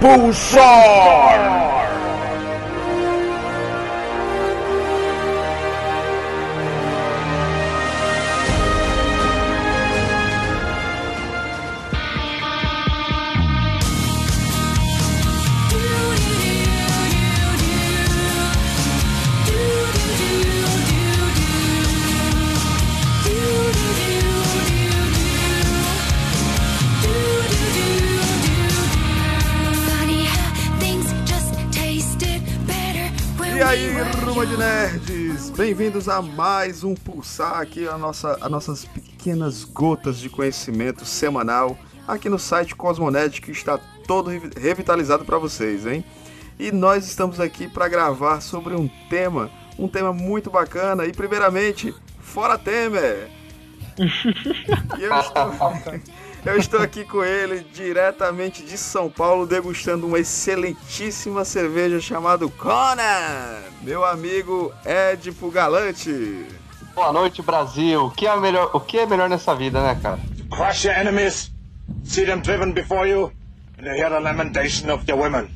Pulsar! 0.00 1.79
Ruma 34.40 34.46
de. 34.46 34.56
Nerds! 34.56 35.50
Bem-vindos 35.50 36.08
a 36.08 36.22
mais 36.22 36.82
um 36.82 36.94
Pulsar 36.94 37.60
aqui, 37.60 37.86
a 37.86 37.98
nossa, 37.98 38.38
as 38.40 38.50
nossas 38.50 38.86
pequenas 38.86 39.64
gotas 39.64 40.18
de 40.18 40.30
conhecimento 40.30 41.04
semanal 41.04 41.76
aqui 42.08 42.30
no 42.30 42.38
site 42.38 42.74
Cosmonet 42.74 43.38
que 43.42 43.50
está 43.50 43.76
todo 44.06 44.30
revi- 44.30 44.48
revitalizado 44.58 45.26
para 45.26 45.36
vocês, 45.36 45.84
hein? 45.84 46.02
E 46.58 46.72
nós 46.72 47.06
estamos 47.06 47.38
aqui 47.38 47.68
para 47.68 47.86
gravar 47.86 48.40
sobre 48.40 48.74
um 48.74 48.88
tema, 49.10 49.50
um 49.78 49.86
tema 49.86 50.10
muito 50.10 50.50
bacana 50.50 51.04
e 51.04 51.12
primeiramente, 51.12 51.94
fora 52.18 52.56
Temer! 52.56 53.28
E 54.98 55.02
eu 55.02 55.14
estou, 55.20 55.52
eu 56.44 56.56
estou 56.56 56.80
aqui 56.80 57.04
com 57.04 57.22
ele, 57.24 57.60
diretamente 57.72 58.62
de 58.64 58.76
São 58.78 59.10
Paulo, 59.10 59.46
degustando 59.46 60.06
uma 60.06 60.18
excelentíssima 60.18 61.44
cerveja 61.44 62.00
chamada 62.00 62.46
Conan, 62.48 63.60
meu 63.82 64.04
amigo 64.04 64.72
Edipo 64.84 65.50
Galante. 65.50 66.46
Boa 66.94 67.12
noite, 67.12 67.40
Brasil. 67.42 68.06
O 68.06 68.10
que 68.10 68.26
é 68.26 68.36
melhor, 68.36 68.70
o 68.72 68.80
que 68.80 68.98
é 68.98 69.06
melhor 69.06 69.28
nessa 69.28 69.54
vida, 69.54 69.80
né, 69.82 69.98
cara? 70.02 70.18
Crush 70.50 70.84
your 70.86 70.96
enemies, 70.96 71.52
see 72.04 72.24
them 72.26 72.40
driven 72.40 72.72
before 72.72 73.08
you, 73.08 73.30
and 73.78 73.84
hear 73.96 74.10
the 74.10 74.18
lamentation 74.18 74.90
of 74.92 75.04
your 75.08 75.18
women. 75.20 75.48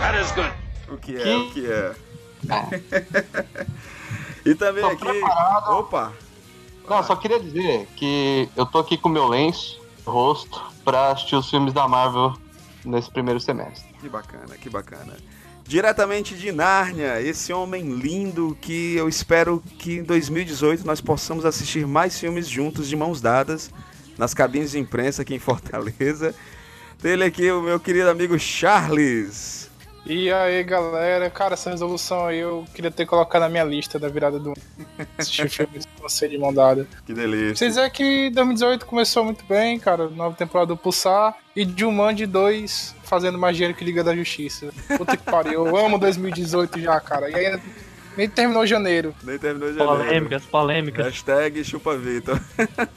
That 0.00 0.18
is 0.20 0.32
good. 0.32 0.52
O 0.88 0.96
que 0.96 1.16
é, 1.16 1.22
Que- 1.22 1.36
o 1.36 1.50
que 1.50 1.70
é. 1.70 1.92
e 4.46 4.54
também 4.54 4.82
Tô 4.82 4.88
aqui. 4.90 5.04
preparado. 5.04 5.70
Opa! 5.78 6.12
Não, 6.90 7.04
só 7.04 7.14
queria 7.14 7.38
dizer 7.38 7.86
que 7.94 8.48
eu 8.56 8.66
tô 8.66 8.80
aqui 8.80 8.96
com 8.96 9.08
meu 9.08 9.28
lenço, 9.28 9.80
rosto, 10.04 10.60
pra 10.84 11.12
assistir 11.12 11.36
os 11.36 11.48
filmes 11.48 11.72
da 11.72 11.86
Marvel 11.86 12.34
nesse 12.84 13.08
primeiro 13.08 13.38
semestre. 13.38 13.94
Que 14.00 14.08
bacana, 14.08 14.56
que 14.56 14.68
bacana. 14.68 15.16
Diretamente 15.62 16.34
de 16.34 16.50
Nárnia, 16.50 17.22
esse 17.22 17.52
homem 17.52 17.84
lindo 17.94 18.58
que 18.60 18.96
eu 18.96 19.08
espero 19.08 19.62
que 19.78 19.98
em 19.98 20.02
2018 20.02 20.84
nós 20.84 21.00
possamos 21.00 21.44
assistir 21.44 21.86
mais 21.86 22.18
filmes 22.18 22.48
juntos, 22.48 22.88
de 22.88 22.96
mãos 22.96 23.20
dadas, 23.20 23.70
nas 24.18 24.34
cabines 24.34 24.72
de 24.72 24.80
imprensa 24.80 25.22
aqui 25.22 25.36
em 25.36 25.38
Fortaleza. 25.38 26.34
Dele 27.00 27.22
aqui, 27.22 27.52
o 27.52 27.62
meu 27.62 27.78
querido 27.78 28.10
amigo 28.10 28.36
Charles. 28.36 29.59
E 30.06 30.32
aí, 30.32 30.62
galera, 30.64 31.28
cara, 31.28 31.54
essa 31.54 31.70
resolução 31.70 32.26
aí 32.26 32.38
eu 32.38 32.64
queria 32.74 32.90
ter 32.90 33.04
colocado 33.04 33.42
na 33.42 33.48
minha 33.48 33.64
lista 33.64 33.98
da 33.98 34.08
virada 34.08 34.38
do 34.38 34.50
ano. 34.50 34.56
Assistir 35.18 35.48
filmes 35.50 35.86
com 35.86 36.02
você 36.02 36.26
de 36.26 36.38
mão 36.38 36.52
dada. 36.52 36.86
Que 37.04 37.12
delícia. 37.12 37.56
Vocês 37.56 37.74
dizer 37.74 37.90
que 37.90 38.30
2018 38.30 38.86
começou 38.86 39.24
muito 39.24 39.44
bem, 39.44 39.78
cara. 39.78 40.08
Nova 40.08 40.34
temporada 40.34 40.68
do 40.68 40.76
Pulsar. 40.76 41.36
E 41.54 41.64
Jumanji 41.64 42.26
2 42.26 42.96
fazendo 43.02 43.36
mais 43.38 43.56
dinheiro 43.56 43.76
que 43.76 43.84
Liga 43.84 44.02
da 44.02 44.14
Justiça. 44.16 44.72
Puta 44.96 45.16
que 45.16 45.24
pariu. 45.24 45.66
Eu 45.66 45.76
amo 45.76 45.98
2018 45.98 46.80
já, 46.80 46.98
cara. 47.00 47.28
E 47.28 47.34
aí 47.34 47.60
nem 48.16 48.28
terminou 48.28 48.66
janeiro. 48.66 49.14
Nem 49.22 49.38
terminou 49.38 49.72
janeiro. 49.72 49.96
Polêmicas, 49.96 50.44
polêmicas. 50.44 51.06
Hashtag 51.06 51.64
chupa 51.64 51.96
Vitor. 51.96 52.40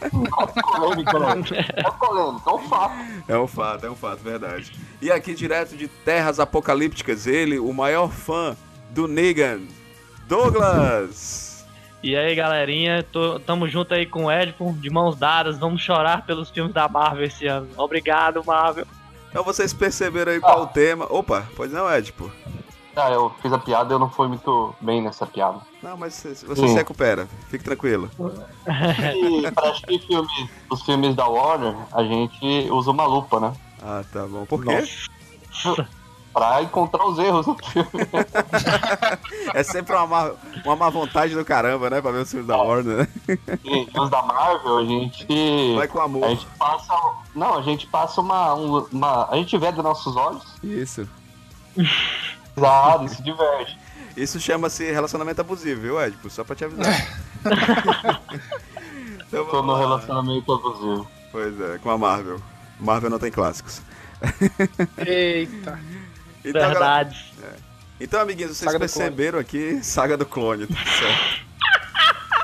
Polêmico, 0.10 1.20
né? 1.20 1.66
É 1.76 1.92
polêmico, 1.92 2.50
é 2.50 2.54
um 2.54 2.60
fato. 2.60 2.96
É 3.28 3.38
um 3.38 3.48
fato, 3.48 3.86
é 3.86 3.92
um 3.92 3.96
fato, 3.96 4.20
verdade. 4.24 4.72
E 5.04 5.12
aqui 5.12 5.36
direto 5.36 5.76
de 5.76 5.90
terras 5.90 6.40
apocalípticas, 6.40 7.28
ele, 7.28 7.60
o 7.60 7.74
maior 7.74 8.10
fã 8.10 8.56
do 8.92 9.06
Negan, 9.06 9.60
Douglas. 10.30 11.66
E 12.02 12.16
aí, 12.16 12.34
galerinha, 12.34 13.04
tô, 13.12 13.38
tamo 13.38 13.68
junto 13.68 13.94
aí 13.94 14.06
com 14.06 14.28
o 14.28 14.32
Edipo, 14.32 14.72
de 14.80 14.90
mãos 14.90 15.18
dadas, 15.18 15.60
vamos 15.60 15.82
chorar 15.82 16.26
pelos 16.26 16.50
filmes 16.50 16.74
da 16.74 16.88
Marvel 16.88 17.26
esse 17.26 17.46
ano. 17.46 17.68
Obrigado, 17.76 18.46
Marvel. 18.46 18.88
Então 19.30 19.44
vocês 19.44 19.74
perceberam 19.74 20.32
aí 20.32 20.40
qual 20.40 20.62
o 20.62 20.68
tema. 20.68 21.06
Opa, 21.10 21.50
pois 21.54 21.70
não, 21.70 21.94
Edipo. 21.94 22.32
Ah, 22.96 23.12
eu 23.12 23.30
fiz 23.42 23.52
a 23.52 23.58
piada 23.58 23.94
e 23.94 23.96
eu 23.96 24.00
não 24.00 24.10
fui 24.10 24.30
muito 24.30 24.74
bem 24.80 25.02
nessa 25.02 25.26
piada. 25.26 25.60
Não, 25.82 25.98
mas 25.98 26.14
você, 26.14 26.30
você 26.46 26.62
Sim. 26.62 26.68
se 26.70 26.76
recupera, 26.76 27.28
fique 27.50 27.66
tranquilo. 27.66 28.10
E 29.18 29.52
pra 29.52 29.70
assistir 29.70 30.00
filmes, 30.08 30.32
os 30.72 30.82
filmes 30.84 31.14
da 31.14 31.28
Warner, 31.28 31.76
a 31.92 32.04
gente 32.04 32.72
usa 32.72 32.90
uma 32.90 33.06
lupa, 33.06 33.42
né? 33.42 33.54
Ah, 33.86 34.04
tá 34.12 34.26
bom. 34.26 34.46
Por 34.46 34.64
quê? 34.64 34.84
Pra 36.34 36.64
encontrar 36.64 37.06
os 37.06 37.20
erros 37.20 37.46
no 37.46 37.56
filme. 37.58 37.90
É 39.54 39.62
sempre 39.62 39.94
uma 39.96 40.08
má, 40.08 40.32
uma 40.66 40.76
má 40.76 40.90
vontade 40.90 41.36
do 41.36 41.46
caramba, 41.46 41.90
né? 41.92 42.02
Pra 42.02 42.10
ver 42.12 42.20
os 42.20 42.30
filmes 42.32 42.48
da 42.48 42.58
Warner, 42.58 42.98
né? 42.98 43.08
E 43.64 43.88
os 44.00 44.10
da 44.10 44.22
Marvel, 44.24 44.78
a 44.80 44.84
gente. 44.86 45.28
Vai 45.76 45.88
com 45.88 46.00
A 46.00 46.06
amor. 46.06 46.28
gente 46.30 46.48
passa. 46.58 46.94
Não, 47.36 47.58
a 47.58 47.62
gente 47.62 47.86
passa 47.88 48.20
uma. 48.22 48.56
um- 48.56 48.88
uma 48.92 49.30
a 49.30 49.36
gente 49.36 49.56
vê 49.60 49.72
dos 49.72 49.84
nossos 49.84 50.16
olhos, 50.16 50.44
Isso. 50.64 51.08
risada 51.76 53.06
e 53.06 53.10
se 53.10 53.22
diverte. 53.22 53.78
Isso 54.18 54.40
chama-se 54.40 54.92
relacionamento 54.92 55.42
abusivo, 55.42 55.82
viu, 55.82 56.02
Edipo? 56.02 56.30
Só 56.30 56.44
pra 56.44 56.56
te 56.56 56.66
avisar. 56.66 57.08
então, 59.28 59.46
Tô 59.46 59.62
no 59.62 59.74
lá. 59.74 59.80
relacionamento 59.80 60.52
abusivo. 60.54 61.08
Pois 61.32 61.60
é, 61.62 61.78
com 61.80 61.90
a 61.92 61.98
Marvel. 61.98 62.40
Marvel 62.84 63.10
não 63.10 63.20
tem 63.20 63.32
clássicos. 63.32 63.82
Eita. 65.06 65.80
Então, 66.44 66.54
galera- 66.62 66.70
Verdades. 66.74 67.34
Então, 68.00 68.20
amiguinhos, 68.20 68.58
vocês 68.58 68.66
Saga 68.70 68.80
perceberam 68.80 69.40
aqui, 69.40 69.80
saga 69.84 70.18
do 70.18 70.26
clone, 70.26 70.68
tá 70.68 70.76
certo? 70.76 71.44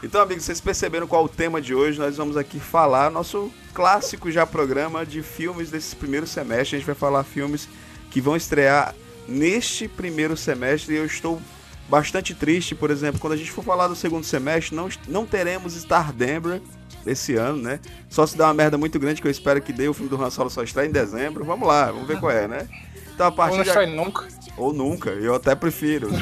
Então, 0.01 0.21
amigos, 0.21 0.45
vocês 0.45 0.61
perceberam 0.61 1.05
qual 1.07 1.25
o 1.25 1.29
tema 1.29 1.59
de 1.61 1.75
hoje? 1.75 1.99
Nós 1.99 2.15
vamos 2.15 2.37
aqui 2.37 2.57
falar 2.59 3.11
nosso 3.11 3.51
clássico 3.73 4.31
já 4.31 4.45
programa 4.45 5.05
de 5.05 5.21
filmes 5.21 5.69
desse 5.69 5.93
primeiro 5.95 6.25
semestre. 6.25 6.77
A 6.77 6.79
gente 6.79 6.85
vai 6.85 6.95
falar 6.95 7.23
filmes 7.25 7.67
que 8.09 8.21
vão 8.21 8.37
estrear 8.37 8.95
neste 9.27 9.89
primeiro 9.89 10.37
semestre 10.37 10.93
e 10.93 10.97
eu 10.97 11.05
estou 11.05 11.41
bastante 11.89 12.33
triste, 12.33 12.73
por 12.73 12.91
exemplo, 12.91 13.19
quando 13.19 13.33
a 13.33 13.37
gente 13.37 13.51
for 13.51 13.63
falar 13.63 13.87
do 13.89 13.95
segundo 13.95 14.23
semestre, 14.23 14.75
não, 14.75 14.87
não 15.07 15.25
teremos 15.25 15.75
Stardembra 15.75 16.61
esse 17.05 17.35
ano, 17.35 17.61
né? 17.61 17.79
Só 18.09 18.25
se 18.25 18.37
dá 18.37 18.45
uma 18.47 18.53
merda 18.53 18.77
muito 18.77 18.99
grande 18.99 19.21
que 19.21 19.27
eu 19.27 19.31
espero 19.31 19.61
que 19.61 19.71
dê, 19.73 19.87
o 19.87 19.93
filme 19.93 20.09
do 20.09 20.21
Han 20.21 20.29
Solo 20.29 20.49
só 20.49 20.63
estreia 20.63 20.87
em 20.87 20.91
dezembro. 20.91 21.43
Vamos 21.45 21.67
lá, 21.67 21.91
vamos 21.91 22.07
ver 22.07 22.19
qual 22.19 22.31
é, 22.31 22.47
né? 22.47 22.67
Então, 23.13 23.27
a 23.27 23.29
Ou 23.29 23.35
partir 23.35 23.57
não 23.57 23.63
de 23.63 23.71
sai 23.71 23.85
nunca. 23.85 24.27
ou 24.57 24.73
nunca, 24.73 25.09
eu 25.09 25.35
até 25.35 25.53
prefiro. 25.55 26.09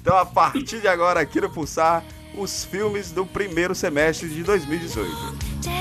então, 0.00 0.16
a 0.16 0.26
partir 0.26 0.80
de 0.80 0.88
agora, 0.88 1.20
aqui 1.20 1.40
no 1.40 1.48
Pulsar, 1.50 2.02
os 2.36 2.64
filmes 2.64 3.10
do 3.12 3.24
primeiro 3.24 3.74
semestre 3.74 4.28
de 4.28 4.42
2018. 4.42 5.10
day. 5.62 5.72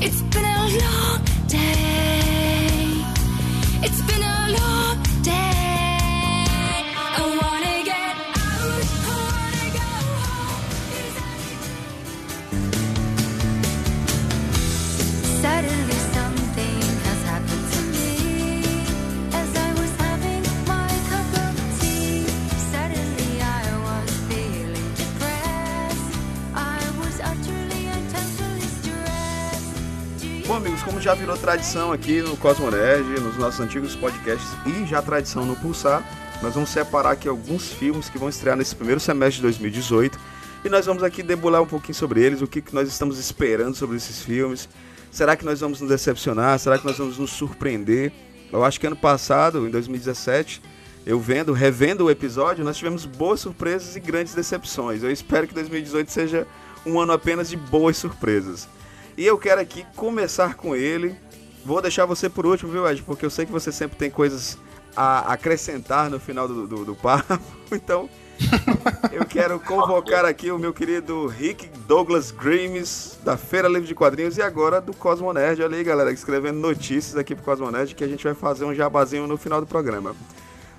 It's 0.00 0.20
been 0.22 0.44
a 0.44 0.68
long 0.68 1.22
day. 1.46 3.04
It's 3.82 4.00
been 4.02 4.22
a 4.22 4.48
long 4.58 5.02
day. 5.22 5.53
Bom, 30.46 30.54
amigos, 30.54 30.82
como 30.82 30.98
já 30.98 31.12
virou 31.14 31.36
tradição 31.36 31.92
aqui 31.92 32.22
no 32.22 32.38
Cosmonerd, 32.38 33.02
nos 33.20 33.36
nossos 33.36 33.60
antigos 33.60 33.94
podcasts 33.94 34.48
e 34.64 34.86
já 34.86 35.02
tradição 35.02 35.44
no 35.44 35.56
Pulsar, 35.56 36.02
nós 36.40 36.54
vamos 36.54 36.70
separar 36.70 37.10
aqui 37.10 37.28
alguns 37.28 37.70
filmes 37.70 38.08
que 38.08 38.16
vão 38.16 38.30
estrear 38.30 38.56
nesse 38.56 38.74
primeiro 38.74 38.98
semestre 38.98 39.36
de 39.36 39.42
2018 39.42 40.18
e 40.64 40.68
nós 40.70 40.86
vamos 40.86 41.02
aqui 41.02 41.22
debular 41.22 41.60
um 41.60 41.66
pouquinho 41.66 41.94
sobre 41.94 42.22
eles, 42.22 42.40
o 42.40 42.46
que, 42.46 42.62
que 42.62 42.74
nós 42.74 42.88
estamos 42.88 43.18
esperando 43.18 43.74
sobre 43.74 43.96
esses 43.96 44.22
filmes. 44.22 44.66
Será 45.10 45.36
que 45.36 45.44
nós 45.44 45.60
vamos 45.60 45.80
nos 45.80 45.90
decepcionar? 45.90 46.58
Será 46.58 46.78
que 46.78 46.86
nós 46.86 46.96
vamos 46.96 47.18
nos 47.18 47.30
surpreender? 47.30 48.10
Eu 48.50 48.64
acho 48.64 48.80
que 48.80 48.86
ano 48.86 48.96
passado, 48.96 49.66
em 49.66 49.70
2017, 49.70 50.62
eu 51.04 51.20
vendo, 51.20 51.52
revendo 51.52 52.06
o 52.06 52.10
episódio, 52.10 52.64
nós 52.64 52.78
tivemos 52.78 53.04
boas 53.04 53.40
surpresas 53.40 53.94
e 53.94 54.00
grandes 54.00 54.34
decepções. 54.34 55.02
Eu 55.02 55.10
espero 55.10 55.46
que 55.46 55.52
2018 55.52 56.10
seja 56.10 56.46
um 56.86 56.98
ano 56.98 57.12
apenas 57.12 57.50
de 57.50 57.56
boas 57.56 57.98
surpresas. 57.98 58.66
E 59.18 59.26
eu 59.26 59.36
quero 59.36 59.60
aqui 59.60 59.84
começar 59.94 60.54
com 60.54 60.74
ele. 60.74 61.14
Vou 61.62 61.82
deixar 61.82 62.06
você 62.06 62.28
por 62.28 62.46
último, 62.46 62.72
viu, 62.72 62.88
Ed? 62.88 63.02
Porque 63.02 63.26
eu 63.26 63.30
sei 63.30 63.44
que 63.44 63.52
você 63.52 63.70
sempre 63.70 63.98
tem 63.98 64.10
coisas 64.10 64.56
a 64.96 65.32
acrescentar 65.32 66.08
no 66.08 66.18
final 66.18 66.48
do, 66.48 66.66
do, 66.66 66.84
do 66.86 66.94
papo. 66.96 67.38
Então, 67.70 68.08
eu 69.12 69.24
quero 69.24 69.58
convocar 69.60 70.24
aqui 70.24 70.50
o 70.50 70.58
meu 70.58 70.72
querido 70.72 71.26
Rick 71.26 71.68
Douglas 71.86 72.30
Grimes, 72.30 73.18
da 73.24 73.36
Feira 73.36 73.68
Livre 73.68 73.86
de 73.86 73.94
Quadrinhos 73.94 74.36
e 74.36 74.42
agora 74.42 74.80
do 74.80 74.94
Cosmonerd. 74.94 75.62
Olha 75.62 75.76
aí, 75.76 75.84
galera, 75.84 76.12
escrevendo 76.12 76.58
notícias 76.58 77.16
aqui 77.16 77.34
pro 77.34 77.44
Cosmonerd 77.44 77.94
que 77.94 78.04
a 78.04 78.08
gente 78.08 78.24
vai 78.24 78.34
fazer 78.34 78.64
um 78.64 78.74
jabazinho 78.74 79.26
no 79.26 79.36
final 79.36 79.60
do 79.60 79.66
programa. 79.66 80.14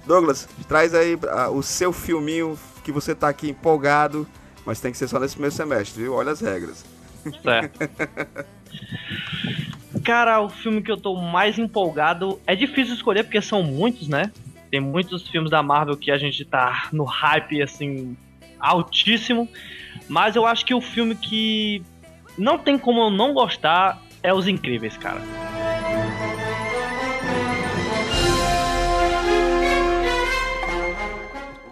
Douglas, 0.05 0.47
traz 0.67 0.93
aí 0.93 1.17
ah, 1.29 1.49
o 1.49 1.63
seu 1.63 1.91
filminho 1.91 2.57
que 2.83 2.91
você 2.91 3.15
tá 3.15 3.27
aqui 3.29 3.49
empolgado, 3.49 4.27
mas 4.65 4.79
tem 4.79 4.91
que 4.91 4.97
ser 4.97 5.07
só 5.07 5.19
nesse 5.19 5.33
primeiro 5.33 5.55
semestre, 5.55 6.03
viu? 6.03 6.13
Olha 6.13 6.31
as 6.31 6.41
regras. 6.41 6.85
Certo. 7.41 7.79
Cara, 10.03 10.41
o 10.41 10.49
filme 10.49 10.83
que 10.83 10.91
eu 10.91 10.97
tô 10.97 11.15
mais 11.15 11.57
empolgado 11.57 12.39
é 12.45 12.55
difícil 12.55 12.93
escolher 12.93 13.23
porque 13.23 13.41
são 13.41 13.63
muitos, 13.63 14.07
né? 14.07 14.31
Tem 14.69 14.79
muitos 14.79 15.27
filmes 15.27 15.51
da 15.51 15.61
Marvel 15.63 15.97
que 15.97 16.11
a 16.11 16.17
gente 16.17 16.43
tá 16.43 16.89
no 16.91 17.03
hype 17.03 17.61
assim 17.61 18.17
altíssimo, 18.59 19.47
mas 20.07 20.35
eu 20.35 20.45
acho 20.45 20.65
que 20.65 20.73
o 20.73 20.81
filme 20.81 21.15
que 21.15 21.83
não 22.37 22.57
tem 22.57 22.77
como 22.77 23.01
eu 23.01 23.09
não 23.09 23.33
gostar 23.33 24.01
é 24.21 24.33
Os 24.33 24.47
Incríveis, 24.47 24.97
cara. 24.97 25.21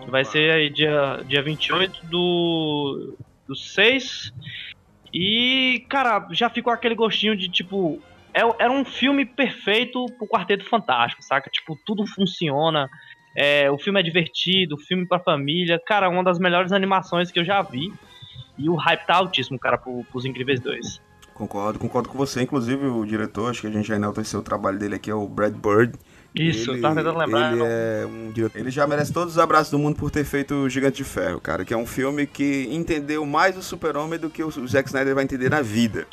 Vai 0.07 0.24
ser 0.24 0.54
aí 0.54 0.69
dia, 0.69 1.22
dia 1.28 1.42
28 1.42 2.06
do, 2.06 3.18
do 3.48 3.56
6. 3.56 4.31
E, 5.12 5.86
cara, 5.89 6.28
já 6.31 6.51
ficou 6.51 6.72
aquele 6.72 6.94
gostinho 6.94 7.36
de 7.36 7.50
tipo. 7.50 8.00
É, 8.34 8.42
era 8.64 8.72
um 8.72 8.84
filme 8.84 9.26
perfeito 9.26 10.06
pro 10.18 10.28
Quarteto 10.28 10.66
Fantástico, 10.68 11.22
saca? 11.24 11.50
Tipo, 11.50 11.78
tudo 11.86 12.06
funciona. 12.08 12.90
É, 13.36 13.70
o 13.72 13.78
filme 13.78 14.00
é 14.00 14.04
divertido, 14.04 14.78
filme 14.78 15.06
pra 15.08 15.20
família. 15.20 15.80
Cara, 15.86 16.10
uma 16.10 16.24
das 16.24 16.40
melhores 16.40 16.72
animações 16.72 17.32
que 17.32 17.40
eu 17.40 17.46
já 17.46 17.62
vi. 17.62 17.92
E 18.58 18.70
o 18.70 18.76
hype 18.76 19.06
tá 19.06 19.16
altíssimo, 19.16 19.58
cara, 19.60 19.78
pro, 19.78 20.04
pros 20.12 20.26
Incríveis 20.26 20.60
2. 20.60 21.02
Concordo, 21.34 21.80
concordo 21.80 22.10
com 22.10 22.18
você. 22.18 22.42
Inclusive, 22.44 22.86
o 22.86 23.04
diretor, 23.06 23.50
acho 23.50 23.62
que 23.62 23.68
a 23.68 23.72
gente 23.72 23.88
já 23.88 23.96
enalteceu 23.96 24.40
o 24.40 24.44
trabalho 24.44 24.78
dele 24.78 24.96
aqui, 24.96 25.10
é 25.10 25.16
o 25.16 25.28
Brad 25.28 25.54
Bird. 25.56 25.98
Isso, 26.36 26.70
ele, 26.72 26.78
eu 26.78 26.82
tava 26.82 26.96
tentando 26.96 27.18
lembrar. 27.18 27.52
Ele 27.52 27.60
não- 27.60 27.66
é 27.68 28.06
um 28.06 28.32
diretor. 28.32 28.60
Ele 28.60 28.70
já 28.70 28.86
merece 28.86 29.12
todos 29.12 29.34
os 29.34 29.40
abraços 29.40 29.72
do 29.72 29.80
mundo 29.80 29.96
por 29.96 30.12
ter 30.12 30.24
feito 30.24 30.54
o 30.54 30.70
Gigante 30.70 30.98
de 30.98 31.04
Ferro, 31.04 31.40
cara. 31.42 31.66
Que 31.66 31.74
é 31.74 31.78
um 31.78 31.86
filme 31.88 32.28
que 32.28 32.68
entendeu 32.72 33.26
mais 33.26 33.58
o 33.58 33.64
Super-Homem 33.64 34.20
do 34.20 34.30
que 34.30 34.44
o 34.44 34.52
Zack 34.68 34.90
Snyder 34.90 35.16
vai 35.16 35.24
entender 35.24 35.50
na 35.50 35.62
vida. 35.64 36.08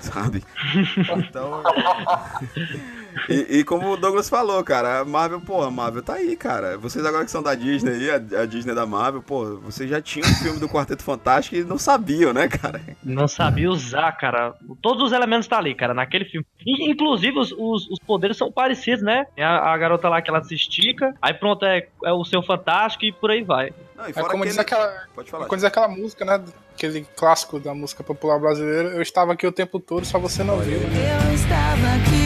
Sabe? 0.00 0.42
Então. 1.16 1.62
e, 3.28 3.58
e 3.58 3.64
como 3.64 3.90
o 3.90 3.96
Douglas 3.96 4.28
falou, 4.28 4.62
cara, 4.64 5.00
a 5.00 5.04
Marvel, 5.04 5.40
pô, 5.40 5.62
a 5.62 5.70
Marvel 5.70 6.02
tá 6.02 6.14
aí, 6.14 6.36
cara. 6.36 6.76
Vocês 6.78 7.04
agora 7.04 7.24
que 7.24 7.30
são 7.30 7.42
da 7.42 7.54
Disney 7.54 7.92
aí, 7.92 8.10
a, 8.10 8.42
a 8.42 8.46
Disney 8.46 8.74
da 8.74 8.86
Marvel, 8.86 9.22
pô, 9.22 9.56
vocês 9.58 9.88
já 9.88 10.00
tinham 10.00 10.28
um 10.28 10.34
filme 10.34 10.58
do 10.60 10.68
Quarteto 10.68 11.02
Fantástico 11.02 11.56
e 11.56 11.64
não 11.64 11.78
sabiam, 11.78 12.32
né, 12.32 12.48
cara? 12.48 12.80
Não 13.02 13.26
sabia 13.28 13.70
usar, 13.70 14.12
cara. 14.12 14.54
Todos 14.82 15.02
os 15.04 15.12
elementos 15.12 15.46
tá 15.48 15.58
ali, 15.58 15.74
cara, 15.74 15.94
naquele 15.94 16.24
filme. 16.24 16.46
E, 16.64 16.90
inclusive, 16.90 17.38
os, 17.38 17.52
os, 17.52 17.88
os 17.90 17.98
poderes 17.98 18.36
são 18.36 18.50
parecidos, 18.50 19.02
né? 19.04 19.26
A, 19.38 19.72
a 19.72 19.78
garota 19.78 20.08
lá 20.08 20.20
que 20.20 20.30
ela 20.30 20.42
se 20.42 20.54
estica, 20.54 21.14
aí 21.22 21.32
pronto, 21.34 21.64
é, 21.64 21.86
é 22.04 22.12
o 22.12 22.24
seu 22.24 22.42
fantástico 22.42 23.04
e 23.04 23.12
por 23.12 23.30
aí 23.30 23.42
vai. 23.42 23.72
Não, 23.96 24.06
e 24.06 24.10
É 24.10 24.12
fora 24.12 24.26
como 24.26 24.42
aquele- 24.42 24.50
diz 24.50 24.58
aquela, 24.58 24.92
Pode 25.14 25.30
falar. 25.30 25.46
como 25.46 25.56
diz 25.56 25.64
aquela 25.64 25.88
música, 25.88 26.24
né? 26.24 26.42
Aquele 26.74 27.06
clássico 27.16 27.58
da 27.58 27.72
música 27.74 28.04
popular 28.04 28.38
brasileira. 28.38 28.90
Eu 28.90 29.00
estava 29.00 29.32
aqui 29.32 29.46
o 29.46 29.52
tempo 29.52 29.80
todo, 29.80 30.04
só 30.04 30.18
você 30.18 30.44
não 30.44 30.58
viu. 30.58 30.78
Eu 30.78 31.34
estava 31.34 31.86
aqui 31.96 32.25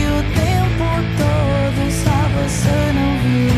você 2.49 2.93
não 2.93 3.19
viu. 3.23 3.51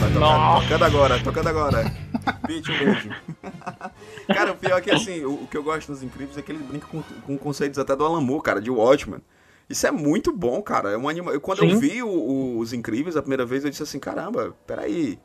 Vai 0.00 0.12
tocar, 0.12 0.60
tocando 0.62 0.84
agora, 0.84 1.22
tocando 1.22 1.48
agora. 1.48 1.84
Pete, 2.46 2.70
um 2.70 2.78
beijo. 2.78 3.10
cara, 4.28 4.52
o 4.52 4.56
pior 4.56 4.78
é 4.78 4.80
que 4.80 4.90
assim, 4.90 5.24
o, 5.24 5.42
o 5.44 5.46
que 5.46 5.56
eu 5.56 5.62
gosto 5.62 5.90
nos 5.90 6.02
Incríveis 6.02 6.36
é 6.36 6.42
que 6.42 6.52
ele 6.52 6.62
brinca 6.62 6.86
com, 6.86 7.02
com 7.02 7.38
conceitos 7.38 7.78
até 7.78 7.94
do 7.94 8.04
Alan 8.04 8.20
Moore, 8.20 8.42
cara, 8.42 8.60
de 8.60 8.70
Watchmen. 8.70 9.20
Isso 9.68 9.86
é 9.86 9.90
muito 9.90 10.32
bom, 10.32 10.62
cara. 10.62 10.90
É 10.92 10.96
um 10.96 11.08
anima... 11.08 11.32
eu, 11.32 11.40
Quando 11.40 11.64
eu 11.64 11.70
Sim. 11.70 11.78
vi 11.78 12.02
o- 12.02 12.08
o- 12.08 12.58
os 12.58 12.72
Incríveis 12.72 13.16
a 13.16 13.22
primeira 13.22 13.44
vez, 13.44 13.64
eu 13.64 13.70
disse 13.70 13.82
assim, 13.82 13.98
caramba, 13.98 14.54
peraí. 14.66 15.18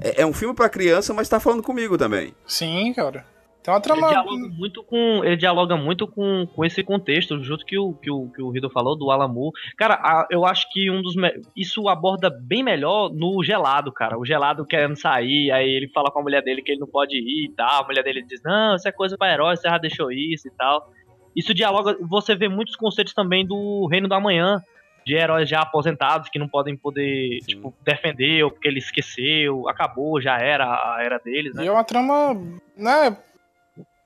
É, 0.00 0.22
é 0.22 0.26
um 0.26 0.32
filme 0.32 0.54
pra 0.54 0.68
criança, 0.68 1.14
mas 1.14 1.28
tá 1.28 1.38
falando 1.38 1.62
comigo 1.62 1.96
também. 1.96 2.34
Sim, 2.46 2.92
cara. 2.94 3.24
Tem 3.62 3.72
uma 3.74 3.76
Ele 3.78 3.82
trama. 3.82 4.08
dialoga 4.08 4.48
muito 4.48 4.82
com, 4.82 5.24
ele 5.24 5.36
dialoga 5.36 5.76
muito 5.76 6.06
com, 6.08 6.46
com 6.46 6.64
esse 6.64 6.82
contexto, 6.82 7.42
junto 7.44 7.64
que 7.66 7.78
o 7.78 7.92
que 7.92 8.10
o, 8.10 8.28
que 8.30 8.40
o 8.40 8.48
Rido 8.50 8.70
falou 8.70 8.96
do 8.96 9.10
Alan 9.10 9.28
Moore. 9.28 9.52
Cara, 9.76 9.94
a- 9.94 10.26
eu 10.30 10.46
acho 10.46 10.70
que 10.72 10.90
um 10.90 11.02
dos 11.02 11.14
me- 11.14 11.40
isso 11.54 11.88
aborda 11.88 12.30
bem 12.30 12.62
melhor 12.62 13.10
no 13.12 13.42
gelado, 13.44 13.92
cara. 13.92 14.18
O 14.18 14.24
gelado 14.24 14.64
querendo 14.64 14.96
sair, 14.96 15.50
aí 15.50 15.68
ele 15.68 15.88
fala 15.88 16.10
com 16.10 16.20
a 16.20 16.22
mulher 16.22 16.42
dele 16.42 16.62
que 16.62 16.72
ele 16.72 16.80
não 16.80 16.86
pode 16.88 17.16
ir 17.16 17.46
e 17.46 17.52
tal. 17.54 17.82
A 17.82 17.86
mulher 17.86 18.02
dele 18.02 18.22
diz: 18.26 18.40
"Não, 18.42 18.76
isso 18.76 18.88
é 18.88 18.92
coisa 18.92 19.18
pra 19.18 19.32
herói, 19.32 19.56
você 19.56 19.68
já 19.68 19.76
deixou 19.78 20.10
isso 20.10 20.48
e 20.48 20.50
tal". 20.52 20.90
Isso 21.36 21.52
dialoga, 21.54 21.96
você 22.00 22.34
vê 22.34 22.48
muitos 22.48 22.74
conceitos 22.76 23.12
também 23.14 23.46
do 23.46 23.86
Reino 23.90 24.08
da 24.08 24.18
Manhã, 24.18 24.60
de 25.06 25.14
heróis 25.14 25.48
já 25.48 25.60
aposentados 25.60 26.28
que 26.28 26.38
não 26.38 26.48
podem 26.48 26.76
poder, 26.76 27.38
tipo, 27.46 27.72
defender 27.84 28.42
ou 28.44 28.50
porque 28.50 28.66
ele 28.68 28.78
esqueceu, 28.78 29.68
acabou, 29.68 30.20
já 30.20 30.38
era 30.38 30.64
a 30.64 30.98
era 31.00 31.18
deles, 31.18 31.54
né? 31.54 31.64
E 31.64 31.68
é 31.68 31.72
uma 31.72 31.84
trama. 31.84 32.34
Né, 32.76 33.16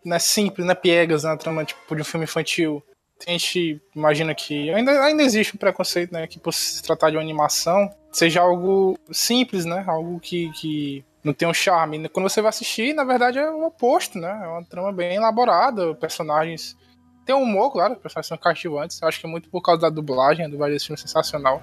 não 0.04 0.16
é 0.16 0.18
simples, 0.18 0.66
não 0.66 0.72
é 0.72 0.74
piegas, 0.74 1.24
né? 1.24 1.30
Uma 1.30 1.36
trama 1.38 1.64
tipo 1.64 1.94
de 1.94 2.02
um 2.02 2.04
filme 2.04 2.24
infantil. 2.24 2.82
A 3.26 3.30
gente 3.30 3.80
imagina 3.94 4.34
que 4.34 4.70
ainda, 4.72 5.02
ainda 5.02 5.22
existe 5.22 5.54
um 5.54 5.58
preconceito, 5.58 6.12
né? 6.12 6.26
Que 6.26 6.38
por 6.38 6.52
se 6.52 6.82
tratar 6.82 7.10
de 7.10 7.16
uma 7.16 7.22
animação, 7.22 7.88
seja 8.12 8.40
algo 8.40 8.98
simples, 9.10 9.64
né? 9.64 9.84
Algo 9.86 10.20
que, 10.20 10.50
que 10.52 11.04
não 11.22 11.32
tem 11.32 11.48
um 11.48 11.54
charme. 11.54 12.08
Quando 12.08 12.28
você 12.28 12.42
vai 12.42 12.50
assistir, 12.50 12.92
na 12.92 13.04
verdade 13.04 13.38
é 13.38 13.50
o 13.50 13.64
oposto, 13.64 14.18
né? 14.18 14.40
É 14.44 14.46
uma 14.46 14.64
trama 14.64 14.92
bem 14.92 15.14
elaborada, 15.14 15.94
personagens. 15.94 16.76
Tem 17.24 17.34
um 17.34 17.42
humor, 17.42 17.72
claro, 17.72 17.96
personagens 17.96 18.28
são 18.28 18.36
cativantes. 18.36 19.02
Acho 19.02 19.20
que 19.20 19.26
é 19.26 19.30
muito 19.30 19.48
por 19.48 19.62
causa 19.62 19.80
da 19.80 19.88
dublagem, 19.88 20.44
a 20.44 20.48
dublagem 20.48 20.74
desse 20.74 20.86
filme 20.86 20.98
é 20.98 21.02
sensacional. 21.02 21.62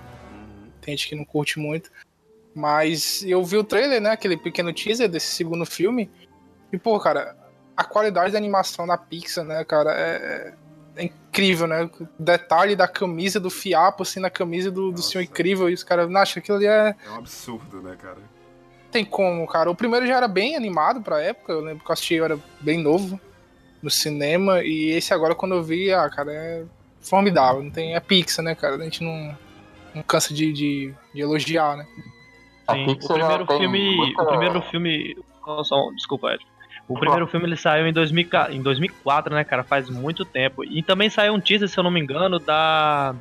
Tem 0.81 0.97
gente 0.97 1.09
que 1.09 1.15
não 1.15 1.23
curte 1.23 1.59
muito. 1.59 1.91
Mas 2.55 3.23
eu 3.23 3.43
vi 3.43 3.57
o 3.57 3.63
trailer, 3.63 4.01
né? 4.01 4.09
Aquele 4.09 4.35
pequeno 4.35 4.73
teaser 4.73 5.07
desse 5.07 5.27
segundo 5.27 5.65
filme. 5.65 6.09
E, 6.73 6.77
pô, 6.77 6.99
cara, 6.99 7.37
a 7.81 7.83
qualidade 7.83 8.31
da 8.31 8.37
animação 8.37 8.87
da 8.87 8.97
Pixar, 8.97 9.43
né, 9.43 9.63
cara, 9.65 9.91
é, 9.91 10.53
é 10.95 11.03
incrível, 11.03 11.67
né? 11.67 11.83
O 11.99 12.07
detalhe 12.19 12.75
da 12.75 12.87
camisa, 12.87 13.39
do 13.39 13.49
fiapo, 13.49 14.03
assim, 14.03 14.19
na 14.19 14.29
camisa 14.29 14.69
do, 14.69 14.87
do 14.87 14.91
Nossa. 14.91 15.09
Senhor 15.09 15.23
Incrível. 15.23 15.69
E 15.69 15.73
os 15.73 15.83
caras, 15.83 16.07
que 16.33 16.39
aquilo 16.39 16.57
ali 16.57 16.67
é. 16.67 16.95
É 17.05 17.09
um 17.09 17.15
absurdo, 17.15 17.81
né, 17.81 17.95
cara? 17.99 18.17
Tem 18.91 19.05
como, 19.05 19.47
cara. 19.47 19.71
O 19.71 19.75
primeiro 19.75 20.05
já 20.05 20.17
era 20.17 20.27
bem 20.27 20.55
animado 20.55 21.01
pra 21.01 21.21
época. 21.21 21.53
Eu 21.53 21.61
lembro 21.61 21.83
que 21.83 21.89
eu 21.89 21.93
assisti, 21.93 22.15
eu 22.15 22.25
era 22.25 22.39
bem 22.59 22.77
novo 22.77 23.19
no 23.81 23.89
cinema. 23.89 24.61
E 24.61 24.91
esse 24.91 25.13
agora, 25.13 25.33
quando 25.33 25.55
eu 25.55 25.63
vi, 25.63 25.93
ah, 25.93 26.09
cara, 26.09 26.31
é 26.33 26.63
formidável. 26.99 27.63
Não 27.63 27.71
tem, 27.71 27.95
é 27.95 27.99
Pixar, 27.99 28.43
né, 28.43 28.53
cara? 28.53 28.75
A 28.75 28.83
gente 28.83 29.03
não, 29.03 29.37
não 29.95 30.03
cansa 30.03 30.33
de, 30.33 30.51
de, 30.51 30.93
de 31.13 31.21
elogiar, 31.21 31.77
né? 31.77 31.87
Sim, 32.69 32.91
o 32.91 33.07
primeiro 33.07 33.47
filme. 33.47 34.15
O 34.19 34.25
primeiro 34.25 34.61
filme. 34.63 35.15
Desculpa, 35.95 36.33
Ed. 36.33 36.50
O 36.87 36.99
primeiro 36.99 37.25
filme 37.27 37.45
ele 37.45 37.55
saiu 37.55 37.87
em, 37.87 37.93
2000, 37.93 38.27
ca- 38.29 38.51
em 38.51 38.61
2004, 38.61 39.33
né, 39.33 39.43
cara? 39.45 39.63
Faz 39.63 39.89
muito 39.89 40.25
tempo. 40.25 40.63
E 40.65 40.83
também 40.83 41.09
saiu 41.09 41.33
um 41.33 41.39
teaser, 41.39 41.69
se 41.69 41.77
eu 41.79 41.83
não 41.83 41.91
me 41.91 41.99
engano, 42.01 42.39
da. 42.39 43.15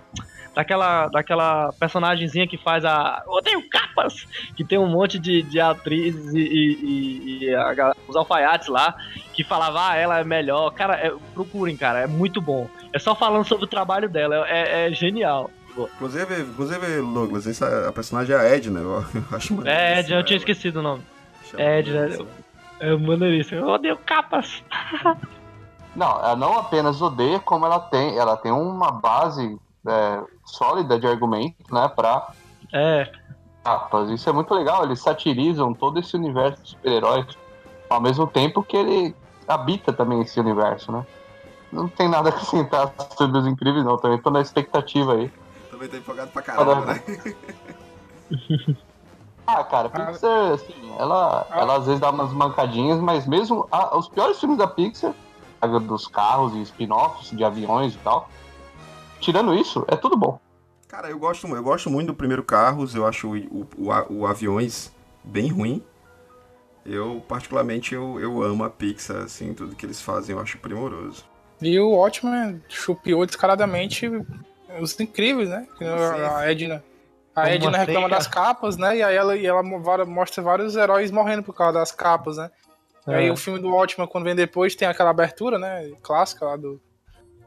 Daquela, 0.52 1.06
daquela 1.06 1.72
personagemzinha 1.78 2.44
que 2.48 2.58
faz 2.58 2.84
a. 2.84 3.22
Odeio 3.28 3.62
capas! 3.70 4.26
Que 4.56 4.64
tem 4.64 4.76
um 4.80 4.88
monte 4.88 5.16
de, 5.16 5.42
de 5.42 5.60
atrizes 5.60 6.34
e, 6.34 6.38
e- 6.40 7.44
e- 7.44 7.54
a 7.54 7.92
os 8.08 8.16
alfaiates 8.16 8.66
lá 8.66 8.92
que 9.32 9.44
falava, 9.44 9.90
ah, 9.90 9.96
ela 9.96 10.18
é 10.18 10.24
melhor. 10.24 10.72
Cara, 10.72 10.94
é- 10.96 11.12
procurem, 11.32 11.76
cara, 11.76 12.00
é 12.00 12.06
muito 12.08 12.40
bom. 12.40 12.68
É 12.92 12.98
só 12.98 13.14
falando 13.14 13.44
sobre 13.46 13.64
o 13.66 13.68
trabalho 13.68 14.08
dela, 14.08 14.44
é, 14.48 14.88
é 14.88 14.92
genial. 14.92 15.48
Inclusive, 15.78 16.40
inclusive 16.40 16.96
Douglas, 17.00 17.46
essa, 17.46 17.88
a 17.88 17.92
personagem 17.92 18.34
é 18.34 18.38
a 18.40 18.42
Edna, 18.42 18.80
eu, 18.80 19.04
acho 19.30 19.54
É, 19.54 19.56
maneiríssimo 19.56 20.16
eu 20.16 20.24
tinha 20.24 20.34
ela. 20.34 20.40
esquecido 20.42 20.80
o 20.80 20.82
nome. 20.82 21.02
Edna, 21.56 21.94
maneiríssimo. 21.94 22.28
É 22.80 22.96
maneiríssimo. 22.96 23.60
Eu 23.60 23.68
odeio 23.68 23.98
capas. 23.98 24.64
Não, 25.94 26.18
ela 26.20 26.36
não 26.36 26.56
apenas 26.56 27.02
odeia, 27.02 27.40
como 27.40 27.66
ela 27.66 27.80
tem, 27.80 28.16
ela 28.16 28.36
tem 28.36 28.52
uma 28.52 28.92
base 28.92 29.58
é, 29.86 30.22
sólida 30.44 31.00
de 31.00 31.06
argumento, 31.06 31.56
né, 31.68 31.88
pra 31.88 32.28
É, 32.72 33.10
capas. 33.64 34.08
Isso 34.10 34.28
é 34.30 34.32
muito 34.32 34.54
legal, 34.54 34.84
eles 34.84 35.00
satirizam 35.00 35.74
todo 35.74 35.98
esse 35.98 36.14
universo 36.16 36.62
de 36.62 36.70
super-heróis, 36.70 37.26
ao 37.88 38.00
mesmo 38.00 38.24
tempo 38.28 38.62
que 38.62 38.76
ele 38.76 39.16
habita 39.48 39.92
também 39.92 40.20
esse 40.20 40.38
universo, 40.38 40.92
né? 40.92 41.04
Não 41.72 41.88
tem 41.88 42.08
nada 42.08 42.28
a 42.28 42.32
acrescentar 42.32 42.94
sobre 43.16 43.38
os 43.38 43.46
incríveis, 43.48 43.84
não, 43.84 43.98
também 43.98 44.22
tô 44.22 44.30
na 44.30 44.40
expectativa 44.40 45.14
aí. 45.14 45.30
Também 45.72 45.88
tô 45.88 45.96
empolgado 45.96 46.30
pra 46.30 46.42
caramba, 46.42 46.86
né? 46.86 47.02
Ah, 49.58 49.64
cara, 49.64 49.88
Pixar, 49.88 50.52
assim, 50.52 50.74
ela, 50.98 51.46
ela 51.50 51.76
às 51.76 51.86
vezes 51.86 52.00
dá 52.00 52.10
umas 52.10 52.32
mancadinhas, 52.32 53.00
mas 53.00 53.26
mesmo 53.26 53.66
a- 53.70 53.96
os 53.96 54.08
piores 54.08 54.38
filmes 54.38 54.58
da 54.58 54.66
Pixar, 54.66 55.14
dos 55.86 56.06
carros 56.06 56.54
e 56.54 56.62
spin-offs 56.62 57.30
de 57.36 57.44
aviões 57.44 57.94
e 57.94 57.98
tal, 57.98 58.28
tirando 59.20 59.54
isso, 59.54 59.84
é 59.88 59.96
tudo 59.96 60.16
bom. 60.16 60.38
Cara, 60.88 61.08
eu 61.08 61.18
gosto, 61.18 61.46
eu 61.46 61.62
gosto 61.62 61.88
muito 61.88 62.08
do 62.08 62.14
primeiro 62.14 62.42
Carros, 62.42 62.94
eu 62.94 63.06
acho 63.06 63.28
o, 63.28 63.68
o, 63.76 63.88
o, 64.10 64.26
Aviões 64.26 64.92
bem 65.22 65.48
ruim. 65.48 65.84
Eu, 66.84 67.22
particularmente, 67.28 67.94
eu, 67.94 68.18
eu 68.18 68.42
amo 68.42 68.64
a 68.64 68.70
Pixar, 68.70 69.18
assim, 69.18 69.54
tudo 69.54 69.76
que 69.76 69.86
eles 69.86 70.00
fazem 70.00 70.34
eu 70.34 70.42
acho 70.42 70.58
primoroso. 70.58 71.24
E 71.62 71.78
o 71.78 71.90
Watchmen 71.90 72.60
chupiou 72.68 73.24
descaradamente 73.26 74.10
os 74.80 74.98
incríveis, 74.98 75.48
né? 75.48 75.66
Que 75.76 75.84
A 75.84 76.50
Edna. 76.50 76.82
A 77.42 77.50
Edna 77.54 77.78
reclama 77.78 78.08
das 78.08 78.26
capas, 78.26 78.76
né? 78.76 78.96
E 78.98 79.02
aí 79.02 79.14
ela, 79.16 79.36
e 79.36 79.46
ela 79.46 79.62
mo- 79.62 79.80
mostra 80.06 80.42
vários 80.42 80.76
heróis 80.76 81.10
morrendo 81.10 81.42
por 81.42 81.54
causa 81.54 81.78
das 81.78 81.92
capas, 81.92 82.36
né? 82.36 82.50
E 83.06 83.12
aí 83.14 83.26
É. 83.28 83.32
o 83.32 83.36
filme 83.36 83.58
do 83.58 83.70
Watchmen, 83.70 84.06
quando 84.08 84.24
vem 84.24 84.34
depois, 84.34 84.74
tem 84.74 84.86
aquela 84.86 85.10
abertura, 85.10 85.58
né? 85.58 85.90
Clássica 86.02 86.44
lá 86.44 86.56
do, 86.56 86.80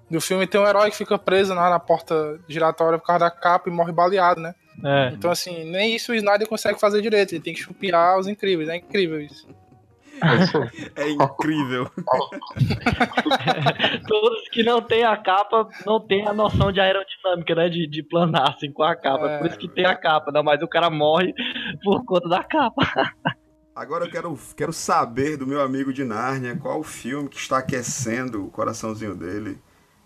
do 0.10 0.20
filme. 0.20 0.48
Tem 0.48 0.60
um 0.60 0.68
herói 0.68 0.90
que 0.92 0.98
fica 0.98 1.18
preso 1.18 1.54
lá 1.54 1.70
na 1.70 1.80
porta 1.80 2.40
giratória 2.48 2.98
por 3.00 3.06
causa 3.06 3.26
da 3.26 3.32
capa 3.32 3.70
e 3.70 3.72
morre 3.72 3.92
baleado, 3.92 4.42
né? 4.42 4.54
é. 4.84 5.10
Então, 5.14 5.30
assim, 5.30 5.64
nem 5.72 5.96
isso 5.96 6.12
o 6.12 6.16
Snyder 6.16 6.48
consegue 6.48 6.80
fazer 6.80 7.02
direito. 7.02 7.34
Ele 7.34 7.44
tem 7.44 7.54
que 7.54 7.60
chupiar 7.62 8.18
os 8.18 8.28
incríveis. 8.28 8.68
É 8.70 8.76
incrível 8.78 9.22
isso. 9.22 9.48
É 10.96 11.10
incrível. 11.10 11.90
Todos 14.08 14.50
que 14.50 14.64
não 14.64 14.82
tem 14.82 15.04
a 15.04 15.18
capa 15.18 15.68
não 15.86 16.00
tem 16.00 16.28
a 16.28 16.34
noção 16.34 16.72
de 16.72 16.80
aerodinâmica, 16.80 17.56
né? 17.56 17.70
De, 17.70 17.88
de 17.88 18.04
planar 18.04 18.52
assim 18.52 18.72
com 18.72 18.84
a 18.84 18.96
capa. 18.96 19.30
É. 19.30 19.38
Por 19.40 19.48
isso 19.48 19.58
que 19.58 19.68
tem 19.68 19.86
a 19.86 19.96
capa, 19.96 20.32
não, 20.32 20.44
mas 20.44 20.62
o 20.62 20.68
cara 20.68 20.90
morre 20.90 21.34
por 21.84 22.04
conta 22.06 22.30
da 22.30 22.44
capa. 22.44 22.84
Agora 23.76 24.06
eu 24.06 24.12
quero, 24.12 24.38
quero 24.56 24.72
saber 24.72 25.36
do 25.36 25.48
meu 25.48 25.60
amigo 25.62 25.92
de 25.92 26.04
Nárnia 26.04 26.56
qual 26.56 26.80
o 26.80 26.84
filme 26.84 27.28
que 27.28 27.38
está 27.38 27.58
aquecendo 27.58 28.46
o 28.46 28.52
coraçãozinho 28.52 29.16
dele 29.16 29.58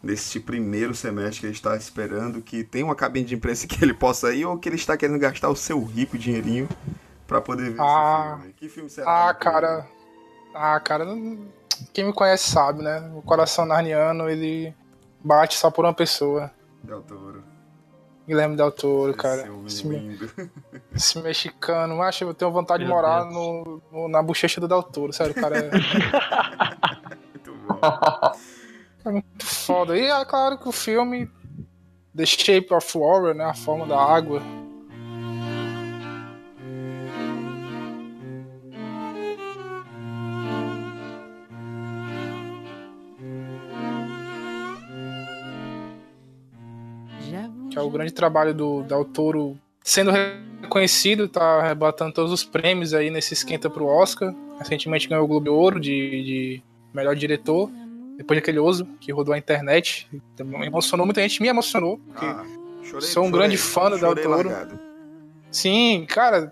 nesse 0.01 0.39
primeiro 0.39 0.95
semestre 0.95 1.41
que 1.41 1.45
ele 1.47 1.53
está 1.53 1.75
esperando, 1.75 2.41
que 2.41 2.63
tem 2.63 2.81
uma 2.81 2.95
cabine 2.95 3.25
de 3.25 3.35
imprensa 3.35 3.67
que 3.67 3.83
ele 3.83 3.93
possa 3.93 4.33
ir 4.33 4.45
ou 4.45 4.57
que 4.57 4.69
ele 4.69 4.77
está 4.77 4.95
querendo 4.95 5.19
gastar 5.19 5.49
o 5.49 5.55
seu 5.55 5.83
rico 5.83 6.17
dinheirinho 6.17 6.69
pra 7.27 7.41
poder 7.41 7.71
ver 7.71 7.81
Ah. 7.81 8.35
esse 8.35 8.39
filme. 8.39 8.53
Que 8.53 8.69
filme 8.69 8.89
será? 8.89 9.27
Ah, 9.29 9.33
cara. 9.33 9.85
Ah, 10.59 10.79
cara. 10.79 11.05
Quem 11.93 12.05
me 12.05 12.13
conhece 12.13 12.49
sabe, 12.49 12.81
né? 12.81 13.11
O 13.15 13.21
coração 13.21 13.65
narniano, 13.65 14.27
ele 14.29 14.73
bate 15.23 15.55
só 15.55 15.69
por 15.69 15.85
uma 15.85 15.93
pessoa. 15.93 16.49
Del 16.83 17.01
Toro. 17.03 17.43
Guilherme 18.27 18.55
Del 18.57 18.71
Toro, 18.71 19.11
Esse 19.11 19.19
cara. 19.19 19.43
homem 19.53 19.67
Esse, 19.67 19.87
lindo. 19.87 20.29
esse 20.93 21.19
mexicano. 21.21 22.01
Acho 22.01 22.23
eu 22.25 22.33
tenho 22.33 22.51
vontade 22.51 22.83
de 22.83 22.87
Meu 22.87 22.95
morar 22.95 23.21
Deus. 23.23 23.33
no, 23.33 23.81
no- 23.91 24.07
na 24.09 24.21
bochecha 24.21 24.59
do 24.59 24.67
Del 24.67 24.81
Toro, 24.83 25.13
sério, 25.13 25.31
o 25.31 25.35
cara 25.35 25.57
é 25.59 25.69
Muito 27.31 27.53
bom. 27.53 29.11
muito 29.11 29.45
foda. 29.45 29.95
E 29.97 30.05
é 30.07 30.25
claro 30.25 30.57
que 30.57 30.67
o 30.67 30.71
filme 30.71 31.29
The 32.15 32.25
Shape 32.25 32.73
of 32.73 32.97
Water, 32.97 33.33
né? 33.35 33.45
A 33.45 33.53
forma 33.53 33.85
da 33.85 33.97
água. 33.97 34.41
Que 47.77 47.83
é 47.83 47.85
o 47.85 47.89
grande 47.89 48.11
trabalho 48.11 48.53
do 48.53 48.81
Del 48.83 49.05
Toro 49.05 49.57
sendo 49.83 50.11
reconhecido, 50.61 51.27
tá 51.29 51.59
arrebatando 51.61 52.11
todos 52.13 52.31
os 52.31 52.43
prêmios 52.43 52.93
aí 52.93 53.09
nesse 53.09 53.33
esquenta 53.33 53.69
pro 53.69 53.85
Oscar. 53.85 54.33
Recentemente 54.59 55.07
ganhou 55.07 55.23
o 55.23 55.27
Globo 55.27 55.43
de 55.45 55.49
Ouro 55.49 55.79
de, 55.79 56.23
de 56.23 56.63
melhor 56.93 57.15
diretor, 57.15 57.69
depois 58.17 58.39
daquele 58.39 58.59
Oso 58.59 58.85
que 58.99 59.11
rodou 59.11 59.33
a 59.33 59.37
internet. 59.37 60.09
Emocionou 60.65 61.05
muita 61.05 61.21
gente, 61.21 61.41
me 61.41 61.47
emocionou. 61.47 61.99
porque- 61.99 62.25
Ah, 62.25 62.43
chorei, 62.83 63.07
Sou 63.07 63.23
um 63.23 63.27
chorei, 63.27 63.31
grande 63.31 63.57
fã 63.57 63.89
do 63.91 63.97
Del 63.97 64.15
Toro. 64.15 64.49
largado. 64.49 64.79
Sim, 65.51 66.05
cara, 66.09 66.51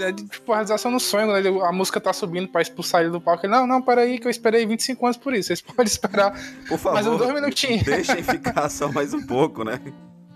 é 0.00 0.12
tipo 0.12 0.52
a 0.52 0.56
realização 0.56 0.90
no 0.90 1.00
sonho, 1.00 1.36
ele- 1.36 1.60
a 1.60 1.72
música 1.72 2.00
tá 2.00 2.12
subindo 2.12 2.48
pra 2.48 2.62
expulsar 2.62 3.02
ele 3.02 3.10
do 3.10 3.20
palco. 3.20 3.44
Ele, 3.44 3.52
não, 3.52 3.66
não, 3.66 3.82
peraí, 3.82 4.18
que 4.18 4.26
eu 4.26 4.30
esperei 4.30 4.64
25 4.64 5.04
anos 5.04 5.16
por 5.18 5.34
isso. 5.34 5.48
Vocês 5.48 5.60
podem 5.76 5.84
esperar 5.84 6.30
Por 6.68 6.78
favor, 6.78 6.94
mais 6.94 7.06
uns 7.06 7.18
dois 7.18 7.34
minutinhos. 7.34 7.82
deixem 7.82 8.22
ficar 8.22 8.68
só 8.70 8.90
mais 8.90 9.12
um 9.12 9.26
pouco, 9.26 9.64
né? 9.64 9.80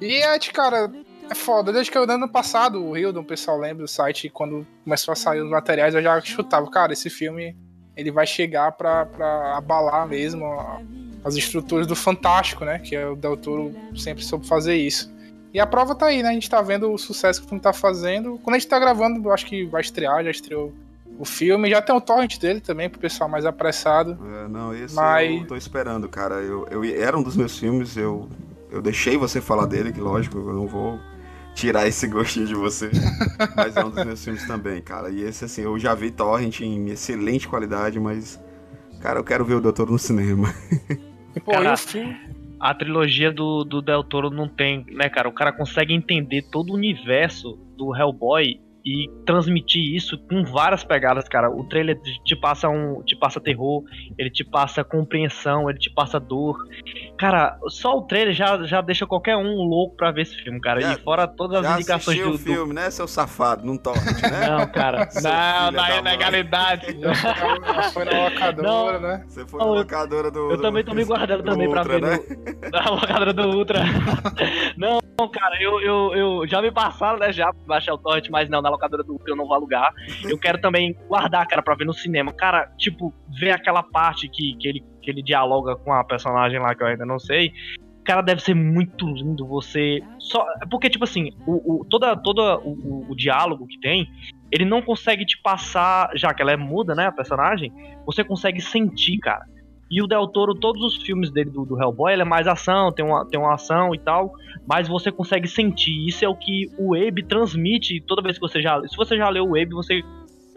E 0.01 0.15
é, 0.17 0.39
de 0.39 0.51
cara, 0.51 0.91
é 1.31 1.35
foda. 1.35 1.73
Desde 1.73 1.91
que 1.91 1.99
eu 1.99 2.05
ano 2.05 2.29
passado, 2.29 2.83
o 2.85 2.93
Rio, 2.93 3.11
o 3.19 3.25
pessoal 3.25 3.59
lembra 3.59 3.85
do 3.85 3.89
site, 3.89 4.29
quando 4.31 4.67
começou 4.85 5.13
a 5.13 5.17
sair 5.17 5.41
os 5.41 5.51
materiais, 5.51 5.95
eu 5.95 6.03
já 6.03 6.21
chutava, 6.21 6.69
cara, 6.71 6.93
esse 6.93 7.11
filme 7.11 7.57
ele 7.97 8.11
vai 8.11 8.27
chegar 8.27 8.73
pra, 8.73 9.05
pra 9.07 9.57
abalar 9.57 10.07
mesmo 10.09 10.45
a- 10.47 10.81
as 11.23 11.37
estruturas 11.37 11.87
do 11.87 11.95
Fantástico, 11.95 12.65
né? 12.65 12.79
Que 12.79 12.97
é 12.97 13.07
o 13.07 13.15
Del 13.15 13.37
Toro 13.37 13.75
sempre 13.95 14.25
soube 14.25 14.47
fazer 14.47 14.75
isso. 14.77 15.13
E 15.53 15.61
a 15.61 15.67
prova 15.67 15.95
tá 15.95 16.07
aí, 16.07 16.23
né? 16.23 16.31
A 16.31 16.33
gente 16.33 16.49
tá 16.49 16.63
vendo 16.63 16.91
o 16.91 16.97
sucesso 16.97 17.41
que 17.41 17.47
o 17.47 17.49
filme 17.49 17.61
tá 17.63 17.73
fazendo. 17.73 18.39
Quando 18.43 18.55
a 18.55 18.59
gente 18.59 18.69
tá 18.69 18.79
gravando, 18.79 19.23
eu 19.23 19.33
acho 19.33 19.45
que 19.45 19.65
vai 19.67 19.83
estrear, 19.83 20.25
já 20.25 20.31
estreou 20.31 20.73
o 21.19 21.25
filme. 21.25 21.69
Já 21.69 21.83
tem 21.83 21.95
o 21.95 22.01
torrent 22.01 22.39
dele 22.39 22.61
também, 22.61 22.89
pro 22.89 23.01
pessoal 23.01 23.29
mais 23.29 23.45
apressado. 23.45 24.17
É, 24.45 24.49
não, 24.49 24.73
esse 24.75 24.95
Mas- 24.95 25.41
eu 25.43 25.47
tô 25.49 25.57
esperando, 25.57 26.09
cara. 26.09 26.37
Eu, 26.37 26.67
eu, 26.71 26.85
era 26.85 27.19
um 27.19 27.23
dos 27.23 27.37
meus 27.37 27.59
filmes, 27.59 27.97
eu, 27.97 28.29
eu 28.71 28.81
deixei 28.81 29.17
você 29.17 29.41
falar 29.41 29.67
dele, 29.67 29.93
que 29.93 30.01
lógico, 30.01 30.39
eu 30.39 30.53
não 30.53 30.67
vou 30.67 30.99
tirar 31.55 31.87
esse 31.87 32.07
gostinho 32.07 32.47
de 32.47 32.55
você. 32.55 32.91
mas 33.57 33.77
é 33.77 33.85
um 33.85 33.91
dos 33.91 34.05
meus 34.05 34.25
filmes 34.25 34.47
também, 34.47 34.81
cara. 34.81 35.11
E 35.11 35.23
esse, 35.23 35.45
assim, 35.45 35.63
eu 35.63 35.79
já 35.79 35.95
vi 35.95 36.11
Torrent 36.11 36.61
em 36.61 36.89
excelente 36.91 37.49
qualidade, 37.49 37.99
mas, 37.99 38.43
cara, 39.01 39.19
eu 39.19 39.25
quero 39.25 39.45
ver 39.45 39.55
o 39.55 39.61
Doutor 39.61 39.91
no 39.91 39.99
cinema. 39.99 40.53
Pô, 41.45 41.53
Cara. 41.53 41.75
A 42.61 42.75
trilogia 42.75 43.33
do, 43.33 43.65
do 43.65 43.81
Del 43.81 44.05
Toro 44.05 44.29
não 44.29 44.47
tem, 44.47 44.85
né, 44.91 45.09
cara? 45.09 45.27
O 45.27 45.33
cara 45.33 45.51
consegue 45.51 45.95
entender 45.95 46.43
todo 46.51 46.71
o 46.71 46.75
universo 46.75 47.59
do 47.75 47.97
Hellboy 47.97 48.61
e 48.85 49.09
transmitir 49.25 49.95
isso 49.95 50.19
com 50.29 50.45
várias 50.45 50.85
pegadas, 50.85 51.27
cara. 51.27 51.51
O 51.51 51.65
trailer 51.65 51.99
te 52.25 52.37
passa 52.37 52.69
um, 52.69 53.03
te 53.03 53.17
passa 53.17 53.41
terror, 53.41 53.83
ele 54.19 54.31
te 54.31 54.45
passa 54.45 54.85
compreensão, 54.85 55.71
ele 55.71 55.79
te 55.79 55.91
passa 55.91 56.21
dor. 56.21 56.59
Cara, 57.21 57.59
só 57.69 57.99
o 57.99 58.03
trailer 58.07 58.33
já, 58.33 58.63
já 58.65 58.81
deixa 58.81 59.07
qualquer 59.07 59.37
um 59.37 59.57
louco 59.69 59.95
pra 59.95 60.11
ver 60.11 60.23
esse 60.23 60.35
filme, 60.43 60.59
cara. 60.59 60.81
Já- 60.81 60.95
e 60.95 60.97
fora 61.01 61.29
todas 61.29 61.63
as 61.63 61.75
indicações 61.77 62.17
assistiu 62.19 62.29
do, 62.31 62.35
o 62.35 62.39
do- 62.39 62.43
filme, 62.45 62.73
né, 62.73 62.91
seu 62.91 63.07
safado? 63.07 63.63
Num 63.67 63.77
Torrent, 63.77 64.23
né? 64.23 64.47
Não, 64.49 64.67
cara. 64.73 65.07
Não, 65.17 65.23
na 65.23 65.71
da 65.71 65.83
mãe. 65.89 65.99
ilegalidade. 65.99 66.87
Foi 67.93 68.05
na- 68.07 68.25
locadora, 68.25 68.99
né? 69.01 69.25
Você 69.29 69.47
foi 69.47 69.61
Não, 69.61 69.67
na 69.75 69.81
locadora 69.81 70.31
do. 70.31 70.51
Eu 70.51 70.57
do- 70.57 70.63
também 70.63 70.83
tô 70.83 70.95
me 70.95 71.05
guardando 71.05 71.43
do 71.43 71.51
também 71.51 71.69
pra 71.69 71.81
Ultra, 71.83 72.01
ver 72.01 72.07
né? 72.07 72.17
no- 72.63 72.71
na 72.73 72.91
locadora 72.91 73.33
do 73.35 73.43
Ultra. 73.51 73.81
não, 74.77 74.99
cara, 75.31 75.63
eu, 75.63 75.81
eu, 75.81 76.15
eu 76.15 76.49
já 76.49 76.63
me 76.63 76.73
passaram, 76.73 77.19
né, 77.19 77.33
já 77.33 77.53
pra 77.53 77.63
baixar 77.67 77.93
o 77.95 77.99
torrent, 77.99 78.29
mas 78.31 78.49
não, 78.49 78.63
na 78.63 78.71
locadora 78.71 79.03
do 79.03 79.13
Ultra 79.13 79.31
eu 79.33 79.37
não 79.37 79.47
vou 79.47 79.55
alugar. 79.55 79.93
Eu 80.25 80.39
quero 80.39 80.59
também 80.61 80.97
guardar, 81.09 81.47
cara, 81.47 81.63
pra 81.63 81.75
ver 81.75 81.85
no 81.85 81.93
cinema. 81.93 82.33
Cara, 82.33 82.71
tipo, 82.79 83.13
ver 83.39 83.51
aquela 83.51 83.83
parte 83.83 84.29
que, 84.29 84.57
que, 84.57 84.69
ele, 84.69 84.85
que 85.01 85.11
ele 85.11 85.23
dialoga 85.23 85.77
com 85.77 85.93
a 85.93 86.05
personagem 86.05 86.59
lá, 86.59 86.75
que 86.75 86.83
eu 86.83 86.87
ainda 86.87 87.07
não 87.07 87.19
sei. 87.19 87.53
Cara, 88.05 88.23
deve 88.23 88.43
ser 88.43 88.55
muito 88.55 89.07
lindo 89.07 89.47
você. 89.47 90.01
Só. 90.19 90.45
Porque, 90.71 90.89
tipo 90.89 91.05
assim, 91.05 91.33
o, 91.47 91.81
o, 91.81 91.85
toda, 91.85 92.17
toda 92.17 92.59
o, 92.59 92.73
o, 92.73 93.07
o 93.11 93.17
diálogo 93.17 93.67
que 93.67 93.79
tem, 93.79 94.09
ele 94.51 94.65
não 94.65 94.83
consegue 94.83 95.25
te 95.25 95.41
passar. 95.41 96.11
Já 96.15 96.33
que 96.33 96.43
ela 96.43 96.53
é 96.53 96.57
muda, 96.57 96.95
né, 96.95 97.07
a 97.07 97.13
personagem, 97.13 97.73
você 98.07 98.25
consegue 98.25 98.61
sentir, 98.61 99.19
cara. 99.19 99.45
E 99.91 100.01
o 100.01 100.07
Del 100.07 100.29
Toro, 100.29 100.55
todos 100.55 100.83
os 100.83 101.03
filmes 101.03 101.33
dele 101.33 101.51
do, 101.51 101.65
do 101.65 101.81
Hellboy, 101.81 102.13
ele 102.13 102.23
é 102.23 102.25
mais 102.25 102.47
ação, 102.47 102.93
tem 102.93 103.05
uma, 103.05 103.27
tem 103.27 103.41
uma 103.41 103.55
ação 103.55 103.93
e 103.93 103.99
tal, 103.99 104.33
mas 104.65 104.87
você 104.87 105.11
consegue 105.11 105.49
sentir. 105.49 106.07
Isso 106.07 106.25
é 106.25 106.29
o 106.29 106.37
que 106.37 106.71
o 106.79 106.95
Abe 106.95 107.25
transmite 107.25 108.01
toda 108.07 108.23
vez 108.23 108.37
que 108.37 108.41
você 108.41 108.63
já. 108.63 108.81
Se 108.87 108.97
você 108.97 109.17
já 109.17 109.29
leu 109.29 109.45
o 109.45 109.57
Abe, 109.61 109.71
você 109.71 110.01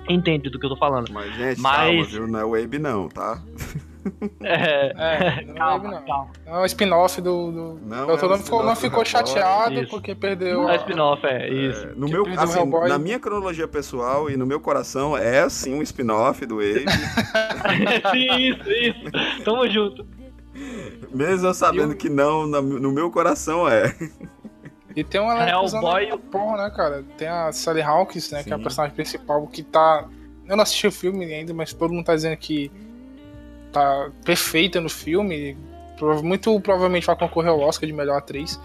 entende 0.08 0.52
do 0.52 0.60
que 0.60 0.66
eu 0.66 0.70
tô 0.70 0.76
falando. 0.76 1.12
Mas, 1.12 1.36
gente, 1.36 1.60
Mas- 1.60 1.88
calma, 1.88 2.04
viu? 2.04 2.28
Não 2.28 2.40
é 2.40 2.46
o 2.46 2.56
Abe, 2.56 2.78
não, 2.78 3.10
tá? 3.10 3.42
É, 4.42 4.94
É, 5.40 5.46
não 5.46 5.54
calma, 5.56 5.88
é 5.88 5.92
não. 5.92 6.02
calma. 6.06 6.32
É 6.46 6.58
um 6.60 6.66
spin-off 6.66 7.22
do. 7.22 7.52
do... 7.52 7.80
Não, 7.86 8.08
Doutor 8.08 8.24
é 8.24 8.28
um 8.28 8.30
não 8.38 8.44
ficou, 8.44 8.64
não 8.64 8.76
ficou 8.76 9.06
chateado 9.06 9.82
Isso. 9.82 9.90
porque 9.90 10.14
perdeu. 10.16 10.62
Não 10.64 10.70
é 10.70 10.76
spin-off, 10.78 11.26
é 11.26 11.50
isso. 11.50 11.88
No 11.96 12.08
meu, 12.10 12.26
assim, 12.38 12.60
Hellboy. 12.60 12.90
na 12.90 12.98
minha 13.00 13.20
cronologia 13.20 13.68
pessoal 13.68 14.30
e 14.30 14.36
no 14.38 14.46
meu 14.46 14.60
coração, 14.60 15.16
é 15.18 15.48
sim 15.50 15.74
um 15.76 15.82
spin-off 15.82 16.46
do 16.46 16.60
Abe. 16.60 16.86
Sim, 18.12 18.38
isso, 18.38 18.70
isso. 18.72 19.44
Tamo 19.44 19.68
junto. 19.70 20.06
mesmo 21.14 21.48
eu 21.48 21.54
sabendo 21.54 21.94
E 21.94 21.96
o- 21.96 21.98
que 21.98 22.10
não, 22.10 22.46
no 22.48 22.92
meu 22.92 23.10
coração 23.10 23.68
é. 23.68 23.96
E 24.96 25.04
tem 25.04 25.20
um 25.20 25.32
elenco 25.32 25.66
Hellboy- 25.76 26.18
porra, 26.32 26.58
né, 26.66 26.70
cara? 26.76 27.04
Tem 27.18 27.28
a 27.28 27.52
Sally 27.52 27.82
Hawkins, 27.82 28.30
né, 28.32 28.44
que 28.44 28.52
é 28.52 28.54
a 28.54 28.58
Sim. 28.58 28.64
personagem 28.64 28.96
principal, 28.96 29.48
que 29.48 29.64
tá... 29.64 30.08
Eu 30.48 30.56
não 30.56 30.62
assisti 30.64 30.86
o 30.86 30.92
filme 30.92 31.26
ainda, 31.26 31.54
mas 31.54 31.74
todo 31.74 31.94
mundo 31.94 32.06
tá 32.06 32.14
dizendo 32.14 32.38
que 32.38 32.70
tá 33.74 34.10
perfeita 34.24 34.80
no 34.80 34.90
filme. 34.90 35.58
Muito 36.24 36.60
provavelmente 36.62 37.06
vai 37.08 37.16
concorrer 37.18 37.50
ao 37.52 37.60
Oscar 37.60 37.88
de 37.88 37.94
melhor 37.94 38.18
atriz. 38.18 38.60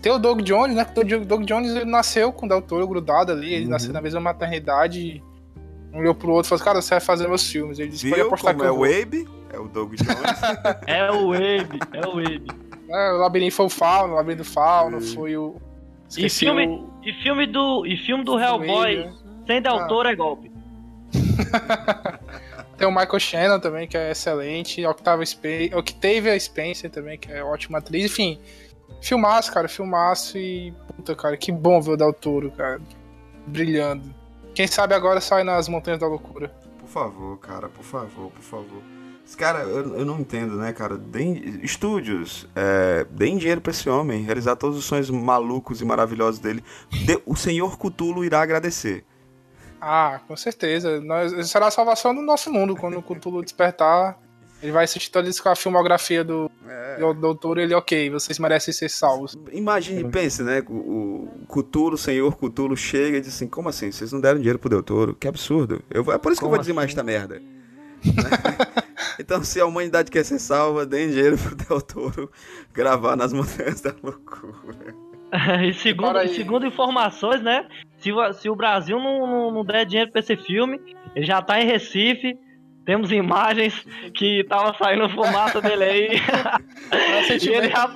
Tem 0.00 0.12
o 0.12 0.18
Doug 0.18 0.40
Jones, 0.42 0.76
né? 0.76 0.84
Que 0.84 1.00
o 1.14 1.24
Doug 1.24 1.42
Jones 1.44 1.74
ele 1.74 1.84
nasceu 1.84 2.32
com 2.32 2.46
o 2.46 2.48
Del 2.48 2.62
Toro 2.62 2.86
grudado 2.86 3.32
ali, 3.32 3.52
ele 3.54 3.64
Uhum. 3.64 3.70
nasceu 3.70 3.92
na 3.92 4.00
mesma 4.00 4.20
maternidade. 4.20 5.22
Um 5.92 5.98
olhou 6.00 6.14
pro 6.14 6.30
outro 6.32 6.46
e 6.46 6.50
falou: 6.50 6.64
Cara, 6.64 6.80
você 6.82 6.90
vai 6.90 7.00
fazer 7.00 7.26
meus 7.28 7.50
filmes. 7.50 7.78
Ele 7.78 7.88
disse: 7.90 8.08
Pode 8.08 8.20
Viu 8.20 8.26
apostar 8.28 8.54
como 8.54 8.62
que 8.62 8.68
é 8.68 8.72
o. 8.72 8.84
Abe? 9.02 9.28
É 9.52 9.58
o 9.58 9.68
Doug 9.68 9.94
Jones. 9.94 10.40
É 10.86 11.10
o 11.10 11.32
Abe, 11.32 11.78
é 11.92 12.06
o 12.06 12.18
Abe. 12.18 12.46
É, 12.90 13.12
o 13.12 13.16
Labirinto 13.18 13.54
foi 13.54 13.66
o 13.66 13.70
Fauno, 13.70 14.12
o 14.14 14.16
Labirinto 14.16 14.42
do 14.42 14.48
Fauno, 14.48 15.00
foi 15.00 15.36
o. 15.36 15.56
E 15.56 16.08
Esqueci 16.26 16.38
filme, 16.46 16.66
o- 16.66 16.90
e 17.02 17.12
filme 17.22 17.46
do, 17.46 17.84
e 17.86 17.96
filme 17.98 18.24
do 18.24 18.38
Hellboy 18.38 18.92
Abe, 19.00 19.04
né? 19.08 19.12
sem 19.46 19.62
Del 19.62 19.76
Ah. 19.76 19.86
Toro 19.86 20.08
é 20.08 20.14
golpe. 20.16 20.50
Tem 22.78 22.86
o 22.86 22.90
Michael 22.90 23.18
Shannon 23.20 23.58
também, 23.60 23.86
que 23.88 23.96
é 23.98 24.12
excelente. 24.12 24.86
Octavia 24.86 25.26
Spencer, 25.26 25.76
Octavia 25.76 26.38
Spencer 26.40 26.90
também, 26.90 27.18
que 27.18 27.30
é 27.30 27.42
ótima 27.42 27.78
atriz. 27.78 28.04
Enfim, 28.06 28.40
filmaço, 29.02 29.52
cara, 29.52 29.68
filmaço. 29.68 30.38
E, 30.38 30.72
puta, 30.96 31.14
cara, 31.16 31.36
que 31.36 31.50
bom 31.52 31.80
ver 31.82 31.90
o 31.92 31.96
Del 31.96 32.12
Toro, 32.12 32.50
cara, 32.52 32.80
brilhando. 33.46 34.14
Quem 34.54 34.66
sabe 34.66 34.94
agora 34.94 35.20
sai 35.20 35.42
nas 35.42 35.68
Montanhas 35.68 36.00
da 36.00 36.06
Loucura. 36.06 36.48
Por 36.78 36.88
favor, 36.88 37.36
cara, 37.38 37.68
por 37.68 37.84
favor, 37.84 38.30
por 38.30 38.42
favor. 38.42 38.82
Cara, 39.36 39.58
eu, 39.64 39.94
eu 39.98 40.04
não 40.06 40.20
entendo, 40.20 40.56
né, 40.56 40.72
cara? 40.72 40.96
Deem, 40.96 41.60
estúdios, 41.62 42.48
é, 42.56 43.04
deem 43.10 43.36
dinheiro 43.36 43.60
pra 43.60 43.72
esse 43.72 43.88
homem, 43.90 44.22
realizar 44.22 44.56
todos 44.56 44.78
os 44.78 44.86
sonhos 44.86 45.10
malucos 45.10 45.82
e 45.82 45.84
maravilhosos 45.84 46.40
dele. 46.40 46.64
De- 46.90 47.20
o 47.26 47.36
senhor 47.36 47.76
Cutulo 47.76 48.24
irá 48.24 48.40
agradecer. 48.40 49.04
Ah, 49.80 50.20
com 50.26 50.36
certeza. 50.36 51.00
Nós, 51.00 51.48
será 51.48 51.68
a 51.68 51.70
salvação 51.70 52.14
do 52.14 52.22
nosso 52.22 52.52
mundo. 52.52 52.74
Quando 52.76 52.98
o 52.98 53.02
Cthulhu 53.02 53.42
despertar, 53.42 54.18
ele 54.62 54.72
vai 54.72 54.84
assistir 54.84 55.10
toda 55.10 55.28
a 55.46 55.54
filmografia 55.54 56.24
do, 56.24 56.50
É. 56.68 56.96
do 56.98 57.14
doutor. 57.14 57.58
Ele, 57.58 57.74
ok, 57.74 58.10
vocês 58.10 58.38
merecem 58.38 58.74
ser 58.74 58.88
salvos. 58.88 59.36
Imagine, 59.52 60.04
pense, 60.10 60.42
né? 60.42 60.62
O, 60.68 61.28
o 61.42 61.46
Cutulo, 61.46 61.94
o 61.94 61.98
senhor 61.98 62.36
Cutulo 62.36 62.76
chega 62.76 63.18
e 63.18 63.20
diz 63.20 63.34
assim: 63.34 63.46
como 63.46 63.68
assim? 63.68 63.92
Vocês 63.92 64.12
não 64.12 64.20
deram 64.20 64.38
dinheiro 64.38 64.58
pro 64.58 64.68
Del 64.68 64.82
Toro? 64.82 65.14
Que 65.14 65.28
absurdo. 65.28 65.80
Eu, 65.90 66.02
vou- 66.02 66.12
é 66.14 66.18
por 66.18 66.32
isso 66.32 66.40
que 66.40 66.44
eu 66.44 66.48
Como 66.48 66.56
vou 66.56 66.60
dizer 66.60 66.72
mais 66.72 66.86
assim? 66.90 66.98
esta 66.98 67.04
merda. 67.04 67.40
então, 69.18 69.42
se 69.42 69.60
a 69.60 69.66
humanidade 69.66 70.10
quer 70.10 70.24
ser 70.24 70.38
salva, 70.38 70.86
deem 70.86 71.10
dinheiro 71.10 71.36
pro 71.38 71.54
Del 71.54 71.80
Toro 71.80 72.30
gravar 72.72 73.16
nas 73.16 73.32
Montanhas 73.32 73.80
da 73.80 73.94
Loucura. 74.02 74.94
e 75.68 75.72
segundo, 75.74 76.18
e 76.20 76.28
segundo 76.34 76.66
informações, 76.66 77.42
né? 77.42 77.66
Se, 77.98 78.12
o- 78.12 78.32
se 78.32 78.48
o 78.48 78.56
Brasil 78.56 78.98
não, 78.98 79.26
não, 79.26 79.50
não 79.50 79.64
der 79.64 79.84
dinheiro 79.84 80.10
pra 80.10 80.20
esse 80.20 80.36
filme, 80.36 80.80
ele 81.14 81.26
já 81.26 81.42
tá 81.42 81.60
em 81.60 81.66
Recife. 81.66 82.38
Temos 82.84 83.12
imagens 83.12 83.84
que 84.14 84.44
tava 84.44 84.74
saindo 84.78 85.08
fumaça 85.10 85.60
dele 85.60 85.84
aí. 85.84 86.08
e 87.42 87.48
ele 87.48 87.68
já... 87.68 87.88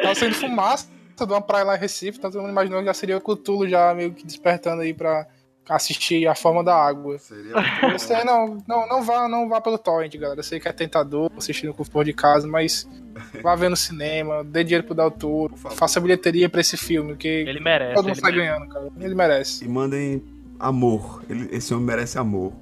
Tava 0.00 0.14
saindo 0.14 0.34
fumaça 0.36 0.88
de 1.18 1.24
uma 1.24 1.42
praia 1.42 1.64
lá 1.64 1.76
em 1.76 1.80
Recife, 1.80 2.18
então 2.18 2.30
todo 2.30 2.40
mundo 2.42 2.52
imaginou 2.52 2.78
que 2.78 2.86
já 2.86 2.94
seria 2.94 3.16
o 3.16 3.20
Cthulhu 3.20 3.68
já 3.68 3.92
meio 3.94 4.12
que 4.14 4.24
despertando 4.24 4.82
aí 4.82 4.94
pra 4.94 5.26
assistir 5.68 6.26
a 6.26 6.34
forma 6.34 6.62
da 6.64 6.74
água. 6.74 7.18
Seria 7.18 8.24
não, 8.24 8.58
não, 8.66 8.88
não 8.88 9.02
vá, 9.02 9.28
não 9.28 9.48
vá 9.48 9.60
pelo 9.60 9.78
torrent, 9.78 10.14
galera. 10.16 10.40
Eu 10.40 10.44
sei 10.44 10.58
que 10.60 10.68
é 10.68 10.72
tentador 10.72 11.30
assistir 11.36 11.66
no 11.66 11.74
conforto 11.74 12.06
de 12.06 12.12
casa, 12.12 12.46
mas 12.46 12.88
vá 13.42 13.54
ver 13.54 13.68
no 13.68 13.76
cinema, 13.76 14.42
dê 14.44 14.64
dinheiro 14.64 14.86
pro 14.86 14.94
Del 14.94 15.10
Toro, 15.10 15.56
faça 15.56 16.00
bilheteria 16.00 16.48
pra 16.48 16.60
esse 16.60 16.76
filme, 16.76 17.16
que 17.16 17.28
Ele 17.28 17.60
merece. 17.60 17.94
todo 17.94 18.04
mundo 18.06 18.14
ele 18.14 18.20
sai 18.20 18.32
merece. 18.32 18.50
ganhando, 18.52 18.68
cara. 18.72 18.88
Ele 19.00 19.14
merece. 19.14 19.64
E 19.64 19.68
mandem 19.68 20.22
amor. 20.58 21.22
Ele- 21.28 21.48
esse 21.52 21.72
homem 21.74 21.86
merece 21.86 22.18
amor. 22.18 22.52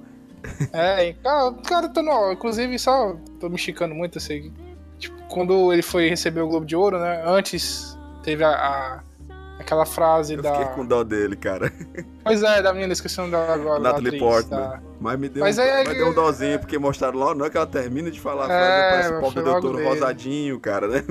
É, 0.73 1.13
cara, 1.23 1.51
cara, 1.65 1.89
tô 1.89 2.01
no, 2.01 2.31
inclusive 2.31 2.77
só 2.79 3.15
tô 3.39 3.49
me 3.49 3.55
esticando 3.55 3.93
muito, 3.95 4.19
sei. 4.19 4.51
Tipo, 4.99 5.15
quando 5.27 5.71
ele 5.73 5.81
foi 5.81 6.09
receber 6.09 6.41
o 6.41 6.47
Globo 6.47 6.65
de 6.65 6.75
Ouro, 6.75 6.99
né? 6.99 7.21
Antes 7.25 7.97
teve 8.23 8.43
a, 8.43 8.49
a- 8.49 9.03
aquela 9.59 9.85
frase 9.85 10.35
Eu 10.35 10.41
da. 10.41 10.51
fiquei 10.53 10.73
com 10.75 10.85
dó 10.85 11.03
dele, 11.03 11.35
cara. 11.35 11.71
Pois 12.23 12.43
é, 12.43 12.61
da 12.61 12.73
menina, 12.73 12.93
esqueci 12.93 13.17
o 13.19 13.27
nome 13.27 13.31
dela 13.31 13.53
agora. 13.53 13.79
Natalie 13.79 14.07
atriz, 14.07 14.21
Portman. 14.21 14.59
da- 14.59 14.81
Mas 14.99 15.19
me 15.19 15.29
deu, 15.29 15.43
Mas 15.43 15.57
um, 15.57 15.61
é 15.61 15.83
mas 15.83 15.97
deu 15.97 16.07
um 16.09 16.13
dozinho, 16.13 16.59
porque 16.59 16.77
mostraram 16.77 17.17
logo, 17.17 17.35
não 17.35 17.45
é 17.45 17.49
que 17.49 17.57
ela 17.57 17.67
termina 17.67 18.09
de 18.11 18.19
falar 18.19 18.49
a 18.49 18.53
É, 18.53 18.57
frase, 18.57 18.89
parece 18.91 19.13
o 19.13 19.19
pobre 19.21 19.43
doutor 19.43 19.83
rosadinho, 19.83 20.59
cara, 20.59 20.87
né? 20.87 21.03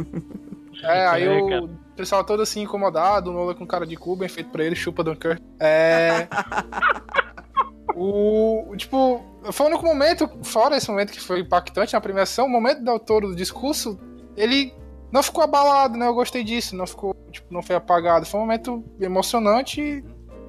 É, 0.82 1.06
aí 1.06 1.24
É, 1.24 1.40
o 1.42 1.48
cara. 1.48 1.70
pessoal 1.96 2.22
todo 2.24 2.42
assim 2.42 2.62
incomodado, 2.62 3.30
o 3.30 3.32
Nola 3.32 3.54
com 3.54 3.66
cara 3.66 3.86
de 3.86 3.96
Cuba, 3.96 4.28
feito 4.28 4.50
pra 4.50 4.62
ele, 4.64 4.76
chupa 4.76 5.02
Dunkirk. 5.02 5.42
É. 5.58 6.28
o. 7.94 8.74
Tipo, 8.76 9.24
foi 9.52 9.66
o 9.66 9.68
único 9.70 9.84
momento, 9.86 10.28
fora 10.42 10.76
esse 10.76 10.90
momento 10.90 11.12
que 11.12 11.20
foi 11.20 11.40
impactante 11.40 11.92
na 11.94 12.00
premiação, 12.00 12.46
o 12.46 12.50
momento 12.50 12.82
do 12.82 12.90
autor 12.90 13.22
do 13.22 13.34
discurso, 13.34 13.98
ele 14.36 14.72
não 15.12 15.22
ficou 15.22 15.42
abalado, 15.44 15.96
né? 15.96 16.06
Eu 16.06 16.14
gostei 16.14 16.42
disso, 16.44 16.74
não 16.76 16.86
ficou, 16.86 17.14
tipo, 17.30 17.52
não 17.52 17.62
foi 17.62 17.76
apagado. 17.76 18.26
Foi 18.26 18.38
um 18.38 18.42
momento 18.42 18.84
emocionante 19.00 19.80
e 19.80 20.04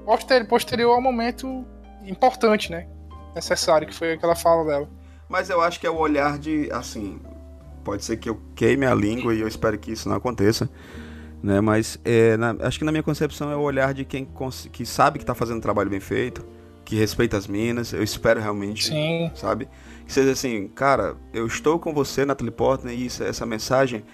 poster- 0.06 0.48
posterior 0.48 0.93
ao 0.93 1.02
momento 1.02 1.65
importante, 2.06 2.72
né? 2.72 2.88
Necessário, 3.36 3.88
que 3.88 3.93
foi 3.93 4.13
aquela 4.13 4.36
fala 4.36 4.65
dela. 4.65 4.89
Mas 5.30 5.50
eu 5.50 5.62
acho 5.62 5.80
que 5.80 5.86
é 5.86 5.89
o 5.89 5.98
olhar 5.98 6.38
de, 6.39 6.70
assim, 6.72 7.20
pode 7.84 8.04
ser 8.04 8.17
que 8.17 8.30
eu 8.30 8.39
queime 8.56 8.86
a 8.86 8.96
língua 8.96 9.34
e 9.34 9.41
eu 9.41 9.48
espero 9.48 9.78
que 9.78 9.91
isso 9.91 10.08
não 10.10 10.15
aconteça, 10.15 10.70
né? 11.43 11.60
Mas 11.62 12.00
é, 12.04 12.36
na- 12.38 12.56
acho 12.62 12.80
que 12.80 12.86
na 12.86 12.91
minha 12.91 13.04
concepção 13.04 13.52
é 13.52 13.56
o 13.56 13.62
olhar 13.62 13.93
de 13.93 14.06
quem 14.06 14.28
que 14.72 14.86
sabe 14.86 15.20
que 15.20 15.26
tá 15.26 15.36
fazendo 15.36 15.58
um 15.58 15.62
trabalho 15.62 15.89
bem 15.89 16.00
feito, 16.00 16.46
que 16.86 16.96
respeita 16.96 17.36
as 17.38 17.46
minas. 17.48 17.91
Eu 17.91 18.02
espero 18.02 18.39
realmente, 18.39 18.86
Sim. 18.86 19.30
sabe? 19.36 19.67
Que 20.06 20.13
seja 20.13 20.32
assim, 20.32 20.70
cara, 20.70 21.17
eu 21.34 21.46
estou 21.46 21.78
com 21.78 21.93
você, 21.93 22.24
Natalie 22.26 22.52
Portman, 22.52 22.93
e 22.93 23.06
isso, 23.08 23.22
essa 23.24 23.46
mensagem, 23.46 24.06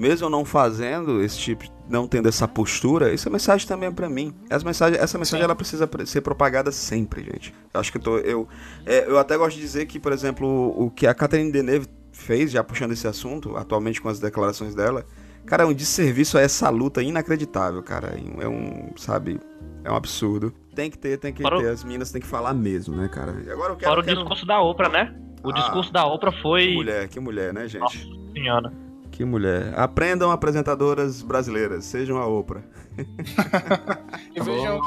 mesmo 0.00 0.26
eu 0.26 0.30
não 0.30 0.44
fazendo 0.44 1.22
esse 1.22 1.38
tipo, 1.38 1.64
não 1.88 2.08
tendo 2.08 2.28
essa 2.28 2.48
postura, 2.48 3.12
essa 3.12 3.28
mensagem 3.28 3.66
também 3.68 3.88
é 3.88 3.92
pra 3.92 4.08
mim. 4.08 4.34
Essa 4.48 4.64
mensagem, 4.64 4.98
essa 4.98 5.18
mensagem 5.18 5.40
Sim. 5.40 5.44
ela 5.44 5.54
precisa 5.54 5.86
pre- 5.86 6.06
ser 6.06 6.20
propagada 6.22 6.72
sempre, 6.72 7.22
gente. 7.22 7.54
Eu 7.74 7.80
acho 7.80 7.92
que 7.92 7.98
eu 7.98 8.02
tô, 8.02 8.18
eu, 8.18 8.48
é, 8.86 9.06
eu 9.08 9.18
até 9.18 9.36
gosto 9.36 9.56
de 9.56 9.60
dizer 9.62 9.86
que, 9.86 9.98
por 10.00 10.12
exemplo, 10.12 10.46
o, 10.48 10.86
o 10.86 10.90
que 10.90 11.06
a 11.06 11.12
Catherine 11.14 11.52
Deneuve 11.52 11.86
fez, 12.12 12.50
já 12.50 12.64
puxando 12.64 12.92
esse 12.92 13.06
assunto, 13.06 13.56
atualmente 13.56 14.00
com 14.00 14.08
as 14.08 14.18
declarações 14.18 14.74
dela, 14.74 15.04
cara, 15.46 15.64
é 15.64 15.66
um 15.66 15.72
desserviço 15.74 16.38
a 16.38 16.40
essa 16.40 16.68
luta 16.70 17.02
inacreditável, 17.02 17.82
cara. 17.82 18.18
É 18.40 18.48
um, 18.48 18.90
sabe, 18.96 19.38
é 19.84 19.90
um 19.90 19.96
absurdo. 19.96 20.52
Tem 20.74 20.90
que 20.90 20.96
ter, 20.98 21.18
tem 21.18 21.32
que 21.32 21.44
o- 21.44 21.58
ter, 21.58 21.68
as 21.68 21.84
minas 21.84 22.10
tem 22.10 22.20
que 22.20 22.26
falar 22.26 22.54
mesmo, 22.54 22.94
né, 22.96 23.08
cara? 23.08 23.32
E 23.46 23.50
agora 23.50 23.72
eu 23.72 23.76
quero, 23.76 23.90
Fora 23.90 24.00
o 24.00 24.04
quero- 24.04 24.16
discurso 24.20 24.46
da 24.46 24.60
Oprah, 24.62 24.88
né? 24.88 25.14
O 25.42 25.50
Ah, 25.50 25.52
discurso 25.54 25.92
da 25.92 26.06
Oprah 26.06 26.32
Que 26.32 26.42
foi. 26.42 26.74
mulher, 26.74 27.08
que 27.08 27.18
mulher, 27.18 27.52
né, 27.52 27.66
gente? 27.66 27.80
Nossa 27.80 27.98
senhora. 28.32 28.72
Que 29.20 29.24
mulher. 29.26 29.78
Aprendam 29.78 30.30
apresentadoras 30.30 31.20
brasileiras, 31.20 31.84
sejam 31.84 32.16
a 32.16 32.26
Oprah. 32.26 32.62
E 34.34 34.40
vejam. 34.40 34.80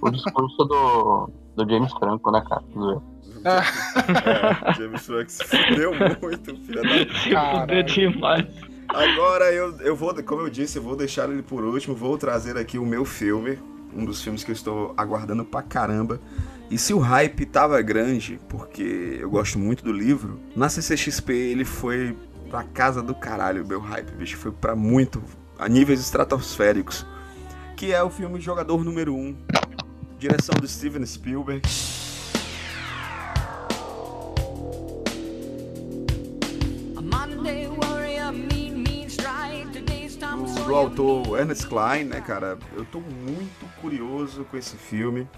O 0.00 0.10
discurso 0.10 0.64
do, 0.64 1.30
do 1.56 1.70
James 1.70 1.92
Franco, 1.92 2.30
né, 2.30 2.42
cara? 2.48 2.62
Zoeira. 2.72 3.02
É, 3.44 4.72
James 4.72 5.04
Franco 5.04 5.30
se 5.30 5.44
fudeu 5.44 5.92
muito, 5.92 6.56
filha 6.56 6.80
da... 6.80 7.14
Se 7.18 7.60
fudeu 7.60 7.82
demais. 7.82 8.46
Agora 8.88 9.52
eu, 9.52 9.76
eu 9.80 9.94
vou, 9.94 10.14
como 10.24 10.40
eu 10.40 10.48
disse, 10.48 10.78
eu 10.78 10.82
vou 10.82 10.96
deixar 10.96 11.28
ele 11.28 11.42
por 11.42 11.62
último, 11.62 11.94
vou 11.94 12.16
trazer 12.16 12.56
aqui 12.56 12.78
o 12.78 12.86
meu 12.86 13.04
filme, 13.04 13.58
um 13.94 14.06
dos 14.06 14.22
filmes 14.22 14.42
que 14.42 14.52
eu 14.52 14.54
estou 14.54 14.94
aguardando 14.96 15.44
pra 15.44 15.60
caramba. 15.60 16.18
E 16.70 16.78
se 16.78 16.94
o 16.94 16.98
hype 16.98 17.44
tava 17.44 17.82
grande, 17.82 18.40
porque 18.48 19.18
eu 19.20 19.28
gosto 19.28 19.58
muito 19.58 19.84
do 19.84 19.92
livro, 19.92 20.40
na 20.56 20.70
CCXP 20.70 21.32
ele 21.34 21.66
foi 21.66 22.16
pra 22.50 22.64
casa 22.64 23.00
do 23.00 23.14
caralho, 23.14 23.64
meu 23.64 23.80
hype, 23.80 24.10
bicho, 24.10 24.36
foi 24.36 24.50
pra 24.50 24.74
muito, 24.74 25.22
a 25.56 25.68
níveis 25.68 26.00
estratosféricos. 26.00 27.06
Que 27.76 27.92
é 27.92 28.02
o 28.02 28.10
filme 28.10 28.40
Jogador 28.40 28.84
Número 28.84 29.14
1, 29.14 29.36
direção 30.18 30.56
do 30.60 30.66
Steven 30.66 31.06
Spielberg. 31.06 31.62
Do, 40.66 40.74
autor 40.74 41.38
Ernest 41.38 41.66
Klein, 41.66 42.04
né, 42.04 42.20
cara? 42.20 42.58
Eu 42.76 42.84
tô 42.84 43.00
muito 43.00 43.66
curioso 43.80 44.44
com 44.44 44.56
esse 44.56 44.76
filme. 44.76 45.28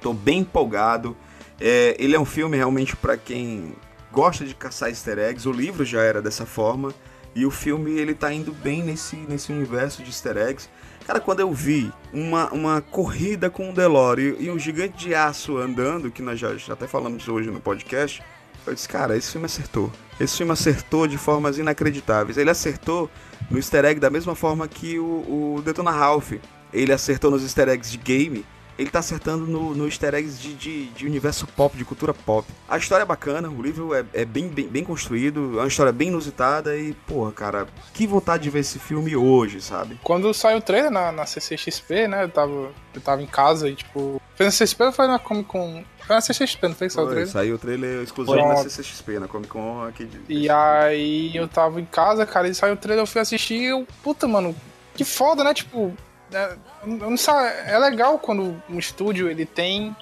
Tô 0.00 0.12
bem 0.12 0.40
empolgado. 0.40 1.16
É, 1.60 1.96
ele 1.98 2.14
é 2.14 2.20
um 2.20 2.24
filme 2.24 2.56
realmente 2.56 2.94
pra 2.96 3.16
quem 3.16 3.74
gosta 4.12 4.44
de 4.44 4.54
caçar 4.54 4.88
easter 4.88 5.18
eggs, 5.18 5.48
o 5.48 5.52
livro 5.52 5.84
já 5.84 6.02
era 6.02 6.20
dessa 6.20 6.44
forma, 6.44 6.92
e 7.34 7.46
o 7.46 7.50
filme 7.50 7.92
ele 7.92 8.14
tá 8.14 8.32
indo 8.32 8.52
bem 8.52 8.82
nesse, 8.82 9.16
nesse 9.16 9.52
universo 9.52 10.02
de 10.02 10.10
easter 10.10 10.36
eggs. 10.36 10.68
Cara, 11.06 11.20
quando 11.20 11.40
eu 11.40 11.52
vi 11.52 11.92
uma, 12.12 12.50
uma 12.52 12.80
corrida 12.80 13.48
com 13.48 13.70
um 13.70 13.72
DeLorean 13.72 14.34
e 14.38 14.50
um 14.50 14.58
gigante 14.58 15.06
de 15.06 15.14
aço 15.14 15.56
andando, 15.56 16.10
que 16.10 16.22
nós 16.22 16.38
já, 16.38 16.56
já 16.56 16.74
até 16.74 16.86
falamos 16.86 17.26
hoje 17.28 17.50
no 17.50 17.60
podcast, 17.60 18.22
eu 18.66 18.74
disse, 18.74 18.88
cara, 18.88 19.16
esse 19.16 19.32
filme 19.32 19.46
acertou. 19.46 19.90
Esse 20.18 20.36
filme 20.36 20.52
acertou 20.52 21.06
de 21.06 21.16
formas 21.16 21.58
inacreditáveis. 21.58 22.36
Ele 22.36 22.50
acertou 22.50 23.10
no 23.50 23.58
easter 23.58 23.84
egg 23.84 23.98
da 23.98 24.10
mesma 24.10 24.34
forma 24.34 24.68
que 24.68 24.98
o, 24.98 25.56
o 25.56 25.62
Detona 25.64 25.90
Ralph. 25.90 26.32
Ele 26.72 26.92
acertou 26.92 27.30
nos 27.30 27.42
easter 27.42 27.68
eggs 27.68 27.90
de 27.90 27.98
game. 27.98 28.44
Ele 28.80 28.88
tá 28.88 29.00
acertando 29.00 29.46
no, 29.46 29.74
no 29.74 29.84
easter 29.84 30.14
eggs 30.14 30.40
de, 30.40 30.54
de, 30.54 30.86
de 30.86 31.06
universo 31.06 31.46
pop, 31.46 31.76
de 31.76 31.84
cultura 31.84 32.14
pop. 32.14 32.48
A 32.66 32.78
história 32.78 33.02
é 33.02 33.06
bacana, 33.06 33.50
o 33.50 33.60
livro 33.60 33.94
é, 33.94 34.02
é 34.14 34.24
bem, 34.24 34.48
bem, 34.48 34.66
bem 34.68 34.82
construído, 34.82 35.58
é 35.58 35.62
uma 35.62 35.68
história 35.68 35.92
bem 35.92 36.08
inusitada 36.08 36.74
e, 36.74 36.94
porra, 37.06 37.30
cara, 37.30 37.68
que 37.92 38.06
vontade 38.06 38.44
de 38.44 38.48
ver 38.48 38.60
esse 38.60 38.78
filme 38.78 39.14
hoje, 39.14 39.60
sabe? 39.60 40.00
Quando 40.02 40.32
saiu 40.32 40.56
o 40.56 40.62
trailer 40.62 40.90
na, 40.90 41.12
na 41.12 41.26
CCXP, 41.26 42.08
né? 42.08 42.24
Eu 42.24 42.30
tava, 42.30 42.70
eu 42.94 43.00
tava 43.02 43.22
em 43.22 43.26
casa 43.26 43.68
e, 43.68 43.74
tipo. 43.74 44.18
Foi 44.34 44.46
na 44.46 44.50
CCXP 44.50 44.84
ou 44.84 44.92
foi 44.92 45.06
na 45.06 45.18
Comic 45.18 45.44
Con? 45.50 45.84
Foi 46.06 46.16
na 46.16 46.22
CCXP, 46.22 46.68
não 46.68 46.74
foi 46.74 46.86
que 46.86 46.94
saiu 46.94 47.06
o 47.06 47.10
trailer? 47.10 47.28
saiu 47.28 47.54
o 47.56 47.58
trailer 47.58 48.02
exclusivo 48.02 48.38
Foi. 48.38 48.48
na 48.48 48.56
CCXP, 48.56 49.18
na 49.18 49.28
Comic 49.28 49.50
Con 49.50 49.84
aqui 49.84 50.06
de... 50.06 50.20
E 50.26 50.48
aí 50.48 51.36
eu 51.36 51.46
tava 51.46 51.82
em 51.82 51.84
casa, 51.84 52.24
cara, 52.24 52.48
e 52.48 52.54
saiu 52.54 52.72
o 52.72 52.78
trailer, 52.78 53.02
eu 53.02 53.06
fui 53.06 53.20
assistir 53.20 53.56
e 53.56 53.66
eu, 53.66 53.86
puta, 54.02 54.26
mano, 54.26 54.56
que 54.94 55.04
foda, 55.04 55.44
né? 55.44 55.52
Tipo, 55.52 55.94
é, 56.32 56.56
não 56.84 57.16
sei, 57.16 57.34
é 57.66 57.78
legal 57.78 58.18
quando 58.18 58.60
um 58.68 58.78
estúdio 58.78 59.30
ele 59.30 59.46
tem 59.46 59.94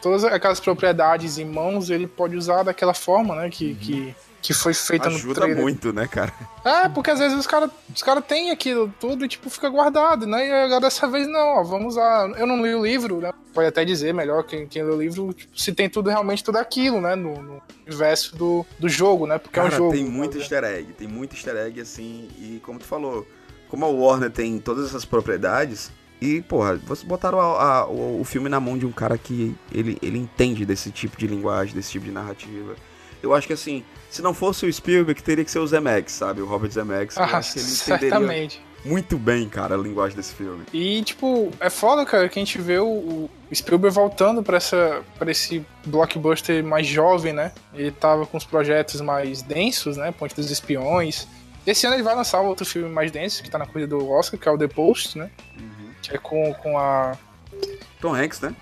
todas 0.00 0.24
aquelas 0.24 0.60
propriedades 0.60 1.38
em 1.38 1.44
mãos, 1.44 1.90
ele 1.90 2.06
pode 2.06 2.36
usar 2.36 2.62
daquela 2.62 2.94
forma, 2.94 3.34
né? 3.34 3.50
Que, 3.50 3.74
que, 3.74 4.14
que 4.40 4.54
foi 4.54 4.72
feita 4.72 5.10
no 5.10 5.16
Ajuda 5.16 5.48
muito, 5.48 5.92
né, 5.92 6.06
cara? 6.06 6.32
É, 6.64 6.88
porque 6.88 7.10
às 7.10 7.18
vezes 7.18 7.36
os 7.36 7.46
caras 7.46 7.70
os 7.92 8.02
cara 8.02 8.22
têm 8.22 8.50
aquilo 8.50 8.92
tudo 9.00 9.24
e, 9.24 9.28
tipo, 9.28 9.50
fica 9.50 9.68
guardado, 9.68 10.26
né? 10.26 10.46
E 10.46 10.52
agora 10.52 10.82
dessa 10.82 11.08
vez 11.08 11.26
não, 11.26 11.58
ó, 11.58 11.64
vamos 11.64 11.94
usar. 11.94 12.30
Eu 12.38 12.46
não 12.46 12.64
li 12.64 12.72
o 12.74 12.84
livro, 12.84 13.20
né? 13.20 13.32
Pode 13.52 13.66
até 13.66 13.84
dizer 13.84 14.14
melhor 14.14 14.44
quem, 14.44 14.66
quem 14.66 14.84
lê 14.84 14.92
o 14.92 15.00
livro, 15.00 15.32
tipo, 15.32 15.58
se 15.58 15.72
tem 15.72 15.90
tudo 15.90 16.08
realmente 16.08 16.44
tudo 16.44 16.58
aquilo, 16.58 17.00
né? 17.00 17.16
No, 17.16 17.42
no 17.42 17.62
universo 17.84 18.36
do, 18.36 18.64
do 18.78 18.88
jogo, 18.88 19.26
né? 19.26 19.38
Porque 19.38 19.56
Cara, 19.56 19.68
é 19.68 19.72
um 19.72 19.76
jogo. 19.76 19.92
tem 19.92 20.04
muito 20.04 20.38
easter 20.38 20.62
egg, 20.62 20.92
tem 20.92 21.08
muito 21.08 21.34
easter 21.34 21.56
egg 21.56 21.80
assim, 21.80 22.28
e 22.38 22.60
como 22.64 22.78
tu 22.78 22.84
falou, 22.84 23.26
como 23.68 23.84
a 23.84 23.88
Warner 23.88 24.30
tem 24.30 24.58
todas 24.58 24.86
essas 24.86 25.04
propriedades, 25.04 25.90
e, 26.20 26.40
porra, 26.42 26.76
vocês 26.76 27.06
botaram 27.06 27.38
a- 27.40 27.80
a- 27.80 27.86
o, 27.86 28.20
o 28.20 28.24
filme 28.24 28.48
na 28.48 28.58
mão 28.58 28.78
de 28.78 28.86
um 28.86 28.92
cara 28.92 29.18
que 29.18 29.54
ele, 29.72 29.98
ele 30.00 30.18
entende 30.18 30.64
desse 30.64 30.90
tipo 30.90 31.16
de 31.16 31.26
linguagem, 31.26 31.74
desse 31.74 31.90
tipo 31.92 32.04
de 32.06 32.10
narrativa. 32.10 32.74
Eu 33.22 33.34
acho 33.34 33.46
que 33.46 33.52
assim, 33.52 33.82
se 34.10 34.22
não 34.22 34.32
fosse 34.32 34.64
o 34.66 34.72
Spielberg, 34.72 35.20
teria 35.22 35.44
que 35.44 35.50
ser 35.50 35.58
o 35.58 35.66
Zemeckis, 35.66 36.14
sabe? 36.14 36.40
O 36.40 36.46
Robert 36.46 36.70
Zemeckis. 36.70 37.16
eu 37.16 37.22
Ah, 37.24 37.36
acho 37.38 37.52
que 37.54 37.58
ele 37.58 37.66
entenderia 37.68 38.10
certamente. 38.10 38.62
muito 38.84 39.18
bem, 39.18 39.48
cara, 39.48 39.74
a 39.74 39.78
linguagem 39.78 40.16
desse 40.16 40.32
filme. 40.34 40.64
E, 40.72 41.02
tipo, 41.02 41.50
é 41.60 41.68
foda, 41.68 42.04
cara, 42.06 42.28
que 42.28 42.38
a 42.38 42.42
gente 42.44 42.58
vê 42.60 42.78
o, 42.78 42.86
o 42.86 43.30
Spielberg 43.54 43.94
voltando 43.94 44.42
pra, 44.42 44.56
essa, 44.58 45.02
pra 45.18 45.30
esse 45.30 45.64
blockbuster 45.84 46.62
mais 46.64 46.86
jovem, 46.86 47.32
né? 47.32 47.52
Ele 47.74 47.90
tava 47.90 48.24
com 48.26 48.36
os 48.36 48.44
projetos 48.44 49.00
mais 49.00 49.42
densos, 49.42 49.96
né? 49.96 50.12
Ponte 50.12 50.34
dos 50.34 50.50
Espiões. 50.50 51.26
Esse 51.66 51.86
ano 51.86 51.96
ele 51.96 52.02
vai 52.02 52.14
lançar 52.14 52.40
outro 52.40 52.64
filme 52.64 52.88
mais 52.88 53.10
denso, 53.10 53.42
que 53.42 53.50
tá 53.50 53.58
na 53.58 53.66
corrida 53.66 53.88
do 53.88 54.10
Oscar, 54.10 54.38
que 54.38 54.48
é 54.48 54.52
o 54.52 54.58
The 54.58 54.68
Post, 54.68 55.18
né? 55.18 55.30
Que 56.02 56.14
é 56.14 56.18
com, 56.18 56.54
com 56.54 56.78
a. 56.78 57.16
Tom 58.00 58.14
Hanks, 58.14 58.40
né? 58.40 58.54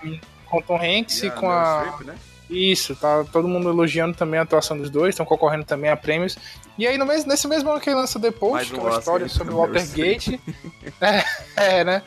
Com 0.49 0.61
Tom 0.61 0.77
Hanks 0.81 1.23
e, 1.23 1.29
com 1.29 1.47
Meryl 1.47 1.93
a. 1.99 2.03
Né? 2.03 2.15
Isso, 2.49 2.95
tá 2.95 3.23
todo 3.31 3.47
mundo 3.47 3.69
elogiando 3.69 4.15
também 4.15 4.39
a 4.39 4.43
atuação 4.43 4.77
dos 4.77 4.89
dois, 4.89 5.09
estão 5.09 5.25
concorrendo 5.25 5.65
também 5.65 5.89
a 5.89 5.97
prêmios. 5.97 6.37
E 6.77 6.85
aí, 6.85 6.97
no 6.97 7.05
mes- 7.05 7.25
nesse 7.25 7.47
mesmo 7.47 7.71
ano 7.71 7.79
que 7.79 7.89
ele 7.89 7.97
lança 7.97 8.19
The 8.19 8.31
Post, 8.31 8.71
que 8.71 8.77
é 8.77 8.79
uma 8.79 8.89
Oscar 8.89 8.99
história 8.99 9.29
sobre 9.29 9.53
o 9.53 9.57
Watergate. 9.57 10.39
é, 11.01 11.23
é, 11.55 11.83
né? 11.83 12.01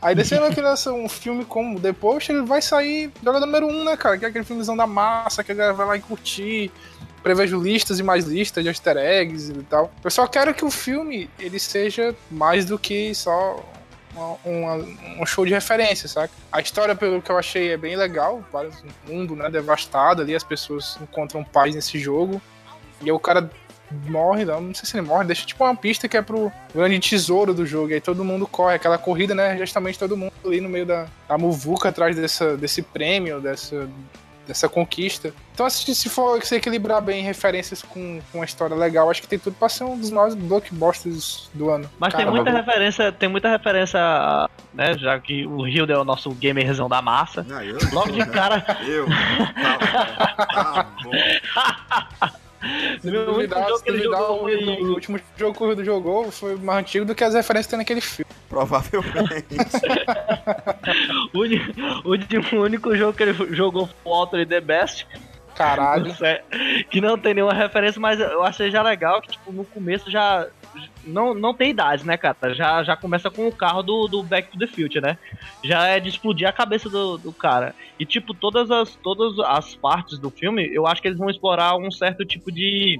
Aí 0.00 0.14
desse 0.14 0.34
ano 0.34 0.52
que 0.54 0.60
ele 0.60 0.68
lança 0.68 0.92
um 0.92 1.08
filme 1.08 1.44
como 1.44 1.80
The 1.80 1.92
Post, 1.92 2.30
ele 2.30 2.42
vai 2.42 2.62
sair 2.62 3.10
jogador 3.24 3.44
número 3.46 3.66
um, 3.66 3.84
né, 3.84 3.96
cara? 3.96 4.16
Que 4.16 4.24
é 4.26 4.28
aquele 4.28 4.44
filmezão 4.44 4.76
da 4.76 4.86
massa, 4.86 5.42
que 5.42 5.50
a 5.52 5.54
galera 5.54 5.74
vai 5.74 5.86
lá 5.86 5.96
e 5.96 6.00
curtir. 6.00 6.70
Prevejo 7.28 7.60
listas 7.60 7.98
e 7.98 8.02
mais 8.02 8.24
listas 8.24 8.64
de 8.64 8.70
easter 8.70 8.96
eggs 8.96 9.50
e 9.52 9.62
tal. 9.64 9.92
Eu 10.02 10.10
só 10.10 10.26
quero 10.26 10.54
que 10.54 10.64
o 10.64 10.70
filme 10.70 11.28
ele 11.38 11.58
seja 11.58 12.16
mais 12.30 12.64
do 12.64 12.78
que 12.78 13.14
só 13.14 13.62
uma- 14.42 14.76
um 15.20 15.26
show 15.26 15.44
de 15.44 15.52
referência, 15.52 16.08
saca? 16.08 16.32
A 16.50 16.62
história, 16.62 16.94
pelo 16.96 17.20
que 17.20 17.30
eu 17.30 17.36
achei, 17.36 17.70
é 17.72 17.76
bem 17.76 17.96
legal. 17.96 18.42
Um 19.06 19.12
mundo, 19.12 19.36
né, 19.36 19.50
devastado 19.50 20.22
ali, 20.22 20.34
as 20.34 20.42
pessoas 20.42 20.98
encontram 21.02 21.44
paz 21.44 21.74
nesse 21.74 21.98
jogo. 21.98 22.40
E 23.02 23.12
o 23.12 23.18
cara 23.18 23.50
morre, 24.06 24.46
não, 24.46 24.62
não 24.62 24.74
sei 24.74 24.86
se 24.88 24.96
ele 24.96 25.06
morre, 25.06 25.26
deixa 25.26 25.44
tipo 25.44 25.62
uma 25.62 25.76
pista 25.76 26.08
que 26.08 26.16
é 26.16 26.22
pro 26.22 26.50
grande 26.74 26.98
tesouro 26.98 27.52
do 27.52 27.66
jogo. 27.66 27.90
E 27.90 27.94
aí 27.94 28.00
todo 28.00 28.24
mundo 28.24 28.46
corre, 28.46 28.76
aquela 28.76 28.96
corrida, 28.96 29.34
né? 29.34 29.54
Justamente 29.58 29.98
todo 29.98 30.16
mundo 30.16 30.32
ali 30.46 30.62
no 30.62 30.68
meio 30.70 30.86
da, 30.86 31.06
da 31.28 31.36
muvuca 31.36 31.90
atrás 31.90 32.16
dessa, 32.16 32.56
desse 32.56 32.80
prêmio, 32.80 33.38
dessa, 33.38 33.86
dessa 34.48 34.68
conquista. 34.68 35.32
Então, 35.54 35.66
assim, 35.66 35.92
se 35.94 36.08
for 36.08 36.42
se 36.42 36.56
equilibrar 36.56 37.00
bem 37.02 37.22
referências 37.22 37.82
com, 37.82 38.20
com 38.32 38.38
uma 38.38 38.44
história 38.44 38.74
legal, 38.74 39.10
acho 39.10 39.20
que 39.20 39.28
tem 39.28 39.38
tudo 39.38 39.54
pra 39.56 39.68
ser 39.68 39.84
um 39.84 39.96
dos 39.98 40.10
maiores 40.10 40.34
blockbusters 40.34 41.50
do 41.52 41.68
ano. 41.70 41.88
Mas 41.98 42.14
tem 42.14 42.24
Cara, 42.24 42.34
muita 42.34 42.50
mas- 42.50 42.64
referência, 42.66 43.12
tem 43.12 43.28
muita 43.28 43.48
referência, 43.50 44.00
né? 44.72 44.96
Já 44.98 45.18
que 45.20 45.46
o 45.46 45.66
Hildo 45.68 45.92
é 45.92 45.98
o 45.98 46.04
nosso 46.04 46.30
gamerzão 46.30 46.88
da 46.88 47.02
massa. 47.02 47.46
Ah, 47.52 47.62
eu? 47.64 47.76
Logo 47.92 48.10
de 48.10 48.24
cara, 48.26 48.64
Eu? 48.88 49.06
Tá, 49.06 49.78
tá 50.46 50.86
bom. 51.04 51.10
Se 53.00 53.06
Meu 53.10 53.20
único 53.22 53.32
duvidar, 53.34 53.64
jogo 53.64 53.78
se 53.78 53.84
que 53.84 53.90
ele 53.90 54.02
jogou 54.02 54.36
o, 54.36 54.40
foi- 54.40 54.64
o 54.66 54.90
último 54.94 55.20
jogo 55.36 55.54
que 55.74 55.80
o 55.80 55.84
jogou 55.84 56.30
foi 56.32 56.56
mais 56.56 56.80
antigo 56.80 57.04
do 57.04 57.14
que 57.14 57.24
as 57.24 57.34
referências 57.34 57.66
que 57.66 57.70
tem 57.70 57.78
naquele 57.78 58.00
filme. 58.00 58.30
Provavelmente. 58.48 59.46
o, 61.34 61.38
uni- 61.40 61.74
o 62.04 62.10
uni- 62.10 62.26
o 62.52 62.56
único 62.62 62.96
jogo 62.96 63.12
que 63.16 63.22
ele 63.22 63.54
jogou 63.54 63.86
foi 63.86 63.96
o 64.04 64.14
Alter 64.14 64.46
The 64.46 64.60
Best. 64.60 65.06
Caralho. 65.54 66.14
Que 66.90 67.00
não 67.00 67.18
tem 67.18 67.34
nenhuma 67.34 67.52
referência, 67.52 68.00
mas 68.00 68.18
eu 68.20 68.42
achei 68.44 68.70
já 68.70 68.82
legal 68.82 69.20
que, 69.20 69.28
tipo, 69.32 69.52
no 69.52 69.64
começo 69.64 70.10
já. 70.10 70.46
Não, 71.08 71.34
não 71.34 71.54
tem 71.54 71.70
idade, 71.70 72.06
né, 72.06 72.16
cara? 72.16 72.54
Já, 72.54 72.82
já 72.82 72.96
começa 72.96 73.30
com 73.30 73.48
o 73.48 73.52
carro 73.52 73.82
do, 73.82 74.06
do 74.06 74.22
Back 74.22 74.50
to 74.50 74.58
the 74.58 74.66
Future, 74.66 75.00
né? 75.00 75.18
Já 75.64 75.86
é 75.86 76.00
de 76.00 76.08
explodir 76.08 76.48
a 76.48 76.52
cabeça 76.52 76.88
do, 76.88 77.18
do 77.18 77.32
cara. 77.32 77.74
E, 77.98 78.04
tipo, 78.04 78.34
todas 78.34 78.70
as, 78.70 78.94
todas 78.96 79.38
as 79.40 79.74
partes 79.74 80.18
do 80.18 80.30
filme, 80.30 80.68
eu 80.72 80.86
acho 80.86 81.00
que 81.00 81.08
eles 81.08 81.18
vão 81.18 81.30
explorar 81.30 81.76
um 81.76 81.90
certo 81.90 82.24
tipo 82.24 82.52
de. 82.52 82.98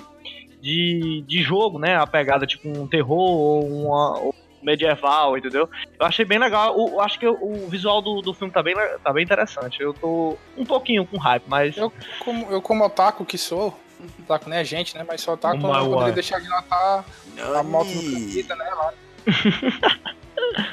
De, 0.61 1.23
de 1.25 1.41
jogo, 1.41 1.79
né? 1.79 1.95
A 1.97 2.05
pegada, 2.05 2.45
tipo, 2.45 2.69
um 2.69 2.85
terror 2.85 3.17
ou 3.17 3.87
ou 3.87 4.35
medieval, 4.63 5.37
entendeu? 5.37 5.69
Eu 5.99 6.07
achei 6.07 6.25
bem 6.25 6.39
legal. 6.39 6.77
Eu, 6.77 7.01
acho 7.01 7.19
que 7.19 7.27
o, 7.27 7.69
visual 7.69 8.03
do, 8.03 8.21
do 8.21 8.35
filme 8.35 8.53
tá 8.53 8.63
bem, 8.63 8.75
tá 9.03 9.13
bem 9.13 9.25
interessante. 9.25 9.81
Eu 9.81 9.95
tô 9.95 10.37
um 10.57 10.65
pouquinho 10.65 11.07
com 11.07 11.17
hype, 11.17 11.45
mas. 11.47 11.77
Eu 11.77 11.93
como, 12.19 12.51
eu 12.51 12.61
como 12.61 12.85
otaku 12.85 13.25
que 13.25 13.39
sou, 13.39 13.79
otaku 14.23 14.49
nem 14.51 14.59
é 14.59 14.65
gente, 14.65 14.95
né? 14.97 15.05
Mas 15.07 15.25
eu 15.27 15.35
Uma 15.35 15.55
não 15.81 15.91
poderia 15.91 16.13
deixar 16.15 16.41
de 16.41 16.49
notar 16.49 17.05
a 17.57 17.63
moto 17.63 17.89
do 17.89 18.03
Kaneda, 18.03 18.57
né? 18.57 18.71
Lá. 18.75 18.93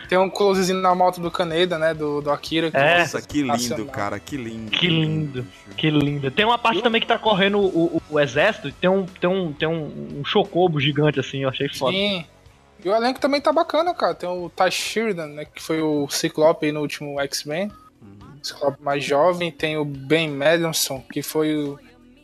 Tem 0.08 0.18
um 0.18 0.30
closezinho 0.30 0.80
na 0.80 0.94
moto 0.96 1.20
do 1.20 1.30
Kaneda, 1.32 1.78
né? 1.78 1.94
Do, 1.94 2.22
do 2.22 2.30
Akira. 2.32 2.70
que 2.72 2.78
É. 2.78 3.00
Nossa, 3.00 3.22
que 3.22 3.38
lindo, 3.40 3.48
Nacional. 3.48 3.86
cara, 3.88 4.20
que 4.20 4.38
lindo. 4.38 4.72
Que 4.72 4.88
lindo. 4.88 5.48
Que 5.76 5.90
lindo. 5.90 6.32
Tem 6.32 6.46
uma 6.46 6.58
parte 6.58 6.82
também 6.82 7.02
que 7.02 7.08
tá 7.08 7.18
correndo 7.18 7.60
o, 7.60 7.98
o- 7.98 8.02
o 8.10 8.20
exército, 8.20 8.68
e 8.70 8.72
tem 8.72 8.90
um, 8.90 9.06
tem 9.06 9.30
um, 9.30 9.52
tem 9.52 9.68
um, 9.68 10.20
um 10.20 10.26
chocobo 10.26 10.80
gigante 10.80 11.20
assim, 11.20 11.40
eu 11.44 11.50
achei 11.50 11.68
foda. 11.68 11.92
Sim. 11.98 12.26
E 12.84 12.90
o 12.90 12.96
elenco 12.96 13.20
também 13.20 13.42
tá 13.42 13.52
bacana, 13.52 13.94
cara. 13.94 14.14
Tem 14.14 14.30
o 14.30 14.50
Ty 14.50 14.70
Sheridan, 14.72 15.28
né? 15.28 15.46
Que 15.46 15.62
foi 15.62 15.82
o 15.82 16.08
Ciclope 16.10 16.68
aí 16.68 16.72
no 16.72 16.82
último 16.82 17.20
X-Men. 17.22 17.72
Ciclope 18.44 18.82
mais 18.84 19.04
jovem. 19.04 19.52
Tem 19.52 19.76
o 19.78 19.84
Ben 19.84 20.30
Mendelsohn, 20.30 21.02
que 21.12 21.24
foi 21.24 21.56
o. 21.56 21.80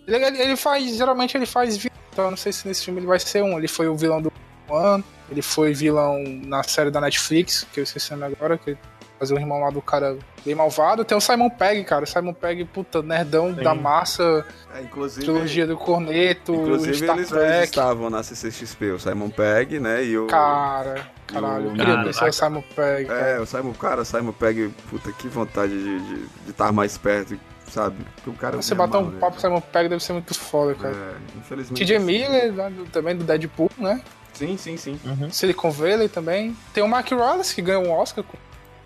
Ele, 0.08 0.26
ele- 0.26 0.56
faz. 0.56 0.96
Geralmente 0.98 1.38
ele 1.38 1.46
faz 1.46 1.78
vilão. 1.78 1.92
Então 2.12 2.26
eu 2.26 2.32
não 2.32 2.38
sei 2.38 2.52
se 2.52 2.68
nesse 2.68 2.84
filme 2.86 3.00
ele 3.00 3.08
vai 3.08 3.20
ser 3.20 3.42
um. 3.44 3.58
Ele 3.58 3.68
foi 3.68 3.88
o 3.88 3.96
vilão 3.96 4.22
do 4.22 4.32
One. 4.70 5.04
Ele 5.30 5.42
foi 5.42 5.74
vilão 5.74 6.22
na 6.46 6.62
série 6.64 6.92
da 6.92 7.00
Netflix, 7.00 7.66
que 7.72 7.80
eu 7.80 7.84
esqueci 7.84 8.14
agora, 8.14 8.58
que 8.58 8.78
fazer 9.18 9.34
o 9.36 9.38
irmão 9.40 9.60
lá 9.62 9.70
do 9.70 9.82
cara 9.82 10.18
bem 10.44 10.56
malvado. 10.56 11.06
Tem 11.06 11.16
o 11.18 11.22
Simon 11.22 11.50
Pegg, 11.50 11.84
cara. 11.86 12.04
O 12.04 12.08
Simon 12.08 12.34
Pegg, 12.34 12.66
puta, 12.66 13.02
nerdão 13.04 13.56
Sim. 13.56 13.62
da 13.64 13.74
massa, 13.76 14.46
É, 14.76 14.82
inclusive, 14.82 15.24
trilogia 15.26 15.68
do 15.68 15.78
Corneto, 15.78 16.54
inclusive 16.56 16.96
Star 16.98 17.16
eles 17.18 17.30
dois 17.30 17.46
Trek. 17.48 17.64
estavam 17.66 18.10
na 18.10 18.24
CCXP, 18.24 18.86
o 18.92 19.00
Simon 19.00 19.30
Pegg, 19.30 19.80
né, 19.80 20.04
e 20.04 20.18
o... 20.18 20.26
Cara, 20.26 21.08
caralho, 21.28 21.66
eu 21.66 21.70
o- 21.70 21.72
queria 21.74 21.86
Cara, 21.86 22.02
conhecer 22.02 22.30
o 22.30 22.34
Simon 22.34 22.64
Pegg. 22.76 23.06
cara. 23.06 23.20
É, 23.22 23.40
o 23.40 23.46
Simon, 23.46 23.74
cara, 23.74 24.02
o 24.02 24.06
Simon 24.06 24.34
Pegg, 24.34 24.74
puta, 24.90 25.12
que 25.14 25.28
vontade 25.28 25.72
de 25.72 25.96
estar 25.98 26.16
de, 26.16 26.26
de 26.46 26.50
estar 26.50 26.72
mais 26.72 26.98
perto, 26.98 27.40
sabe? 27.72 28.04
Porque 28.16 28.30
o 28.30 28.34
cara... 28.34 28.58
Você 28.58 28.76
bater 28.76 28.98
um 28.98 29.00
amava, 29.02 29.18
papo 29.18 29.34
com 29.34 29.38
o 29.38 29.42
Simon 29.42 29.62
Pegg 29.62 29.90
deve 29.90 30.04
ser 30.04 30.14
muito 30.14 30.34
foda, 30.34 30.76
cara. 30.76 30.96
É, 30.96 31.38
infelizmente... 31.38 31.84
TJ 31.84 31.98
assim. 31.98 32.06
Miller, 32.06 32.54
né, 32.54 32.74
também 32.92 33.16
do 33.16 33.24
Deadpool, 33.24 33.72
né? 33.78 34.02
Sim, 34.34 34.58
sim, 34.58 34.78
sim. 34.78 35.00
Silicon 35.30 35.72
Valley 35.72 36.10
também. 36.10 36.56
Tem 36.74 36.84
o 36.84 36.88
Mark 36.88 37.12
Wallace, 37.12 37.54
que 37.54 37.62
ganhou 37.62 37.86
um 37.86 37.92
Oscar 37.92 38.24
com 38.24 38.38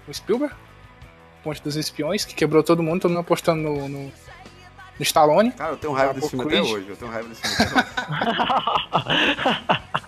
o 0.08 0.14
Spielberg. 0.14 0.54
Ponte 1.44 1.62
dos 1.62 1.76
Espiões, 1.76 2.26
que 2.26 2.34
quebrou 2.34 2.64
todo 2.64 2.82
mundo, 2.82 3.02
todo 3.02 3.12
mundo 3.12 3.22
apostando 3.22 3.62
no, 3.62 3.88
no, 3.88 4.12
do 4.98 5.04
Stallone. 5.04 5.52
Cara, 5.52 5.74
eu 5.74 5.78
tenho 5.78 5.94
raiva 5.94 6.14
desse 6.14 6.30
filme 6.30 6.46
até 6.46 6.62
hoje. 6.62 6.90
Eu 6.90 6.96
tenho 6.96 7.12
raiva 7.12 7.30
desse 7.30 7.42
filme 7.42 7.56
até 7.62 9.00
hoje. 9.00 9.86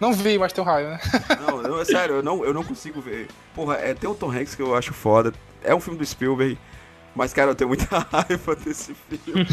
Não 0.00 0.12
vi, 0.12 0.38
mas 0.38 0.52
tem 0.52 0.62
raiva, 0.62 0.90
né? 0.90 1.00
Não, 1.40 1.62
não, 1.62 1.80
é 1.80 1.84
sério, 1.84 2.16
eu 2.16 2.22
não, 2.22 2.44
eu 2.44 2.54
não 2.54 2.62
consigo 2.62 3.00
ver. 3.00 3.26
Porra, 3.54 3.76
é, 3.76 3.94
tem 3.94 4.08
o 4.08 4.14
Tom 4.14 4.30
Hanks 4.30 4.54
que 4.54 4.62
eu 4.62 4.74
acho 4.74 4.92
foda. 4.92 5.32
É 5.62 5.74
um 5.74 5.80
filme 5.80 5.98
do 5.98 6.06
Spielberg. 6.06 6.56
Mas, 7.14 7.32
cara, 7.32 7.50
eu 7.50 7.54
tenho 7.54 7.68
muita 7.68 7.98
raiva 7.98 8.54
desse 8.56 8.94
filme. 8.94 9.46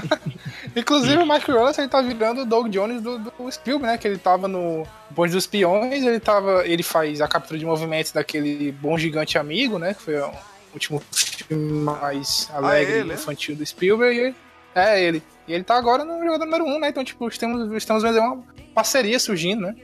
Inclusive 0.76 1.22
o 1.22 1.26
Mike 1.26 1.50
ele 1.78 1.88
tá 1.88 2.00
virando 2.00 2.42
o 2.42 2.46
Doug 2.46 2.68
Jones 2.68 3.02
do, 3.02 3.18
do 3.18 3.50
Spielberg, 3.50 3.92
né? 3.92 3.98
Que 3.98 4.08
ele 4.08 4.18
tava 4.18 4.48
no 4.48 4.86
Bonde 5.10 5.32
dos 5.32 5.46
Peões, 5.46 6.04
ele 6.04 6.20
tava. 6.20 6.66
Ele 6.66 6.82
faz 6.82 7.20
a 7.20 7.28
captura 7.28 7.58
de 7.58 7.66
movimentos 7.66 8.12
daquele 8.12 8.72
bom 8.72 8.96
gigante 8.96 9.36
amigo, 9.38 9.78
né? 9.78 9.94
Que 9.94 10.02
foi 10.02 10.18
o 10.18 10.30
último 10.72 11.02
filme 11.12 11.82
mais 11.82 12.48
alegre 12.52 13.00
ele, 13.00 13.12
é? 13.12 13.14
infantil 13.14 13.54
do 13.54 13.64
Spielberg. 13.64 14.16
E 14.16 14.20
ele- 14.20 14.36
é 14.74 15.02
ele. 15.02 15.22
E 15.46 15.52
ele 15.52 15.62
tá 15.62 15.76
agora 15.76 16.04
no 16.04 16.18
jogador 16.24 16.44
número 16.46 16.64
1, 16.64 16.74
um, 16.76 16.80
né? 16.80 16.88
Então, 16.88 17.04
tipo, 17.04 17.28
estamos, 17.28 17.72
estamos 17.76 18.02
vendo 18.02 18.18
uma 18.18 18.42
parceria 18.74 19.18
surgindo, 19.20 19.62
né? 19.62 19.76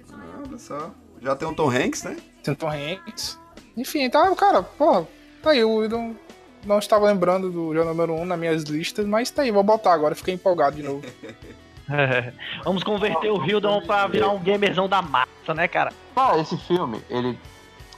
Olha 0.44 0.58
só. 0.58 0.90
Já 1.22 1.36
tem 1.36 1.46
o 1.46 1.54
Tom 1.54 1.70
Hanks, 1.70 2.02
né? 2.02 2.16
Tem 2.42 2.54
o 2.54 2.56
Tom 2.56 2.70
Hanks. 2.70 3.38
Enfim, 3.76 4.02
então, 4.02 4.34
cara, 4.34 4.62
porra, 4.62 5.06
tá 5.42 5.50
aí, 5.50 5.58
eu 5.58 5.88
não, 5.88 6.16
não 6.64 6.78
estava 6.78 7.06
lembrando 7.06 7.50
do 7.50 7.72
jogador 7.72 7.90
número 7.90 8.12
1 8.14 8.22
um 8.22 8.24
nas 8.24 8.38
minhas 8.38 8.62
listas, 8.64 9.06
mas 9.06 9.30
tá 9.30 9.42
aí, 9.42 9.50
vou 9.50 9.62
botar 9.62 9.92
agora, 9.92 10.14
fiquei 10.14 10.34
empolgado 10.34 10.76
de 10.76 10.82
novo. 10.82 11.02
É. 11.92 12.32
Vamos 12.62 12.84
converter 12.84 13.32
o 13.32 13.44
Hildon 13.44 13.82
pra 13.82 14.06
virar 14.06 14.30
um 14.30 14.38
gamerzão 14.38 14.88
da 14.88 15.02
massa, 15.02 15.52
né, 15.52 15.66
cara? 15.66 15.92
Ah, 16.14 16.38
esse 16.38 16.56
filme, 16.56 17.02
ele, 17.10 17.36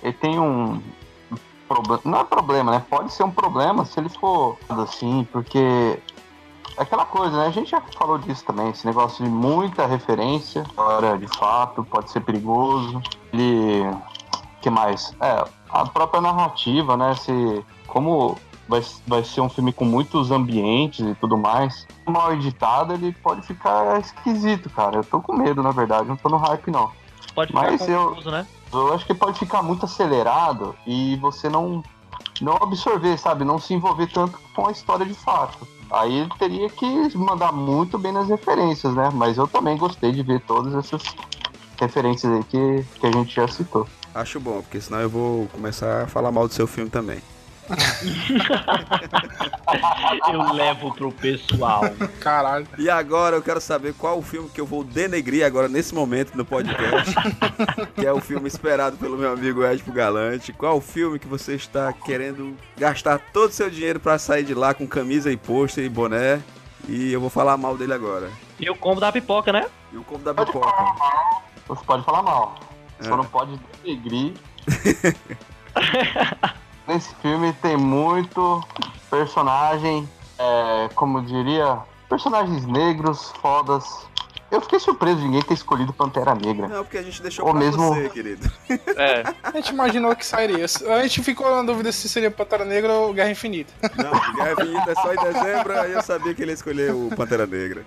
ele 0.03 0.12
tem 0.14 0.40
um 0.40 0.81
problema. 1.68 2.01
Não 2.05 2.20
é 2.20 2.25
problema, 2.25 2.72
né? 2.72 2.85
Pode 2.88 3.12
ser 3.12 3.25
um 3.25 3.31
problema 3.31 3.85
se 3.85 3.98
ele 3.98 4.09
for 4.09 4.59
assim, 4.68 5.27
porque. 5.33 5.98
É 6.79 6.83
aquela 6.83 7.05
coisa, 7.05 7.37
né? 7.37 7.46
A 7.48 7.51
gente 7.51 7.70
já 7.70 7.83
falou 7.98 8.16
disso 8.16 8.42
também, 8.46 8.70
esse 8.70 8.87
negócio 8.87 9.22
de 9.22 9.31
muita 9.31 9.85
referência, 9.85 10.64
hora 10.75 11.18
de 11.18 11.29
fato, 11.37 11.85
pode 11.85 12.11
ser 12.11 12.20
perigoso. 12.20 13.03
Ele. 13.33 13.94
que 14.62 14.70
mais? 14.70 15.14
É, 15.20 15.44
a 15.68 15.85
própria 15.87 16.20
narrativa, 16.20 16.96
né? 16.96 17.14
Se. 17.16 17.64
Como 17.87 18.38
vai, 18.68 18.83
vai 19.07 19.25
ser 19.25 19.40
um 19.40 19.48
filme 19.48 19.72
com 19.72 19.85
muitos 19.85 20.31
ambientes 20.31 21.01
e 21.07 21.14
tudo 21.14 21.37
mais, 21.37 21.87
mal 22.07 22.33
editado, 22.33 22.92
ele 22.94 23.12
pode 23.22 23.42
ficar 23.46 24.01
esquisito, 24.01 24.70
cara. 24.70 24.98
Eu 24.98 25.05
tô 25.05 25.20
com 25.20 25.35
medo, 25.37 25.62
na 25.62 25.70
verdade, 25.70 26.09
não 26.09 26.16
tô 26.16 26.29
no 26.29 26.37
hype, 26.37 26.70
não. 26.70 26.90
Pode 27.35 27.53
ficar 27.53 27.70
Mas 27.70 27.88
eu- 27.88 28.09
confuso, 28.11 28.31
né? 28.31 28.46
Eu 28.72 28.94
acho 28.94 29.05
que 29.05 29.12
pode 29.14 29.38
ficar 29.38 29.62
muito 29.62 29.85
acelerado 29.85 30.75
e 30.87 31.16
você 31.16 31.48
não, 31.48 31.83
não 32.40 32.55
absorver, 32.57 33.18
sabe? 33.18 33.44
Não 33.44 33.59
se 33.59 33.75
envolver 33.75 34.07
tanto 34.07 34.38
com 34.55 34.66
a 34.66 34.72
história 34.72 35.05
de 35.05 35.12
fato. 35.14 35.68
Aí 35.90 36.20
ele 36.20 36.31
teria 36.38 36.70
que 36.70 37.16
mandar 37.16 37.53
muito 37.53 37.98
bem 37.98 38.12
nas 38.12 38.29
referências, 38.31 38.94
né? 38.94 39.11
Mas 39.12 39.37
eu 39.37 39.46
também 39.46 39.77
gostei 39.77 40.11
de 40.11 40.22
ver 40.22 40.40
todas 40.40 40.75
essas 40.75 41.03
referências 41.79 42.33
aí 42.33 42.44
que, 42.44 42.85
que 42.98 43.07
a 43.07 43.12
gente 43.12 43.35
já 43.35 43.46
citou. 43.46 43.87
Acho 44.14 44.40
bom, 44.40 44.62
porque 44.62 44.81
senão 44.81 45.01
eu 45.01 45.11
vou 45.11 45.46
começar 45.48 46.05
a 46.05 46.07
falar 46.07 46.33
mal 46.33 46.48
do 46.48 46.55
seu 46.55 46.66
filme 46.66 46.88
também. 46.88 47.20
Eu 50.33 50.53
levo 50.53 50.92
pro 50.94 51.12
pessoal. 51.12 51.83
Caralho. 52.20 52.66
E 52.79 52.88
agora 52.90 53.37
eu 53.37 53.42
quero 53.42 53.61
saber 53.61 53.94
qual 53.94 54.18
o 54.18 54.22
filme 54.22 54.48
que 54.48 54.61
eu 54.61 54.66
vou 54.66 54.83
denegrir 54.85 55.44
agora 55.44 55.68
nesse 55.68 55.94
momento 55.94 56.37
no 56.37 56.44
podcast. 56.44 57.14
que 57.94 58.07
é 58.07 58.12
o 58.12 58.20
filme 58.20 58.48
esperado 58.48 58.96
pelo 58.96 59.16
meu 59.16 59.33
amigo 59.33 59.64
Edipo 59.64 59.92
Galante. 59.92 60.53
Qual 60.53 60.77
o 60.77 60.81
filme 60.81 61.18
que 61.18 61.27
você 61.27 61.55
está 61.55 61.92
querendo 61.92 62.57
gastar 62.77 63.18
todo 63.33 63.51
o 63.51 63.55
seu 63.55 63.70
dinheiro 63.70 64.01
pra 64.01 64.18
sair 64.18 64.44
de 64.44 64.55
lá 64.55 64.75
com 64.75 64.87
camisa 64.87 65.31
e 65.31 65.37
pôster 65.37 65.85
e 65.85 65.88
boné? 65.88 66.40
E 66.88 67.12
eu 67.12 67.20
vou 67.20 67.31
falar 67.31 67.57
mal 67.57 67.77
dele 67.77 67.94
agora. 67.94 68.29
E 68.59 68.68
o 68.68 68.75
combo 68.75 69.01
da 69.01 69.12
pipoca, 69.12 69.53
né? 69.53 69.66
E 69.92 69.96
o 69.96 70.03
combo 70.05 70.25
da 70.25 70.35
pipoca. 70.35 70.68
Você 71.68 71.85
pode 71.85 72.05
falar 72.05 72.22
mal, 72.22 72.59
É. 73.01 73.05
só 73.05 73.16
não 73.16 73.25
pode 73.25 73.59
denegrir. 73.85 74.35
Nesse 76.86 77.14
filme 77.16 77.52
tem 77.54 77.76
muito 77.76 78.62
personagem, 79.10 80.08
é, 80.38 80.88
como 80.94 81.18
eu 81.18 81.22
diria, 81.22 81.78
personagens 82.08 82.64
negros, 82.66 83.30
fodas. 83.40 84.06
Eu 84.50 84.60
fiquei 84.60 84.78
surpreso 84.78 85.16
de 85.16 85.24
ninguém 85.24 85.40
ter 85.40 85.54
escolhido 85.54 85.94
Pantera 85.94 86.34
Negra. 86.34 86.68
Não, 86.68 86.84
porque 86.84 86.98
a 86.98 87.02
gente 87.02 87.22
deixou 87.22 87.46
Ou 87.46 87.52
pra 87.52 87.60
mesmo- 87.60 87.88
você, 87.94 88.10
querido. 88.10 88.50
É. 88.98 89.22
A 89.42 89.50
gente 89.52 89.70
imaginou 89.70 90.14
que 90.14 90.26
sairia. 90.26 90.66
A 90.66 91.02
gente 91.02 91.22
ficou 91.22 91.50
na 91.56 91.62
dúvida 91.62 91.90
se 91.90 92.06
seria 92.06 92.30
Pantera 92.30 92.62
Negra 92.64 92.92
ou 92.92 93.14
Guerra 93.14 93.30
Infinita. 93.30 93.72
Não, 93.96 94.10
Guerra 94.34 94.52
Infinita 94.52 94.90
é 94.90 94.94
só 94.94 95.14
em 95.14 95.16
dezembro, 95.32 95.80
aí 95.80 95.92
eu 95.92 96.02
sabia 96.02 96.34
que 96.34 96.42
ele 96.42 96.50
ia 96.50 96.54
escolher 96.54 96.92
o 96.92 97.08
Pantera 97.16 97.46
Negra. 97.46 97.82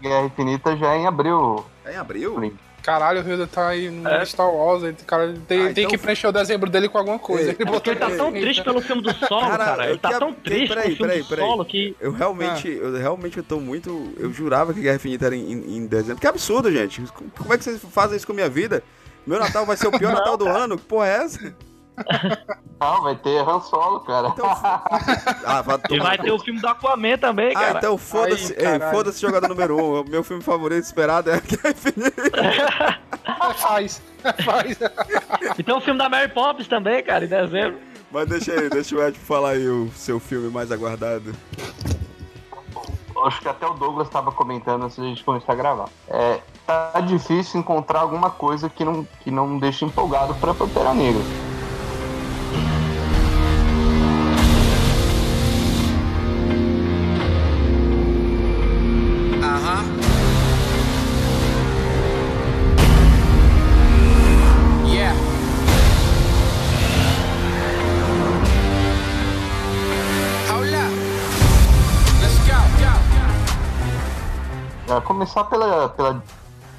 Guerra 0.00 0.26
Infinita 0.26 0.76
já 0.76 0.94
é 0.94 0.98
em 0.98 1.06
abril. 1.08 1.64
É 1.84 1.94
em 1.94 1.96
abril? 1.96 2.52
Caralho, 2.88 3.22
o 3.22 3.28
Hilda 3.28 3.46
tá 3.46 3.68
aí 3.68 3.90
no 3.90 4.08
É. 4.08 4.24
Star 4.24 4.50
Wars, 4.50 4.82
ele, 4.82 4.96
cara, 5.06 5.34
tem, 5.46 5.60
Ah, 5.66 5.74
tem 5.74 5.84
então- 5.84 5.90
que 5.90 5.98
preencher 5.98 6.26
o 6.26 6.32
dezembro 6.32 6.70
dele 6.70 6.88
com 6.88 6.96
alguma 6.96 7.18
coisa. 7.18 7.50
Ele 7.50 7.54
Porque 7.56 7.70
botou 7.70 7.92
ele 7.92 8.00
tá 8.00 8.10
tão 8.10 8.32
triste 8.32 8.64
pelo 8.64 8.80
filme 8.80 9.02
do 9.02 9.12
solo, 9.26 9.46
Cara, 9.50 9.64
cara. 9.66 9.84
Ele 9.84 9.92
eu 9.92 9.98
tá 9.98 10.08
que- 10.08 10.18
tão 10.18 10.32
triste 10.32 10.68
peraí, 10.68 10.84
pelo 10.84 10.96
filme 10.96 11.08
peraí, 11.12 11.22
do 11.22 11.28
peraí. 11.28 11.44
solo 11.46 11.64
que. 11.66 11.96
Eu 12.00 12.12
realmente, 12.12 12.66
eu 12.68 12.94
realmente 12.96 13.36
eu 13.36 13.44
tô 13.44 13.60
muito. 13.60 14.14
Eu 14.16 14.32
jurava 14.32 14.72
que 14.72 14.80
Guerra 14.80 14.96
Infinita 14.96 15.26
era 15.26 15.36
em, 15.36 15.52
em- 15.52 15.76
em 15.76 15.86
dezembro. 15.86 16.18
Que 16.18 16.26
absurdo, 16.26 16.72
gente. 16.72 17.02
Como 17.36 17.52
é 17.52 17.58
que 17.58 17.64
vocês 17.64 17.78
fazem 17.92 18.16
isso 18.16 18.26
com 18.26 18.32
a 18.32 18.36
minha 18.36 18.48
vida? 18.48 18.82
Meu 19.26 19.38
Natal 19.38 19.66
vai 19.66 19.76
ser 19.76 19.88
o 19.88 19.92
pior 19.98 20.12
Natal 20.14 20.38
do 20.38 20.48
ano. 20.48 20.78
Que 20.78 20.84
porra 20.84 21.08
é 21.08 21.24
essa? 21.24 21.54
Não, 22.80 23.02
vai 23.02 23.16
ter 23.16 23.38
Han 23.40 23.60
Solo, 23.60 24.00
cara. 24.00 24.28
Então, 24.28 24.46
ah, 24.52 25.62
vai 25.62 25.78
E 25.90 25.98
vai 26.00 26.18
ter 26.18 26.30
o 26.30 26.38
filme 26.38 26.60
do 26.60 26.68
Aquaman 26.68 27.18
também, 27.18 27.50
Ah, 27.56 27.60
cara. 27.60 27.78
então 27.78 27.98
foda-se. 27.98 28.54
Foda-se 28.90 29.20
jogador 29.20 29.48
número 29.48 29.76
um. 29.76 30.00
O 30.00 30.04
meu 30.08 30.22
filme 30.24 30.42
favorito 30.42 30.84
esperado 30.84 31.30
é 31.30 31.40
Guerra 31.44 31.70
Infinita. 31.70 32.40
É, 32.40 33.54
faz, 33.54 34.02
é, 34.24 34.42
faz. 34.42 34.78
Então 35.58 35.78
o 35.78 35.80
filme 35.80 35.98
da 35.98 36.08
Mary 36.08 36.28
Poppins 36.28 36.68
também, 36.68 37.02
cara, 37.02 37.24
em 37.24 37.28
dezembro. 37.28 37.78
Mas 38.10 38.26
deixa 38.28 38.52
aí, 38.52 38.70
deixa 38.70 38.96
o 38.96 39.02
Ed 39.02 39.18
falar 39.18 39.50
aí 39.50 39.68
o 39.68 39.90
seu 39.94 40.18
filme 40.18 40.48
mais 40.50 40.72
aguardado. 40.72 41.34
Acho 43.24 43.40
que 43.40 43.48
até 43.48 43.66
o 43.66 43.74
Douglas 43.74 44.08
tava 44.08 44.30
comentando 44.30 44.84
antes 44.84 44.96
da 44.96 45.04
gente 45.04 45.24
começar 45.24 45.52
a 45.52 45.56
gravar. 45.56 45.88
É, 46.08 46.40
tá 46.66 47.00
difícil 47.00 47.58
encontrar 47.60 48.00
alguma 48.00 48.30
coisa 48.30 48.70
que 48.70 48.84
não, 48.84 49.06
que 49.20 49.30
não 49.30 49.58
deixe 49.58 49.84
empolgado 49.84 50.34
pra 50.36 50.54
Pantera 50.54 50.94
Negra. 50.94 51.20
É, 74.98 75.00
começar 75.00 75.44
pela, 75.44 75.88
pela 75.88 76.22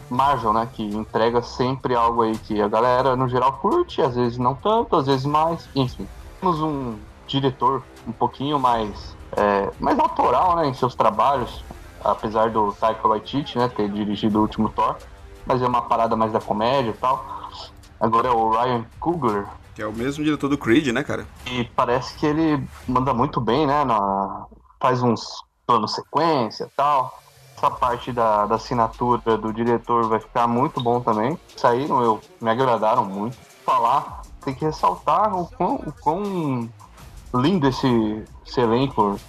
Marvel, 0.09 0.51
né? 0.51 0.67
Que 0.71 0.83
entrega 0.83 1.41
sempre 1.41 1.95
algo 1.95 2.21
aí 2.21 2.37
que 2.37 2.61
a 2.61 2.67
galera 2.67 3.15
no 3.15 3.29
geral 3.29 3.53
curte, 3.53 4.01
às 4.01 4.15
vezes 4.15 4.37
não 4.37 4.53
tanto, 4.55 4.95
às 4.95 5.07
vezes 5.07 5.25
mais, 5.25 5.69
enfim. 5.73 6.07
Temos 6.41 6.61
um 6.61 6.97
diretor 7.25 7.81
um 8.05 8.11
pouquinho 8.11 8.59
mais, 8.59 9.15
é, 9.37 9.69
mais 9.79 9.97
autoral, 9.97 10.57
né? 10.57 10.67
Em 10.67 10.73
seus 10.73 10.95
trabalhos, 10.95 11.63
apesar 12.03 12.49
do 12.49 12.73
Taika 12.73 13.07
Waititi, 13.07 13.57
né? 13.57 13.69
Ter 13.69 13.89
dirigido 13.89 14.39
o 14.39 14.41
último 14.41 14.69
Thor, 14.69 14.97
mas 15.45 15.61
é 15.61 15.67
uma 15.67 15.83
parada 15.83 16.15
mais 16.15 16.33
da 16.33 16.41
comédia 16.41 16.89
e 16.89 16.93
tal. 16.93 17.25
Agora 17.99 18.27
é 18.27 18.31
o 18.31 18.49
Ryan 18.49 18.85
Coogler, 18.99 19.45
Que 19.75 19.81
é 19.81 19.87
o 19.87 19.93
mesmo 19.93 20.23
diretor 20.23 20.49
do 20.49 20.57
Creed, 20.57 20.87
né, 20.87 21.03
cara? 21.03 21.25
e 21.45 21.63
parece 21.75 22.17
que 22.17 22.25
ele 22.25 22.61
manda 22.87 23.13
muito 23.13 23.39
bem, 23.39 23.65
né? 23.65 23.83
Na, 23.85 24.45
faz 24.79 25.01
uns 25.01 25.43
planos 25.65 25.93
sequência 25.93 26.65
e 26.65 26.69
tal. 26.75 27.19
Essa 27.59 27.69
parte 27.69 28.13
da, 28.13 28.45
da 28.45 28.55
assinatura 28.55 29.37
do 29.37 29.51
diretor 29.51 30.07
vai 30.07 30.21
ficar 30.21 30.47
muito 30.47 30.81
bom 30.81 31.01
também. 31.01 31.37
Saíram, 31.57 32.01
eu, 32.01 32.21
me 32.39 32.49
agradaram 32.49 33.03
muito. 33.03 33.37
Falar, 33.65 34.21
tem 34.45 34.55
que 34.55 34.63
ressaltar 34.63 35.35
o 35.35 35.45
quão, 35.45 35.75
o 35.75 35.91
quão 35.91 36.69
lindo 37.35 37.67
esse, 37.67 38.23
esse 38.47 38.61
elenco. 38.61 39.19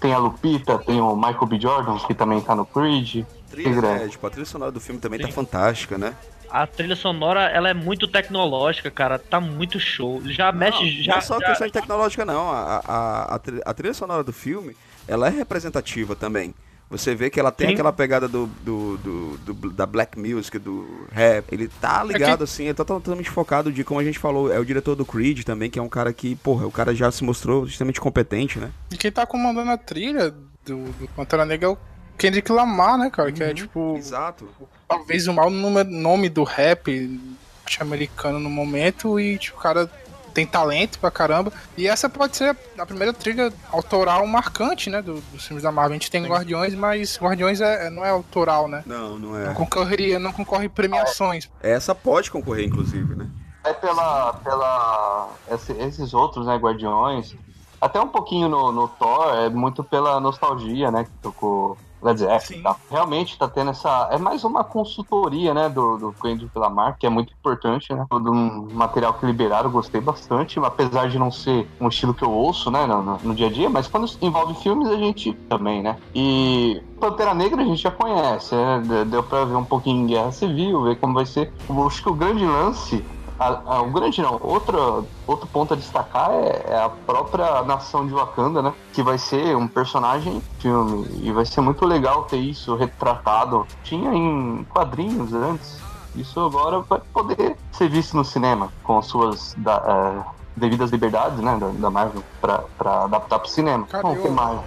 Tem 0.00 0.14
a 0.14 0.18
Lupita, 0.18 0.78
tem 0.78 0.98
o 0.98 1.14
Michael 1.14 1.44
B. 1.46 1.60
Jordan, 1.60 1.98
que 1.98 2.14
também 2.14 2.40
tá 2.40 2.54
no 2.54 2.64
Creed. 2.64 3.26
Trilha, 3.50 3.70
grande. 3.74 4.04
é, 4.04 4.08
tipo, 4.08 4.26
a 4.26 4.30
trilha 4.30 4.46
sonora 4.46 4.72
do 4.72 4.80
filme 4.80 4.98
também 4.98 5.20
tá 5.20 5.26
Sim. 5.26 5.32
fantástica, 5.34 5.98
né? 5.98 6.16
A 6.48 6.66
trilha 6.66 6.96
sonora, 6.96 7.42
ela 7.50 7.68
é 7.68 7.74
muito 7.74 8.08
tecnológica, 8.08 8.90
cara. 8.90 9.18
Tá 9.18 9.40
muito 9.40 9.78
show. 9.78 10.22
Já 10.24 10.50
mexe, 10.52 10.82
não, 10.82 11.04
já. 11.04 11.12
não 11.12 11.18
é 11.18 11.20
só 11.20 11.38
já- 11.38 11.46
questão 11.48 11.66
de 11.66 11.72
tecnológica, 11.74 12.24
não. 12.24 12.50
A, 12.50 12.80
a, 12.86 13.34
a 13.66 13.74
trilha 13.74 13.92
sonora 13.92 14.24
do 14.24 14.32
filme, 14.32 14.74
ela 15.06 15.26
é 15.26 15.30
representativa 15.30 16.16
também. 16.16 16.54
Você 16.90 17.14
vê 17.14 17.28
que 17.30 17.40
ela 17.40 17.50
tem 17.50 17.68
Sim. 17.68 17.72
aquela 17.74 17.92
pegada 17.92 18.28
do, 18.28 18.46
do, 18.62 18.96
do- 18.98 19.36
do- 19.54 19.70
da 19.70 19.84
black 19.86 20.18
music, 20.18 20.58
do 20.58 21.06
rap. 21.10 21.46
Ele 21.52 21.66
tá 21.66 22.04
ligado, 22.04 22.44
assim, 22.44 22.64
ele 22.64 22.74
tá 22.74 22.84
totalmente 22.84 23.30
focado 23.30 23.72
de, 23.72 23.82
como 23.82 23.98
a 23.98 24.04
gente 24.04 24.18
falou, 24.18 24.52
é 24.52 24.58
o 24.60 24.64
diretor 24.64 24.94
do 24.94 25.04
Creed 25.04 25.42
também, 25.44 25.70
que 25.70 25.78
é 25.78 25.82
um 25.82 25.88
cara 25.88 26.12
que, 26.12 26.36
porra, 26.36 26.66
o 26.66 26.70
cara 26.70 26.94
já 26.94 27.10
se 27.10 27.24
mostrou 27.24 27.64
extremamente 27.66 28.00
competente, 28.00 28.58
né? 28.58 28.70
E 28.92 28.96
quem 28.96 29.10
tá 29.10 29.26
comandando 29.26 29.70
a 29.70 29.78
trilha 29.78 30.30
do, 30.64 30.84
do 30.84 31.08
Pantera 31.16 31.44
Negra 31.44 31.68
é 31.68 31.72
o 31.72 31.78
Kendrick 32.16 32.52
Lamar, 32.52 32.96
né, 32.98 33.10
cara? 33.10 33.32
Que 33.32 33.42
é 33.42 33.52
tipo, 33.54 33.96
Exato. 33.96 34.46
talvez 34.86 35.26
o 35.26 35.32
maior 35.32 35.50
nome 35.50 36.28
do 36.28 36.44
rap 36.44 37.20
norte-americano 37.64 38.38
no 38.38 38.50
momento 38.50 39.18
e 39.18 39.38
tipo, 39.38 39.58
o 39.58 39.60
cara 39.60 39.90
tem 40.34 40.44
talento 40.44 40.98
pra 40.98 41.10
caramba. 41.10 41.52
E 41.78 41.86
essa 41.86 42.08
pode 42.08 42.36
ser 42.36 42.56
a 42.76 42.84
primeira 42.84 43.12
trilha 43.12 43.52
autoral 43.70 44.26
marcante, 44.26 44.90
né, 44.90 45.00
do- 45.00 45.20
dos 45.32 45.44
filmes 45.46 45.62
da 45.62 45.70
Marvel. 45.70 45.92
A 45.92 45.94
gente 45.94 46.10
tem 46.10 46.26
Guardiões, 46.26 46.74
mas 46.74 47.16
Guardiões 47.18 47.60
é, 47.60 47.86
é- 47.86 47.90
não 47.90 48.04
é 48.04 48.10
autoral, 48.10 48.66
né? 48.68 48.82
Não, 48.84 49.16
não 49.18 49.30
Não 49.30 49.50
é. 49.50 49.54
concorreria, 49.54 50.18
não 50.18 50.32
concorre 50.32 50.66
em 50.66 50.68
premiações. 50.68 51.48
Essa 51.62 51.94
pode 51.94 52.30
concorrer, 52.30 52.66
inclusive, 52.66 53.14
né? 53.14 53.26
É 53.64 53.72
pela. 53.72 54.34
pela 54.34 55.28
esse- 55.50 55.72
esses 55.72 56.12
outros, 56.12 56.46
né, 56.46 56.56
Guardiões. 56.56 57.34
Até 57.80 58.00
um 58.00 58.08
pouquinho 58.08 58.48
no, 58.48 58.72
no 58.72 58.88
Thor, 58.88 59.34
é 59.36 59.48
muito 59.48 59.84
pela 59.84 60.18
nostalgia, 60.20 60.90
né? 60.90 61.04
Que 61.04 61.10
tocou 61.22 61.78
Led 62.04 62.18
Zeppelin 62.20 62.62
tal. 62.62 62.76
Realmente 62.90 63.38
tá 63.38 63.48
tendo 63.48 63.70
essa. 63.70 64.08
É 64.10 64.18
mais 64.18 64.44
uma 64.44 64.62
consultoria, 64.62 65.54
né? 65.54 65.68
Do, 65.68 65.96
do 65.96 66.12
Kendrick 66.20 66.56
Lamar, 66.58 66.96
que 66.98 67.06
é 67.06 67.10
muito 67.10 67.32
importante, 67.32 67.92
né? 67.94 68.04
Todo 68.10 68.30
um 68.30 68.68
material 68.74 69.14
que 69.14 69.24
liberaram, 69.26 69.70
gostei 69.70 70.00
bastante, 70.00 70.58
apesar 70.60 71.08
de 71.08 71.18
não 71.18 71.30
ser 71.30 71.68
um 71.80 71.88
estilo 71.88 72.14
que 72.14 72.24
eu 72.24 72.30
ouço, 72.30 72.70
né? 72.70 72.86
No, 72.86 73.02
no- 73.02 73.18
no 73.22 73.34
dia 73.34 73.46
a 73.46 73.50
dia, 73.50 73.70
mas 73.70 73.88
quando 73.88 74.06
envolve 74.20 74.54
filmes, 74.54 74.88
a 74.88 74.96
gente 74.96 75.32
também, 75.48 75.82
né? 75.82 75.96
E 76.14 76.80
Pantera 77.00 77.34
Negra 77.34 77.62
a 77.62 77.64
gente 77.64 77.82
já 77.82 77.90
conhece, 77.90 78.54
né? 78.54 78.82
De- 78.84 79.04
Deu 79.06 79.22
pra 79.22 79.44
ver 79.44 79.56
um 79.56 79.64
pouquinho 79.64 80.02
em 80.02 80.06
Guerra 80.06 80.30
Civil, 80.32 80.82
ver 80.82 80.96
como 81.00 81.14
vai 81.14 81.26
ser. 81.26 81.52
Eu 81.68 81.86
acho 81.86 82.02
que 82.02 82.08
o 82.08 82.14
grande 82.14 82.44
lance 82.44 83.04
a- 83.38 83.60
a- 83.66 83.82
o 83.82 83.90
grande 83.90 84.22
não, 84.22 84.38
outro, 84.42 85.06
outro 85.26 85.46
ponto 85.48 85.74
a 85.74 85.76
destacar 85.76 86.30
é, 86.32 86.62
é 86.68 86.82
a 86.82 86.88
própria 86.88 87.62
nação 87.62 88.06
de 88.06 88.12
Wakanda, 88.14 88.62
né? 88.62 88.72
Que 88.92 89.02
vai 89.02 89.18
ser 89.18 89.56
um 89.56 89.66
personagem 89.68 90.42
filme. 90.58 91.06
E 91.22 91.32
vai 91.32 91.44
ser 91.44 91.60
muito 91.60 91.84
legal 91.84 92.24
ter 92.24 92.36
isso 92.38 92.74
retratado. 92.76 93.66
Tinha 93.82 94.12
em 94.14 94.64
quadrinhos 94.64 95.32
antes. 95.34 95.82
Isso 96.14 96.38
agora 96.40 96.80
vai 96.88 97.00
poder 97.12 97.56
ser 97.72 97.88
visto 97.88 98.16
no 98.16 98.24
cinema, 98.24 98.72
com 98.84 98.98
as 98.98 99.06
suas 99.06 99.52
da- 99.56 99.82
eh, 99.84 100.30
devidas 100.56 100.90
liberdades, 100.90 101.40
né? 101.40 101.56
Da, 101.58 101.68
da 101.68 101.90
Marvel, 101.90 102.22
pra, 102.40 102.62
pra 102.78 103.04
adaptar 103.04 103.40
pro 103.40 103.48
cinema. 103.50 103.84
Cara, 103.88 104.02
Bom, 104.04 104.14
eu- 104.14 104.30
mais? 104.32 104.60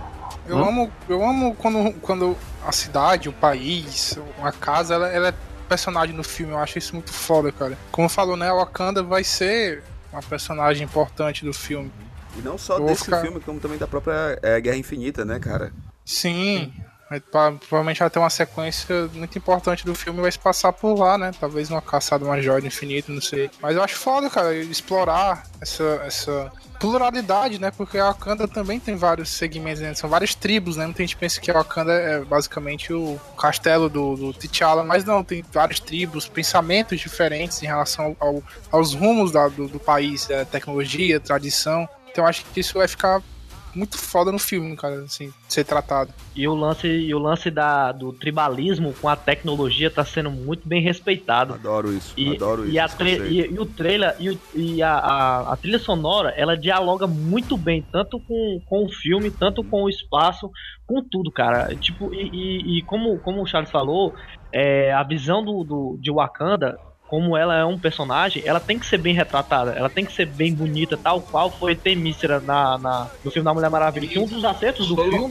Eu 0.45 0.57
Hum? 0.57 0.67
amo, 0.67 0.91
eu 1.09 1.25
amo 1.25 1.55
quando, 1.55 1.93
quando 2.01 2.35
a 2.65 2.71
cidade, 2.71 3.27
o 3.29 3.33
país, 3.33 4.17
uma 4.37 4.51
casa, 4.51 4.93
ela, 4.95 5.07
ela 5.07 5.27
é 5.29 5.33
personagem 5.67 6.15
no 6.15 6.23
filme. 6.23 6.53
Eu 6.53 6.59
acho 6.59 6.77
isso 6.77 6.93
muito 6.93 7.11
foda, 7.13 7.51
cara. 7.51 7.77
Como 7.91 8.07
falou, 8.09 8.35
né? 8.35 8.49
A 8.49 8.53
Wakanda 8.53 9.03
vai 9.03 9.23
ser 9.23 9.83
uma 10.11 10.21
personagem 10.23 10.83
importante 10.85 11.43
do 11.45 11.53
filme. 11.53 11.91
E 12.37 12.41
não 12.41 12.57
só 12.57 12.79
desse 12.79 13.05
ficar- 13.05 13.21
filme, 13.21 13.39
como 13.39 13.59
também 13.59 13.77
da 13.77 13.87
própria 13.87 14.39
é, 14.41 14.59
Guerra 14.61 14.77
Infinita, 14.77 15.25
né, 15.25 15.39
cara? 15.39 15.71
Sim. 16.05 16.73
Provavelmente 17.69 17.99
vai 18.01 18.09
ter 18.09 18.19
uma 18.19 18.29
sequência 18.29 19.07
muito 19.13 19.37
importante 19.37 19.85
do 19.85 19.95
filme 19.95 20.19
vai 20.21 20.31
se 20.31 20.37
passar 20.37 20.73
por 20.73 20.93
lá, 20.99 21.17
né? 21.17 21.31
Talvez 21.39 21.69
uma 21.71 21.81
caçada, 21.81 22.25
uma 22.25 22.41
joia 22.41 22.59
do 22.59 22.67
infinito, 22.67 23.11
não 23.13 23.21
sei. 23.21 23.49
Mas 23.61 23.77
eu 23.77 23.81
acho 23.83 23.95
foda, 23.95 24.29
cara, 24.29 24.53
explorar 24.53 25.43
essa, 25.61 26.01
essa 26.05 26.51
pluralidade, 26.79 27.59
né? 27.59 27.71
Porque 27.71 27.97
a 27.97 28.05
Wakanda 28.05 28.47
também 28.47 28.79
tem 28.79 28.95
vários 28.95 29.29
segmentos, 29.29 29.81
né? 29.81 29.93
são 29.93 30.09
várias 30.09 30.33
tribos, 30.35 30.77
né? 30.77 30.85
Muita 30.85 31.03
gente 31.03 31.15
pensa 31.17 31.39
que 31.41 31.49
a 31.51 31.53
Wakanda 31.55 31.91
é 31.93 32.19
basicamente 32.23 32.93
o 32.93 33.19
castelo 33.37 33.89
do, 33.89 34.15
do 34.15 34.33
T'Challa, 34.33 34.83
mas 34.83 35.03
não, 35.03 35.23
tem 35.23 35.43
várias 35.51 35.79
tribos, 35.79 36.27
pensamentos 36.27 36.99
diferentes 36.99 37.61
em 37.63 37.65
relação 37.67 38.15
ao- 38.19 38.43
aos 38.71 38.93
rumos 38.93 39.31
da- 39.31 39.47
do, 39.47 39.67
do 39.67 39.79
país, 39.79 40.27
né? 40.27 40.45
tecnologia, 40.45 41.19
tradição. 41.19 41.87
Então 42.11 42.25
acho 42.25 42.45
que 42.45 42.59
isso 42.59 42.75
vai 42.77 42.87
ficar 42.87 43.21
muito 43.77 43.97
foda 43.97 44.31
no 44.31 44.39
filme, 44.39 44.75
cara, 44.75 45.01
assim, 45.03 45.31
ser 45.47 45.63
tratado. 45.63 46.11
E 46.35 46.47
o 46.47 46.53
lance, 46.53 46.87
e 46.87 47.13
o 47.15 47.19
lance 47.19 47.49
da, 47.49 47.91
do 47.91 48.13
tribalismo 48.13 48.93
com 49.01 49.07
a 49.09 49.15
tecnologia 49.15 49.89
tá 49.89 50.03
sendo 50.05 50.29
muito 50.29 50.67
bem 50.67 50.81
respeitado. 50.81 51.53
Adoro 51.53 51.91
isso, 51.93 52.13
E, 52.17 52.35
adoro 52.35 52.65
e, 52.65 52.77
isso. 52.77 52.79
a 52.79 53.07
e, 53.31 53.53
e 53.53 53.59
o 53.59 53.65
trailer 53.65 54.15
e, 54.19 54.29
o- 54.29 54.39
e 54.55 54.81
a, 54.83 54.93
a, 54.93 55.53
a 55.53 55.57
trilha 55.57 55.79
sonora 55.79 56.33
ela 56.37 56.55
dialoga 56.57 57.07
muito 57.07 57.57
bem 57.57 57.83
tanto 57.91 58.19
com, 58.27 58.61
com 58.65 58.85
o 58.85 58.89
filme 58.89 59.31
tanto 59.31 59.63
com 59.63 59.83
o 59.83 59.89
espaço 59.89 60.49
com 60.85 61.03
tudo 61.09 61.31
cara 61.31 61.75
tipo 61.77 62.13
e, 62.13 62.17
e- 62.17 62.79
e 62.79 62.83
como, 62.85 63.19
como 63.19 63.41
o 63.41 63.45
Charles 63.45 63.71
falou 63.71 64.13
é, 64.53 64.91
a 64.93 65.03
visão 65.03 65.43
do, 65.43 65.63
do 65.63 65.97
de 66.01 66.11
Wakanda 66.11 66.77
como 67.07 67.37
ela 67.37 67.55
é 67.55 67.63
um 67.63 67.79
personagem, 67.79 68.43
ela 68.45 68.59
tem 68.59 68.77
que 68.77 68.85
ser 68.85 68.97
bem 68.97 69.13
retratada, 69.13 69.71
ela 69.71 69.89
tem 69.89 70.05
que 70.05 70.11
ser 70.11 70.25
bem 70.25 70.53
bonita, 70.53 70.97
tal 70.97 71.21
qual 71.21 71.49
foi 71.49 71.75
Temícera 71.75 72.39
na, 72.39 72.77
na, 72.77 73.07
no 73.23 73.31
filme 73.31 73.45
da 73.45 73.53
Mulher 73.53 73.69
Maravilha. 73.69 74.07
Que 74.07 74.19
um 74.19 74.25
dos 74.25 74.43
acertos 74.43 74.87
do 74.87 74.95
filme 74.95 75.29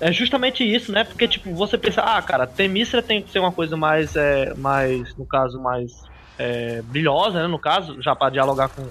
é 0.00 0.12
justamente 0.12 0.62
isso, 0.62 0.92
né? 0.92 1.04
Porque, 1.04 1.26
tipo, 1.26 1.54
você 1.54 1.76
pensa, 1.78 2.02
ah, 2.02 2.20
cara, 2.22 2.46
Temícera 2.46 3.02
tem 3.02 3.22
que 3.22 3.30
ser 3.30 3.38
uma 3.38 3.52
coisa 3.52 3.76
mais, 3.76 4.14
é, 4.14 4.54
mais 4.54 5.16
no 5.16 5.26
caso, 5.26 5.60
mais 5.60 6.04
é, 6.38 6.82
brilhosa, 6.82 7.42
né? 7.42 7.46
No 7.46 7.58
caso, 7.58 8.00
já 8.02 8.14
pra 8.14 8.30
dialogar 8.30 8.68
com, 8.68 8.86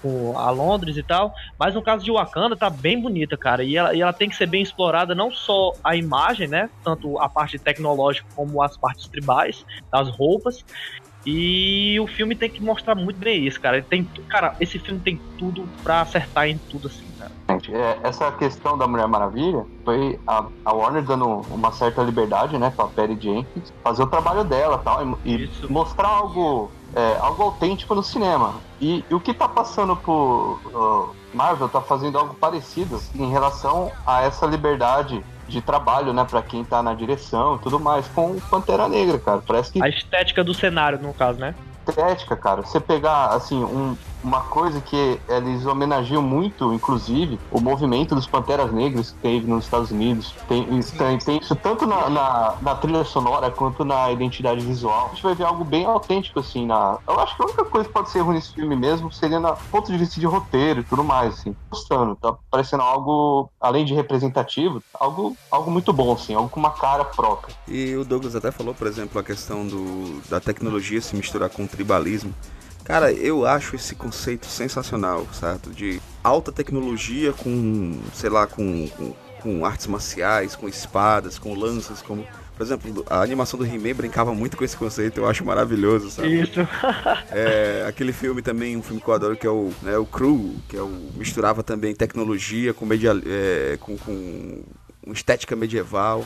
com 0.00 0.38
a 0.38 0.50
Londres 0.50 0.96
e 0.96 1.02
tal. 1.02 1.34
Mas 1.58 1.74
no 1.74 1.82
caso 1.82 2.04
de 2.04 2.12
Wakanda, 2.12 2.56
tá 2.56 2.70
bem 2.70 3.00
bonita, 3.00 3.36
cara. 3.36 3.64
E 3.64 3.76
ela, 3.76 3.94
e 3.94 4.00
ela 4.00 4.12
tem 4.12 4.28
que 4.28 4.36
ser 4.36 4.46
bem 4.46 4.62
explorada, 4.62 5.14
não 5.14 5.30
só 5.30 5.72
a 5.82 5.96
imagem, 5.96 6.46
né? 6.46 6.70
Tanto 6.84 7.18
a 7.18 7.28
parte 7.28 7.58
tecnológica 7.58 8.26
como 8.36 8.62
as 8.62 8.76
partes 8.76 9.08
tribais, 9.08 9.66
das 9.90 10.08
roupas. 10.08 10.64
E 11.26 11.98
o 12.00 12.06
filme 12.06 12.36
tem 12.36 12.50
que 12.50 12.62
mostrar 12.62 12.94
muito 12.94 13.18
bem 13.18 13.46
isso, 13.46 13.60
cara. 13.60 13.78
Ele 13.78 13.86
tem, 13.86 14.04
cara, 14.28 14.54
esse 14.60 14.78
filme 14.78 15.00
tem 15.00 15.20
tudo 15.38 15.68
pra 15.82 16.02
acertar 16.02 16.48
em 16.48 16.58
tudo, 16.70 16.88
assim, 16.88 17.06
cara. 17.18 17.32
É, 17.48 17.98
essa 18.02 18.30
questão 18.32 18.76
da 18.76 18.86
Mulher 18.86 19.08
Maravilha 19.08 19.64
foi 19.84 20.18
a, 20.26 20.46
a 20.64 20.72
Warner 20.72 21.02
dando 21.02 21.26
uma 21.50 21.72
certa 21.72 22.02
liberdade, 22.02 22.58
né, 22.58 22.70
pra 22.70 22.86
Perry 22.86 23.18
Jenkins 23.20 23.72
fazer 23.82 24.02
o 24.02 24.06
trabalho 24.06 24.44
dela 24.44 24.78
tal, 24.78 25.18
e, 25.24 25.44
e 25.44 25.50
mostrar 25.68 26.08
algo, 26.08 26.70
é, 26.94 27.16
algo 27.20 27.42
autêntico 27.42 27.94
no 27.94 28.02
cinema. 28.02 28.54
E, 28.80 29.04
e 29.08 29.14
o 29.14 29.20
que 29.20 29.32
tá 29.32 29.48
passando 29.48 29.96
por 29.96 30.60
uh, 30.66 31.14
Marvel 31.34 31.68
tá 31.68 31.80
fazendo 31.80 32.18
algo 32.18 32.34
parecido 32.34 33.00
em 33.14 33.30
relação 33.30 33.90
a 34.06 34.22
essa 34.22 34.46
liberdade 34.46 35.24
de 35.48 35.60
trabalho, 35.60 36.12
né, 36.12 36.24
pra 36.28 36.42
quem 36.42 36.64
tá 36.64 36.82
na 36.82 36.94
direção 36.94 37.56
e 37.56 37.58
tudo 37.58 37.78
mais, 37.78 38.06
com 38.08 38.38
Pantera 38.50 38.88
Negra, 38.88 39.18
cara. 39.18 39.42
Parece 39.46 39.72
que 39.72 39.82
A 39.82 39.88
estética 39.88 40.42
do 40.42 40.54
cenário, 40.54 40.98
no 40.98 41.12
caso, 41.12 41.38
né? 41.38 41.54
estética, 41.86 42.34
cara. 42.36 42.62
Você 42.62 42.80
pegar, 42.80 43.26
assim, 43.26 43.62
um- 43.62 43.96
uma 44.24 44.40
coisa 44.40 44.80
que 44.80 45.20
eles 45.28 45.66
homenageiam 45.66 46.22
muito, 46.22 46.72
inclusive, 46.72 47.38
o 47.50 47.60
movimento 47.60 48.14
dos 48.14 48.26
Panteras 48.26 48.72
Negras 48.72 49.10
que 49.10 49.18
teve 49.18 49.46
nos 49.46 49.64
Estados 49.64 49.90
Unidos. 49.90 50.34
Tem, 50.48 50.64
tem, 50.82 51.18
tem 51.18 51.38
isso 51.38 51.54
tanto 51.54 51.86
na, 51.86 52.08
na, 52.08 52.54
na 52.60 52.74
trilha 52.74 53.04
sonora 53.04 53.50
quanto 53.50 53.84
na 53.84 54.10
identidade 54.10 54.64
visual. 54.64 55.06
A 55.06 55.14
gente 55.14 55.22
vai 55.22 55.34
ver 55.34 55.44
algo 55.44 55.64
bem 55.64 55.84
autêntico, 55.84 56.40
assim, 56.40 56.66
na... 56.66 56.98
Eu 57.06 57.20
acho 57.20 57.36
que 57.36 57.42
a 57.42 57.46
única 57.46 57.64
coisa 57.66 57.86
que 57.86 57.92
pode 57.92 58.10
ser 58.10 58.20
ruim 58.20 58.36
nesse 58.36 58.54
filme 58.54 58.74
mesmo 58.74 59.12
seria 59.12 59.38
na 59.38 59.52
ponto 59.52 59.92
de 59.92 59.98
vista 59.98 60.18
de 60.18 60.26
roteiro 60.26 60.80
e 60.80 60.84
tudo 60.84 61.04
mais, 61.04 61.34
assim. 61.34 61.54
Gostando, 61.70 62.16
tá 62.16 62.34
parecendo 62.50 62.82
algo, 62.82 63.50
além 63.60 63.84
de 63.84 63.92
representativo, 63.92 64.82
algo, 64.94 65.36
algo 65.50 65.70
muito 65.70 65.92
bom, 65.92 66.14
assim, 66.14 66.34
algo 66.34 66.48
com 66.48 66.58
uma 66.58 66.70
cara 66.70 67.04
própria. 67.04 67.54
E 67.68 67.94
o 67.94 68.04
Douglas 68.04 68.34
até 68.34 68.50
falou, 68.50 68.74
por 68.74 68.86
exemplo, 68.86 69.20
a 69.20 69.22
questão 69.22 69.66
do, 69.66 70.20
da 70.28 70.40
tecnologia 70.40 71.00
se 71.00 71.14
misturar 71.14 71.50
com 71.50 71.64
o 71.64 71.68
tribalismo. 71.68 72.32
Cara, 72.84 73.10
eu 73.12 73.46
acho 73.46 73.74
esse 73.76 73.94
conceito 73.94 74.46
sensacional, 74.46 75.26
certo? 75.32 75.70
De 75.70 76.00
alta 76.22 76.52
tecnologia 76.52 77.32
com, 77.32 77.98
sei 78.12 78.28
lá, 78.28 78.46
com, 78.46 78.86
com, 78.88 79.14
com 79.40 79.64
artes 79.64 79.86
marciais, 79.86 80.54
com 80.54 80.68
espadas, 80.68 81.38
com 81.38 81.54
lanças, 81.54 82.02
como... 82.02 82.26
Por 82.56 82.62
exemplo, 82.62 83.04
a 83.10 83.20
animação 83.20 83.58
do 83.58 83.66
He-Man 83.66 83.94
brincava 83.96 84.32
muito 84.32 84.56
com 84.56 84.62
esse 84.62 84.76
conceito, 84.76 85.18
eu 85.18 85.28
acho 85.28 85.44
maravilhoso, 85.44 86.10
sabe? 86.10 86.42
Isso. 86.42 86.60
É, 87.32 87.84
aquele 87.88 88.12
filme 88.12 88.42
também, 88.42 88.76
um 88.76 88.82
filme 88.82 89.00
que 89.00 89.08
eu 89.08 89.14
adoro, 89.14 89.36
que 89.36 89.46
é 89.46 89.50
o, 89.50 89.72
né, 89.82 89.98
o 89.98 90.06
Crew, 90.06 90.54
que 90.68 90.76
é 90.76 90.80
o, 90.80 91.10
misturava 91.16 91.64
também 91.64 91.94
tecnologia 91.94 92.72
com, 92.72 92.86
media, 92.86 93.10
é, 93.26 93.76
com, 93.80 93.96
com 93.96 94.62
estética 95.12 95.56
medieval. 95.56 96.24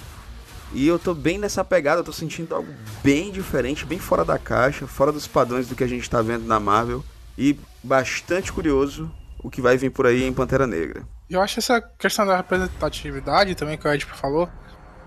E 0.73 0.87
eu 0.87 0.99
tô 0.99 1.15
bem 1.15 1.39
nessa 1.39 1.65
pegada, 1.65 2.01
eu 2.01 2.05
tô 2.05 2.13
sentindo 2.13 2.55
algo 2.55 2.73
bem 3.03 3.31
diferente, 3.31 3.87
bem 3.87 3.99
fora 3.99 4.25
da 4.25 4.39
caixa, 4.39 4.87
fora 4.87 5.11
dos 5.11 5.27
padrões 5.27 5.67
do 5.67 5.75
que 5.75 5.85
a 5.85 5.89
gente 5.89 6.09
tá 6.09 6.21
vendo 6.21 6.47
na 6.47 6.61
Marvel. 6.61 7.03
E 7.37 7.59
bastante 7.83 8.53
curioso 8.53 9.11
o 9.43 9.51
que 9.51 9.61
vai 9.61 9.77
vir 9.77 9.91
por 9.91 10.07
aí 10.07 10.25
em 10.25 10.33
Pantera 10.33 10.67
Negra. 10.67 11.03
Eu 11.31 11.41
acho 11.41 11.59
essa 11.59 11.81
questão 11.81 12.27
da 12.27 12.37
representatividade 12.37 13.55
também 13.55 13.79
que 13.79 13.87
o 13.87 13.93
Ed 13.93 14.05
falou. 14.05 14.49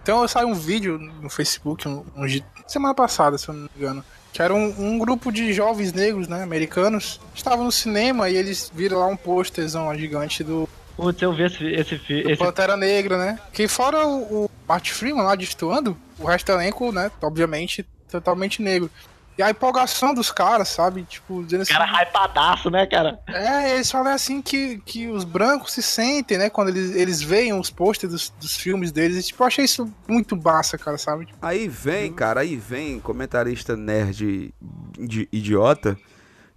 Então 0.01 0.21
eu 0.21 0.27
saiu 0.27 0.47
um 0.47 0.55
vídeo 0.55 0.97
no 0.97 1.29
Facebook 1.29 1.87
um, 1.87 2.05
um 2.15 2.25
semana 2.67 2.95
passada, 2.95 3.37
se 3.37 3.47
eu 3.47 3.53
não 3.53 3.63
me 3.63 3.69
engano. 3.77 4.03
Que 4.33 4.41
era 4.41 4.53
um, 4.53 4.73
um 4.79 4.97
grupo 4.97 5.31
de 5.31 5.51
jovens 5.51 5.91
negros, 5.91 6.27
né, 6.27 6.41
americanos, 6.41 7.19
estavam 7.35 7.65
no 7.65 7.71
cinema 7.71 8.29
e 8.29 8.37
eles 8.37 8.71
viram 8.73 8.99
lá 8.99 9.07
um 9.07 9.17
pôsterzão 9.17 9.93
gigante 9.93 10.41
do, 10.43 10.67
Putz, 10.95 11.21
eu 11.21 11.33
vi 11.33 11.43
esse, 11.43 11.65
esse, 11.65 11.95
esse 11.95 12.37
Pantera 12.37 12.77
Negra, 12.77 13.17
né? 13.17 13.39
Que 13.51 13.67
fora 13.67 14.05
o, 14.05 14.45
o 14.45 14.50
Martin 14.71 14.91
Freeman 14.93 15.23
lá 15.23 15.35
destoando, 15.35 15.97
o 16.17 16.25
resto 16.25 16.45
do 16.47 16.53
elenco, 16.53 16.91
né, 16.91 17.11
obviamente, 17.21 17.85
totalmente 18.09 18.61
negro. 18.61 18.89
E 19.37 19.41
a 19.43 19.49
empolgação 19.49 20.13
dos 20.13 20.29
caras, 20.29 20.67
sabe? 20.69 21.03
Tipo, 21.03 21.41
dizendo 21.43 21.61
assim. 21.61 21.71
Cara 21.73 21.85
hypadaço, 22.03 22.69
né, 22.69 22.85
cara? 22.85 23.17
É, 23.27 23.75
eles 23.75 23.89
falam 23.89 24.13
assim 24.13 24.41
que, 24.41 24.77
que 24.85 25.07
os 25.07 25.23
brancos 25.23 25.71
se 25.71 25.81
sentem, 25.81 26.37
né? 26.37 26.49
Quando 26.49 26.67
eles, 26.67 26.93
eles 26.95 27.21
veem 27.21 27.53
os 27.57 27.69
posters 27.69 28.11
dos, 28.11 28.29
dos 28.39 28.55
filmes 28.57 28.91
deles. 28.91 29.17
E, 29.17 29.27
tipo, 29.27 29.41
eu 29.41 29.47
achei 29.47 29.63
isso 29.63 29.91
muito 30.07 30.35
massa, 30.35 30.77
cara, 30.77 30.97
sabe? 30.97 31.25
Tipo, 31.27 31.39
Aí 31.41 31.67
vem, 31.67 32.11
cara, 32.11 32.41
aí 32.41 32.57
vem 32.57 32.99
comentarista 32.99 33.75
nerd 33.75 34.53
idi- 34.99 35.29
idiota 35.31 35.97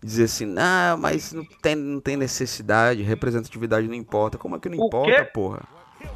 dizer 0.03 0.25
assim, 0.25 0.45
não, 0.45 0.99
mas 0.99 1.33
não 1.33 1.45
tem, 1.63 1.75
não 1.77 2.01
tem 2.01 2.17
necessidade, 2.17 3.03
representatividade 3.03 3.87
não 3.87 3.95
importa. 3.95 4.37
Como 4.37 4.57
é 4.57 4.59
que 4.59 4.69
não 4.69 4.79
O 4.79 4.87
importa, 4.89 5.25
quê? 5.25 5.31
porra? 5.33 5.63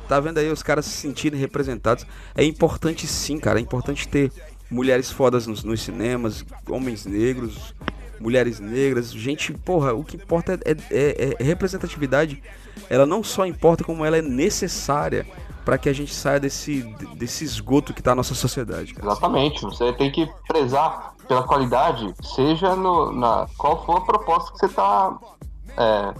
Tá 0.08 0.18
vendo 0.20 0.38
aí 0.38 0.50
os 0.50 0.62
caras 0.62 0.84
se 0.86 0.92
sentirem 0.92 1.38
representados? 1.38 2.06
É 2.34 2.44
importante 2.44 3.06
sim, 3.06 3.38
cara, 3.38 3.58
é 3.58 3.62
importante 3.62 4.08
ter 4.08 4.32
mulheres 4.70 5.10
fodas 5.10 5.46
nos, 5.46 5.64
nos 5.64 5.80
cinemas, 5.82 6.44
homens 6.68 7.06
negros, 7.06 7.74
mulheres 8.20 8.60
negras, 8.60 9.12
gente, 9.12 9.52
porra, 9.52 9.94
o 9.94 10.04
que 10.04 10.16
importa 10.16 10.58
é, 10.64 10.72
é- 10.90 11.36
é 11.38 11.42
representatividade. 11.42 12.42
Ela 12.90 13.06
não 13.06 13.22
só 13.22 13.46
importa, 13.46 13.84
como 13.84 14.04
ela 14.04 14.16
é 14.18 14.22
necessária 14.22 15.26
para 15.64 15.76
que 15.76 15.88
a 15.88 15.92
gente 15.92 16.14
saia 16.14 16.40
desse, 16.40 16.82
desse 17.16 17.44
esgoto 17.44 17.92
que 17.92 18.02
tá 18.02 18.12
a 18.12 18.14
nossa 18.14 18.34
sociedade, 18.34 18.94
cara. 18.94 19.06
Exatamente. 19.06 19.60
Você 19.62 19.92
tem 19.92 20.10
que 20.10 20.26
prezar 20.46 21.14
pela 21.26 21.42
qualidade, 21.42 22.14
seja 22.34 22.74
no, 22.74 23.12
na 23.12 23.46
qual 23.58 23.84
for 23.84 23.98
a 23.98 24.00
proposta 24.00 24.50
que 24.52 24.58
você 24.58 24.66
está 24.66 25.18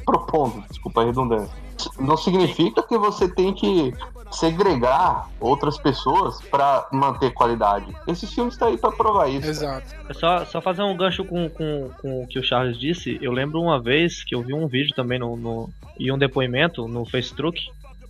propondo. 0.04 0.62
Desculpa 0.68 1.00
a 1.00 1.04
redundância. 1.06 1.67
Não 1.98 2.16
significa 2.16 2.82
que 2.82 2.96
você 2.98 3.28
tem 3.28 3.52
que 3.52 3.92
segregar 4.30 5.28
outras 5.40 5.78
pessoas 5.78 6.40
para 6.42 6.86
manter 6.92 7.32
qualidade. 7.32 7.86
Esses 8.06 8.32
filmes 8.32 8.54
estão 8.54 8.68
aí 8.68 8.76
para 8.76 8.92
provar 8.92 9.28
isso. 9.28 9.48
exato. 9.48 9.94
É 10.08 10.12
Só, 10.12 10.44
só 10.44 10.60
fazer 10.60 10.82
um 10.82 10.96
gancho 10.96 11.24
com, 11.24 11.48
com, 11.48 11.90
com 12.00 12.22
o 12.22 12.26
que 12.26 12.38
o 12.38 12.42
Charles 12.42 12.78
disse. 12.78 13.18
Eu 13.22 13.32
lembro 13.32 13.60
uma 13.60 13.80
vez 13.80 14.22
que 14.22 14.34
eu 14.34 14.42
vi 14.42 14.52
um 14.52 14.66
vídeo 14.66 14.94
também 14.94 15.18
no, 15.18 15.36
no 15.36 15.70
e 15.98 16.12
um 16.12 16.18
depoimento 16.18 16.86
no 16.86 17.04
Facebook 17.04 17.60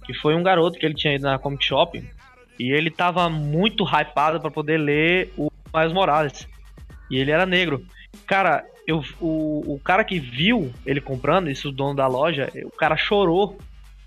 que 0.04 0.14
foi 0.14 0.34
um 0.34 0.42
garoto 0.42 0.78
que 0.78 0.86
ele 0.86 0.94
tinha 0.94 1.14
ido 1.14 1.24
na 1.24 1.38
Comic 1.38 1.62
Shop 1.62 2.02
e 2.58 2.72
ele 2.72 2.90
tava 2.90 3.28
muito 3.28 3.84
hypado 3.84 4.40
para 4.40 4.50
poder 4.50 4.78
ler 4.78 5.32
o 5.36 5.50
Miles 5.74 5.92
Morales. 5.92 6.48
E 7.10 7.18
ele 7.18 7.30
era 7.30 7.44
negro. 7.44 7.84
Cara, 8.26 8.64
eu, 8.88 9.04
o, 9.20 9.74
o 9.74 9.80
cara 9.84 10.02
que 10.02 10.18
viu 10.18 10.72
ele 10.86 10.98
comprando, 10.98 11.50
isso 11.50 11.68
o 11.68 11.72
dono 11.72 11.94
da 11.94 12.06
loja, 12.06 12.50
o 12.64 12.70
cara 12.70 12.96
chorou 12.96 13.58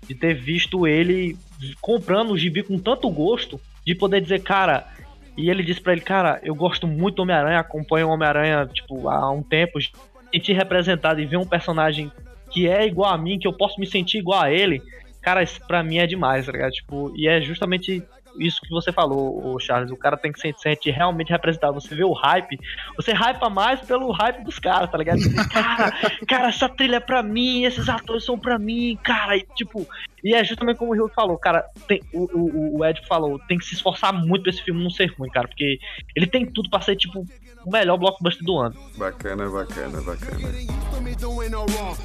de 0.08 0.12
ter 0.12 0.34
visto 0.34 0.88
ele 0.88 1.38
comprando 1.80 2.32
o 2.32 2.36
gibi 2.36 2.64
com 2.64 2.76
tanto 2.76 3.08
gosto 3.08 3.60
de 3.86 3.94
poder 3.94 4.20
dizer, 4.20 4.42
cara, 4.42 4.84
e 5.36 5.48
ele 5.48 5.62
disse 5.62 5.80
pra 5.80 5.92
ele, 5.92 6.00
cara, 6.00 6.40
eu 6.42 6.52
gosto 6.52 6.88
muito 6.88 7.14
do 7.14 7.22
Homem-Aranha, 7.22 7.60
acompanho 7.60 8.08
o 8.08 8.10
Homem-Aranha, 8.10 8.66
tipo, 8.66 9.08
há 9.08 9.30
um 9.30 9.40
tempo, 9.40 9.78
sentir 10.34 10.54
representado 10.54 11.20
e 11.20 11.26
ver 11.26 11.36
um 11.36 11.46
personagem 11.46 12.10
que 12.50 12.66
é 12.68 12.84
igual 12.84 13.12
a 13.12 13.16
mim, 13.16 13.38
que 13.38 13.46
eu 13.46 13.52
posso 13.52 13.78
me 13.78 13.86
sentir 13.86 14.18
igual 14.18 14.40
a 14.40 14.50
ele, 14.50 14.82
cara, 15.20 15.44
isso 15.44 15.64
pra 15.64 15.84
mim 15.84 15.98
é 15.98 16.08
demais, 16.08 16.46
tá 16.46 16.52
ligado? 16.52 16.72
Tipo, 16.72 17.12
e 17.14 17.28
é 17.28 17.40
justamente 17.40 18.02
isso 18.36 18.60
que 18.60 18.70
você 18.70 18.92
falou, 18.92 19.58
Charles, 19.60 19.90
o 19.90 19.96
cara 19.96 20.16
tem 20.16 20.32
que 20.32 20.40
se 20.40 20.52
sentir 20.58 20.90
realmente 20.90 21.30
representado. 21.30 21.80
Você 21.80 21.94
vê 21.94 22.04
o 22.04 22.12
hype, 22.12 22.58
você 22.96 23.12
hypa 23.12 23.48
mais 23.48 23.80
pelo 23.80 24.10
hype 24.10 24.44
dos 24.44 24.58
caras, 24.58 24.90
tá 24.90 24.98
ligado? 24.98 25.20
Cara, 25.52 25.92
cara, 26.26 26.48
essa 26.48 26.68
trilha 26.68 26.96
é 26.96 27.00
pra 27.00 27.22
mim, 27.22 27.64
esses 27.64 27.88
atores 27.88 28.24
são 28.24 28.38
pra 28.38 28.58
mim, 28.58 28.98
cara, 29.02 29.36
e 29.36 29.46
tipo, 29.54 29.86
e 30.24 30.34
é 30.34 30.42
justamente 30.42 30.78
como 30.78 30.92
o 30.92 30.94
Rio 30.94 31.08
falou, 31.08 31.36
cara, 31.36 31.64
tem, 31.86 32.00
o, 32.12 32.24
o, 32.32 32.78
o 32.78 32.84
Ed 32.84 33.00
falou, 33.06 33.38
tem 33.40 33.58
que 33.58 33.64
se 33.64 33.74
esforçar 33.74 34.12
muito 34.12 34.42
pra 34.42 34.50
esse 34.50 34.62
filme 34.62 34.82
não 34.82 34.90
ser 34.90 35.12
ruim, 35.18 35.28
cara, 35.30 35.48
porque 35.48 35.78
ele 36.16 36.26
tem 36.26 36.46
tudo 36.46 36.70
pra 36.70 36.80
ser, 36.80 36.96
tipo, 36.96 37.24
o 37.64 37.70
melhor 37.70 37.98
blockbuster 37.98 38.44
do 38.44 38.58
ano. 38.58 38.74
Bacana, 38.96 39.48
bacana, 39.48 40.00
bacana. 40.00 40.72
to 40.92 41.00
me 41.00 41.14
doing 41.14 41.50
no 41.50 41.64
wrong. 41.66 41.96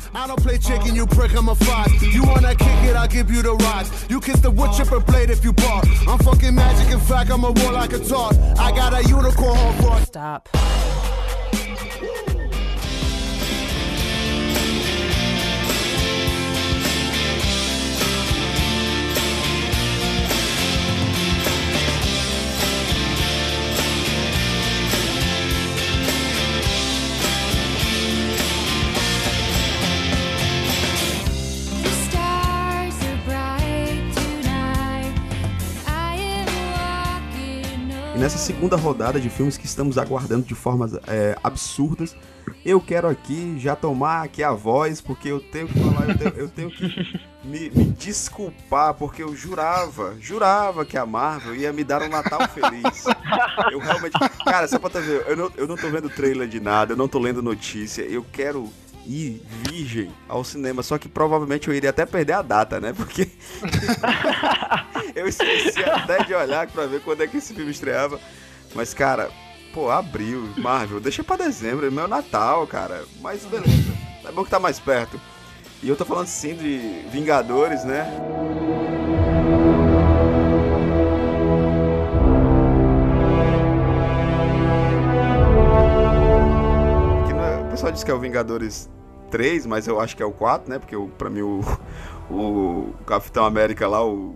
I 6.07 6.16
Fucking 6.23 6.55
magic. 6.55 6.93
In 6.93 6.99
fact, 6.99 7.29
I'm 7.29 7.43
a 7.43 7.51
warlike 7.51 7.93
a 7.93 7.99
talk. 7.99 8.35
I 8.59 8.71
got 8.71 8.93
a 8.93 9.07
unicorn 9.07 9.57
horn. 9.57 10.05
Stop. 10.05 10.49
E 38.17 38.19
nessa 38.19 38.39
segunda 38.39 38.75
rodada 38.75 39.19
de 39.19 39.29
filmes 39.29 39.57
que 39.57 39.67
estamos 39.67 39.95
aguardando 39.95 40.43
de 40.43 40.55
formas 40.55 40.95
é, 41.05 41.37
absurdas, 41.43 42.17
eu 42.65 42.81
quero 42.81 43.07
aqui 43.07 43.59
já 43.59 43.75
tomar 43.75 44.23
aqui 44.23 44.41
a 44.41 44.53
voz, 44.53 44.99
porque 44.99 45.29
eu 45.29 45.39
tenho 45.39 45.67
que 45.67 45.79
falar, 45.79 46.09
eu 46.09 46.17
tenho, 46.17 46.33
eu 46.35 46.49
tenho 46.49 46.71
que 46.71 47.19
me, 47.43 47.69
me 47.69 47.83
desculpar, 47.91 48.95
porque 48.95 49.21
eu 49.21 49.35
jurava, 49.35 50.15
jurava 50.19 50.83
que 50.83 50.97
a 50.97 51.05
Marvel 51.05 51.55
ia 51.55 51.71
me 51.71 51.83
dar 51.83 52.01
um 52.01 52.09
Natal 52.09 52.39
feliz. 52.49 53.05
Eu 53.71 53.77
realmente. 53.77 54.13
Cara, 54.43 54.67
só 54.67 54.79
pra 54.79 54.89
tu 54.89 54.99
ver, 54.99 55.23
eu 55.27 55.37
não, 55.37 55.51
eu 55.55 55.67
não 55.67 55.75
tô 55.75 55.87
vendo 55.87 56.09
trailer 56.09 56.47
de 56.47 56.59
nada, 56.59 56.93
eu 56.93 56.97
não 56.97 57.07
tô 57.07 57.19
lendo 57.19 57.43
notícia, 57.43 58.01
eu 58.01 58.25
quero 58.33 58.67
ir 59.05 59.43
virgem 59.61 60.11
ao 60.27 60.43
cinema, 60.43 60.81
só 60.81 60.97
que 60.97 61.07
provavelmente 61.07 61.67
eu 61.67 61.73
iria 61.75 61.91
até 61.91 62.03
perder 62.03 62.33
a 62.33 62.41
data, 62.41 62.79
né? 62.79 62.93
Porque 62.93 63.29
eu 65.17 65.27
esqueci 65.27 65.83
até 65.83 66.23
de 66.23 66.33
olhar 66.33 66.67
pra 66.67 66.85
ver 66.85 67.01
quando 67.01 67.21
é 67.23 67.27
que 67.27 67.37
esse 67.37 67.53
filme 67.53 67.71
estreava. 67.71 68.19
Mas, 68.75 68.93
cara, 68.93 69.29
pô, 69.73 69.89
abril, 69.89 70.49
Marvel, 70.57 70.99
deixa 70.99 71.23
pra 71.23 71.35
dezembro, 71.35 71.87
é 71.87 71.89
meu 71.89 72.07
Natal, 72.07 72.67
cara. 72.67 73.03
Mas 73.19 73.43
beleza, 73.45 73.93
é 74.25 74.31
bom 74.31 74.43
que 74.43 74.49
tá 74.49 74.59
mais 74.59 74.79
perto. 74.79 75.19
E 75.81 75.89
eu 75.89 75.95
tô 75.95 76.05
falando 76.05 76.27
sim 76.27 76.55
de 76.55 76.77
Vingadores, 77.11 77.83
né? 77.83 78.05
É- 87.39 87.61
o 87.61 87.69
pessoal 87.69 87.91
diz 87.91 88.03
que 88.03 88.11
é 88.11 88.13
o 88.13 88.19
Vingadores 88.19 88.89
3, 89.29 89.65
mas 89.65 89.87
eu 89.87 89.99
acho 89.99 90.15
que 90.15 90.23
é 90.23 90.25
o 90.25 90.31
4, 90.31 90.69
né? 90.69 90.79
Porque 90.79 90.95
o, 90.95 91.07
pra 91.09 91.29
mim 91.29 91.41
o, 91.41 91.61
o 92.29 92.93
Capitão 93.05 93.45
América 93.45 93.87
lá, 93.87 94.05
o 94.05 94.35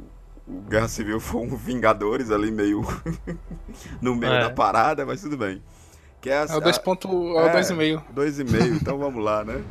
Guerra 0.69 0.87
Civil 0.87 1.19
foi 1.19 1.41
um 1.41 1.55
Vingadores 1.55 2.31
ali 2.31 2.51
meio 2.51 2.81
no 4.01 4.15
meio 4.15 4.33
É. 4.33 4.41
da 4.41 4.49
parada, 4.49 5.05
mas 5.05 5.21
tudo 5.21 5.37
bem. 5.37 5.61
Que 6.19 6.29
é, 6.29 6.37
a- 6.39 6.45
É 6.49 6.55
o 6.55 6.61
2 6.61 6.77
ponto, 6.77 7.07
é 7.07 7.45
o 7.45 7.49
2,5. 7.51 8.01
2,5, 8.15 8.81
então 8.81 8.97
vamos 8.97 9.23
lá, 9.23 9.43
né? 9.43 9.61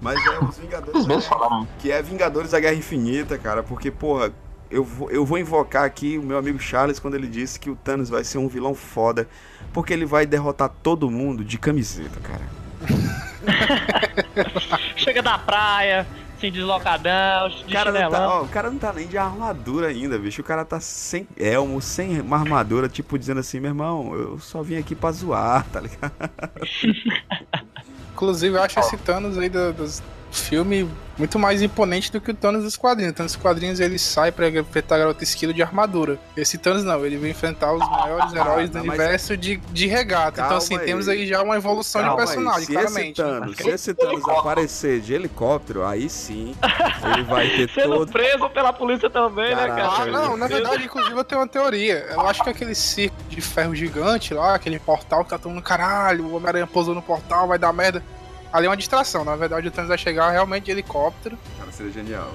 Mas 0.00 0.18
é 0.24 0.38
os 0.44 0.56
Vingadores. 0.58 1.26
Falaram. 1.26 1.66
Que 1.78 1.90
é 1.90 2.00
Vingadores 2.00 2.52
da 2.52 2.60
Guerra 2.60 2.74
Infinita, 2.74 3.36
cara, 3.36 3.64
porque, 3.64 3.90
porra, 3.90 4.32
eu 4.70 4.84
vou, 4.84 5.10
eu 5.10 5.26
vou 5.26 5.38
invocar 5.38 5.84
aqui 5.84 6.16
o 6.18 6.22
meu 6.22 6.38
amigo 6.38 6.58
Charles 6.60 7.00
quando 7.00 7.14
ele 7.14 7.26
disse 7.26 7.58
que 7.58 7.68
o 7.68 7.74
Thanos 7.74 8.08
vai 8.08 8.22
ser 8.22 8.38
um 8.38 8.46
vilão 8.48 8.74
foda, 8.74 9.28
porque 9.72 9.92
ele 9.92 10.06
vai 10.06 10.24
derrotar 10.24 10.68
todo 10.82 11.10
mundo 11.10 11.44
de 11.44 11.58
camiseta, 11.58 12.20
cara. 12.20 12.42
Chega 14.96 15.22
da 15.22 15.38
praia, 15.38 16.06
assim, 16.38 16.50
deslocadão, 16.50 17.48
de 17.48 17.64
O 17.64 17.68
cara, 17.68 17.92
não 17.92 18.10
tá, 18.10 18.28
ó, 18.28 18.42
o 18.42 18.48
cara 18.48 18.70
não 18.70 18.78
tá 18.78 18.92
nem 18.92 19.06
de 19.06 19.18
armadura 19.18 19.88
ainda, 19.88 20.18
bicho. 20.18 20.40
O 20.40 20.44
cara 20.44 20.64
tá 20.64 20.80
sem 20.80 21.26
elmo, 21.36 21.80
sem 21.82 22.20
uma 22.20 22.38
armadura, 22.38 22.88
tipo 22.88 23.18
dizendo 23.18 23.40
assim, 23.40 23.60
meu 23.60 23.70
irmão, 23.70 24.14
eu 24.14 24.38
só 24.38 24.62
vim 24.62 24.76
aqui 24.76 24.94
pra 24.94 25.12
zoar, 25.12 25.66
tá 25.70 25.80
ligado? 25.80 26.12
Inclusive, 28.12 28.56
eu 28.56 28.62
acho 28.62 28.80
esse 28.80 28.96
Thanos 28.96 29.38
aí 29.38 29.48
do, 29.48 29.72
dos 29.72 30.02
filme 30.30 30.88
muito 31.18 31.38
mais 31.38 31.60
imponente 31.60 32.12
do 32.12 32.20
que 32.20 32.30
o 32.30 32.34
Thanos 32.34 32.62
dos 32.62 32.76
quadrinhos. 32.76 33.12
O 33.12 33.14
Thanos 33.16 33.32
dos 33.32 33.42
quadrinhos 33.42 33.80
ele 33.80 33.98
sai 33.98 34.30
pra 34.30 34.48
enfrentar 34.48 34.94
a 34.94 34.98
garota 34.98 35.24
esquilo 35.24 35.52
de 35.52 35.62
armadura. 35.62 36.18
Esse 36.36 36.56
Thanos 36.56 36.84
não, 36.84 37.04
ele 37.04 37.16
vem 37.16 37.32
enfrentar 37.32 37.72
os 37.72 37.80
maiores 37.90 38.32
heróis 38.32 38.70
do 38.70 38.78
universo 38.78 39.36
de, 39.36 39.56
de 39.56 39.86
regata. 39.86 40.36
Calma 40.36 40.46
então, 40.46 40.58
assim, 40.58 40.78
aí. 40.78 40.86
temos 40.86 41.08
aí 41.08 41.26
já 41.26 41.42
uma 41.42 41.56
evolução 41.56 42.00
Calma 42.02 42.16
de 42.16 42.26
personagem, 42.26 42.64
se 42.66 42.72
claramente. 42.72 43.20
Esse 43.20 43.30
Thanos, 43.30 43.56
se 43.56 43.68
esse 43.68 43.94
Thanos 43.94 44.28
aparecer 44.28 45.00
de 45.00 45.14
helicóptero, 45.14 45.84
aí 45.84 46.08
sim, 46.08 46.54
ele 47.12 47.22
vai 47.24 47.48
ter 47.48 47.68
Sendo 47.74 47.96
todo. 47.96 48.12
preso 48.12 48.48
pela 48.50 48.72
polícia 48.72 49.10
também, 49.10 49.54
né, 49.54 49.66
Caraca, 49.66 49.96
cara? 49.96 50.02
Ah, 50.02 50.06
não, 50.06 50.36
na 50.36 50.46
verdade, 50.46 50.84
inclusive 50.84 51.16
eu 51.16 51.24
tenho 51.24 51.40
uma 51.40 51.48
teoria. 51.48 52.06
Eu 52.10 52.20
acho 52.20 52.42
que 52.42 52.50
aquele 52.50 52.74
circo 52.74 53.16
de 53.28 53.40
ferro 53.40 53.74
gigante 53.74 54.32
lá, 54.32 54.54
aquele 54.54 54.78
portal 54.78 55.24
que 55.24 55.30
tá 55.30 55.38
todo 55.38 55.52
mundo, 55.52 55.62
caralho, 55.62 56.24
o 56.26 56.36
Homem-Aranha 56.36 56.66
pousou 56.66 56.94
no 56.94 57.02
portal, 57.02 57.48
vai 57.48 57.58
dar 57.58 57.72
merda. 57.72 58.02
Ali 58.52 58.66
é 58.66 58.70
uma 58.70 58.76
distração. 58.76 59.24
Na 59.24 59.36
verdade, 59.36 59.68
o 59.68 59.70
Thanos 59.70 59.88
vai 59.88 59.98
chegar 59.98 60.30
realmente 60.30 60.64
de 60.64 60.70
helicóptero, 60.70 61.38
Cara, 61.58 61.70
seria 61.72 61.92
genial. 61.92 62.32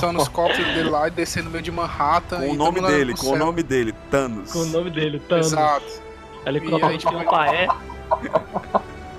tá 0.00 0.12
nos 0.12 0.28
cópteros 0.28 0.66
dele 0.74 0.88
lá 0.90 1.08
e 1.08 1.10
descer 1.10 1.42
no 1.42 1.50
meio 1.50 1.62
de 1.62 1.70
Manhattan. 1.70 2.38
Com 2.38 2.44
e 2.44 2.48
o 2.50 2.54
nome 2.54 2.80
mundo 2.80 2.90
dele, 2.90 3.12
no 3.12 3.18
com 3.18 3.28
o 3.28 3.36
nome 3.36 3.62
dele, 3.62 3.94
Thanos. 4.10 4.52
Com 4.52 4.60
o 4.60 4.66
nome 4.66 4.90
dele, 4.90 5.20
Thanos. 5.20 5.46
Exato. 5.48 5.86
Ele 6.44 6.58
E 6.58 6.60
coloca 6.62 6.86
aí, 6.86 6.98
tipo, 6.98 7.14
o 7.16 7.24
paé. 7.24 7.68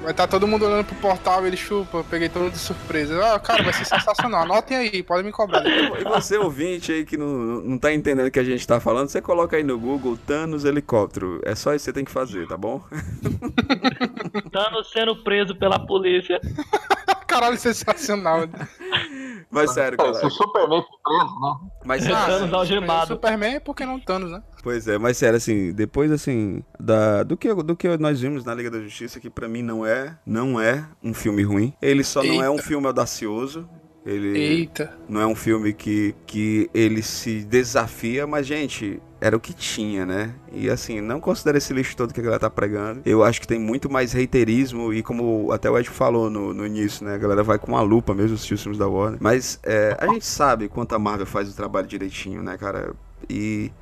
Vai 0.01 0.11
estar 0.11 0.25
todo 0.28 0.47
mundo 0.47 0.63
olhando 0.65 0.86
pro 0.86 0.95
portal 0.95 1.43
e 1.43 1.47
ele 1.47 1.57
chupa, 1.57 1.97
eu 1.97 2.03
peguei 2.05 2.30
todo 2.30 2.49
de 2.49 2.57
surpresa. 2.57 3.34
Ah, 3.34 3.38
cara, 3.39 3.61
vai 3.61 3.73
ser 3.73 3.84
sensacional. 3.86 4.43
Anotem 4.43 4.78
aí, 4.78 5.03
podem 5.03 5.25
me 5.25 5.32
cobrar. 5.34 5.61
E 5.65 6.03
você, 6.05 6.38
ouvinte 6.38 6.93
aí 6.93 7.03
que 7.05 7.17
não, 7.17 7.28
não 7.28 7.78
tá 7.78 7.93
entendendo 7.93 8.28
o 8.28 8.32
que 8.32 8.39
a 8.39 8.43
gente 8.43 8.65
tá 8.65 8.80
falando, 8.80 9.09
você 9.09 9.21
coloca 9.21 9.57
aí 9.57 9.63
no 9.63 9.78
Google 9.78 10.17
Thanos 10.25 10.63
helicóptero. 10.63 11.41
É 11.43 11.55
só 11.55 11.73
isso 11.73 11.84
que 11.84 11.86
você 11.91 11.93
tem 11.93 12.05
que 12.05 12.11
fazer, 12.11 12.47
tá 12.47 12.55
bom? 12.55 12.82
Thanos 14.42 14.92
sendo 14.92 15.16
preso 15.24 15.56
pela 15.56 15.80
polícia. 15.80 16.40
Caralho, 17.28 17.58
sensacional. 17.58 18.42
Mas 19.52 19.72
sério, 19.74 19.98
É, 20.00 20.06
se 20.06 20.12
galera. 20.12 20.28
o 20.28 20.32
Superman 20.32 20.82
for 20.82 21.00
preso, 21.04 21.40
né? 21.40 21.70
Mas 21.86 22.08
Ah, 22.08 22.26
Thanos 22.26 22.54
algemado. 22.54 23.08
Superman, 23.08 23.60
por 23.60 23.76
que 23.76 23.86
não 23.86 24.00
Thanos, 24.00 24.32
né? 24.32 24.42
Pois 24.64 24.88
é, 24.88 24.98
mas 24.98 25.18
sério, 25.18 25.38
assim, 25.38 25.72
depois 25.74 26.12
assim, 26.12 26.64
da, 26.80 27.24
do, 27.24 27.38
que, 27.38 27.54
do 27.54 27.76
que 27.76 27.98
nós 27.98 28.20
vimos 28.20 28.44
na 28.46 28.54
Liga 28.54 28.72
da 28.72 28.80
Justiça, 28.82 29.20
que 29.20 29.30
pra 29.30 29.48
mim 29.48 29.62
não 29.62 29.86
é, 29.86 30.18
não 30.26 30.60
é 30.60 30.86
um 31.04 31.14
filme 31.14 31.44
ruim. 31.44 31.74
Ele 31.82 32.04
só 32.04 32.24
não 32.24 32.42
é 32.44 32.50
um 32.50 32.54
Eita. 32.54 32.66
filme 32.68 32.88
audacioso. 32.88 33.70
Ele 34.08 34.39
Eita. 34.39 34.93
não 35.10 35.20
é 35.20 35.28
um 35.28 35.36
filme 35.36 35.74
que, 35.74 36.16
que 36.26 36.70
ele 36.74 37.01
se 37.01 37.43
desafia, 37.43 38.26
mas, 38.26 38.47
gente, 38.47 39.01
era 39.20 39.36
o 39.36 39.39
que 39.39 39.53
tinha, 39.53 40.05
né? 40.05 40.34
E 40.53 40.70
assim, 40.70 41.01
não 41.01 41.20
considera 41.20 41.58
esse 41.58 41.74
lixo 41.74 41.97
todo 41.97 42.14
que 42.14 42.22
a 42.22 42.24
galera 42.24 42.39
tá 42.39 42.49
pregando. 42.49 43.01
Eu 43.05 43.22
acho 43.22 43.41
que 43.41 43.47
tem 43.47 43.60
muito 43.60 43.89
mais 43.89 44.14
reiterismo, 44.14 44.93
e 44.93 45.03
como 45.03 45.51
até 45.51 45.70
o 45.70 45.78
Ed 45.78 45.89
falou 45.89 46.30
no, 46.30 46.53
no 46.53 46.66
início, 46.66 47.05
né? 47.05 47.16
A 47.16 47.18
galera 47.18 47.43
vai 47.43 47.60
com 47.60 47.68
uma 47.68 47.82
lupa 47.82 48.14
mesmo 48.14 48.36
assistir 48.36 48.53
os 48.53 48.62
filmes 48.62 48.80
da 48.80 48.88
Warner. 48.88 49.20
Mas 49.22 49.60
é, 49.62 49.97
a 49.99 50.08
gente 50.08 50.26
sabe 50.26 50.70
quanto 50.70 50.95
a 50.95 50.99
Marvel 50.99 51.26
faz 51.26 51.49
o 51.49 51.55
trabalho 51.55 51.86
direitinho, 51.86 52.41
né, 52.41 52.58
cara? 52.58 52.93
E 53.30 53.74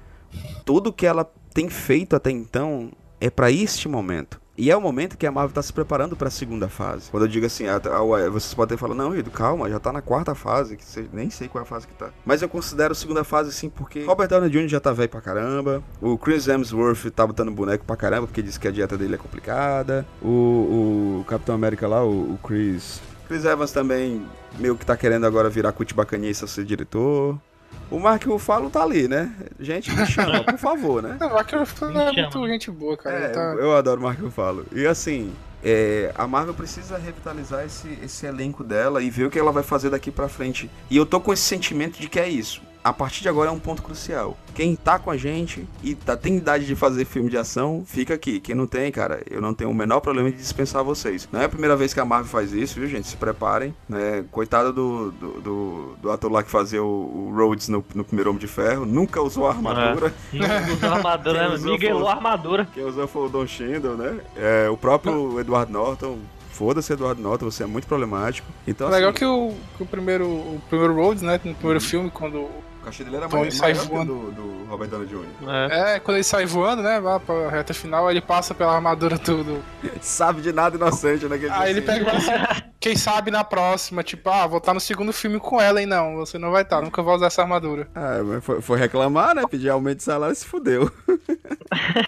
tudo 0.65 0.91
que 0.91 1.05
ela 1.05 1.29
tem 1.53 1.69
feito 1.69 2.15
até 2.15 2.31
então 2.31 2.91
é 3.21 3.29
pra 3.29 3.51
este 3.51 3.87
momento. 3.87 4.41
E 4.57 4.71
é 4.71 4.77
o 4.77 4.79
momento 4.79 5.17
que 5.17 5.27
a 5.27 5.31
Marvel 5.31 5.53
tá 5.53 5.61
se 5.61 5.73
preparando 5.73 6.15
pra 6.15 6.29
segunda 6.29 6.69
fase. 6.69 7.11
Quando 7.11 7.23
eu 7.23 7.27
digo 7.27 7.45
assim, 7.45 7.65
ah, 7.67 8.01
ué, 8.03 8.29
vocês 8.29 8.53
podem 8.53 8.77
falar, 8.77 8.95
não, 8.95 9.15
Edu, 9.15 9.29
calma, 9.29 9.69
já 9.69 9.79
tá 9.79 9.91
na 9.91 10.01
quarta 10.01 10.33
fase, 10.33 10.77
que 10.77 11.09
nem 11.11 11.29
sei 11.29 11.49
qual 11.49 11.61
é 11.61 11.65
a 11.65 11.67
fase 11.67 11.85
que 11.85 11.93
tá. 11.93 12.09
Mas 12.25 12.41
eu 12.41 12.47
considero 12.47 12.95
segunda 12.95 13.25
fase 13.25 13.51
sim, 13.51 13.69
porque 13.69 14.03
Robert 14.05 14.29
Downey 14.29 14.49
Jr. 14.49 14.67
já 14.69 14.79
tá 14.79 14.93
velho 14.93 15.09
pra 15.09 15.19
caramba, 15.19 15.83
o 16.01 16.17
Chris 16.17 16.47
Hemsworth 16.47 17.11
tá 17.11 17.27
botando 17.27 17.51
boneco 17.51 17.83
pra 17.83 17.97
caramba, 17.97 18.27
porque 18.27 18.41
diz 18.41 18.57
que 18.57 18.67
a 18.67 18.71
dieta 18.71 18.97
dele 18.97 19.15
é 19.15 19.17
complicada, 19.17 20.05
o, 20.21 21.19
o 21.19 21.25
Capitão 21.27 21.53
América 21.53 21.87
lá, 21.87 22.03
o, 22.03 22.33
o 22.33 22.39
Chris... 22.41 23.01
Chris 23.27 23.43
Evans 23.43 23.71
também 23.71 24.25
meio 24.57 24.77
que 24.77 24.85
tá 24.85 24.95
querendo 24.95 25.25
agora 25.25 25.49
virar 25.49 25.71
cut 25.71 25.93
bacaninha 25.93 26.31
e 26.31 26.35
ser 26.35 26.63
diretor. 26.63 27.37
O 27.91 27.99
Mark 27.99 28.25
Ruffalo 28.25 28.69
tá 28.69 28.81
ali, 28.83 29.07
né? 29.07 29.31
Gente, 29.59 29.91
me 29.91 30.05
chama, 30.07 30.43
por 30.43 30.57
favor, 30.57 31.03
né? 31.03 31.17
Não, 31.21 31.37
aquele 31.37 31.65
filme 31.65 31.93
Me 31.93 32.01
é 32.01 32.11
muito 32.23 32.47
gente 32.47 32.71
boa, 32.71 32.97
cara. 32.97 33.15
É, 33.15 33.27
tá- 33.29 33.55
eu 33.59 33.75
adoro 33.75 33.99
o 33.99 34.03
Mark 34.03 34.19
Ruffalo. 34.19 34.65
E 34.71 34.85
assim, 34.87 35.31
é, 35.63 36.11
a 36.15 36.27
Marvel 36.27 36.53
precisa 36.53 36.97
revitalizar 36.97 37.63
esse, 37.65 37.87
esse 38.03 38.25
elenco 38.25 38.63
dela 38.63 39.01
e 39.01 39.09
ver 39.09 39.25
o 39.25 39.29
que 39.29 39.37
ela 39.39 39.51
vai 39.51 39.63
fazer 39.63 39.89
daqui 39.89 40.09
pra 40.11 40.27
frente. 40.27 40.69
E 40.89 40.97
eu 40.97 41.05
tô 41.05 41.19
com 41.19 41.31
esse 41.31 41.43
sentimento 41.43 41.99
de 41.99 42.07
que 42.09 42.19
é 42.19 42.27
isso. 42.27 42.61
A 42.85 42.93
partir 42.93 43.23
de 43.23 43.29
agora 43.29 43.49
é 43.49 43.51
um 43.51 43.57
ponto 43.57 43.81
crucial. 43.81 44.37
Quem 44.53 44.75
tá 44.75 44.99
com 44.99 45.09
a 45.09 45.17
gente 45.17 45.67
e 45.81 45.95
tá, 45.95 46.15
tem 46.15 46.37
idade 46.37 46.67
de 46.67 46.75
fazer 46.75 47.03
filme 47.03 47.31
de 47.31 47.35
ação, 47.35 47.83
fica 47.83 48.13
aqui. 48.13 48.39
Quem 48.39 48.53
não 48.53 48.67
tem, 48.67 48.91
cara, 48.91 49.23
eu 49.27 49.41
não 49.41 49.55
tenho 49.55 49.71
o 49.71 49.73
menor 49.73 50.01
problema 50.01 50.29
de 50.29 50.37
dispensar 50.37 50.83
vocês. 50.83 51.27
Não 51.31 51.41
é 51.41 51.45
a 51.45 51.49
primeira 51.49 51.75
vez 51.75 51.95
que 51.95 51.99
a 51.99 52.05
Marvel 52.05 52.29
faz 52.29 52.53
isso, 52.53 52.79
viu, 52.79 52.87
gente? 52.87 53.07
Se 53.07 53.17
preparem. 53.17 53.73
Né? 53.89 54.23
Coitado 54.31 54.71
do, 54.71 55.11
do, 55.13 55.41
do, 55.41 55.95
do 55.99 56.11
ator 56.11 56.31
lá 56.31 56.43
que 56.43 56.51
fazia 56.51 56.83
o, 56.83 56.85
o 56.85 57.33
Rhodes 57.35 57.69
no, 57.69 57.83
no 57.95 58.03
primeiro 58.03 58.29
Homem 58.29 58.39
de 58.39 58.45
Ferro. 58.47 58.85
Nunca 58.85 59.19
usou 59.19 59.47
a 59.47 59.49
armadura. 59.49 60.13
Não 60.31 60.73
usou 60.75 60.93
armadura, 60.93 61.39
Quem 61.41 61.49
né? 61.49 61.55
usou 61.55 61.71
Miguelou 61.71 62.01
foi- 62.03 62.11
a 62.11 62.15
armadura. 62.15 62.67
Quem 62.71 62.83
usou 62.85 63.07
foi 63.07 63.25
o 63.25 63.29
Don 63.29 63.47
Shindle, 63.47 63.95
né? 63.97 64.19
É, 64.37 64.69
o 64.69 64.77
próprio 64.77 65.39
Edward 65.39 65.71
Norton. 65.71 66.19
Foda-se, 66.51 66.93
Edward 66.93 67.19
Norton, 67.19 67.49
você 67.51 67.63
é 67.63 67.65
muito 67.65 67.85
problemático. 67.87 68.47
Então, 68.65 68.87
Legal 68.89 69.09
assim, 69.09 69.17
que 69.19 69.25
o, 69.25 69.53
que 69.75 69.83
o 69.83 69.85
primeiro 69.87 70.25
o 70.25 70.61
primeiro 70.69 70.93
Rhodes, 70.95 71.21
né, 71.23 71.41
no 71.43 71.53
primeiro 71.55 71.81
filme, 71.81 72.09
quando 72.09 72.47
cachê 72.85 73.03
dele 73.03 73.17
era 73.17 73.27
Tony 73.27 73.41
maior, 73.41 73.51
sai 73.51 73.73
voando. 73.73 74.13
do, 74.13 74.31
do 74.31 74.65
Robert 74.65 74.87
Downey 74.87 75.07
Jr. 75.07 75.25
É. 75.47 75.95
é, 75.95 75.99
quando 75.99 76.17
ele 76.17 76.23
sai 76.23 76.45
voando, 76.45 76.81
né, 76.81 76.99
lá 76.99 77.19
pra 77.19 77.49
reta 77.49 77.73
final, 77.73 78.09
ele 78.09 78.21
passa 78.21 78.53
pela 78.53 78.73
armadura 78.73 79.17
tudo. 79.17 79.63
Sabe 80.01 80.41
de 80.41 80.53
nada 80.53 80.75
inocente, 80.75 81.25
né? 81.25 81.37
que 81.37 81.47
Aí 81.49 81.71
ele 81.71 81.79
assim, 81.79 82.03
pega 82.03 82.11
assim, 82.11 82.63
quem 82.79 82.95
sabe 82.95 83.31
na 83.31 83.43
próxima, 83.43 84.03
tipo, 84.03 84.29
ah, 84.29 84.47
vou 84.47 84.59
estar 84.59 84.73
no 84.73 84.79
segundo 84.79 85.11
filme 85.11 85.39
com 85.39 85.59
ela, 85.59 85.81
hein, 85.81 85.87
não, 85.87 86.15
você 86.15 86.37
não 86.37 86.51
vai 86.51 86.61
estar, 86.61 86.81
nunca 86.81 87.01
vou 87.01 87.15
usar 87.15 87.27
essa 87.27 87.41
armadura. 87.41 87.87
Ah, 87.95 88.21
mas 88.23 88.43
foi, 88.43 88.61
foi 88.61 88.79
reclamar, 88.79 89.35
né? 89.35 89.43
Pedir 89.49 89.69
aumento 89.69 89.97
de 89.97 90.03
salário 90.03 90.33
e 90.33 90.35
se 90.35 90.45
fudeu. 90.45 90.91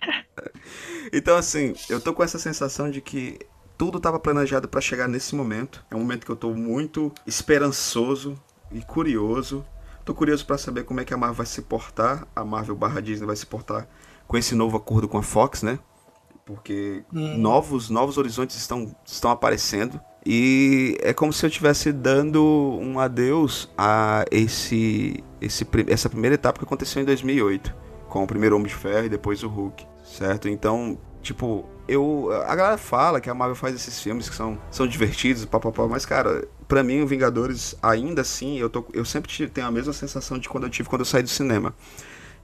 então, 1.12 1.36
assim, 1.36 1.74
eu 1.90 2.00
tô 2.00 2.14
com 2.14 2.24
essa 2.24 2.38
sensação 2.38 2.90
de 2.90 3.02
que 3.02 3.40
tudo 3.78 4.00
tava 4.00 4.20
planejado 4.20 4.68
pra 4.68 4.82
chegar 4.82 5.08
nesse 5.08 5.36
momento. 5.36 5.86
É 5.92 5.96
um 5.96 6.00
momento 6.00 6.26
que 6.26 6.32
eu 6.32 6.36
tô 6.36 6.54
muito 6.54 7.12
esperançoso 7.26 8.36
e 8.72 8.82
curioso. 8.82 9.64
Tô 10.08 10.16
curioso 10.16 10.46
pra 10.46 10.58
saber 10.58 10.86
como 10.86 11.02
é 11.02 11.04
que 11.04 11.14
a 11.14 11.18
Marvel 11.18 11.36
vai 11.36 11.46
se 11.46 11.62
portar, 11.64 12.26
a 12.34 12.46
Marvel 12.46 12.78
barra 12.78 13.02
Disney 13.02 13.28
vai 13.28 13.36
se 13.36 13.46
portar 13.46 13.86
com 14.26 14.38
esse 14.38 14.56
novo 14.56 14.78
acordo 14.78 15.06
com 15.06 15.18
a 15.18 15.22
Fox, 15.22 15.64
né? 15.64 15.80
Porque 16.46 17.04
novos, 17.12 17.90
novos 17.90 18.18
horizontes 18.18 18.56
estão, 18.56 18.96
estão 19.06 19.30
aparecendo. 19.30 20.00
E 20.26 20.98
é 21.02 21.12
como 21.12 21.34
se 21.34 21.46
eu 21.46 21.50
estivesse 21.50 21.92
dando 21.92 22.42
um 22.42 23.02
adeus 23.02 23.70
a 23.78 24.24
esse, 24.32 25.22
esse, 25.42 25.68
essa 25.90 26.10
primeira 26.10 26.36
etapa 26.36 26.58
que 26.58 26.64
aconteceu 26.64 27.02
em 27.02 27.06
2008, 27.06 27.76
com 28.08 28.24
o 28.24 28.28
primeiro 28.28 28.56
Homem 28.56 28.70
de 28.70 28.76
Ferro 28.76 29.08
e 29.08 29.10
depois 29.10 29.44
o 29.44 29.50
Hulk, 29.50 29.86
certo? 30.06 30.48
Então, 30.48 30.98
tipo, 31.22 31.66
eu 31.88 32.30
a 32.48 32.56
galera 32.56 32.78
fala 32.78 33.22
que 33.22 33.30
a 33.30 33.34
Marvel 33.34 33.56
faz 33.56 33.76
esses 33.76 34.02
filmes 34.02 34.30
que 34.30 34.36
são, 34.36 34.58
são 34.70 34.88
divertidos, 34.88 35.46
papapá, 35.46 35.88
mas 35.88 36.06
cara, 36.06 36.48
pra 36.68 36.84
mim 36.84 37.02
o 37.02 37.08
Vingadores 37.08 37.76
ainda 37.82 38.22
assim, 38.22 38.58
eu 38.58 38.70
tô 38.70 38.86
eu 38.94 39.06
sempre 39.06 39.48
tenho 39.48 39.68
a 39.68 39.72
mesma 39.72 39.94
sensação 39.94 40.38
de 40.38 40.50
quando 40.50 40.66
eu 40.66 40.70
tive 40.70 40.90
quando 40.90 41.02
eu 41.02 41.06
saí 41.06 41.24
do 41.24 41.30
cinema. 41.30 41.74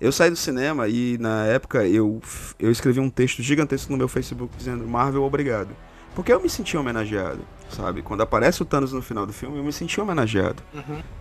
Eu 0.01 0.11
saí 0.11 0.29
do 0.29 0.35
cinema 0.35 0.87
e 0.87 1.17
na 1.17 1.45
época 1.45 1.87
eu, 1.87 2.21
eu 2.59 2.71
escrevi 2.71 2.99
um 2.99 3.09
texto 3.09 3.41
gigantesco 3.41 3.91
no 3.91 3.97
meu 3.97 4.07
Facebook 4.07 4.53
dizendo 4.57 4.85
Marvel, 4.85 5.23
obrigado. 5.23 5.69
Porque 6.15 6.31
eu 6.31 6.41
me 6.41 6.49
senti 6.49 6.75
homenageado, 6.75 7.39
sabe? 7.73 8.01
Quando 8.01 8.21
aparece 8.21 8.61
o 8.61 8.65
Thanos 8.65 8.93
no 8.93 9.01
final 9.01 9.25
do 9.25 9.33
filme, 9.33 9.57
eu 9.57 9.63
me 9.63 9.73
senti 9.73 9.99
homenageado. 9.99 10.61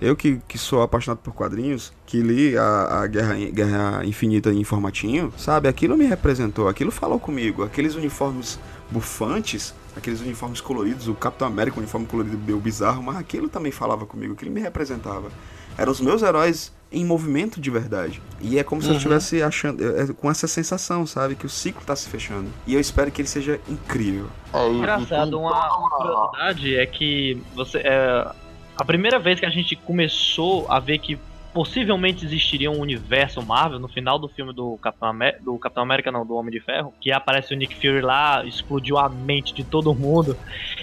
Eu 0.01 0.15
que, 0.15 0.41
que 0.47 0.59
sou 0.59 0.83
apaixonado 0.83 1.19
por 1.19 1.35
quadrinhos, 1.35 1.93
que 2.07 2.21
li 2.21 2.57
a, 2.57 3.01
a 3.03 3.07
Guerra, 3.07 3.35
Guerra 3.35 4.05
Infinita 4.05 4.53
em 4.53 4.65
formatinho, 4.65 5.33
sabe? 5.37 5.69
Aquilo 5.69 5.97
me 5.97 6.05
representou, 6.05 6.69
aquilo 6.69 6.91
falou 6.91 7.19
comigo. 7.19 7.63
Aqueles 7.63 7.95
uniformes 7.95 8.59
bufantes, 8.91 9.75
aqueles 9.97 10.21
uniformes 10.21 10.61
coloridos, 10.61 11.09
o 11.09 11.15
Capitão 11.15 11.49
América, 11.49 11.77
o 11.77 11.81
uniforme 11.81 12.07
colorido 12.07 12.39
meio 12.39 12.59
bizarro, 12.59 13.03
mas 13.03 13.17
aquilo 13.17 13.49
também 13.49 13.73
falava 13.73 14.07
comigo, 14.07 14.35
aquilo 14.35 14.51
me 14.51 14.61
representava. 14.61 15.31
Eram 15.77 15.91
os 15.91 16.01
meus 16.01 16.23
heróis 16.23 16.73
em 16.93 17.05
movimento 17.05 17.61
de 17.61 17.71
verdade. 17.71 18.21
E 18.41 18.59
é 18.59 18.65
como 18.65 18.83
se 18.83 18.89
eu 18.89 18.97
estivesse 18.97 19.43
achando, 19.43 19.83
é, 19.83 20.03
é 20.03 20.07
com 20.13 20.31
essa 20.31 20.47
sensação, 20.47 21.07
sabe? 21.07 21.35
Que 21.35 21.47
o 21.47 21.49
ciclo 21.49 21.83
tá 21.85 21.97
se 21.97 22.09
fechando. 22.09 22.51
E 22.67 22.75
eu 22.75 22.81
espero 22.81 23.11
que 23.11 23.21
ele 23.23 23.29
seja 23.29 23.59
incrível. 23.69 24.29
É, 24.53 24.69
Engraçado, 24.69 25.39
uma, 25.39 25.69
curiosidade 25.99 26.77
é 26.77 26.87
que 26.87 27.41
você. 27.55 27.79
É, 27.79 28.31
a 28.77 28.85
primeira 28.85 29.19
vez 29.19 29.39
que 29.41 29.47
a 29.47 29.51
gente 29.51 29.77
começou 29.77 30.71
a 30.71 30.79
ver 30.81 30.99
que 30.99 31.19
possivelmente 31.53 32.25
existiria 32.25 32.71
um 32.71 32.81
universo 32.81 33.43
Marvel 33.43 33.79
no 33.79 33.87
final 33.87 34.19
do 34.19 34.27
filme 34.27 34.55
do 34.55 34.79
Capitão, 34.79 35.09
Amé- 35.09 35.37
do 35.41 35.59
Capitão 35.59 35.83
América, 35.83 36.11
não, 36.11 36.25
do 36.25 36.35
Homem 36.35 36.51
de 36.51 36.61
Ferro, 36.61 36.95
que 36.99 37.13
aparece 37.13 37.53
o 37.53 37.57
Nick 37.57 37.75
Fury 37.75 38.01
lá, 38.01 38.43
explodiu 38.47 38.97
a 38.97 39.07
mente 39.09 39.53
de 39.53 39.63
todo 39.63 39.95
mundo. 39.95 40.35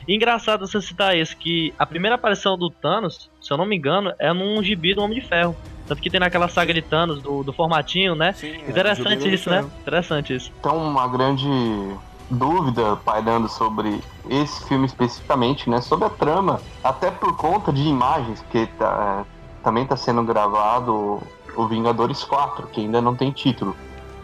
E 0.08 0.14
engraçado 0.16 0.68
você 0.68 0.80
citar 0.80 1.18
isso, 1.18 1.36
que 1.36 1.74
a 1.78 1.88
primeira 1.88 2.16
aparição 2.16 2.56
do 2.56 2.70
Thanos, 2.70 3.32
se 3.42 3.52
eu 3.52 3.58
não 3.58 3.66
me 3.66 3.76
engano, 3.76 4.14
é 4.20 4.32
num 4.32 4.62
gibi 4.62 4.94
do 4.94 5.02
Homem 5.02 5.20
de 5.20 5.28
Ferro. 5.28 5.56
Tanto 5.90 6.04
que 6.04 6.10
tem 6.10 6.20
naquela 6.20 6.48
saga 6.48 6.72
de 6.72 6.84
Thanos, 6.84 7.20
do, 7.20 7.44
do 7.44 7.52
formatinho, 7.52 8.14
né? 8.14 8.36
é, 8.44 8.70
Interessante 8.70 9.34
isso, 9.34 9.50
né? 9.50 9.66
Interessante 9.82 10.36
isso. 10.36 10.52
Tem 10.62 10.72
uma 10.72 11.08
grande 11.08 11.50
dúvida 12.30 12.96
pairando 12.98 13.50
sobre 13.50 14.00
esse 14.30 14.68
filme 14.68 14.86
especificamente, 14.86 15.68
né? 15.68 15.82
Sobre 15.82 16.06
a 16.06 16.10
trama, 16.12 16.62
até 16.84 17.10
por 17.10 17.36
conta 17.36 17.74
de 17.74 17.82
imagens, 17.82 18.40
porque 18.44 18.68
tá, 18.78 19.26
é, 19.26 19.64
também 19.64 19.82
está 19.82 19.98
sendo 19.98 20.22
gravado 20.24 21.20
o 21.56 21.66
Vingadores 21.66 22.24
4, 22.24 22.68
que 22.68 22.82
ainda 22.82 23.02
não 23.02 23.16
tem 23.16 23.32
título. 23.32 23.76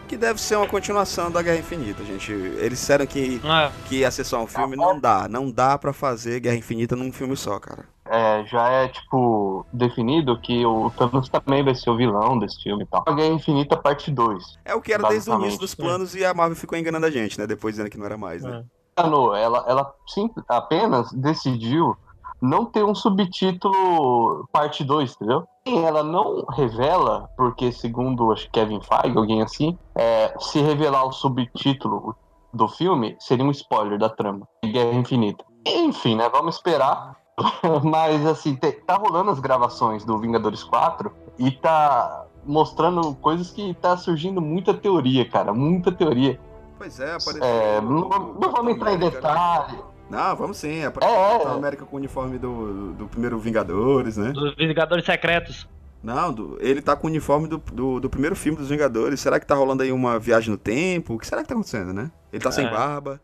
Que 0.08 0.16
deve 0.16 0.40
ser 0.40 0.56
uma 0.56 0.68
continuação 0.68 1.30
da 1.30 1.42
Guerra 1.42 1.58
Infinita, 1.58 2.04
gente. 2.04 2.30
Eles 2.30 2.78
disseram 2.78 3.06
que, 3.06 3.40
É, 3.44 3.72
que 3.88 3.96
ia 3.96 4.10
ser 4.10 4.24
só 4.24 4.42
um 4.42 4.46
filme. 4.46 4.76
Não 4.76 4.98
dá. 4.98 5.26
Não 5.28 5.50
dá 5.50 5.76
pra 5.76 5.92
fazer 5.92 6.40
Guerra 6.40 6.56
Infinita 6.56 6.94
num 6.94 7.12
filme 7.12 7.36
só, 7.36 7.58
cara. 7.58 7.84
É, 8.08 8.44
já 8.46 8.68
é, 8.68 8.88
tipo, 8.88 9.66
definido 9.72 10.40
que 10.40 10.64
o 10.64 10.90
Thanos 10.90 11.28
também 11.28 11.64
vai 11.64 11.74
ser 11.74 11.90
o 11.90 11.96
vilão 11.96 12.38
desse 12.38 12.62
filme 12.62 12.84
e 12.84 12.86
tal. 12.86 13.02
A 13.04 13.12
Guerra 13.12 13.34
Infinita 13.34 13.76
parte 13.76 14.12
2. 14.12 14.58
É 14.64 14.74
o 14.74 14.80
que 14.80 14.92
era 14.92 15.08
desde 15.08 15.28
o 15.28 15.34
início 15.40 15.58
dos 15.58 15.74
planos 15.74 16.14
e 16.14 16.24
a 16.24 16.32
Marvel 16.32 16.56
ficou 16.56 16.78
enganando 16.78 17.06
a 17.06 17.10
gente, 17.10 17.38
né? 17.38 17.46
Depois 17.46 17.74
dizendo 17.74 17.90
que 17.90 17.98
não 17.98 18.06
era 18.06 18.16
mais, 18.16 18.44
né? 18.44 18.64
Ano, 18.96 19.34
ela, 19.34 19.64
ela 19.68 19.92
sim, 20.06 20.30
apenas 20.48 21.12
decidiu 21.12 21.96
não 22.40 22.64
ter 22.64 22.84
um 22.84 22.94
subtítulo 22.94 24.46
parte 24.52 24.84
2, 24.84 25.14
entendeu? 25.14 25.44
E 25.66 25.76
ela 25.76 26.02
não 26.02 26.44
revela, 26.50 27.28
porque 27.36 27.72
segundo 27.72 28.32
acho 28.32 28.44
que 28.44 28.52
Kevin 28.52 28.80
Feige, 28.80 29.16
alguém 29.16 29.42
assim, 29.42 29.78
é, 29.94 30.34
se 30.38 30.60
revelar 30.60 31.04
o 31.04 31.12
subtítulo 31.12 32.14
do 32.52 32.68
filme 32.68 33.16
seria 33.18 33.44
um 33.44 33.50
spoiler 33.50 33.98
da 33.98 34.08
trama 34.08 34.46
Guerra 34.64 34.94
Infinita. 34.94 35.44
Enfim, 35.66 36.16
né? 36.16 36.28
Vamos 36.28 36.56
esperar. 36.56 37.16
Mas, 37.84 38.24
assim, 38.26 38.56
tá 38.56 38.96
rolando 38.96 39.30
as 39.30 39.40
gravações 39.40 40.04
do 40.04 40.18
Vingadores 40.18 40.62
4 40.62 41.12
e 41.38 41.50
tá 41.50 42.24
mostrando 42.44 43.14
coisas 43.16 43.50
que 43.50 43.74
tá 43.74 43.96
surgindo 43.96 44.40
muita 44.40 44.72
teoria, 44.72 45.28
cara. 45.28 45.52
Muita 45.52 45.92
teoria. 45.92 46.40
Pois 46.78 47.00
é, 47.00 47.14
apareceu. 47.14 47.44
É, 47.44 47.80
não, 47.80 48.08
não 48.08 48.50
vamos 48.52 48.72
entrar 48.72 48.92
em 48.92 48.96
América, 48.96 49.20
né? 49.20 49.78
Não, 50.08 50.36
vamos 50.36 50.56
sim. 50.58 50.78
É, 50.80 50.86
o 50.86 50.88
é. 50.88 50.92
Capitão 50.92 51.52
América 51.54 51.84
com 51.84 51.96
o 51.96 51.98
uniforme 51.98 52.38
do, 52.38 52.92
do 52.92 53.06
primeiro 53.08 53.38
Vingadores, 53.38 54.16
né? 54.16 54.30
Dos 54.32 54.54
Vingadores 54.54 55.04
Secretos. 55.04 55.68
Não, 56.02 56.32
do- 56.32 56.56
ele 56.60 56.80
tá 56.80 56.94
com 56.94 57.06
o 57.08 57.10
uniforme 57.10 57.48
do, 57.48 57.58
do, 57.58 57.98
do 58.00 58.08
primeiro 58.10 58.36
filme 58.36 58.56
dos 58.56 58.68
Vingadores. 58.68 59.18
Será 59.20 59.40
que 59.40 59.46
tá 59.46 59.54
rolando 59.56 59.82
aí 59.82 59.90
uma 59.90 60.18
viagem 60.18 60.50
no 60.50 60.56
tempo? 60.56 61.14
O 61.14 61.18
que 61.18 61.26
será 61.26 61.42
que 61.42 61.48
tá 61.48 61.54
acontecendo, 61.54 61.92
né? 61.92 62.10
Ele 62.32 62.42
tá 62.42 62.52
sem 62.52 62.66
É. 62.66 62.70
barba. 62.70 63.20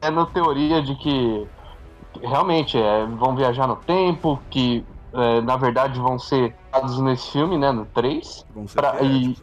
é 0.00 0.10
no 0.10 0.26
teoria 0.26 0.82
de 0.82 0.94
que 0.96 1.46
realmente 2.22 2.76
é, 2.76 3.06
vão 3.06 3.36
viajar 3.36 3.66
no 3.68 3.76
tempo, 3.76 4.40
que 4.50 4.84
é, 5.12 5.40
na 5.42 5.56
verdade 5.56 6.00
vão 6.00 6.18
ser 6.18 6.54
dados 6.72 6.98
nesse 7.00 7.30
filme, 7.32 7.56
né, 7.58 7.70
no 7.70 7.86
3, 7.86 8.44
Vão 8.54 8.66
ser 8.66 8.74
pra, 8.76 9.00
e 9.02 9.36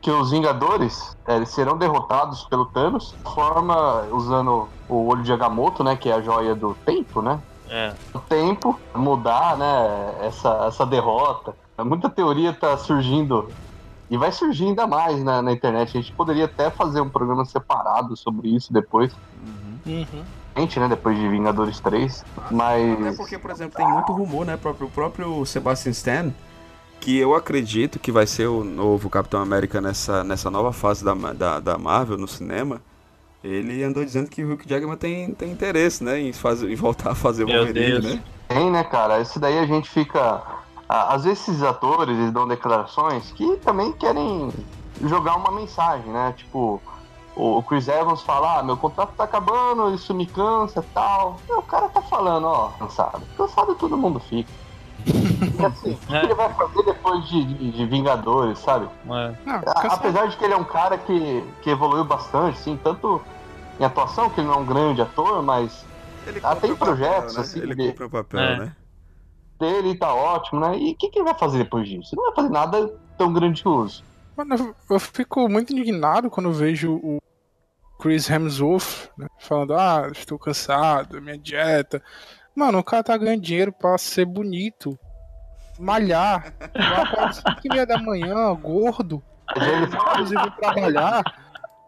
que 0.00 0.10
os 0.10 0.30
Vingadores 0.30 1.16
é, 1.26 1.44
serão 1.44 1.76
derrotados 1.76 2.44
pelo 2.44 2.66
Thanos, 2.66 3.16
de 3.24 3.32
forma 3.32 4.02
usando 4.12 4.68
o 4.88 5.06
olho 5.10 5.22
de 5.22 5.32
Agamotto, 5.32 5.82
né, 5.82 5.96
que 5.96 6.08
é 6.10 6.14
a 6.14 6.20
joia 6.20 6.54
do 6.54 6.76
tempo, 6.84 7.22
né, 7.22 7.40
É. 7.68 7.94
o 8.14 8.20
tempo 8.20 8.78
mudar, 8.94 9.56
né, 9.56 10.26
essa, 10.26 10.66
essa 10.66 10.86
derrota. 10.86 11.54
Muita 11.84 12.08
teoria 12.08 12.52
tá 12.52 12.76
surgindo 12.76 13.54
e 14.10 14.16
vai 14.16 14.30
surgir 14.30 14.66
ainda 14.66 14.86
mais 14.86 15.24
na, 15.24 15.42
na 15.42 15.52
internet. 15.52 15.96
A 15.96 16.00
gente 16.00 16.14
poderia 16.14 16.44
até 16.44 16.70
fazer 16.70 17.00
um 17.00 17.08
programa 17.10 17.44
separado 17.44 18.16
sobre 18.16 18.54
isso 18.54 18.72
depois 18.72 19.12
Uhum. 19.86 20.24
gente, 20.56 20.78
né? 20.78 20.88
Depois 20.88 21.18
de 21.18 21.28
Vingadores 21.28 21.80
3. 21.80 22.24
Até 22.36 22.54
Mas. 22.54 23.16
porque, 23.16 23.38
por 23.38 23.50
exemplo, 23.50 23.76
tem 23.76 23.88
muito 23.88 24.12
rumor, 24.12 24.46
né? 24.46 24.56
Próprio, 24.56 24.86
o 24.86 24.90
próprio 24.90 25.44
Sebastian 25.44 25.92
Stan, 25.92 26.32
que 27.04 27.18
eu 27.18 27.34
acredito 27.34 27.98
que 27.98 28.10
vai 28.10 28.26
ser 28.26 28.46
o 28.46 28.64
novo 28.64 29.10
Capitão 29.10 29.38
América 29.38 29.78
nessa, 29.78 30.24
nessa 30.24 30.50
nova 30.50 30.72
fase 30.72 31.04
da, 31.04 31.12
da, 31.12 31.60
da 31.60 31.76
Marvel 31.76 32.16
no 32.16 32.26
cinema. 32.26 32.80
Ele 33.42 33.84
andou 33.84 34.02
dizendo 34.02 34.30
que 34.30 34.42
o 34.42 34.54
Hugh 34.54 34.62
Jackman 34.66 34.96
tem, 34.96 35.34
tem 35.34 35.52
interesse, 35.52 36.02
né? 36.02 36.18
Em, 36.18 36.32
fazer, 36.32 36.70
em 36.70 36.74
voltar 36.74 37.10
a 37.10 37.14
fazer 37.14 37.44
o 37.44 37.48
Wolverine, 37.48 37.98
né? 38.14 38.24
Tem, 38.48 38.70
né, 38.70 38.82
cara? 38.84 39.20
Esse 39.20 39.38
daí 39.38 39.58
a 39.58 39.66
gente 39.66 39.90
fica. 39.90 40.42
a- 40.88 41.14
Às 41.14 41.24
vezes 41.24 41.46
esses 41.46 41.62
atores 41.62 42.16
eles 42.16 42.32
dão 42.32 42.48
declarações 42.48 43.30
que 43.32 43.56
também 43.58 43.92
querem 43.92 44.50
jogar 45.02 45.36
uma 45.36 45.50
mensagem, 45.50 46.10
né? 46.10 46.32
Tipo, 46.38 46.80
o 47.36 47.62
Chris 47.64 47.86
Evans 47.86 48.22
fala, 48.22 48.60
ah, 48.60 48.62
meu 48.62 48.78
contrato 48.78 49.12
tá 49.14 49.24
acabando, 49.24 49.94
isso 49.94 50.14
me 50.14 50.24
cansa 50.24 50.80
e 50.80 50.94
tal. 50.94 51.38
E 51.46 51.52
o 51.52 51.60
cara 51.60 51.86
tá 51.90 52.00
falando, 52.00 52.46
ó, 52.46 52.68
cansado. 52.78 53.20
Cansado 53.36 53.74
todo 53.74 53.94
mundo 53.94 54.18
fica. 54.20 54.48
Assim, 55.66 55.92
o 56.02 56.06
que 56.06 56.14
ele 56.14 56.34
vai 56.34 56.52
fazer 56.54 56.82
depois 56.84 57.28
de, 57.28 57.44
de- 57.44 57.72
de 57.72 57.86
Vingadores, 57.86 58.58
sabe? 58.58 58.86
É. 58.86 59.08
Não, 59.08 59.54
A-. 59.66 59.94
Apesar 59.94 60.26
de 60.28 60.36
que 60.36 60.44
ele 60.44 60.54
é 60.54 60.56
um 60.56 60.64
cara 60.64 60.96
que, 60.98 61.44
que 61.62 61.70
evoluiu 61.70 62.04
bastante, 62.04 62.58
sim, 62.58 62.78
tanto 62.82 63.20
em 63.78 63.84
atuação, 63.84 64.30
que 64.30 64.40
ele 64.40 64.48
não 64.48 64.54
é 64.54 64.58
um 64.58 64.66
grande 64.66 65.02
ator, 65.02 65.42
mas 65.42 65.84
Ele 66.26 66.40
Ah, 66.42 66.56
tem 66.56 66.70
o 66.70 66.76
papel, 66.76 66.94
projetos, 66.96 67.34
né? 67.36 67.40
assim, 67.42 67.58
Ele 67.60 67.74
de- 67.74 67.88
cumpre 67.88 68.04
o 68.04 68.10
papel, 68.10 68.40
É. 68.40 68.58
né? 68.58 68.76
dele 69.58 69.94
tá 69.96 70.12
ótimo, 70.12 70.60
né? 70.60 70.76
E 70.76 70.92
o 70.92 70.96
que, 70.96 71.08
que 71.08 71.18
ele 71.18 71.24
vai 71.24 71.34
fazer 71.38 71.58
depois 71.58 71.88
disso? 71.88 72.10
Ele 72.12 72.16
não 72.20 72.24
vai 72.26 72.34
fazer 72.34 72.48
nada 72.50 72.94
tão 73.16 73.32
grandioso. 73.32 74.02
Mano, 74.36 74.54
eu- 74.56 74.74
eu 74.90 74.98
fico 75.00 75.48
muito 75.48 75.72
indignado 75.72 76.28
quando 76.28 76.46
eu 76.48 76.52
vejo 76.52 76.92
o 76.96 77.18
Chris 78.00 78.28
Hemsworth 78.28 79.10
né, 79.16 79.28
falando, 79.38 79.74
ah, 79.74 80.08
estou 80.12 80.38
cansado, 80.38 81.22
minha 81.22 81.38
dieta. 81.38 82.02
Mano, 82.54 82.78
o 82.78 82.84
cara 82.84 83.02
tá 83.02 83.16
ganhando 83.16 83.40
dinheiro 83.42 83.72
pra 83.72 83.98
ser 83.98 84.24
bonito, 84.24 84.98
malhar, 85.78 86.52
às 87.18 87.36
5 87.42 87.48
e 87.64 87.68
meia 87.68 87.86
da 87.86 87.98
manhã, 87.98 88.54
gordo, 88.54 89.22
inclusive 89.56 90.50
trabalhar. 90.58 91.22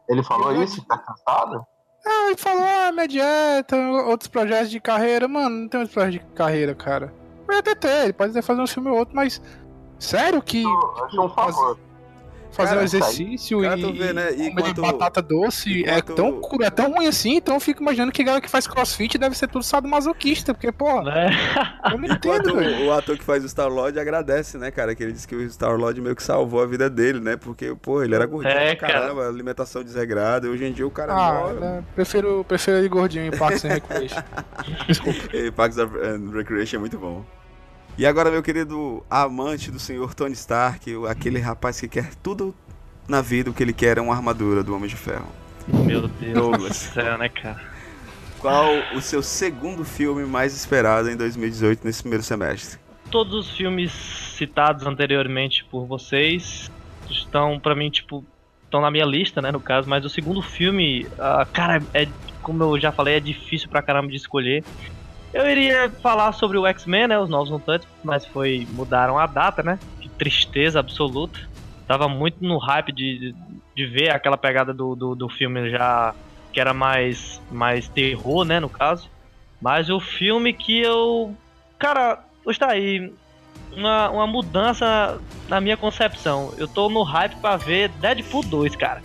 ele 0.09 0.23
falou 0.23 0.53
isso, 0.63 0.85
tá 0.87 0.99
cansado? 0.99 1.65
Ah, 2.05 2.27
ele 2.29 2.37
falou, 2.37 2.63
ah, 2.65 2.93
minha 2.93 3.09
dieta, 3.09 3.77
outros 4.07 4.29
projetos 4.29 4.71
de 4.71 4.79
carreira. 4.81 5.27
Mano, 5.27 5.51
não 5.63 5.69
tem 5.69 5.81
outros 5.81 5.93
projetos 5.95 6.21
de 6.29 6.35
carreira, 6.35 6.73
cara. 6.75 7.13
Pode 7.45 7.59
até 7.59 7.75
ter, 7.75 8.05
ele 8.05 8.13
pode 8.13 8.31
até 8.31 8.43
fazer 8.43 8.61
um 8.61 8.67
filme 8.67 8.91
ou 8.91 8.97
outro, 8.99 9.15
mas 9.15 9.43
sério 9.99 10.41
que 10.41 10.63
Eu 10.63 11.05
achei 11.05 11.19
um 11.21 11.29
favor. 11.29 11.79
Fazer 12.57 12.69
Cara, 12.71 12.81
um 12.81 12.85
exercício 12.85 13.61
cara, 13.61 13.79
e, 13.79 13.83
tu 13.83 13.93
vê, 13.93 14.13
né, 14.13 14.31
e 14.33 14.51
comer 14.51 14.63
quanto- 14.63 14.83
batata 14.83 15.23
doce 15.23 15.85
é 15.85 15.99
enquanto- 15.99 16.15
tão, 16.15 16.63
é 16.63 16.71
tão 16.71 16.93
ruim 16.93 17.07
assim, 17.07 17.37
então 17.37 17.55
eu 17.55 17.61
fico 17.61 17.83
imaginando 17.83 18.11
que 18.13 18.23
a 18.23 18.25
galera 18.25 18.41
que 18.43 18.51
faz 18.51 18.67
crossfit 18.67 19.19
deve 19.19 19.37
ser 19.37 19.47
tudo 19.49 19.63
sadomasoquista, 19.65 20.53
porque, 20.55 20.73
pô, 20.73 21.03
Né? 21.03 21.31
eu 21.93 21.99
não 21.99 22.05
entendo, 22.07 22.55
o, 22.55 22.87
o 22.87 22.93
ator 22.93 23.17
que 23.19 23.25
faz 23.25 23.45
o 23.45 23.49
Star-Lord 23.49 23.99
agradece, 23.99 24.57
né, 24.59 24.71
cara? 24.71 24.95
Que 24.95 25.03
ele 25.03 25.13
disse 25.13 25.29
que 25.29 25.35
o 25.37 25.51
Star-Lord 25.51 26.01
meio 26.01 26.17
que 26.17 26.23
salvou 26.23 26.63
a 26.63 26.67
vida 26.67 26.89
dele, 26.91 27.21
né? 27.21 27.37
Porque, 27.37 27.75
pô, 27.81 28.03
ele 28.03 28.15
era 28.15 28.27
gordinho 28.27 28.55
É, 28.55 28.75
pra 28.75 28.89
caramba, 28.89 29.29
alimentação 29.29 29.85
desregrada. 29.85 30.49
Hoje 30.49 30.65
em 30.65 30.73
dia 30.73 30.87
o 30.87 30.91
cara 30.91 31.13
Ah, 31.13 31.53
né, 31.53 31.85
prefiro, 31.95 32.45
prefiro 32.49 32.77
ele 32.79 32.89
gordinho 32.89 33.27
em 33.27 33.31
Parks 33.37 33.65
and 33.65 33.69
Recreation. 33.69 34.23
Desculpa. 34.87 35.37
E 35.37 35.51
Parks 35.51 35.79
and 35.79 36.31
Recreation 36.33 36.77
é 36.77 36.81
muito 36.81 36.99
bom. 36.99 37.25
E 37.99 38.05
agora, 38.05 38.31
meu 38.31 38.43
querido 38.43 39.03
amante 39.09 39.71
do 39.71 39.79
senhor 39.79 40.13
Tony 40.15 40.35
Stark, 40.35 40.93
aquele 41.09 41.41
rapaz 41.41 41.81
que 41.81 41.89
quer 41.89 42.15
tudo 42.17 42.55
na 43.09 43.23
vida, 43.23 43.49
o 43.49 43.55
que 43.55 43.63
ele 43.63 43.73
quer 43.73 43.97
é 43.97 44.01
uma 44.03 44.15
armadura 44.15 44.63
do 44.63 44.77
Homem 44.77 44.87
de 44.87 44.97
Ferro. 44.97 45.27
Meu 45.67 46.07
Deus 46.07 46.35
Douglas. 46.35 46.89
do 46.89 46.93
céu, 46.93 47.17
né, 47.17 47.31
cara? 47.31 47.59
Qual 48.39 48.69
o 48.95 49.01
seu 49.01 49.23
segundo 49.23 49.83
filme 49.83 50.27
mais 50.27 50.55
esperado 50.55 51.09
em 51.09 51.17
2018 51.17 51.87
nesse 51.87 52.03
primeiro 52.03 52.23
semestre? 52.23 52.79
Todos 53.11 53.35
os 53.35 53.57
filmes 53.57 53.93
citados 53.93 54.87
anteriormente 54.87 55.65
por 55.65 55.87
vocês 55.87 56.71
estão, 57.09 57.59
pra 57.59 57.75
mim, 57.75 57.89
tipo, 57.89 58.23
estão 58.65 58.83
na 58.83 58.91
minha 58.91 59.07
lista, 59.07 59.41
né, 59.41 59.51
no 59.51 59.61
caso, 59.61 59.89
mas 59.89 60.05
o 60.05 60.11
segundo 60.11 60.43
filme, 60.43 61.07
ah, 61.19 61.47
cara, 61.51 61.83
é, 61.95 62.07
como 62.43 62.63
eu 62.63 62.79
já 62.79 62.93
falei, 62.93 63.15
é 63.15 63.21
difícil 63.21 63.71
pra 63.71 63.81
caramba 63.81 64.09
de 64.09 64.17
escolher. 64.17 64.63
Eu 65.33 65.49
iria 65.49 65.91
falar 65.91 66.33
sobre 66.33 66.57
o 66.57 66.67
X-Men, 66.67 67.09
né, 67.09 67.19
os 67.19 67.29
Novos 67.29 67.51
Mutantes, 67.51 67.87
mas 68.03 68.25
foi, 68.25 68.67
mudaram 68.73 69.19
a 69.19 69.27
data, 69.27 69.63
né, 69.63 69.79
que 70.01 70.09
tristeza 70.09 70.81
absoluta. 70.81 71.39
Tava 71.87 72.09
muito 72.09 72.43
no 72.43 72.59
hype 72.59 72.93
de, 72.93 73.35
de, 73.75 73.87
ver 73.87 74.11
aquela 74.11 74.37
pegada 74.37 74.73
do, 74.73 74.97
do, 74.97 75.15
do 75.15 75.29
filme 75.29 75.71
já, 75.71 76.15
que 76.53 76.61
era 76.61 76.75
mais, 76.75 77.41
mais 77.51 77.89
terror, 77.89 78.45
né, 78.45 78.59
no 78.59 78.69
caso. 78.69 79.09
Mas 79.61 79.89
o 79.89 80.01
filme 80.01 80.53
que 80.53 80.81
eu. 80.81 81.35
Cara, 81.79 82.25
está 82.47 82.71
aí. 82.71 83.13
Uma, 83.73 84.11
uma 84.11 84.27
mudança 84.27 85.21
na 85.49 85.61
minha 85.61 85.77
concepção. 85.77 86.53
Eu 86.57 86.67
tô 86.67 86.89
no 86.89 87.03
hype 87.03 87.37
pra 87.37 87.57
ver 87.57 87.89
Deadpool 88.01 88.43
2, 88.43 88.75
cara. 88.75 89.03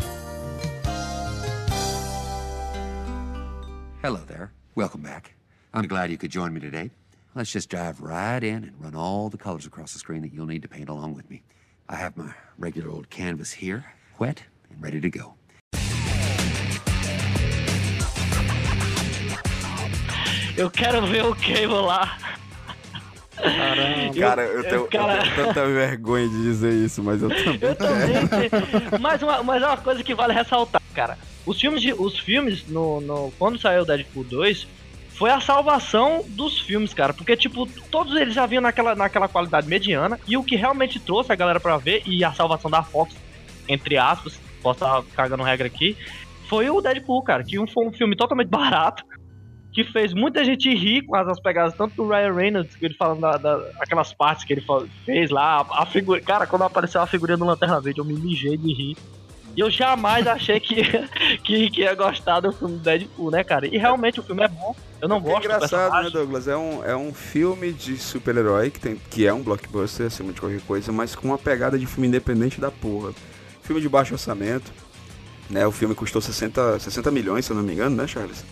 Hello 4.03 4.19
there. 4.25 4.49
Welcome 4.75 5.03
back. 5.03 5.40
I'm 5.73 5.87
glad 5.87 6.11
you 6.11 6.17
could 6.17 6.31
join 6.31 6.53
me 6.53 6.59
today. 6.59 6.91
Let's 7.33 7.51
just 7.51 7.69
dive 7.69 8.01
right 8.01 8.43
in 8.43 8.63
and 8.65 8.73
run 8.79 8.93
all 8.93 9.29
the 9.29 9.37
colors 9.37 9.65
across 9.65 9.93
the 9.93 9.99
screen 9.99 10.21
that 10.23 10.33
you'll 10.33 10.45
need 10.47 10.63
to 10.63 10.67
paint 10.67 10.89
along 10.89 11.13
with 11.15 11.29
me. 11.29 11.43
I 11.87 11.95
have 11.95 12.17
my 12.17 12.33
regular 12.57 12.89
old 12.89 13.09
canvas 13.09 13.53
here, 13.53 13.85
wet 14.19 14.43
and 14.69 14.81
ready 14.81 14.99
to 14.99 15.09
go. 15.09 15.35
Eu 20.57 20.69
quero 20.69 21.05
ver 21.07 21.23
o 21.25 21.33
Cable 21.35 21.81
lá. 21.85 22.17
Caramba. 23.37 24.19
Cara, 24.19 24.41
eu 24.43 24.63
tenho, 24.63 24.75
eu 24.75 24.87
cara- 24.87 25.21
tenho 25.23 25.35
tanta 25.35 25.65
vergonha 25.67 26.27
de 26.29 26.43
dizer 26.43 26.73
isso, 26.73 27.01
mas 27.01 27.21
eu 27.23 27.29
também 27.29 27.57
Eu 27.61 27.75
também. 27.75 28.13
mas, 28.99 29.21
uma, 29.23 29.41
mas 29.41 29.63
é 29.63 29.67
uma 29.67 29.77
coisa 29.77 30.03
que 30.03 30.13
vale 30.13 30.33
ressaltar, 30.33 30.81
cara. 30.93 31.17
Os 31.45 31.59
filmes, 31.59 31.81
de, 31.81 31.91
os 31.93 32.19
filmes 32.19 32.67
no, 32.67 33.01
no, 33.01 33.31
quando 33.39 33.57
saiu 33.57 33.81
o 33.81 33.85
Deadpool 33.85 34.25
2, 34.25 34.67
foi 35.21 35.29
a 35.29 35.39
salvação 35.39 36.25
dos 36.29 36.57
filmes, 36.61 36.95
cara. 36.95 37.13
Porque, 37.13 37.37
tipo, 37.37 37.67
todos 37.91 38.15
eles 38.15 38.33
já 38.33 38.47
vinham 38.47 38.63
naquela, 38.63 38.95
naquela 38.95 39.27
qualidade 39.27 39.67
mediana. 39.67 40.19
E 40.27 40.35
o 40.35 40.43
que 40.43 40.55
realmente 40.55 40.99
trouxe 40.99 41.31
a 41.31 41.35
galera 41.35 41.59
pra 41.59 41.77
ver, 41.77 42.01
e 42.07 42.23
a 42.25 42.33
salvação 42.33 42.71
da 42.71 42.81
Fox, 42.81 43.15
entre 43.69 43.99
aspas, 43.99 44.41
posso 44.63 44.83
estar 44.83 45.03
cagando 45.15 45.43
regra 45.43 45.67
aqui, 45.67 45.95
foi 46.49 46.71
o 46.71 46.81
Deadpool, 46.81 47.21
cara. 47.21 47.43
Que 47.43 47.55
foi 47.67 47.85
um 47.85 47.93
filme 47.93 48.15
totalmente 48.15 48.49
barato. 48.49 49.03
Que 49.71 49.83
fez 49.83 50.11
muita 50.11 50.43
gente 50.43 50.73
rir 50.73 51.03
com 51.03 51.15
as, 51.15 51.27
as 51.27 51.39
pegadas, 51.39 51.75
tanto 51.75 51.95
do 51.97 52.09
Ryan 52.09 52.33
Reynolds, 52.33 52.75
que 52.75 52.83
ele 52.83 52.95
falando 52.95 53.21
da, 53.21 53.33
da- 53.37 53.61
aquelas 53.79 54.11
partes 54.15 54.43
que 54.43 54.53
ele 54.53 54.65
fez 55.05 55.29
lá, 55.29 55.61
a, 55.61 55.83
a 55.83 55.85
figura. 55.85 56.19
Cara, 56.19 56.47
quando 56.47 56.63
apareceu 56.63 56.99
a 56.99 57.05
figurinha 57.05 57.37
do 57.37 57.45
Lanterna 57.45 57.79
Verde, 57.79 57.99
eu 58.01 58.05
me 58.05 58.15
mijei 58.15 58.57
de 58.57 58.73
rir. 58.73 58.97
E 59.55 59.59
eu 59.59 59.69
jamais 59.69 60.25
achei 60.27 60.59
que, 60.59 60.81
que, 61.43 61.69
que 61.69 61.81
ia 61.81 61.93
gostar 61.95 62.39
do 62.39 62.51
filme 62.53 62.77
do 62.77 62.83
Deadpool, 62.83 63.31
né, 63.31 63.43
cara? 63.43 63.67
E 63.67 63.77
realmente 63.77 64.19
o 64.19 64.23
filme 64.23 64.43
é 64.43 64.47
bom. 64.47 64.75
Eu 65.01 65.07
não 65.09 65.17
É 65.17 65.19
gosto 65.19 65.39
do 65.41 65.45
engraçado, 65.45 66.03
né. 66.03 66.09
Douglas? 66.09 66.47
É 66.47 66.55
um, 66.55 66.83
é 66.85 66.95
um 66.95 67.13
filme 67.13 67.73
de 67.73 67.97
super-herói 67.97 68.69
que, 68.69 68.79
tem- 68.79 69.01
que 69.09 69.25
é 69.27 69.33
um 69.33 69.41
blockbuster 69.41 70.05
acima 70.07 70.31
de 70.31 70.39
qualquer 70.39 70.61
coisa, 70.61 70.91
mas 70.91 71.15
com 71.15 71.27
uma 71.27 71.37
pegada 71.37 71.77
de 71.77 71.85
filme 71.85 72.07
independente 72.07 72.61
da 72.61 72.71
porra. 72.71 73.11
Filme 73.63 73.81
de 73.81 73.89
baixo 73.89 74.13
orçamento. 74.13 74.71
Né, 75.49 75.67
o 75.67 75.71
filme 75.71 75.93
custou 75.93 76.21
60, 76.21 76.79
60 76.79 77.11
milhões, 77.11 77.45
se 77.45 77.51
eu 77.51 77.57
não 77.57 77.63
me 77.63 77.73
engano, 77.73 77.93
né, 77.93 78.07
Charles? 78.07 78.45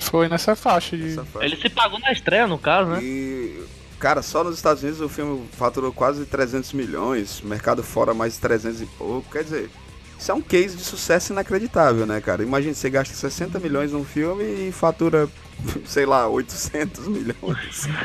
Foi 0.00 0.28
nessa 0.28 0.56
faixa 0.56 0.96
de. 0.96 1.10
Essa 1.12 1.24
faixa. 1.24 1.46
Ele 1.46 1.56
se 1.56 1.68
pagou 1.70 2.00
na 2.00 2.10
estreia, 2.10 2.48
no 2.48 2.58
caso, 2.58 2.90
né? 2.90 2.98
E, 3.00 3.62
cara, 4.00 4.22
só 4.22 4.42
nos 4.42 4.56
Estados 4.56 4.82
Unidos 4.82 5.00
o 5.00 5.08
filme 5.08 5.46
faturou 5.52 5.92
quase 5.92 6.24
300 6.26 6.72
milhões, 6.72 7.40
mercado 7.42 7.80
fora 7.84 8.12
mais 8.12 8.38
300 8.38 8.80
e 8.82 8.86
pouco. 8.86 9.30
Quer 9.30 9.44
dizer, 9.44 9.70
isso 10.18 10.30
é 10.30 10.34
um 10.34 10.40
case 10.40 10.76
de 10.76 10.82
sucesso 10.82 11.32
inacreditável, 11.32 12.06
né, 12.06 12.20
cara? 12.20 12.42
Imagina 12.42 12.74
você 12.74 12.88
gasta 12.90 13.14
60 13.14 13.58
milhões 13.60 13.92
num 13.92 14.04
filme 14.04 14.68
e 14.68 14.72
fatura, 14.72 15.28
sei 15.84 16.06
lá, 16.06 16.28
800 16.28 17.08
milhões. 17.08 17.86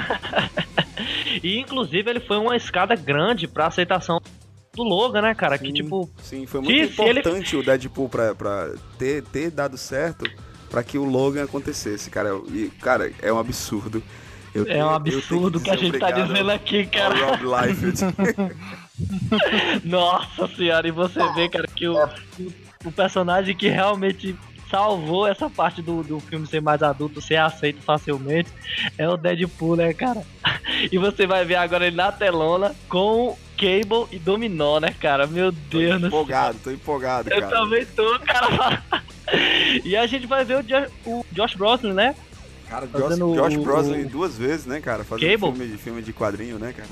E 1.42 1.58
inclusive 1.60 2.08
ele 2.10 2.20
foi 2.20 2.38
uma 2.38 2.56
escada 2.56 2.94
grande 2.96 3.48
pra 3.48 3.66
aceitação 3.68 4.22
do 4.76 4.84
Logan, 4.84 5.22
né, 5.24 5.34
cara? 5.34 5.58
Que 5.58 5.72
tipo. 5.74 6.08
Sim, 6.22 6.46
foi 6.46 6.62
muito 6.62 6.94
se 6.94 7.02
ele- 7.02 7.20
importante 7.22 7.56
o 7.56 7.64
Deadpool 7.64 8.08
pra, 8.10 8.36
pra 8.36 8.70
ter, 9.00 9.24
ter 9.24 9.50
dado 9.50 9.78
certo 9.78 10.30
pra 10.70 10.84
que 10.84 10.98
o 11.00 11.04
Logan 11.06 11.44
acontecesse, 11.46 12.10
cara. 12.12 12.30
E, 12.50 12.70
cara, 12.82 13.12
é 13.22 13.34
um 13.34 13.40
absurdo. 13.40 14.04
Eu 14.54 14.64
É 14.64 14.74
tenho- 14.74 14.86
um 14.86 14.90
absurdo 14.90 15.60
que 15.60 15.70
a 15.72 15.76
dizer 15.76 15.86
gente 15.88 16.00
tá 16.00 16.12
dizendo 16.12 16.52
aqui, 16.52 16.86
cara. 16.86 17.26
Rob 17.38 17.44
Liefeld. 17.46 18.00
Nossa 19.84 20.48
senhora, 20.56 20.88
e 20.88 20.92
você 20.92 21.20
vê, 21.34 21.50
cara, 21.50 21.68
que 21.68 21.88
o, 21.88 21.96
o 22.86 22.92
personagem 22.92 23.56
que 23.56 23.68
realmente 23.68 24.36
salvou 24.70 25.28
essa 25.28 25.50
parte 25.50 25.82
do, 25.82 26.02
do 26.02 26.20
filme 26.20 26.48
ser 26.48 26.62
mais 26.62 26.82
adulto, 26.82 27.20
ser 27.22 27.36
aceito 27.38 27.82
facilmente, 27.82 28.50
é 28.98 29.08
o 29.10 29.18
Deadpool, 29.18 29.76
né, 29.76 29.94
cara? 29.94 30.24
E 30.92 30.98
você 30.98 31.28
vai 31.28 31.44
ver 31.44 31.56
agora 31.56 31.88
ele 31.88 31.96
na 31.96 32.12
telona 32.12 32.74
com 32.88 33.38
Cable 33.58 34.08
e 34.12 34.18
Dominó, 34.18 34.80
né, 34.80 34.94
cara? 35.00 35.28
Meu 35.28 35.52
Deus 35.52 35.96
do 35.96 36.00
céu. 36.00 36.08
empolgado, 36.08 36.58
tô 36.64 36.72
empolgado, 36.72 37.30
Eu 37.30 37.40
cara. 37.42 37.52
também 37.52 37.86
tô, 37.86 38.20
cara. 38.20 38.82
E 39.84 39.96
a 39.96 40.06
gente 40.08 40.26
vai 40.26 40.44
ver 40.46 40.58
o, 40.60 40.64
Jo- 40.64 40.92
o 41.06 41.26
Josh 41.32 41.56
Brolin, 41.56 41.94
né? 41.94 42.16
Cara, 42.70 42.88
Josh, 42.88 43.18
Josh 43.18 43.56
o- 43.58 43.62
Brolin 43.64 44.06
o- 44.06 44.10
duas 44.10 44.38
vezes, 44.38 44.66
né, 44.66 44.80
cara? 44.80 45.04
Fazendo 45.04 45.30
Cable? 45.30 45.58
filme, 45.58 45.78
filme 45.78 46.02
de 46.02 46.14
quadrinho, 46.14 46.58
né, 46.58 46.74
cara? 46.74 46.90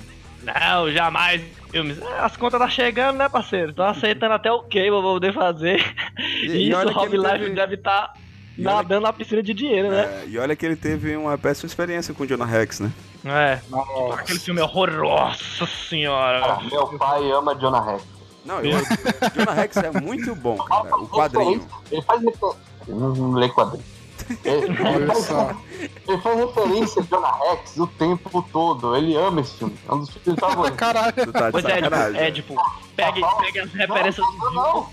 Não, 0.59 0.91
jamais. 0.91 1.41
Filmes. 1.71 1.99
As 2.19 2.35
contas 2.35 2.59
tá 2.59 2.67
chegando, 2.69 3.17
né, 3.17 3.29
parceiro? 3.29 3.73
Tô 3.73 3.83
aceitando 3.83 4.33
até 4.33 4.51
o 4.51 4.61
Cable 4.63 4.89
pra 4.89 5.01
poder 5.01 5.33
fazer. 5.33 5.79
E- 6.17 6.45
E, 6.45 6.47
e 6.47 6.69
isso, 6.69 6.77
olha 6.77 6.87
o 6.89 6.93
que 6.93 6.99
Rob 6.99 7.17
Life 7.17 7.29
teve- 7.39 7.49
deve 7.51 7.75
estar 7.75 8.13
olha- 8.57 8.63
nadando 8.75 9.01
na 9.01 9.13
piscina 9.13 9.43
de 9.43 9.53
dinheiro, 9.53 9.89
né? 9.89 10.01
É, 10.01 10.27
e 10.27 10.37
olha 10.39 10.55
que 10.55 10.65
ele 10.65 10.75
teve 10.75 11.15
uma 11.15 11.37
péssima 11.37 11.67
experiência 11.67 12.13
com 12.13 12.23
o 12.23 12.27
Jonah 12.27 12.45
Rex, 12.45 12.79
né? 12.79 12.91
É. 13.25 13.59
Nossa. 13.69 14.21
Aquele 14.21 14.39
filme 14.39 14.61
horroroso, 14.61 15.67
senhora. 15.67 16.39
Cara, 16.41 16.61
meu 16.63 16.87
pai 16.97 17.31
ama 17.31 17.53
Jonah 17.55 17.81
Rex. 17.91 18.03
Não, 18.45 18.61
eu, 18.61 18.79
Jonah 19.35 19.53
Rex 19.53 19.77
é 19.77 19.91
muito 20.01 20.33
bom, 20.33 20.57
cara. 20.57 20.95
O 20.95 21.07
quadrinho. 21.07 21.67
Ele 21.91 22.01
faz 22.01 22.21
não 22.87 23.33
lê 23.33 23.47
quadrinho. 23.49 23.83
Ele, 24.43 24.75
faz, 24.75 26.37
referência 26.37 27.01
a 27.01 27.05
Jonah 27.05 27.37
Rex 27.49 27.77
o 27.77 27.87
tempo 27.87 28.45
todo. 28.51 28.95
Ele 28.95 29.15
ama 29.15 29.41
esse 29.41 29.57
filme. 29.57 29.75
É 29.87 29.93
um 29.93 29.99
dos 29.99 30.09
filmes 30.09 30.39
favoritos. 30.39 30.77
Caralho. 30.77 31.31
Tá 31.31 31.51
Pois 31.51 31.65
é, 31.65 31.75
tipo, 31.75 31.89
sacanagem. 31.89 32.21
é, 32.21 32.31
tipo, 32.31 32.55
pegue, 32.95 33.21
pegue 33.41 33.59
as 33.59 33.71
referências 33.73 34.25
Não, 34.25 34.33
não, 34.33 34.49
do 34.49 34.53
não. 34.55 34.89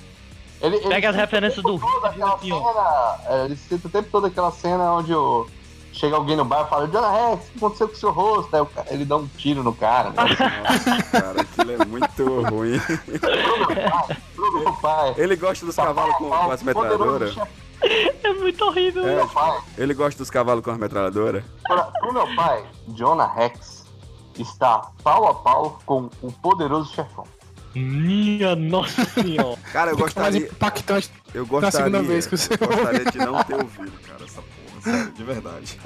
Ele, 0.61 0.77
ele 0.77 0.89
Pega 0.89 1.11
as 1.11 1.17
referências 1.17 1.63
do 1.63 1.79
cena, 1.79 3.21
é, 3.27 3.45
Ele 3.45 3.57
cita 3.57 3.89
o 3.89 3.91
tempo 3.91 4.09
todo 4.11 4.27
aquela 4.27 4.51
cena 4.51 4.93
onde 4.95 5.13
o, 5.15 5.47
chega 5.93 6.17
alguém 6.17 6.37
no 6.37 6.45
bar 6.45 6.65
e 6.67 6.71
fala: 6.71 6.87
Jonah 6.89 7.11
Rex, 7.31 7.49
o 7.49 7.51
que 7.53 7.59
aconteceu 7.59 7.89
com 7.89 7.95
o 7.95 7.97
seu 7.97 8.11
rosto? 8.11 8.55
Aí 8.55 8.63
o 8.63 8.67
cara- 8.67 8.87
ele 8.91 9.05
dá 9.05 9.17
um 9.17 9.27
tiro 9.27 9.63
no 9.63 9.75
cara. 9.75 10.11
Né? 10.11 10.17
Nossa, 10.17 11.03
cara, 11.13 11.41
aquilo 11.43 11.73
é 11.73 11.85
muito 11.85 12.41
ruim. 12.51 12.81
Pro 14.35 14.59
meu 14.61 14.73
pai. 14.75 15.15
Ele 15.19 15.37
gosta 15.37 15.67
dos 15.67 15.77
cavalos 15.77 16.17
com, 16.17 16.29
com 16.29 16.51
as 16.51 16.63
metralhadoras? 16.63 17.37
Muito 18.41 18.65
horrível. 18.65 19.07
É, 19.07 19.17
Meu 19.17 19.29
pai, 19.29 19.59
ele 19.79 19.95
gosta 19.95 20.19
dos 20.19 20.31
cavalos 20.31 20.65
com 20.65 20.71
as 20.71 20.79
metralhadoras? 20.79 21.43
pra, 21.65 21.85
pro 21.85 22.13
meu 22.13 22.35
pai, 22.35 22.65
Jonah 22.89 23.27
Rex 23.33 23.85
está 24.39 24.91
pau 25.03 25.27
a 25.29 25.35
pau 25.35 25.81
com 25.87 26.11
o 26.23 26.31
poderoso 26.33 26.93
chefão. 26.95 27.25
Minha 27.75 28.55
nossa 28.57 29.05
senhora. 29.05 29.59
Cara, 29.73 29.91
eu 29.91 29.97
Fica 29.97 30.21
mais 30.21 30.35
gostaria. 30.35 30.47
impactante. 30.49 31.11
Eu 31.35 31.47
gostaria. 31.47 31.73
segunda 31.79 32.03
vez 32.03 32.27
que 32.27 32.37
você 32.37 32.55
eu 32.55 32.59
gostaria 32.69 33.05
de 33.05 33.19
não 33.19 33.45
ter 33.45 33.55
ouvido, 33.55 33.93
cara, 34.07 34.25
essa 34.25 34.41
porra, 34.43 34.81
sério, 34.83 35.13
de 35.13 35.25
verdade. 35.25 35.79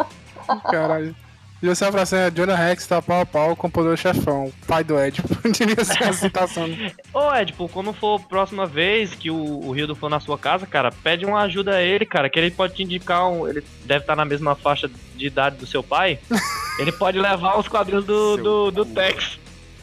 Caralho. 0.70 1.16
E 1.62 1.66
vai 1.66 1.74
falar 1.74 2.02
assim, 2.02 2.16
é, 2.16 2.30
Jonah 2.30 2.54
Rex 2.54 2.86
tá 2.86 3.02
pau 3.02 3.20
a 3.20 3.26
pau 3.26 3.54
com 3.54 3.66
o 3.66 3.70
poder 3.70 3.98
chefão, 3.98 4.50
pai 4.66 4.82
do 4.82 4.98
Ed. 4.98 5.22
Devia 5.52 5.84
ser 5.84 6.04
a 6.04 6.12
citação. 6.12 6.66
Ô, 7.12 7.34
Ed, 7.34 7.52
tipo, 7.52 7.68
quando 7.68 7.92
for 7.92 8.18
a 8.18 8.22
próxima 8.22 8.64
vez 8.64 9.14
que 9.14 9.30
o, 9.30 9.36
o 9.36 9.70
Rildo 9.70 9.94
for 9.94 10.08
na 10.08 10.20
sua 10.20 10.38
casa, 10.38 10.66
cara, 10.66 10.90
pede 10.90 11.26
uma 11.26 11.42
ajuda 11.42 11.76
a 11.76 11.82
ele, 11.82 12.06
cara, 12.06 12.30
que 12.30 12.38
ele 12.38 12.50
pode 12.50 12.74
te 12.74 12.82
indicar 12.82 13.28
um. 13.28 13.46
Ele 13.46 13.62
deve 13.84 14.04
estar 14.04 14.16
na 14.16 14.24
mesma 14.24 14.54
faixa 14.54 14.90
de 15.14 15.26
idade 15.26 15.56
do 15.56 15.66
seu 15.66 15.82
pai. 15.82 16.18
Ele 16.78 16.92
pode 16.92 17.18
levar 17.18 17.58
os 17.58 17.68
quadrinhos 17.68 18.06
do, 18.06 18.36
Seu 18.36 18.42
do, 18.42 18.70
do. 18.70 18.84
Tex. 18.86 19.38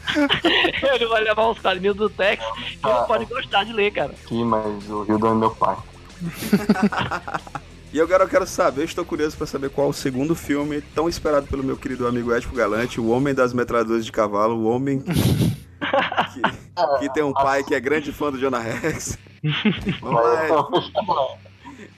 ele 0.82 1.06
vai 1.06 1.22
levar 1.22 1.48
uns 1.48 1.60
quadrinhos 1.60 1.96
do 1.96 2.10
Tex 2.10 2.42
que 2.42 2.88
ele 2.88 3.06
pode 3.06 3.24
gostar 3.26 3.62
de 3.62 3.72
ler, 3.72 3.92
cara. 3.92 4.12
Aqui, 4.24 4.42
mas 4.42 4.90
o 4.90 5.04
Hildon 5.04 5.30
é 5.30 5.34
meu 5.34 5.50
pai. 5.50 5.76
E 7.90 8.00
agora 8.00 8.24
eu 8.24 8.28
quero 8.28 8.46
saber, 8.46 8.84
estou 8.84 9.04
curioso 9.04 9.36
pra 9.36 9.46
saber 9.46 9.70
qual 9.70 9.88
o 9.88 9.94
segundo 9.94 10.34
filme 10.34 10.82
tão 10.94 11.08
esperado 11.08 11.46
pelo 11.46 11.64
meu 11.64 11.76
querido 11.76 12.06
amigo 12.06 12.32
Ético 12.32 12.54
Galante, 12.54 13.00
o 13.00 13.08
Homem 13.08 13.34
das 13.34 13.54
Metralhadoras 13.54 14.04
de 14.04 14.12
Cavalo, 14.12 14.56
o 14.56 14.64
homem 14.64 15.00
que, 15.00 16.42
que 17.00 17.12
tem 17.14 17.22
um 17.22 17.32
pai 17.32 17.64
que 17.64 17.74
é 17.74 17.80
grande 17.80 18.12
fã 18.12 18.30
do 18.30 18.38
Jonah 18.38 18.58
Rex. 18.58 19.18
Vamos 20.02 20.22
lá, 20.22 20.44
Ed. 20.44 20.52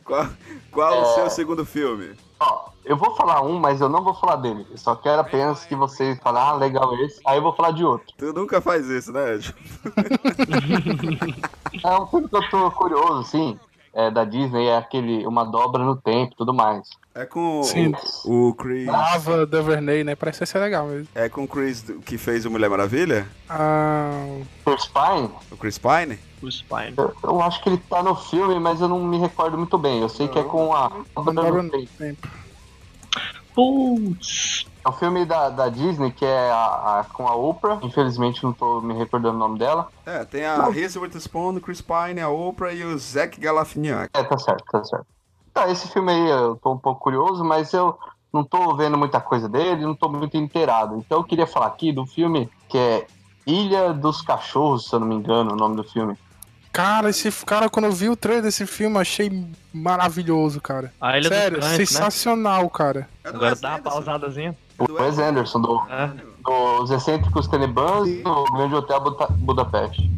Qual, 0.05 0.29
qual 0.71 1.03
o 1.03 1.15
seu 1.15 1.31
segundo 1.31 1.65
filme? 1.65 2.15
Ó, 2.39 2.71
eu 2.85 2.97
vou 2.97 3.15
falar 3.17 3.43
um, 3.43 3.59
mas 3.59 3.81
eu 3.81 3.89
não 3.89 4.05
vou 4.05 4.15
falar 4.15 4.37
dele. 4.37 4.67
Eu 4.71 4.79
só 4.79 4.95
quero 4.95 5.21
apenas 5.21 5.65
que 5.65 5.75
vocês 5.75 6.19
falem, 6.21 6.41
ah, 6.41 6.55
legal 6.55 6.95
esse. 7.01 7.21
Aí 7.27 7.39
eu 7.39 7.43
vou 7.43 7.55
falar 7.55 7.73
de 7.73 7.85
outro. 7.85 8.07
Tu 8.17 8.33
nunca 8.33 8.61
faz 8.61 8.89
isso, 8.89 9.13
né, 9.13 9.35
Ed? 9.35 9.55
É 11.85 11.97
um 11.99 12.07
filme 12.07 12.29
que 12.29 12.37
eu 12.37 12.51
tô 12.51 12.71
curioso, 12.71 13.25
sim. 13.25 13.59
É 13.93 14.09
da 14.11 14.25
Disney, 14.25 14.67
é 14.67 14.77
aquele 14.77 15.27
Uma 15.27 15.45
Dobra 15.45 15.83
no 15.83 15.97
Tempo 15.97 16.33
e 16.33 16.37
tudo 16.37 16.55
mais. 16.55 16.89
É 17.13 17.27
com 17.27 17.61
Sim. 17.65 17.93
o, 18.25 18.49
o 18.51 18.55
Chris. 18.55 18.87
Lava, 18.87 19.45
Duvernay, 19.45 20.05
né? 20.05 20.15
Parece 20.15 20.47
ser 20.47 20.61
legal 20.61 20.87
mesmo. 20.87 21.09
É 21.13 21.29
com 21.29 21.43
o 21.43 21.49
Chris 21.49 21.85
que 22.07 22.17
fez 22.17 22.47
o 22.47 22.51
Mulher 22.51 22.71
Maravilha? 22.71 23.27
Ah, 23.49 24.11
First 24.65 24.93
Pine, 24.93 25.29
O 25.51 25.57
Chris 25.57 25.77
Pine? 25.77 26.19
O 26.41 26.49
Spine. 26.51 26.95
eu, 26.97 27.13
eu 27.25 27.43
acho 27.43 27.61
que 27.63 27.69
ele 27.69 27.79
tá 27.91 28.03
no 28.03 28.15
filme, 28.15 28.59
mas 28.61 28.81
eu 28.81 28.89
não 28.89 29.03
me 29.05 29.19
recordo 29.19 29.59
muito 29.59 29.77
bem. 29.77 30.01
Eu 30.01 30.09
sei 30.09 30.29
que 30.29 30.39
é 30.39 30.45
com 30.45 30.73
a 30.75 30.89
Dobra 31.17 31.63
no 31.63 31.71
Tempo. 31.71 31.89
tempo. 31.99 32.29
Putz. 33.55 34.70
É 34.85 34.89
um 34.89 34.93
filme 34.93 35.25
da, 35.27 35.51
da 35.51 35.69
Disney 35.69 36.11
que 36.11 36.25
é 36.25 36.51
a- 36.51 37.01
a- 37.01 37.05
com 37.13 37.29
a 37.29 37.35
Oprah. 37.35 37.79
Infelizmente 37.83 38.43
não 38.43 38.53
tô 38.53 38.81
me 38.81 38.95
recordando 38.95 39.37
o 39.37 39.39
nome 39.39 39.59
dela. 39.59 39.89
É, 40.07 40.25
tem 40.25 40.45
a 40.45 40.65
Reese 40.69 40.99
Witherspoon, 40.99 41.57
o 41.57 41.61
Chris 41.61 41.81
Pine, 41.83 42.21
a 42.21 42.29
Oprah 42.31 42.73
e 42.73 42.83
o 42.85 42.99
Zach 42.99 43.39
Galifianakis. 43.39 44.11
É, 44.15 44.23
tá 44.25 44.39
certo, 44.39 44.65
tá 44.71 44.83
certo. 44.85 45.07
Tá, 45.53 45.69
esse 45.71 45.89
filme 45.89 46.13
aí 46.13 46.31
eu 46.31 46.57
tô 46.57 46.73
um 46.73 46.79
pouco 46.79 47.01
curioso, 47.01 47.45
mas 47.45 47.73
eu 47.75 47.99
não 48.33 48.43
tô 48.45 48.75
vendo 48.77 48.97
muita 48.97 49.21
coisa 49.21 49.49
dele, 49.49 49.85
não 49.85 49.95
tô 49.95 50.09
muito 50.09 50.37
inteirado. 50.37 50.97
Então 50.97 51.19
eu 51.19 51.25
queria 51.25 51.47
falar 51.47 51.67
aqui 51.67 51.93
do 51.93 52.07
filme 52.07 52.49
que 52.69 52.79
é 52.79 53.07
Ilha 53.47 53.93
dos 53.93 54.23
Cachorros, 54.23 54.87
se 54.89 54.95
eu 54.95 55.01
não 55.01 55.07
me 55.09 55.15
engano, 55.17 55.53
o 55.53 55.57
nome 55.57 55.77
do 55.77 55.85
filme. 55.85 56.17
Cara, 56.73 57.11
esse 57.11 57.29
cara, 57.45 57.69
quando 57.69 57.87
eu 57.87 57.93
vi 57.93 58.09
o 58.09 58.15
trailer 58.15 58.45
desse 58.45 58.65
filme, 58.65 58.97
achei 58.97 59.45
maravilhoso, 59.75 60.61
cara. 60.61 60.93
A 61.01 61.19
Ilha 61.19 61.29
dos 61.29 61.39
Sério, 61.39 61.59
Cães, 61.61 61.71
né? 61.73 61.77
sensacional, 61.85 62.71
cara. 62.71 63.09
É 63.25 63.31
do 63.33 63.37
Agora 63.39 63.57
dá 63.57 63.71
uma 63.71 63.79
pausadazinha. 63.81 64.57
O 64.81 64.93
Wes 64.95 65.19
Anderson, 65.19 65.61
do, 65.61 65.81
É. 65.91 66.11
dos 66.45 66.91
Excêntricos 66.91 67.47
Tenebans 67.47 68.09
e 68.09 68.23
do 68.23 68.45
Grande 68.53 68.75
Hotel 68.75 69.01
Buda- 69.01 69.27
Budapeste. 69.31 70.11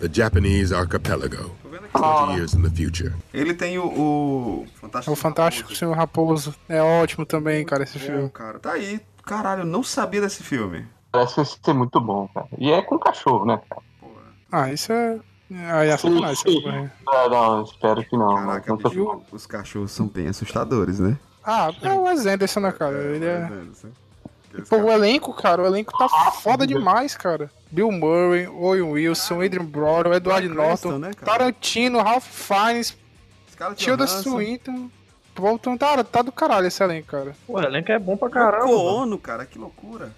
The 0.00 0.08
Japanese 0.12 0.72
archipelago, 0.72 1.50
Tô 1.62 1.68
vendo 1.68 1.86
aqui. 1.92 2.26
20 2.28 2.36
years 2.36 2.54
in 2.54 2.62
the 2.62 2.70
future. 2.70 3.14
Ele 3.34 3.52
tem 3.52 3.78
o, 3.78 3.84
o 3.86 4.66
Fantástico. 4.76 5.10
É 5.10 5.12
o 5.12 5.16
Fantástico 5.16 5.74
Senhor 5.74 5.96
Raposo. 5.96 6.54
É 6.68 6.80
ótimo 6.80 7.26
também, 7.26 7.64
cara, 7.64 7.82
esse 7.82 7.98
Bom, 7.98 8.04
filme. 8.06 8.30
cara. 8.30 8.58
Tá 8.60 8.72
aí. 8.72 9.00
Caralho, 9.24 9.62
eu 9.62 9.66
não 9.66 9.82
sabia 9.82 10.20
desse 10.20 10.42
filme. 10.42 10.86
Parece 11.10 11.34
que 11.34 11.44
ser 11.66 11.72
muito 11.72 12.00
bom, 12.00 12.28
cara. 12.32 12.46
E 12.58 12.70
é 12.70 12.80
com 12.82 12.96
cachorro, 12.98 13.44
né, 13.44 13.60
cara? 13.68 13.82
Ah, 14.52 14.72
isso 14.72 14.92
é. 14.92 15.18
Aí 15.50 15.88
é 15.88 15.96
sacanagem. 15.96 16.32
essa 16.32 16.44
porra. 16.62 16.92
Não, 17.06 17.30
não, 17.30 17.62
espero 17.64 18.04
que 18.04 18.16
não. 18.16 18.34
Caraca, 18.36 18.70
não 18.70 18.78
tô- 18.78 18.90
bicho, 18.90 19.22
os 19.32 19.46
cachorros 19.46 19.90
são 19.90 20.06
bem 20.06 20.28
assustadores, 20.28 21.00
né? 21.00 21.18
Ah, 21.44 21.70
é 21.82 21.92
o 21.92 22.02
Wes 22.02 22.26
Anderson, 22.26 22.60
né, 22.60 22.72
cara? 22.72 22.96
Ele 22.96 23.24
é. 23.24 23.44
Aqueles 23.44 24.68
Pô, 24.68 24.76
o 24.76 24.90
elenco, 24.90 25.32
cara, 25.34 25.62
o 25.62 25.66
elenco 25.66 25.96
tá 25.96 26.08
foda 26.32 26.66
demais, 26.66 27.14
cara. 27.14 27.50
Bill 27.70 27.92
Murray, 27.92 28.46
Owen 28.48 28.82
Wilson, 28.82 29.42
Adrian 29.42 29.64
Brody, 29.64 30.10
Edward 30.10 30.48
Norton, 30.48 30.98
né? 30.98 31.10
Tarantino, 31.12 32.00
Ralph 32.00 32.24
Fiennes, 32.24 32.96
Tilda. 33.76 34.06
Swinton. 34.06 34.90
Voltando, 35.36 35.78
tá, 35.78 36.02
tá 36.02 36.22
do 36.22 36.32
caralho 36.32 36.66
esse 36.66 36.82
elenco, 36.82 37.06
cara. 37.06 37.36
Pô, 37.46 37.54
o 37.54 37.62
elenco 37.62 37.92
é 37.92 37.98
bom 37.98 38.16
pra 38.16 38.28
caramba. 38.28 38.66
mano. 38.66 38.78
Ono, 38.78 39.18
cara, 39.18 39.46
que 39.46 39.58
loucura. 39.58 40.12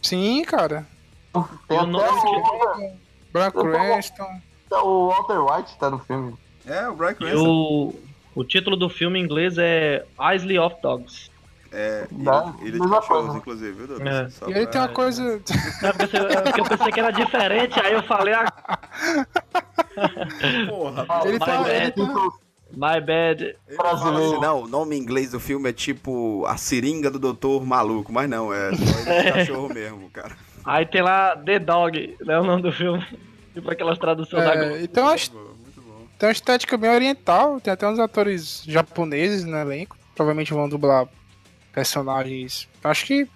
Sim, 0.00 0.42
cara. 0.44 0.86
O 1.34 1.86
nome 1.86 1.96
o... 1.98 2.96
Brian 3.32 3.50
Cranston. 3.50 4.40
O 4.70 5.08
Walter 5.08 5.38
White 5.38 5.78
tá 5.78 5.90
no 5.90 5.98
filme. 5.98 6.34
É, 6.66 6.88
o 6.88 6.94
Brian 6.94 7.14
Cranston. 7.14 7.94
O, 8.34 8.44
título 8.44 8.76
do 8.76 8.88
filme 8.88 9.18
em 9.18 9.22
inglês 9.24 9.56
é 9.58 10.04
Isley 10.34 10.58
of 10.58 10.76
Dogs. 10.82 11.30
É, 11.74 12.06
Dá- 12.10 12.52
ele, 12.60 12.68
ele 12.68 12.76
é 12.76 12.80
de 12.84 12.90
cachorros, 12.90 13.06
coisa. 13.24 13.38
inclusive, 13.38 13.72
viu, 13.72 13.86
Douglas? 13.86 14.14
É. 14.14 14.28
Só 14.30 14.46
E 14.46 14.50
ele 14.50 14.60
pra- 14.62 14.70
tem 14.72 14.80
uma 14.82 14.88
coisa. 14.88 15.40
É 15.82 15.92
porque, 15.92 16.16
eu, 16.18 16.26
é 16.28 16.40
porque 16.42 16.60
eu 16.60 16.64
pensei 16.64 16.92
que 16.92 17.00
era 17.00 17.10
diferente, 17.10 17.80
aí 17.80 17.92
eu 17.94 18.02
falei, 18.02 18.34
ah, 18.34 18.44
Porra, 20.68 21.06
Ele 21.24 21.32
my 21.32 21.38
tá. 21.38 21.70
Ele 21.70 21.92
bad, 21.92 21.94
tá... 21.94 22.30
my 22.72 23.00
bad. 23.00 23.56
assim, 23.84 24.40
não, 24.40 24.62
o 24.64 24.68
nome 24.68 24.96
em 24.96 25.00
inglês 25.00 25.30
do 25.32 25.40
filme 25.40 25.70
é 25.70 25.72
tipo 25.72 26.44
A 26.46 26.56
Seringa 26.56 27.10
do 27.10 27.18
Doutor 27.18 27.64
Maluco, 27.64 28.12
mas 28.12 28.28
não, 28.28 28.52
é 28.52 28.70
só 28.74 29.22
de 29.22 29.24
cachorro 29.32 29.68
mesmo, 29.72 30.10
cara. 30.10 30.36
Aí 30.64 30.86
tem 30.86 31.02
lá 31.02 31.36
The 31.36 31.58
Dog, 31.58 32.16
né, 32.20 32.38
o 32.38 32.44
nome 32.44 32.62
do 32.62 32.72
filme. 32.72 33.04
Tipo 33.54 33.70
aquelas 33.70 33.98
traduções 33.98 34.44
da 34.44 34.54
Globo. 34.56 34.76
É, 34.76 34.82
então 34.82 35.08
acho 35.08 35.30
tem 36.22 36.28
uma 36.28 36.32
estética 36.32 36.76
bem 36.76 36.88
oriental, 36.88 37.60
tem 37.60 37.72
até 37.72 37.84
uns 37.88 37.98
atores 37.98 38.62
japoneses 38.64 39.44
no 39.44 39.56
elenco, 39.56 39.96
provavelmente 40.14 40.54
vão 40.54 40.68
dublar 40.68 41.08
personagens, 41.72 42.68
acho 42.84 43.06
que 43.06 43.28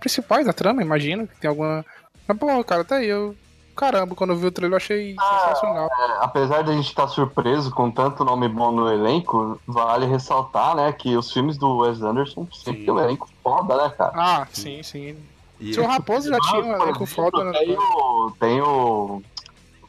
principais 0.00 0.46
da 0.46 0.52
trama, 0.54 0.80
imagino, 0.80 1.28
que 1.28 1.38
tem 1.38 1.50
alguma... 1.50 1.84
Mas, 2.26 2.38
pô, 2.38 2.64
cara, 2.64 2.82
tá 2.82 2.96
aí, 2.96 3.08
eu... 3.08 3.36
Caramba, 3.76 4.14
quando 4.14 4.30
eu 4.30 4.36
vi 4.38 4.46
o 4.46 4.50
trailer 4.50 4.72
eu 4.72 4.76
achei 4.78 5.14
sensacional. 5.14 5.86
É, 5.86 6.24
apesar 6.24 6.62
de 6.62 6.70
a 6.70 6.72
gente 6.74 6.88
estar 6.88 7.08
surpreso 7.08 7.70
com 7.72 7.90
tanto 7.90 8.24
nome 8.24 8.48
bom 8.48 8.72
no 8.72 8.90
elenco, 8.90 9.60
vale 9.66 10.06
ressaltar, 10.06 10.74
né, 10.74 10.92
que 10.92 11.14
os 11.14 11.30
filmes 11.30 11.58
do 11.58 11.80
Wes 11.80 12.00
Anderson 12.00 12.48
sempre 12.54 12.86
tem 12.86 12.94
um 12.94 12.98
elenco 12.98 13.28
foda, 13.44 13.76
né, 13.76 13.90
cara? 13.90 14.12
Ah, 14.14 14.48
sim, 14.50 14.82
sim. 14.82 15.14
E 15.60 15.74
Seu 15.74 15.86
Raposo 15.86 16.30
já 16.30 16.38
tinha 16.38 16.62
um 16.62 16.82
elenco 16.82 17.04
foda, 17.04 17.44
né? 17.44 17.52
Tem 17.52 17.76
o, 17.76 18.32
tem 18.40 18.62
o 18.62 19.22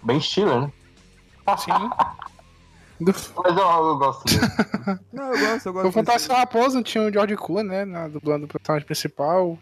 Ben 0.03 0.19
Stiller, 0.19 0.59
né? 0.63 0.71
Sim. 1.57 1.71
Do... 3.01 3.11
Mas 3.43 3.57
eu, 3.57 3.87
eu 3.87 3.97
gosto 3.97 4.25
dele. 4.25 4.99
Não, 5.11 5.33
eu 5.33 5.39
gosto, 5.39 5.65
eu 5.65 5.73
gosto. 5.73 5.87
O 5.87 5.91
Fantástico 5.91 6.35
Raposo 6.35 6.83
tinha 6.83 7.03
o 7.03 7.11
George 7.11 7.35
Clooney, 7.35 7.67
né, 7.67 7.85
na, 7.85 8.07
dublando 8.07 8.45
o 8.45 8.47
personagem 8.47 8.85
principal. 8.85 9.57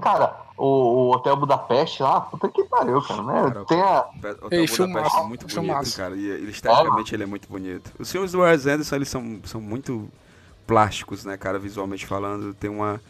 Cara, 0.00 0.36
o, 0.56 0.66
o 0.66 1.10
Hotel 1.12 1.36
Budapeste 1.36 2.02
lá, 2.02 2.20
puta 2.20 2.48
que 2.48 2.62
pariu, 2.64 3.00
cara, 3.02 3.22
né? 3.22 3.42
Cara, 3.52 3.64
Tem 3.64 3.80
a, 3.80 4.04
O 4.04 4.46
Hotel 4.46 4.60
Ei, 4.60 4.66
Budapeste 4.66 4.76
filmaço, 4.76 5.16
é 5.16 5.22
muito 5.24 5.46
bonito, 5.46 5.50
filmaço. 5.52 5.96
cara. 5.96 6.14
E 6.14 6.26
ele, 6.26 6.50
esteticamente 6.50 7.14
ele 7.14 7.22
é 7.22 7.26
muito 7.26 7.48
bonito. 7.48 7.90
Os 7.98 8.10
filmes 8.12 8.32
do 8.32 8.40
Wes 8.40 8.66
Anderson, 8.66 8.96
eles 8.96 9.08
são, 9.08 9.40
são 9.44 9.60
muito 9.60 10.08
plásticos, 10.66 11.24
né, 11.24 11.36
cara, 11.36 11.58
visualmente 11.58 12.06
falando. 12.06 12.54
Tem 12.54 12.70
uma, 12.70 13.00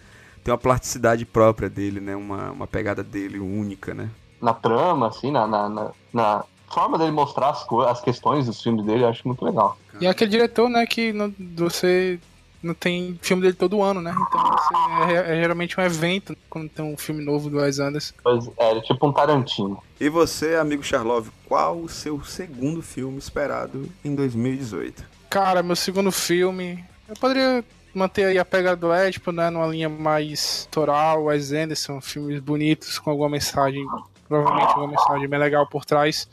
tem 0.43 0.53
uma 0.53 0.59
plasticidade 0.59 1.24
própria 1.26 1.68
dele, 1.68 2.01
né, 2.01 2.14
uma, 2.16 2.51
uma 2.53 2.66
pegada 2.66 3.03
dele 3.03 3.38
única, 3.38 3.93
né. 3.93 4.09
na 4.40 4.55
trama, 4.55 5.09
assim, 5.09 5.30
na, 5.30 5.47
na, 5.47 5.68
na, 5.68 5.90
na 6.12 6.45
forma 6.72 6.98
dele 6.98 7.10
mostrar 7.10 7.50
as, 7.50 7.66
as 7.88 8.00
questões 8.00 8.46
dos 8.46 8.62
filmes 8.62 8.84
dele, 8.84 9.04
eu 9.04 9.08
acho 9.08 9.26
muito 9.26 9.44
legal. 9.44 9.76
E 10.00 10.06
é 10.06 10.10
aquele 10.10 10.30
diretor, 10.30 10.68
né, 10.68 10.86
que 10.86 11.12
não, 11.12 11.32
você 11.56 12.18
não 12.62 12.74
tem 12.74 13.18
filme 13.20 13.42
dele 13.42 13.54
todo 13.54 13.82
ano, 13.82 14.00
né? 14.00 14.14
Então 14.14 14.40
você, 14.40 15.12
é, 15.12 15.32
é 15.32 15.40
geralmente 15.40 15.78
um 15.78 15.82
evento 15.82 16.36
quando 16.48 16.68
tem 16.68 16.84
um 16.84 16.96
filme 16.96 17.24
novo 17.24 17.50
do 17.50 17.58
Wes 17.58 17.78
Anderson. 17.78 18.14
Mas 18.24 18.48
é, 18.56 18.70
ele 18.70 18.80
é 18.80 18.82
tipo 18.82 19.06
um 19.06 19.12
Tarantino. 19.12 19.82
E 20.00 20.08
você, 20.08 20.54
amigo 20.54 20.82
Charlov, 20.82 21.28
qual 21.46 21.78
o 21.78 21.88
seu 21.88 22.22
segundo 22.24 22.80
filme 22.80 23.18
esperado 23.18 23.88
em 24.04 24.14
2018? 24.14 25.04
Cara, 25.28 25.62
meu 25.62 25.74
segundo 25.74 26.12
filme, 26.12 26.84
eu 27.08 27.16
poderia 27.16 27.64
manter 27.94 28.26
aí 28.26 28.38
a 28.38 28.44
pegada 28.44 28.76
do 28.76 28.94
Edipo, 28.94 29.32
né, 29.32 29.50
numa 29.50 29.66
linha 29.66 29.88
mais 29.88 30.68
toral, 30.70 31.24
Wes 31.24 31.52
Anderson, 31.52 32.00
filmes 32.00 32.40
bonitos 32.40 32.98
com 32.98 33.10
alguma 33.10 33.28
mensagem, 33.28 33.84
provavelmente 34.28 34.68
alguma 34.68 34.88
mensagem 34.88 35.28
bem 35.28 35.38
legal 35.38 35.66
por 35.66 35.84
trás. 35.84 36.28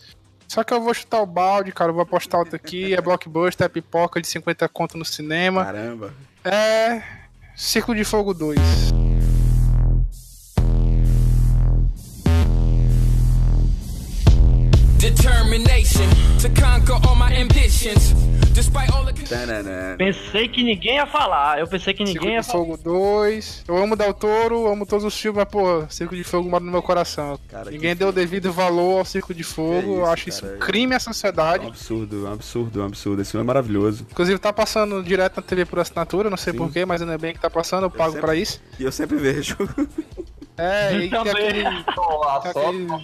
Só 0.50 0.64
que 0.64 0.74
eu 0.74 0.82
vou 0.82 0.96
chutar 0.96 1.22
o 1.22 1.28
balde, 1.28 1.72
cara, 1.72 1.92
eu 1.92 1.94
vou 1.94 2.02
apostar 2.02 2.40
outro 2.40 2.56
aqui, 2.56 2.96
é 2.96 3.00
blockbuster, 3.00 3.66
é 3.66 3.70
pipoca 3.70 4.20
de 4.20 4.28
50 4.28 4.68
conto 4.68 4.98
no 4.98 5.06
cinema. 5.06 5.64
Caramba. 5.64 6.12
É. 6.44 7.04
Círculo 7.56 7.96
de 7.96 8.04
Fogo 8.04 8.34
2. 8.34 8.58
Determination 14.98 16.10
to 16.42 16.50
conquer 16.60 17.08
all 17.08 17.16
my 17.16 17.32
ambitions. 17.40 18.16
Despite 18.54 18.92
all 18.92 19.06
the 19.06 19.14
Tananã. 19.30 19.96
Pensei 19.98 20.48
que 20.48 20.64
ninguém 20.64 20.96
ia 20.96 21.06
falar. 21.06 21.60
Eu 21.60 21.68
pensei 21.68 21.94
que 21.94 22.04
ninguém 22.04 22.34
ia 22.34 22.42
de 22.42 22.48
falar. 22.48 22.60
Fogo 22.66 22.78
2. 22.78 23.64
Eu 23.68 23.78
amo 23.78 23.96
Del 23.96 24.14
Toro, 24.14 24.68
amo 24.68 24.86
todos 24.86 25.06
os 25.06 25.18
filmes, 25.20 25.38
mas, 25.44 25.48
pô, 25.52 25.86
Círculo 25.90 26.18
de 26.18 26.24
Fogo 26.24 26.50
mora 26.50 26.64
no 26.64 26.72
meu 26.72 26.82
coração. 26.82 27.40
Cara, 27.48 27.70
Ninguém 27.70 27.96
deu 27.96 28.10
o 28.10 28.12
devido 28.12 28.52
valor 28.52 29.00
ao 29.00 29.06
Círculo 29.06 29.36
de 29.38 29.44
Fogo. 29.44 29.78
Isso, 29.80 29.88
eu 29.90 30.06
acho 30.08 30.30
isso 30.30 30.42
cara. 30.42 30.56
um 30.56 30.60
crime 30.60 30.94
à 30.94 30.98
É 30.98 31.00
sociedade. 31.00 31.66
um 31.66 31.70
absurdo, 31.70 32.26
um 32.28 32.34
absurdo, 32.34 32.82
um 32.82 32.86
absurdo. 32.86 33.22
Esse 33.22 33.32
filme 33.32 33.44
é 33.44 33.48
maravilhoso. 33.48 34.06
Inclusive 34.12 34.40
tá 34.40 34.52
passando 34.52 35.02
direto 35.04 35.38
na 35.38 35.44
TV 35.44 35.66
por 35.66 35.80
assinatura, 35.80 36.30
não 36.30 36.38
sei 36.38 36.52
porquê, 36.54 36.84
mas 36.86 37.02
ainda 37.02 37.18
bem 37.18 37.34
que 37.34 37.40
tá 37.40 37.50
passando, 37.50 37.84
eu 37.84 37.92
pago 37.92 38.14
sempre- 38.14 38.22
pra 38.26 38.36
isso. 38.36 38.60
E 38.80 38.84
eu 38.84 38.92
sempre 38.92 39.18
vejo. 39.18 39.56
É, 40.60 40.94
e 40.98 41.10
Também. 41.10 41.32
aquele. 41.32 41.84
Pô, 41.96 42.24
Aquele- 42.24 42.86
né? 42.86 43.00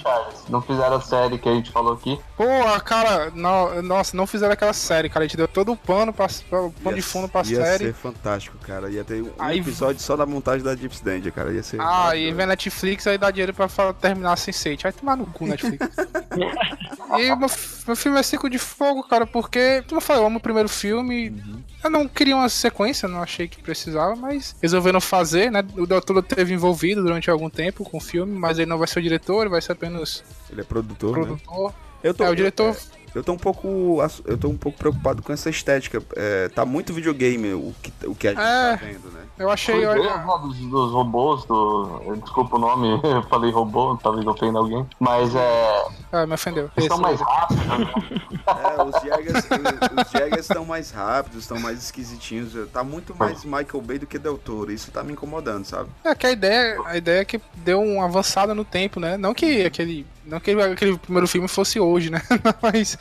Não 0.50 0.62
fizeram 0.62 0.96
a 0.98 1.02
série 1.02 1.38
que 1.38 1.48
a 1.48 1.54
gente 1.54 1.72
falou 1.72 1.94
aqui. 1.94 2.20
Pô, 2.36 2.44
cara, 2.84 3.32
não, 3.34 3.82
nossa, 3.82 4.16
não 4.18 4.28
fizeram 4.28 4.54
aquela 4.54 4.74
série, 4.74 5.10
cara. 5.10 5.24
A 5.24 5.28
gente 5.28 5.38
deu 5.38 5.48
todo 5.48 5.72
o 5.72 5.78
pano, 5.78 6.12
pra, 6.12 6.28
pra- 6.50 6.62
o 6.64 6.72
pano 6.72 6.96
de 6.96 7.02
fundo 7.02 7.28
pra 7.30 7.42
ia 7.46 7.64
série. 7.64 7.86
ser 7.86 7.94
fantástico, 7.94 8.58
cara. 8.60 8.90
Ia 8.90 9.04
ter 9.04 9.22
um 9.24 9.32
Aí- 9.40 9.60
episódio 9.60 10.02
só 10.02 10.16
da 10.18 10.26
montagem 10.26 10.64
da 10.64 10.76
Deep 10.76 10.96
Danger, 11.04 11.32
cara. 11.32 11.54
Ia 11.54 11.64
ser. 11.64 11.80
Ah, 11.80 12.16
e 12.16 12.32
vem 12.34 12.46
Netflix 12.46 13.08
aí 13.08 13.18
dá 13.18 13.32
dinheiro 13.32 13.54
pra 13.54 13.68
terminar 13.94 14.36
Sense8. 14.36 14.84
Vai 14.84 14.92
tomar 14.92 15.16
no 15.16 15.26
cu, 15.26 15.46
Netflix. 15.48 15.88
e 17.18 17.36
meu, 17.36 17.50
meu 17.88 17.96
filme 17.96 18.20
é 18.20 18.24
Ciclo 18.24 18.50
de 18.50 18.58
Fogo, 18.60 19.04
cara, 19.04 19.26
porque, 19.26 19.82
como 19.88 19.98
eu 19.98 20.02
falei, 20.02 20.22
eu 20.22 20.28
amo 20.28 20.38
o 20.38 20.42
primeiro 20.42 20.68
filme. 20.70 21.32
Eu 21.86 21.90
não 21.92 22.08
queria 22.08 22.36
uma 22.36 22.50
sequência, 22.50 23.08
não 23.08 23.22
achei 23.22 23.48
que 23.48 23.62
precisava, 23.62 24.16
mas 24.16 24.56
resolveram 24.60 25.00
fazer, 25.00 25.52
né? 25.52 25.64
O 25.78 25.86
Del 25.86 26.02
Toro 26.02 26.24
teve 26.24 26.52
envolvido 26.52 27.04
durante 27.04 27.30
algum 27.30 27.48
tempo 27.48 27.84
com 27.84 27.98
o 27.98 28.02
filme, 28.02 28.36
mas 28.38 28.58
ele 28.58 28.66
não 28.66 28.80
vai 28.80 28.88
ser 28.88 28.98
o 28.98 29.02
diretor, 29.04 29.42
ele 29.42 29.52
vai 29.52 29.62
ser 29.62 29.74
apenas 29.74 30.24
Ele 30.50 30.62
é 30.62 30.64
produtor, 30.64 31.16
né? 31.16 31.24
produtor. 31.26 31.74
Eu 32.04 32.14
tô, 32.14 32.24
É, 32.24 32.30
o 32.32 32.36
diretor- 32.36 32.76
Eu 33.16 33.24
tô 33.24 33.32
um 33.32 33.38
pouco. 33.38 34.00
Eu 34.26 34.38
tô 34.38 34.50
um 34.50 34.58
pouco 34.58 34.78
preocupado 34.78 35.24
com 35.24 35.32
essa 35.32 35.50
estética. 35.50 36.04
É, 36.16 36.50
tá 36.50 36.66
muito 36.66 36.94
videogame 36.94 37.54
o 37.54 37.74
que, 37.82 37.94
o 38.08 38.14
que 38.14 38.28
a 38.28 38.32
gente 38.32 38.42
É. 38.42 38.44
tá 38.78 38.86
vendo, 38.86 39.10
né? 39.12 39.22
Eu 39.40 39.50
achei. 39.50 39.76
Foi 39.76 39.86
olha- 39.86 40.18
dos, 40.42 40.58
dos 40.58 40.92
robôs, 40.92 41.46
do. 41.46 42.16
Desculpa 42.22 42.58
o 42.58 42.60
nome, 42.60 43.00
eu 43.04 43.24
falei 43.24 43.52
robô, 43.52 43.98
talvez 44.02 44.28
ofenda 44.28 44.60
alguém. 44.60 44.86
Mas 45.00 45.34
é. 45.34 45.86
Ah, 46.12 46.26
me 46.28 46.34
ofendeu. 46.34 46.70
Eles 46.78 46.88
são 46.88 46.96
Esse- 46.98 47.02
mais 47.02 47.22
rápidos, 47.22 47.66
né? 47.66 47.94
É, 48.48 48.84
os 48.84 49.02
Jaggers, 49.02 49.46
os, 50.06 50.12
Jaggers 50.12 50.42
estão 50.42 50.66
mais 50.66 50.92
rápidos, 50.92 51.42
estão 51.44 51.60
mais 51.60 51.80
esquisitinhos. 51.80 52.54
Tá 52.72 52.84
muito 52.84 53.16
mais 53.16 53.44
Michael 53.46 53.82
Bay 53.82 53.98
do 54.00 54.06
que 54.08 54.20
Del 54.20 54.38
Toro. 54.38 54.72
Isso 54.72 54.92
tá 54.92 55.04
me 55.04 55.14
incomodando, 55.14 55.66
sabe? 55.66 55.90
É 56.04 56.14
que 56.16 56.28
a 56.28 56.32
ideia, 56.32 56.82
a 56.86 56.98
ideia 56.98 57.22
é 57.22 57.26
que 57.26 57.40
deu 57.56 57.82
uma 57.82 58.06
avançada 58.06 58.54
no 58.54 58.64
tempo, 58.66 59.00
né? 59.00 59.18
Não 59.18 59.34
que 59.34 59.64
aquele, 59.66 60.06
não 60.26 60.40
que 60.40 60.52
aquele 60.52 60.98
primeiro 60.98 61.28
filme 61.28 61.48
fosse 61.48 61.80
hoje, 61.80 62.10
né? 62.10 62.22
Mas 62.62 62.98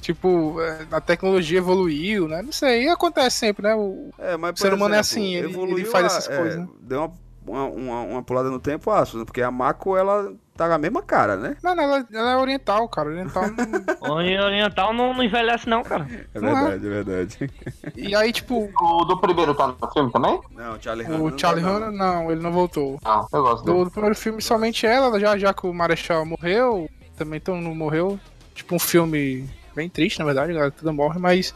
tipo, 0.00 0.60
é, 0.60 0.86
a 0.90 1.00
tecnologia 1.00 1.58
evoluiu, 1.58 2.26
né? 2.26 2.42
Não 2.42 2.52
sei, 2.52 2.84
e 2.84 2.88
acontece 2.88 3.36
sempre, 3.38 3.62
né? 3.62 3.74
O, 3.74 4.10
É, 4.18 4.36
mas, 4.36 4.58
ser 4.58 4.72
humano 4.72 4.94
é 4.94 4.98
exemplo, 5.00 5.22
assim, 5.22 5.34
ele, 5.34 5.72
ele 5.72 5.84
faz 5.84 6.04
a- 6.04 6.06
essas 6.06 6.28
é, 6.28 6.36
coisas. 6.36 6.58
Né? 6.60 6.68
Deu 6.80 7.12
uma, 7.46 7.64
uma, 7.64 8.00
uma, 8.02 8.22
pulada 8.22 8.50
no 8.50 8.58
tempo, 8.58 8.90
aço, 8.90 9.18
né? 9.18 9.24
Porque 9.24 9.42
a 9.42 9.50
Mako, 9.50 9.96
ela 9.96 10.32
tá 10.60 10.68
na 10.68 10.76
mesma 10.76 11.00
cara, 11.02 11.36
né? 11.36 11.56
Mano, 11.62 11.80
ela, 11.80 12.06
ela 12.12 12.30
é 12.32 12.36
oriental, 12.36 12.86
cara. 12.88 13.08
Oriental 13.08 13.44
não... 13.48 14.00
O 14.10 14.12
Oriental 14.12 14.92
não, 14.92 15.14
não 15.14 15.22
envelhece, 15.24 15.66
não, 15.68 15.82
cara. 15.82 16.06
É 16.34 16.38
Não 16.40 16.48
é? 16.50 16.76
verdade, 16.76 16.86
é 16.86 16.90
verdade. 16.90 17.50
E 17.96 18.14
aí, 18.14 18.30
tipo, 18.30 18.70
O 18.78 19.04
do 19.06 19.18
primeiro 19.18 19.54
tá 19.54 19.68
no 19.68 19.90
filme 19.92 20.12
também? 20.12 20.38
Não, 20.50 20.74
o 20.76 20.82
Charlie 20.82 21.06
Hanna. 21.06 21.18
o 21.24 21.30
não 21.30 21.38
Charlie 21.38 21.64
tá, 21.64 21.70
não. 21.70 21.78
Hanna, 21.80 21.92
não, 21.92 22.30
ele 22.30 22.42
não 22.42 22.52
voltou. 22.52 22.98
Ah, 23.04 23.24
eu 23.32 23.42
gosto 23.42 23.64
Do, 23.64 23.72
dele. 23.72 23.84
do 23.86 23.90
primeiro 23.90 24.14
filme, 24.16 24.42
somente 24.42 24.86
ela, 24.86 25.18
já, 25.18 25.38
já 25.38 25.54
que 25.54 25.66
o 25.66 25.72
Marechal 25.72 26.26
morreu, 26.26 26.88
também 27.16 27.40
todo 27.40 27.56
mundo 27.56 27.74
morreu. 27.74 28.20
Tipo, 28.54 28.74
um 28.74 28.78
filme 28.78 29.48
bem 29.74 29.88
triste, 29.88 30.18
na 30.18 30.26
verdade, 30.26 30.52
galera 30.52 30.70
toda 30.70 30.92
morre, 30.92 31.18
mas. 31.18 31.54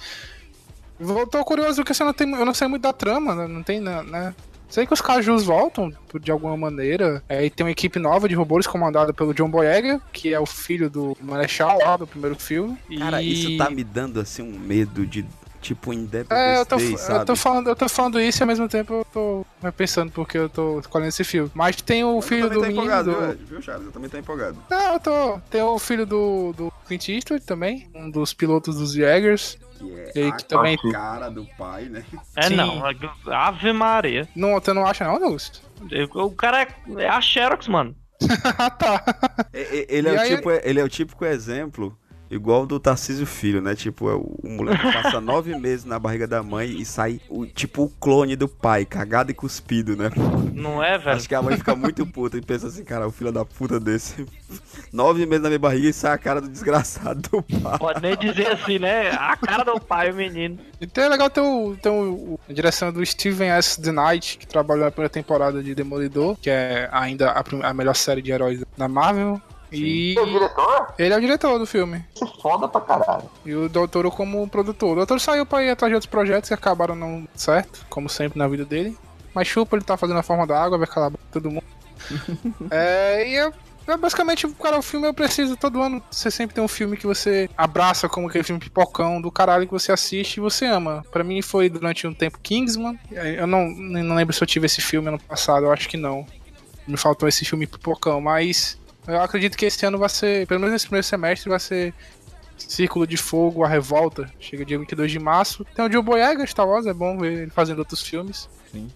Eu 0.99 1.27
tô 1.27 1.45
curioso 1.45 1.77
porque 1.77 1.93
assim, 1.93 2.05
eu 2.05 2.07
não, 2.07 2.15
tenho, 2.15 2.37
eu 2.37 2.45
não 2.47 2.55
sei 2.55 2.69
muito 2.69 2.83
da 2.83 2.93
trama, 2.93 3.35
né? 3.35 3.47
Não 3.47 3.63
tem, 3.63 3.81
né, 3.81 4.03
né? 4.03 4.35
Sei 4.75 4.85
que 4.85 4.93
os 4.93 5.01
cajus 5.01 5.45
voltam 5.45 5.93
de 6.21 6.33
alguma 6.33 6.57
maneira. 6.57 7.23
Aí 7.29 7.49
tem 7.49 7.65
uma 7.65 7.71
equipe 7.71 7.97
nova 8.01 8.29
de 8.29 8.35
robôs 8.35 8.67
comandada 8.67 9.15
pelo 9.15 9.33
John 9.33 9.49
Boyega, 9.49 10.03
que 10.13 10.35
é 10.35 10.41
o 10.41 10.45
filho 10.45 10.91
do 10.91 11.17
Marechal 11.23 11.79
lá 11.79 11.97
do 11.97 12.09
primeiro 12.09 12.35
filme. 12.35 12.77
Cara, 12.99 13.23
e... 13.23 13.33
isso 13.33 13.57
tá 13.57 13.71
me 13.71 13.85
dando 13.85 14.19
assim 14.19 14.43
um 14.43 14.59
medo 14.59 15.07
de 15.07 15.25
tipo 15.65 15.93
Independence 15.93 16.35
É, 16.35 16.59
eu 16.61 16.67
tô, 16.67 16.77
Day, 16.77 16.95
eu, 17.09 17.25
tô 17.25 17.35
falando, 17.37 17.69
eu 17.69 17.77
tô 17.77 17.89
falando 17.89 18.21
isso 18.21 18.41
e 18.41 18.43
ao 18.43 18.47
mesmo 18.47 18.69
tempo 18.69 18.93
eu 18.95 19.07
tô 19.13 19.47
pensando 19.73 20.13
porque 20.13 20.37
eu 20.39 20.49
tô 20.49 20.79
escolhendo 20.81 21.09
esse 21.09 21.25
filme. 21.25 21.51
Mas 21.55 21.77
tem 21.81 22.05
o 22.05 22.19
Eu 22.19 22.23
filho 22.23 22.43
também 22.49 22.59
do 22.59 22.61
tô 22.61 22.67
menino. 22.67 22.85
empolgado, 23.01 23.37
do- 23.37 23.47
viu, 23.47 23.63
Charles? 23.63 23.87
Eu 23.87 23.93
também 23.93 24.11
tô 24.11 24.19
empolgado. 24.19 24.59
Não, 24.71 24.93
eu 24.95 25.01
tô. 25.01 25.39
Tem 25.51 25.63
o 25.63 25.79
filho 25.79 26.05
do, 26.07 26.53
do 26.57 26.73
Clint 26.87 27.09
Eastwood 27.09 27.45
também, 27.45 27.89
um 27.95 28.11
dos 28.11 28.33
pilotos 28.35 28.77
dos 28.77 28.93
Jaggers. 28.93 29.59
Que 29.79 29.93
é 29.93 30.13
E 30.15 30.23
aí 30.23 30.29
a 30.29 30.37
que 30.37 30.45
também- 30.45 30.77
cara 30.93 31.29
do 31.31 31.45
pai, 31.59 31.85
né? 31.87 32.05
É 32.37 32.43
Sim. 32.49 32.57
não. 32.57 32.83
Ave 33.27 33.73
Maria. 33.73 34.29
Não, 34.37 34.53
você 34.55 34.73
não 34.73 34.87
acha 34.87 35.05
não, 35.05 35.15
Augusto? 35.15 35.61
O 36.15 36.31
cara 36.31 36.63
é, 36.63 36.69
é 37.03 37.09
a 37.09 37.21
Xerox, 37.21 37.67
mano. 37.69 37.95
ah, 38.59 38.71
tá. 38.71 39.03
É- 39.53 39.87
Ele 39.89 40.09
é, 40.09 40.13
o 40.13 40.21
aí- 40.21 40.37
tipo, 40.37 40.51
ele 40.51 40.81
é 40.81 40.85
o 40.85 40.89
típico 40.89 41.25
exemplo. 41.25 41.99
Igual 42.35 42.63
o 42.63 42.67
do 42.67 42.81
Tarcísio 42.81 43.25
Filho, 43.27 43.63
né? 43.63 43.75
Tipo, 43.75 44.11
é 44.11 44.15
o, 44.15 44.37
moleque 44.43 44.83
passa 44.93 45.21
nove 45.23 45.57
meses 45.59 45.85
na 45.85 45.99
barriga 45.99 46.27
da 46.27 46.43
mãe 46.43 46.69
e 46.69 46.85
sai, 46.85 47.21
o, 47.29 47.47
tipo, 47.47 47.85
o 47.85 47.89
clone 47.89 48.35
do 48.37 48.49
pai, 48.49 48.85
cagado 48.85 49.31
e 49.31 49.35
cuspido, 49.35 49.97
né? 49.97 50.11
Não 50.53 50.83
é, 50.83 50.99
velho? 50.99 51.17
Acho 51.17 51.29
que 51.29 51.35
a 51.35 51.43
mãe 51.43 51.57
fica 51.57 51.75
muito 51.77 52.05
puta 52.07 52.37
e 52.37 52.43
pensa 52.43 52.67
assim, 52.67 52.85
cara, 52.85 53.07
o 53.07 53.13
filho 53.13 53.31
da 53.33 53.45
puta 53.45 53.79
desse. 53.79 54.27
Nove 54.93 55.27
meses 55.27 55.43
na 55.43 55.49
minha 55.49 55.59
barriga 55.59 55.89
e 55.89 55.93
sai 55.93 56.13
a 56.13 56.19
cara 56.19 56.41
do 56.41 56.49
desgraçado 56.49 57.21
do 57.23 57.43
pai. 57.43 57.79
Pode 57.79 58.03
nem 58.03 58.17
dizer 58.17 58.49
assim, 58.49 58.79
né? 58.79 59.11
A 59.11 59.37
cara 59.37 59.65
do 59.65 59.81
pai, 59.81 60.11
o 60.11 60.15
menino. 60.15 60.59
Então 60.81 61.05
é 61.05 61.09
legal 61.09 61.31
ter, 61.31 61.41
o, 61.41 61.77
ter 61.81 61.89
o- 61.91 62.39
a 62.49 62.53
direção 62.53 62.93
do 62.93 63.05
Steven 63.05 63.49
S. 63.51 63.81
The 63.81 63.93
Knight, 63.93 64.39
que 64.39 64.47
trabalhou 64.47 64.85
na 64.85 64.91
primeira 64.91 65.11
temporada 65.11 65.63
de 65.63 65.75
Demolidor, 65.75 66.37
que 66.41 66.51
é 66.51 66.89
ainda 66.93 67.31
a, 67.31 67.45
a 67.69 67.75
melhor 67.75 67.95
série 67.95 68.23
de 68.23 68.31
heróis 68.33 68.63
da 68.77 68.89
Marvel. 68.89 69.41
E 69.75 70.15
E 70.15 70.19
o 70.19 70.27
diretor? 70.27 70.95
ele 70.99 71.15
é 71.15 71.17
o 71.17 71.21
diretor 71.21 71.59
do 71.59 71.67
filme. 71.67 72.05
Isso 72.15 72.25
é 72.25 72.41
foda 72.41 72.69
pra 72.69 72.81
caralho. 72.81 73.31
E 73.45 73.55
o 73.55 73.69
Doutor 73.69 74.11
como 74.11 74.47
produtor. 74.49 74.93
O 74.93 74.97
Doutor 74.97 75.21
saiu 75.21 75.45
pra 75.47 75.63
ir 75.63 75.71
atrás 75.71 75.91
de 75.91 75.95
outros 75.95 76.11
projetos 76.11 76.49
que 76.49 76.55
acabaram 76.55 76.95
não 76.95 77.27
certo, 77.35 77.85
como 77.89 78.09
sempre 78.09 78.39
na 78.39 78.47
vida 78.49 78.65
dele. 78.65 78.97
Mas 79.35 79.49
chupa, 79.49 79.77
ele 79.77 79.85
tá 79.85 79.97
fazendo 79.97 80.19
a 80.19 80.23
forma 80.23 80.47
da 80.47 80.63
água, 80.63 80.79
vai 80.79 80.87
calar 80.87 81.11
todo 81.33 81.51
mundo. 81.51 81.65
é, 82.71 83.29
e 83.29 83.37
é, 83.37 83.51
é 83.87 83.97
basicamente, 83.97 84.47
cara, 84.55 84.79
o 84.79 84.83
filme 84.83 85.07
eu 85.07 85.15
preciso 85.15 85.57
todo 85.57 85.83
ano. 85.83 86.03
Você 86.11 86.31
sempre 86.31 86.55
tem 86.55 86.63
um 86.63 86.69
filme 86.69 86.97
que 86.97 87.07
você 87.07 87.51
abraça 87.57 88.09
como 88.09 88.29
aquele 88.29 88.45
filme 88.45 88.61
pipocão 88.61 89.21
do 89.21 89.31
caralho 89.33 89.67
que 89.67 89.73
você 89.73 89.91
assiste 89.91 90.37
e 90.37 90.41
você 90.41 90.67
ama. 90.67 91.05
Pra 91.11 91.25
mim 91.25 91.43
foi 91.43 91.69
durante 91.69 92.07
um 92.07 92.15
tempo 92.15 92.39
Kingsman. 92.41 92.99
Eu 93.11 93.47
não, 93.47 93.67
não 93.69 94.15
lembro 94.15 94.33
se 94.35 94.43
eu 94.43 94.47
tive 94.47 94.67
esse 94.67 94.81
filme 94.81 95.09
ano 95.09 95.19
passado, 95.19 95.67
eu 95.67 95.73
acho 95.73 95.89
que 95.89 95.97
não. 95.97 96.25
Me 96.87 96.97
faltou 96.97 97.29
esse 97.29 97.45
filme 97.45 97.67
pipocão, 97.67 98.21
mas 98.21 98.79
eu 99.07 99.21
acredito 99.21 99.57
que 99.57 99.67
esse 99.67 99.85
ano 99.85 99.99
vai 99.99 100.09
ser, 100.09 100.47
pelo 100.47 100.61
menos 100.61 100.73
nesse 100.73 100.87
primeiro 100.87 101.07
semestre, 101.07 101.51
vai 101.51 101.61
ser 101.61 101.95
Círculo 102.57 103.07
de 103.07 103.17
Fogo, 103.17 103.65
A 103.65 103.69
Revolta. 103.69 104.31
Chega 104.39 104.65
dia 104.65 104.79
22 104.79 105.11
de 105.11 105.19
março. 105.19 105.65
Tem 105.75 105.85
o 105.85 105.91
Joe 105.93 106.03
Boyega, 106.03 106.47
Star 106.47 106.67
Wars, 106.67 106.87
é 106.87 106.95
bom 106.95 107.19
ver 107.19 107.33
ele 107.33 107.51
fazendo 107.51 107.81
outros 107.81 108.03
filmes. 108.03 108.49
Sim. 108.71 108.91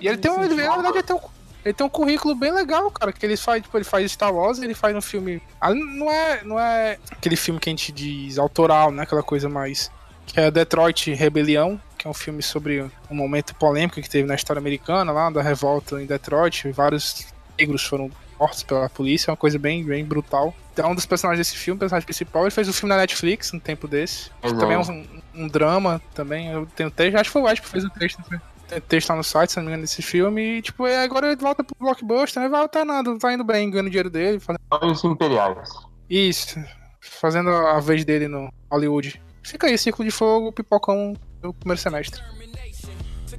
E 0.00 0.06
ele 0.06 0.18
tem, 0.18 0.30
um, 0.30 0.44
ele, 0.44 0.54
na 0.54 0.74
verdade, 0.74 0.98
ele 0.98 1.02
tem, 1.02 1.16
um, 1.16 1.20
ele 1.64 1.74
tem 1.74 1.86
um 1.86 1.90
currículo 1.90 2.34
bem 2.34 2.52
legal, 2.52 2.90
cara. 2.90 3.12
Que 3.12 3.26
ele 3.26 3.36
faz, 3.36 3.62
tipo, 3.62 3.76
ele 3.76 3.84
faz 3.84 4.12
Star 4.12 4.32
Wars, 4.32 4.60
ele 4.60 4.74
faz 4.74 4.94
um 4.94 5.00
filme. 5.00 5.42
Ah, 5.60 5.74
Não 5.74 6.10
é, 6.10 6.44
não 6.44 6.58
é 6.60 6.98
aquele 7.10 7.36
filme 7.36 7.58
que 7.58 7.68
a 7.68 7.72
gente 7.72 7.90
diz 7.90 8.38
autoral, 8.38 8.92
né? 8.92 9.02
Aquela 9.02 9.22
coisa 9.22 9.48
mais. 9.48 9.90
Que 10.26 10.38
é 10.38 10.50
Detroit 10.50 11.12
Rebelião, 11.12 11.80
que 11.98 12.06
é 12.06 12.10
um 12.10 12.14
filme 12.14 12.40
sobre 12.40 12.88
um 13.10 13.14
momento 13.16 13.52
polêmico 13.56 14.00
que 14.00 14.08
teve 14.08 14.28
na 14.28 14.36
história 14.36 14.60
americana, 14.60 15.10
lá 15.10 15.28
da 15.28 15.42
revolta 15.42 16.00
em 16.00 16.06
Detroit. 16.06 16.70
Vários 16.70 17.26
negros 17.58 17.84
foram 17.84 18.10
mortos 18.40 18.62
pela 18.62 18.88
polícia, 18.88 19.30
é 19.30 19.32
uma 19.32 19.36
coisa 19.36 19.58
bem, 19.58 19.84
bem 19.84 20.02
brutal. 20.02 20.54
Então, 20.72 20.92
um 20.92 20.94
dos 20.94 21.04
personagens 21.04 21.46
desse 21.46 21.58
filme, 21.58 21.76
o 21.76 21.80
personagem 21.80 22.06
principal, 22.06 22.42
ele 22.42 22.50
fez 22.50 22.66
um 22.68 22.72
filme 22.72 22.94
na 22.94 23.00
Netflix, 23.00 23.52
um 23.52 23.60
tempo 23.60 23.86
desse. 23.86 24.30
Também 24.40 24.72
é 24.72 24.78
um, 24.78 25.06
um 25.34 25.46
drama, 25.46 26.00
também. 26.14 26.48
Eu 26.48 26.66
tenho 26.74 26.90
texto, 26.90 27.16
acho 27.16 27.24
que 27.24 27.32
foi 27.32 27.42
o 27.42 27.48
Ed 27.48 27.60
que 27.60 27.68
fez 27.68 27.84
o 27.84 27.90
texto. 27.90 28.22
né? 28.30 28.40
Tem 28.66 28.80
texto 28.80 29.10
lá 29.10 29.16
no 29.16 29.24
site, 29.24 29.50
se 29.50 29.56
não 29.56 29.64
me 29.64 29.68
engano, 29.68 29.82
desse 29.82 30.00
filme. 30.00 30.58
E, 30.58 30.62
tipo, 30.62 30.86
é, 30.86 31.02
agora 31.02 31.26
ele 31.26 31.36
volta 31.36 31.62
pro 31.62 31.76
blockbuster, 31.78 32.42
né? 32.42 32.48
Vai 32.48 32.62
alternando, 32.62 33.18
tá 33.18 33.32
indo 33.32 33.44
bem, 33.44 33.70
ganhando 33.70 33.90
dinheiro 33.90 34.08
dele. 34.08 34.40
Fazendo... 34.40 35.12
Imperiais. 35.12 35.68
Isso, 36.08 36.58
fazendo 37.00 37.50
a 37.50 37.78
vez 37.78 38.04
dele 38.04 38.26
no 38.26 38.50
Hollywood. 38.70 39.20
Fica 39.42 39.66
aí, 39.66 39.76
Círculo 39.76 40.08
de 40.08 40.14
Fogo, 40.14 40.52
Pipocão 40.52 41.14
do 41.40 41.52
primeiro 41.52 41.80
semestre. 41.80 42.22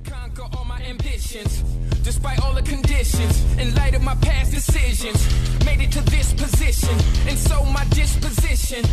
Conquer 0.03 0.43
all 0.55 0.65
my 0.65 0.81
ambitions. 0.83 1.63
Despite 2.03 2.41
all 2.41 2.53
the 2.53 2.61
conditions, 2.61 3.43
in 3.57 3.73
light 3.75 3.95
of 3.95 4.01
my 4.01 4.15
past 4.15 4.51
decisions, 4.51 5.19
made 5.65 5.81
it 5.81 5.91
to 5.91 6.01
this 6.09 6.33
position, 6.33 6.95
and 7.27 7.37
so 7.37 7.63
my 7.65 7.85
disposition. 7.85 8.83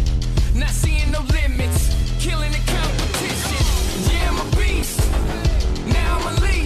Not 0.54 0.70
seeing 0.70 1.10
no 1.10 1.20
limits, 1.20 1.94
killing 2.20 2.52
the 2.52 2.62
competition. 2.76 3.62
Yeah, 4.12 4.30
I'm 4.30 4.38
a 4.46 4.56
beast. 4.56 4.98
Now 5.86 6.18
I'm 6.18 6.26
unleashed, 6.36 6.48
ready 6.48 6.57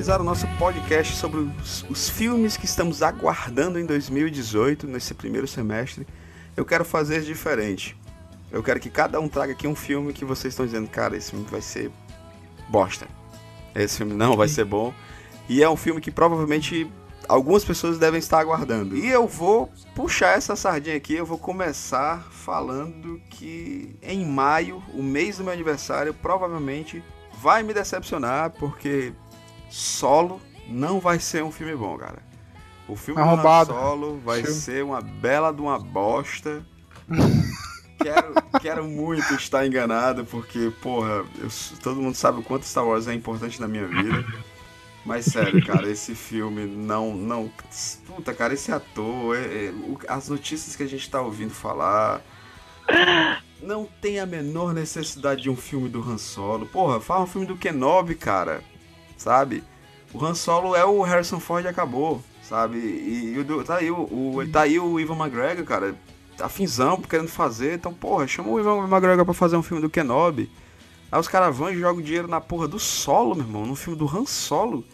finalizar 0.00 0.20
o 0.20 0.24
nosso 0.24 0.46
podcast 0.58 1.14
sobre 1.14 1.40
os, 1.40 1.84
os 1.90 2.08
filmes 2.08 2.56
que 2.56 2.64
estamos 2.64 3.02
aguardando 3.02 3.78
em 3.78 3.84
2018, 3.84 4.86
nesse 4.86 5.12
primeiro 5.12 5.46
semestre, 5.46 6.06
eu 6.56 6.64
quero 6.64 6.86
fazer 6.86 7.20
diferente. 7.20 7.94
Eu 8.50 8.62
quero 8.62 8.80
que 8.80 8.88
cada 8.88 9.20
um 9.20 9.28
traga 9.28 9.52
aqui 9.52 9.68
um 9.68 9.74
filme 9.74 10.14
que 10.14 10.24
vocês 10.24 10.54
estão 10.54 10.64
dizendo, 10.64 10.88
cara, 10.88 11.18
esse 11.18 11.32
filme 11.32 11.44
vai 11.50 11.60
ser 11.60 11.90
bosta. 12.68 13.06
Esse 13.74 13.98
filme 13.98 14.14
não 14.14 14.38
vai 14.38 14.48
ser 14.48 14.64
bom. 14.64 14.94
E 15.46 15.62
é 15.62 15.68
um 15.68 15.76
filme 15.76 16.00
que 16.00 16.10
provavelmente 16.10 16.90
algumas 17.28 17.62
pessoas 17.62 17.98
devem 17.98 18.20
estar 18.20 18.38
aguardando. 18.38 18.96
E 18.96 19.06
eu 19.06 19.26
vou 19.26 19.70
puxar 19.94 20.30
essa 20.30 20.56
sardinha 20.56 20.96
aqui, 20.96 21.14
eu 21.14 21.26
vou 21.26 21.36
começar 21.36 22.26
falando 22.30 23.20
que 23.28 23.94
em 24.02 24.24
maio, 24.24 24.82
o 24.94 25.02
mês 25.02 25.36
do 25.36 25.44
meu 25.44 25.52
aniversário, 25.52 26.14
provavelmente 26.14 27.04
vai 27.42 27.62
me 27.62 27.74
decepcionar, 27.74 28.50
porque 28.58 29.12
Solo 29.70 30.40
não 30.68 31.00
vai 31.00 31.18
ser 31.18 31.42
um 31.42 31.50
filme 31.50 31.74
bom, 31.74 31.96
cara. 31.96 32.22
O 32.88 32.96
filme 32.96 33.20
do 33.22 33.28
Han. 33.36 33.42
Solo 33.72 34.20
vai 34.24 34.42
ser 34.52 34.84
uma 34.84 35.00
bela 35.00 35.52
de 35.52 35.60
uma 35.62 35.78
bosta. 35.78 36.62
quero, 38.02 38.34
quero 38.60 38.84
muito 38.84 39.32
estar 39.34 39.66
enganado, 39.66 40.24
porque, 40.24 40.72
porra, 40.82 41.24
eu 41.38 41.48
todo 41.82 42.00
mundo 42.00 42.14
sabe 42.14 42.40
o 42.40 42.42
quanto 42.42 42.64
Star 42.66 42.84
Wars 42.84 43.06
é 43.08 43.14
importante 43.14 43.60
na 43.60 43.68
minha 43.68 43.86
vida. 43.86 44.24
Mas 45.04 45.24
sério, 45.26 45.64
cara, 45.64 45.88
esse 45.88 46.14
filme 46.14 46.66
não. 46.66 47.14
não 47.14 47.50
puta, 48.06 48.34
cara, 48.34 48.52
esse 48.54 48.70
ator, 48.70 49.36
é- 49.36 49.66
é, 49.66 49.70
o- 49.70 49.98
as 50.08 50.28
notícias 50.28 50.76
que 50.76 50.82
a 50.82 50.86
gente 50.88 51.08
tá 51.08 51.20
ouvindo 51.22 51.52
falar. 51.54 52.20
Não 53.62 53.86
tem 54.00 54.18
a 54.18 54.26
menor 54.26 54.72
necessidade 54.74 55.42
de 55.42 55.50
um 55.50 55.56
filme 55.56 55.88
do 55.88 56.02
Han 56.02 56.18
Solo. 56.18 56.66
Porra, 56.66 57.00
fala 57.00 57.24
um 57.24 57.26
filme 57.26 57.46
do 57.46 57.56
Kenobi, 57.56 58.14
cara. 58.14 58.62
Sabe? 59.20 59.62
O 60.14 60.24
Han 60.24 60.34
Solo 60.34 60.74
é 60.74 60.82
o 60.84 61.02
Harrison 61.02 61.38
Ford 61.38 61.62
e 61.64 61.68
acabou, 61.68 62.22
sabe? 62.42 62.78
E, 62.78 63.34
e 63.34 63.38
o 63.38 63.44
do- 63.44 63.62
tá 63.62 63.76
aí 63.76 63.90
o, 63.90 63.98
o- 64.00 64.48
tá 64.50 64.62
aí 64.62 64.78
o 64.80 64.98
Ivan 64.98 65.14
McGregor, 65.16 65.64
cara. 65.66 65.94
Tá 66.38 66.48
finzão 66.48 66.96
querendo 67.02 67.28
fazer. 67.28 67.74
Então, 67.74 67.92
porra, 67.92 68.26
chama 68.26 68.48
o 68.48 68.58
Ivan 68.58 68.78
McGregor 68.88 69.26
pra 69.26 69.34
fazer 69.34 69.56
um 69.58 69.62
filme 69.62 69.82
do 69.82 69.90
Kenobi. 69.90 70.50
Aí 71.12 71.20
os 71.20 71.28
caras 71.28 71.54
vão 71.54 71.70
e 71.70 71.78
jogam 71.78 72.00
dinheiro 72.00 72.26
na 72.28 72.40
porra 72.40 72.66
do 72.66 72.78
Solo, 72.78 73.34
meu 73.34 73.44
irmão. 73.44 73.66
No 73.66 73.76
filme 73.76 73.98
do 73.98 74.06
Han 74.06 74.24
Solo. 74.24 74.84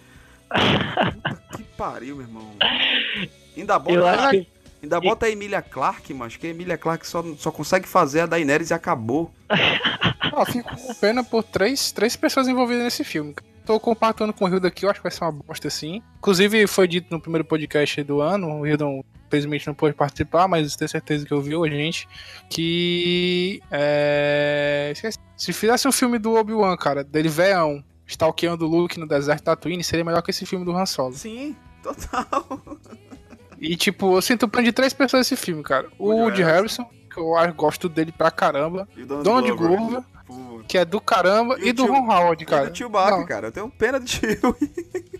Puta 0.49 1.43
que 1.57 1.63
pariu, 1.77 2.17
meu 2.17 2.27
irmão. 2.27 2.51
Ainda 3.57 3.79
bota, 3.79 3.93
Eu 3.95 4.07
acho 4.07 4.31
que- 4.31 4.47
ainda 4.83 5.01
bota 5.01 5.27
a 5.27 5.31
Emilia 5.31 5.63
Clarke, 5.63 6.13
mas 6.13 6.37
que 6.37 6.49
a 6.49 6.51
Emilia 6.51 6.77
Clarke 6.77 7.07
só, 7.07 7.23
só 7.39 7.53
consegue 7.53 7.87
fazer 7.87 8.21
a 8.23 8.27
Daenerys 8.27 8.71
e 8.71 8.75
acabou. 8.75 9.31
Ah, 10.39 10.45
fico 10.45 10.69
com 10.77 10.93
pena 10.97 11.25
por 11.25 11.43
três, 11.43 11.91
três 11.93 12.15
pessoas 12.15 12.47
envolvidas 12.47 12.85
nesse 12.85 13.03
filme. 13.03 13.33
cara. 13.33 13.49
Tô 13.67 13.81
compactando 13.81 14.33
com 14.33 14.45
o 14.45 14.49
Rio 14.49 14.61
daqui, 14.61 14.87
eu 14.87 14.91
acho 14.91 15.01
que 15.01 15.03
vai 15.03 15.11
ser 15.11 15.25
uma 15.25 15.33
bosta 15.33 15.67
assim. 15.67 16.01
Inclusive, 16.19 16.69
foi 16.69 16.87
dito 16.87 17.09
no 17.11 17.21
primeiro 17.21 17.45
podcast 17.45 18.01
do 18.05 18.21
ano, 18.21 18.61
o 18.61 18.67
Hildon 18.67 19.03
infelizmente 19.27 19.67
não 19.67 19.75
pôde 19.75 19.93
participar, 19.93 20.47
mas 20.47 20.77
tenho 20.77 20.89
certeza 20.89 21.27
que 21.27 21.35
ouviu 21.35 21.65
a 21.65 21.69
gente, 21.69 22.09
que 22.49 23.61
é... 23.73 24.93
se 25.37 25.53
fizesse 25.53 25.89
um 25.89 25.93
filme 25.93 26.17
do 26.17 26.35
Obi-Wan, 26.35 26.77
cara, 26.77 27.03
dele 27.03 27.29
veão, 27.29 27.83
stalkeando 28.07 28.65
o 28.65 28.69
Luke 28.69 29.01
no 29.01 29.07
deserto 29.07 29.43
da 29.45 29.57
Tatooine, 29.57 29.83
seria 29.83 30.05
melhor 30.05 30.23
que 30.23 30.31
esse 30.31 30.47
filme 30.47 30.65
do 30.65 30.71
Han 30.77 30.87
Solo. 30.87 31.15
Sim, 31.15 31.57
total. 31.83 32.61
E 33.61 33.75
tipo, 33.75 34.17
eu 34.17 34.23
sinto 34.23 34.49
pano 34.49 34.65
de 34.65 34.73
três 34.73 34.93
pessoas 34.93 35.29
nesse 35.29 35.37
filme, 35.37 35.63
cara. 35.63 35.89
O 35.99 36.11
Woody. 36.11 36.43
Harrison, 36.43 36.87
que 37.17 37.51
eu 37.51 37.55
gosto 37.55 37.89
dele 37.89 38.13
pra 38.13 38.31
caramba. 38.31 38.87
E 38.97 39.03
o 39.03 39.07
Donald, 39.07 39.25
Donald 39.25 39.53
Glover. 39.53 40.03
Que 40.69 40.79
é 40.79 40.85
do 40.85 41.01
caramba, 41.01 41.57
E 41.61 41.69
e, 41.69 41.73
do 41.73 41.85
tio- 41.85 41.93
Ron 41.93 42.11
Howard, 42.13 42.43
E 42.43 42.47
cara. 42.47 42.69
do 42.71 42.77
Chewbacca, 42.77 43.17
Não. 43.17 43.27
cara. 43.27 43.47
Eu 43.49 43.53
tenho 43.53 43.71
pena 43.71 43.99
do 44.01 44.07
tio. 44.07 44.27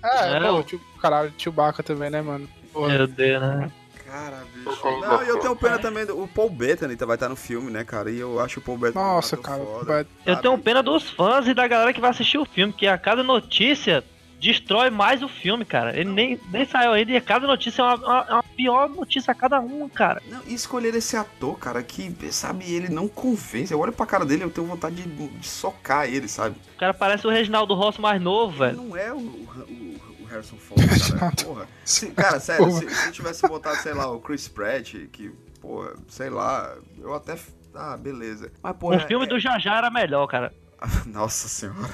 É, 0.05 0.37
É, 0.37 0.41
pô, 0.41 0.63
tio, 0.63 0.81
caralho, 1.01 1.33
Chewbacca 1.39 1.83
também, 1.83 2.11
né, 2.11 2.21
mano? 2.23 2.49
Porra. 2.73 2.89
Meu 2.91 3.07
Deus, 3.07 3.41
né? 3.43 3.71
Cara, 4.07 4.43
bicho. 4.55 4.69
Eu 4.69 4.77
tenho- 4.77 5.01
Não, 5.01 5.23
e 5.25 5.29
eu 5.29 5.39
tenho 5.41 5.57
pena 5.57 5.79
também 5.79 6.07
do 6.07 6.23
o 6.23 6.29
Paul 6.29 6.49
Bettany 6.51 6.95
vai 6.97 7.17
estar 7.17 7.29
no 7.29 7.35
filme, 7.37 7.71
né, 7.71 7.83
cara? 7.85 8.11
E 8.11 8.19
eu 8.19 8.39
acho 8.41 8.61
o 8.61 8.63
Paul 8.63 8.79
Bettany 8.79 9.05
Nossa, 9.05 9.37
cara. 9.37 9.63
foda. 9.65 10.07
Eu 10.25 10.37
tenho 10.37 10.57
pena 10.59 10.83
dos 10.83 11.11
fãs 11.11 11.47
e 11.49 11.55
da 11.55 11.67
galera 11.67 11.93
que 11.93 12.01
vai 12.01 12.11
assistir 12.11 12.39
o 12.39 12.45
filme, 12.45 12.73
que 12.73 12.87
a 12.87 12.97
cada 12.99 13.23
notícia 13.23 14.05
destrói 14.41 14.91
mais 14.91 15.23
o 15.23 15.29
filme, 15.29 15.65
cara. 15.65 15.99
Ele 15.99 16.11
nem, 16.11 16.41
nem 16.51 16.65
saiu 16.67 16.93
ainda 16.93 17.13
e 17.13 17.21
cada 17.21 17.47
notícia 17.47 17.83
é 17.83 17.85
uma, 17.85 17.97
uma- 17.97 18.25
uma 18.35 18.43
pior 18.43 18.89
notícia 18.89 19.31
a 19.33 19.35
cada 19.35 19.61
uma, 19.61 19.89
cara. 19.89 20.23
Não, 20.29 20.41
e 20.47 20.55
escolher 20.55 20.95
esse 20.95 21.17
ator, 21.17 21.59
cara, 21.59 21.83
que, 21.83 22.15
sabe, 22.33 22.65
ele 22.73 22.89
não 22.89 23.09
convence. 23.09 23.73
Eu 23.73 23.81
olho 23.81 23.93
pra 23.93 24.07
cara 24.07 24.25
dele 24.25 24.45
eu 24.45 24.51
tenho 24.51 24.67
vontade 24.67 24.97
de, 24.97 25.29
de 25.29 25.47
socar 25.47 26.07
ele, 26.07 26.29
sabe? 26.29 26.57
O 26.75 26.79
cara 26.79 26.93
parece 26.95 27.27
o 27.27 27.31
Reginaldo 27.31 27.75
Rossi 27.75 28.01
mais 28.01 28.21
novo, 28.21 28.59
velho. 28.59 28.77
Não 28.77 28.97
é 28.97 29.13
o, 29.13 29.17
o- 29.19 29.97
o 30.21 30.25
Harrison 30.29 30.57
Ford, 30.57 30.81
cara. 31.19 31.33
Porra. 31.45 31.69
Se- 31.85 32.11
cara, 32.11 32.41
sério, 32.41 32.71
se, 32.73 32.89
se 32.91 33.13
tivesse 33.13 33.47
botado, 33.49 33.77
sei 33.79 33.95
lá, 33.95 34.11
o 34.11 34.21
Chris 34.21 34.49
Pratt, 34.49 34.95
que, 35.13 35.31
porra, 35.61 35.95
sei 36.09 36.31
lá, 36.31 36.75
eu 36.99 37.15
até. 37.15 37.37
Ah, 37.75 37.97
beleza. 37.97 38.51
Mas, 38.63 38.77
porra. 38.77 38.97
O 38.97 39.01
filme 39.07 39.25
é- 39.25 39.29
do 39.29 39.39
Jajá 39.39 39.77
era 39.79 39.91
melhor, 39.91 40.27
cara. 40.27 40.53
Nossa 41.07 41.47
senhora. 41.49 41.91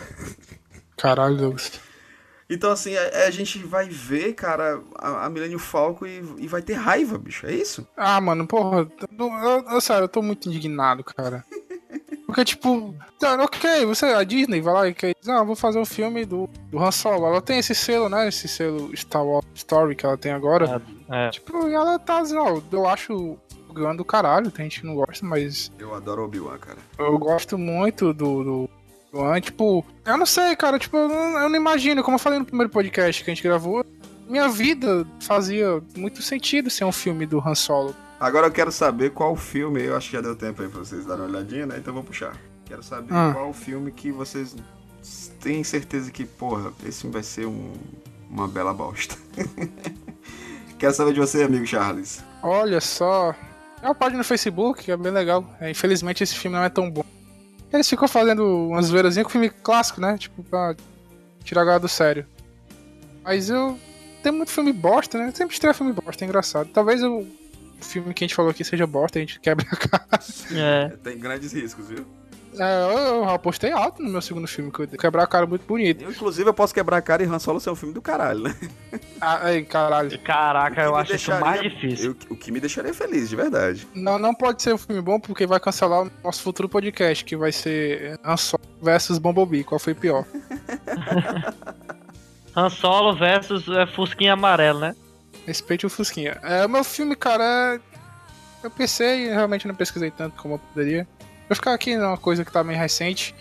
Caralho, 0.97 1.36
Douglas. 1.36 1.80
Então, 2.51 2.70
assim, 2.70 2.95
a, 2.97 3.26
a 3.26 3.30
gente 3.30 3.59
vai 3.59 3.88
ver, 3.88 4.34
cara, 4.34 4.80
a, 4.97 5.26
a 5.26 5.30
Millennium 5.30 5.59
Falcon 5.59 6.07
e, 6.07 6.22
e 6.38 6.47
vai 6.47 6.61
ter 6.62 6.74
raiva, 6.74 7.16
bicho. 7.18 7.47
É 7.47 7.53
isso? 7.55 7.86
Ah, 7.97 8.20
mano, 8.20 8.47
porra, 8.47 8.80
eu, 9.18 9.26
eu, 9.28 9.64
eu- 9.70 9.80
sério, 9.80 10.05
eu 10.05 10.09
tô 10.09 10.20
muito 10.22 10.49
indignado, 10.49 11.03
cara. 11.05 11.45
Porque, 12.26 12.45
tipo, 12.47 12.95
tá, 13.20 13.34
ok, 13.43 13.84
você, 13.84 14.07
a 14.07 14.24
Disney 14.24 14.61
vai 14.62 14.72
lá 14.72 14.88
e 14.88 14.95
quer 14.95 15.14
dizer, 15.20 15.32
ah, 15.32 15.43
vou 15.43 15.55
fazer 15.55 15.78
um 15.78 15.84
filme 15.84 16.24
do, 16.24 16.49
do 16.70 16.78
Han 16.82 16.90
Solo. 16.90 17.26
Ela 17.26 17.43
tem 17.43 17.59
esse 17.59 17.74
selo, 17.74 18.09
né? 18.09 18.26
Esse 18.28 18.49
selo 18.49 18.90
Star 18.97 19.24
Wars 19.24 19.45
Story 19.55 19.95
que 19.95 20.07
ela 20.07 20.16
tem 20.16 20.32
agora. 20.32 20.80
É. 21.11 21.28
Tipo, 21.28 21.68
e 21.68 21.74
ela 21.74 21.99
tá 21.99 22.22
dizendo, 22.22 22.40
ó, 22.40 22.62
eu 22.72 22.88
acho 22.88 23.12
o 23.14 23.38
do 23.97 24.05
caralho, 24.05 24.51
tem 24.51 24.64
gente 24.66 24.80
que 24.80 24.86
não 24.86 24.95
gosta, 24.95 25.24
mas 25.24 25.70
Eu 25.78 25.95
adoro 25.95 26.24
Obi-Wan, 26.24 26.59
cara. 26.59 26.78
eu 26.99 27.18
gosto 27.18 27.57
muito 27.57 28.12
do, 28.12 28.45
do, 28.45 28.70
Han. 29.15 29.41
Tipo, 29.41 29.85
eu 30.05 30.17
não 30.17 30.27
sei, 30.27 30.55
cara, 30.57 30.79
tipo, 30.79 30.97
eu 30.97 31.09
não, 31.09 31.39
eu 31.41 31.49
não 31.49 31.57
imagino, 31.57 32.03
como 32.03 32.15
eu 32.15 32.19
falei 32.19 32.39
no 32.39 32.45
primeiro 32.45 32.71
podcast 32.71 33.23
que 33.25 33.31
a 33.31 33.35
gente 33.35 33.43
gravou, 33.43 33.85
minha 34.29 34.49
vida 34.49 35.07
fazia 35.21 35.83
muito 35.97 36.23
sentido 36.23 36.71
ser 36.71 36.85
um 36.85 36.93
filme 36.93 37.27
do 37.27 37.39
Han 37.41 37.55
Solo. 37.55 37.95
Agora 38.19 38.47
eu 38.47 38.53
quero 38.53 38.71
saber 38.71 39.11
qual 39.11 39.35
filme, 39.37 39.83
eu 39.83 39.97
acho 39.97 40.09
que 40.11 40.17
já 40.17 40.23
deu 40.23 40.37
tempo 40.37 40.63
aí 40.63 40.69
pra 40.69 40.79
vocês 40.81 41.05
darem 41.05 41.25
uma 41.25 41.31
olhadinha, 41.31 41.67
né? 41.67 41.77
Então 41.79 41.91
eu 41.91 41.95
vou 41.97 42.05
puxar. 42.05 42.37
Quero 42.65 42.83
saber 42.83 43.13
Ah. 43.13 43.33
qual 43.35 43.53
filme 43.53 43.91
que 43.91 44.13
vocês 44.13 44.55
têm 45.41 45.63
certeza 45.65 46.11
que, 46.11 46.25
porra, 46.25 46.73
esse 46.87 47.07
vai 47.09 47.23
ser 47.23 47.47
um- 47.47 47.73
uma 48.31 48.47
bela 48.47 48.73
bosta. 48.73 49.17
quero 50.79 50.95
saber 50.95 51.13
de 51.13 51.21
você, 51.21 51.43
amigo 51.43 51.67
Charles. 51.67 52.23
Olha 52.43 52.81
só. 52.81 53.35
É 53.83 53.87
uma 53.87 53.95
página 53.95 54.19
no 54.19 54.25
Facebook, 54.25 54.85
que 54.85 54.93
é 54.93 54.97
bem 54.97 55.13
legal. 55.13 55.45
É, 55.61 55.71
infelizmente 55.71 56.23
esse 56.23 56.35
filme 56.37 56.57
não 56.57 56.65
é 56.65 56.69
tão 56.69 56.89
bom. 56.91 57.05
Eles 57.73 57.89
ficam 57.89 58.07
fazendo 58.07 58.45
umas 58.68 58.87
zoeirazinhas 58.87 59.25
com 59.25 59.33
filme 59.33 59.49
clássico, 59.49 60.01
né? 60.01 60.18
Tipo, 60.18 60.43
pra 60.43 60.75
tirar 61.43 61.62
a 61.62 61.64
galera 61.64 61.81
do 61.81 61.89
sério. 61.89 62.27
Mas 63.25 63.49
eu. 63.49 63.79
Tem 64.23 64.31
muito 64.31 64.53
filme 64.53 64.73
bosta, 64.73 65.18
né? 65.18 65.33
Sempre 65.35 65.55
estreia 65.55 65.75
filme 65.75 65.93
bosta, 65.93 66.25
é 66.25 66.27
engraçado. 66.27 66.68
Talvez 66.73 67.03
o 67.03 67.27
filme 67.81 68.14
que 68.14 68.23
a 68.23 68.27
gente 68.29 68.37
falou 68.37 68.51
aqui 68.51 68.62
seja 68.62 68.87
bosta, 68.87 69.18
a 69.18 69.20
gente 69.20 69.41
quebra 69.41 69.66
a 69.70 69.77
cara. 69.77 70.07
É. 70.55 70.89
Tem 71.03 71.18
grandes 71.18 71.53
riscos, 71.53 71.89
viu? 71.89 72.07
É, 72.59 72.83
eu, 72.83 72.99
eu 72.99 73.29
apostei 73.31 73.73
alto 73.73 74.03
no 74.03 74.11
meu 74.11 74.21
segundo 74.21 74.47
filme, 74.47 74.71
que 74.71 74.83
eu 74.83 74.89
quebrar 74.89 75.23
a 75.23 75.27
cara 75.27 75.47
muito 75.47 75.65
bonito. 75.67 76.05
Eu, 76.05 76.11
inclusive, 76.11 76.49
eu 76.49 76.53
posso 76.55 76.75
quebrar 76.75 76.99
a 76.99 77.03
cara 77.03 77.23
e 77.23 77.27
Han 77.27 77.39
Solo 77.39 77.59
ser 77.61 77.71
um 77.71 77.75
filme 77.75 77.95
do 77.95 78.03
caralho, 78.03 78.41
né? 78.41 78.55
Ah, 79.21 79.41
ai, 79.45 79.63
caralho. 79.63 80.19
Caraca, 80.21 80.83
eu 80.83 80.95
acho 80.95 81.15
isso 81.15 81.31
mais 81.41 81.61
deixaria- 81.61 81.71
difícil. 81.89 82.17
eu- 82.29 82.35
o 82.35 82.37
que 82.37 82.53
me 82.53 82.61
deixaria 82.61 82.93
feliz, 82.93 83.29
de 83.31 83.37
verdade. 83.37 83.87
Não, 83.95 84.19
não 84.19 84.35
pode 84.35 84.63
ser 84.63 84.75
um 84.75 84.79
filme 84.79 85.01
bom 85.01 85.19
porque 85.19 85.47
vai 85.47 85.59
cancelar 85.59 86.03
o 86.03 86.11
nosso 86.23 86.43
futuro 86.43 86.69
podcast, 86.69 87.25
que 87.25 87.37
vai 87.37 87.53
ser 87.53 88.19
Han 88.23 88.37
Solo 88.37 88.63
versus 88.83 89.17
Bumblebee. 89.19 89.65
Qual 89.65 89.79
foi 89.79 89.95
pior? 89.95 90.27
Han 92.55 92.69
Solo 92.71 93.17
versus 93.17 93.67
é, 93.69 93.87
Fusquinha 93.87 94.35
Amarelo, 94.35 94.81
né? 94.81 94.95
Respeite 95.47 95.87
o 95.87 95.91
Fusquinha. 95.91 96.39
É, 96.43 96.67
o 96.67 96.69
meu 96.69 96.85
filme, 96.85 97.17
cara, 97.17 97.43
é... 97.45 97.81
eu 98.63 98.71
pensei, 98.71 99.29
realmente 99.29 99.67
não 99.67 99.75
pesquisei 99.75 100.11
tanto 100.11 100.41
como 100.41 100.55
eu 100.55 100.59
poderia. 100.59 101.07
Vou 101.53 101.57
ficar 101.57 101.75
aqui 101.75 101.95
numa 101.99 102.17
coisa 102.17 102.47
que 102.47 102.51
tá 102.51 102.65
bem 102.65 102.75
recente, 102.75 103.35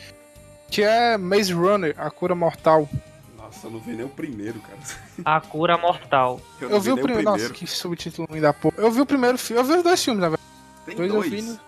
que 0.70 0.84
é 0.84 1.18
Maze 1.18 1.54
Runner, 1.54 1.96
A 1.98 2.12
Cura 2.12 2.36
Mortal. 2.36 2.90
Nossa, 3.38 3.68
eu 3.68 3.72
não 3.72 3.80
vi 3.80 3.94
nem 3.94 4.06
o 4.06 4.10
primeiro, 4.10 4.60
cara. 4.60 4.78
A 5.24 5.40
Cura 5.40 5.78
Mortal. 5.78 6.42
Eu, 6.60 6.68
Eu, 6.68 6.74
não 6.74 6.82
vi 6.82 6.92
o 6.92 6.96
nem 6.96 7.04
primeiro. 7.06 7.32
Nossa, 7.32 7.50
que 7.52 7.66
subtítulo 7.66 8.28
ruim 8.30 8.42
da 8.42 8.52
porra. 8.52 8.76
Eu 8.80 8.92
vi 8.92 9.00
o 9.00 9.06
primeiro 9.06 9.38
filme, 9.38 9.62
eu 9.62 9.66
vi 9.66 9.76
os 9.78 9.84
dois 9.84 10.04
filmes, 10.04 10.20
na 10.22 10.28
verdade. 10.28 10.50
Tem 10.86 10.96
dois, 10.98 11.10
dois. 11.14 11.26
eu 11.32 11.32
vi. 11.40 11.42
no- 11.42 11.60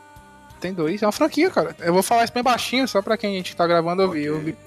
Tem 0.60 0.74
dois, 0.74 1.02
é 1.02 1.06
uma 1.06 1.14
franquia, 1.14 1.50
cara. 1.50 1.74
Eu 1.80 1.94
vou 1.94 2.04
falar 2.04 2.26
isso 2.26 2.34
bem 2.34 2.44
baixinho, 2.44 2.86
só 2.90 3.02
pra 3.02 3.16
quem 3.16 3.36
a 3.36 3.38
gente 3.38 3.56
tá 3.56 3.66
gravando 3.66 4.02
ouvir. 4.04 4.26
Eu 4.26 4.40
vi, 4.42 4.58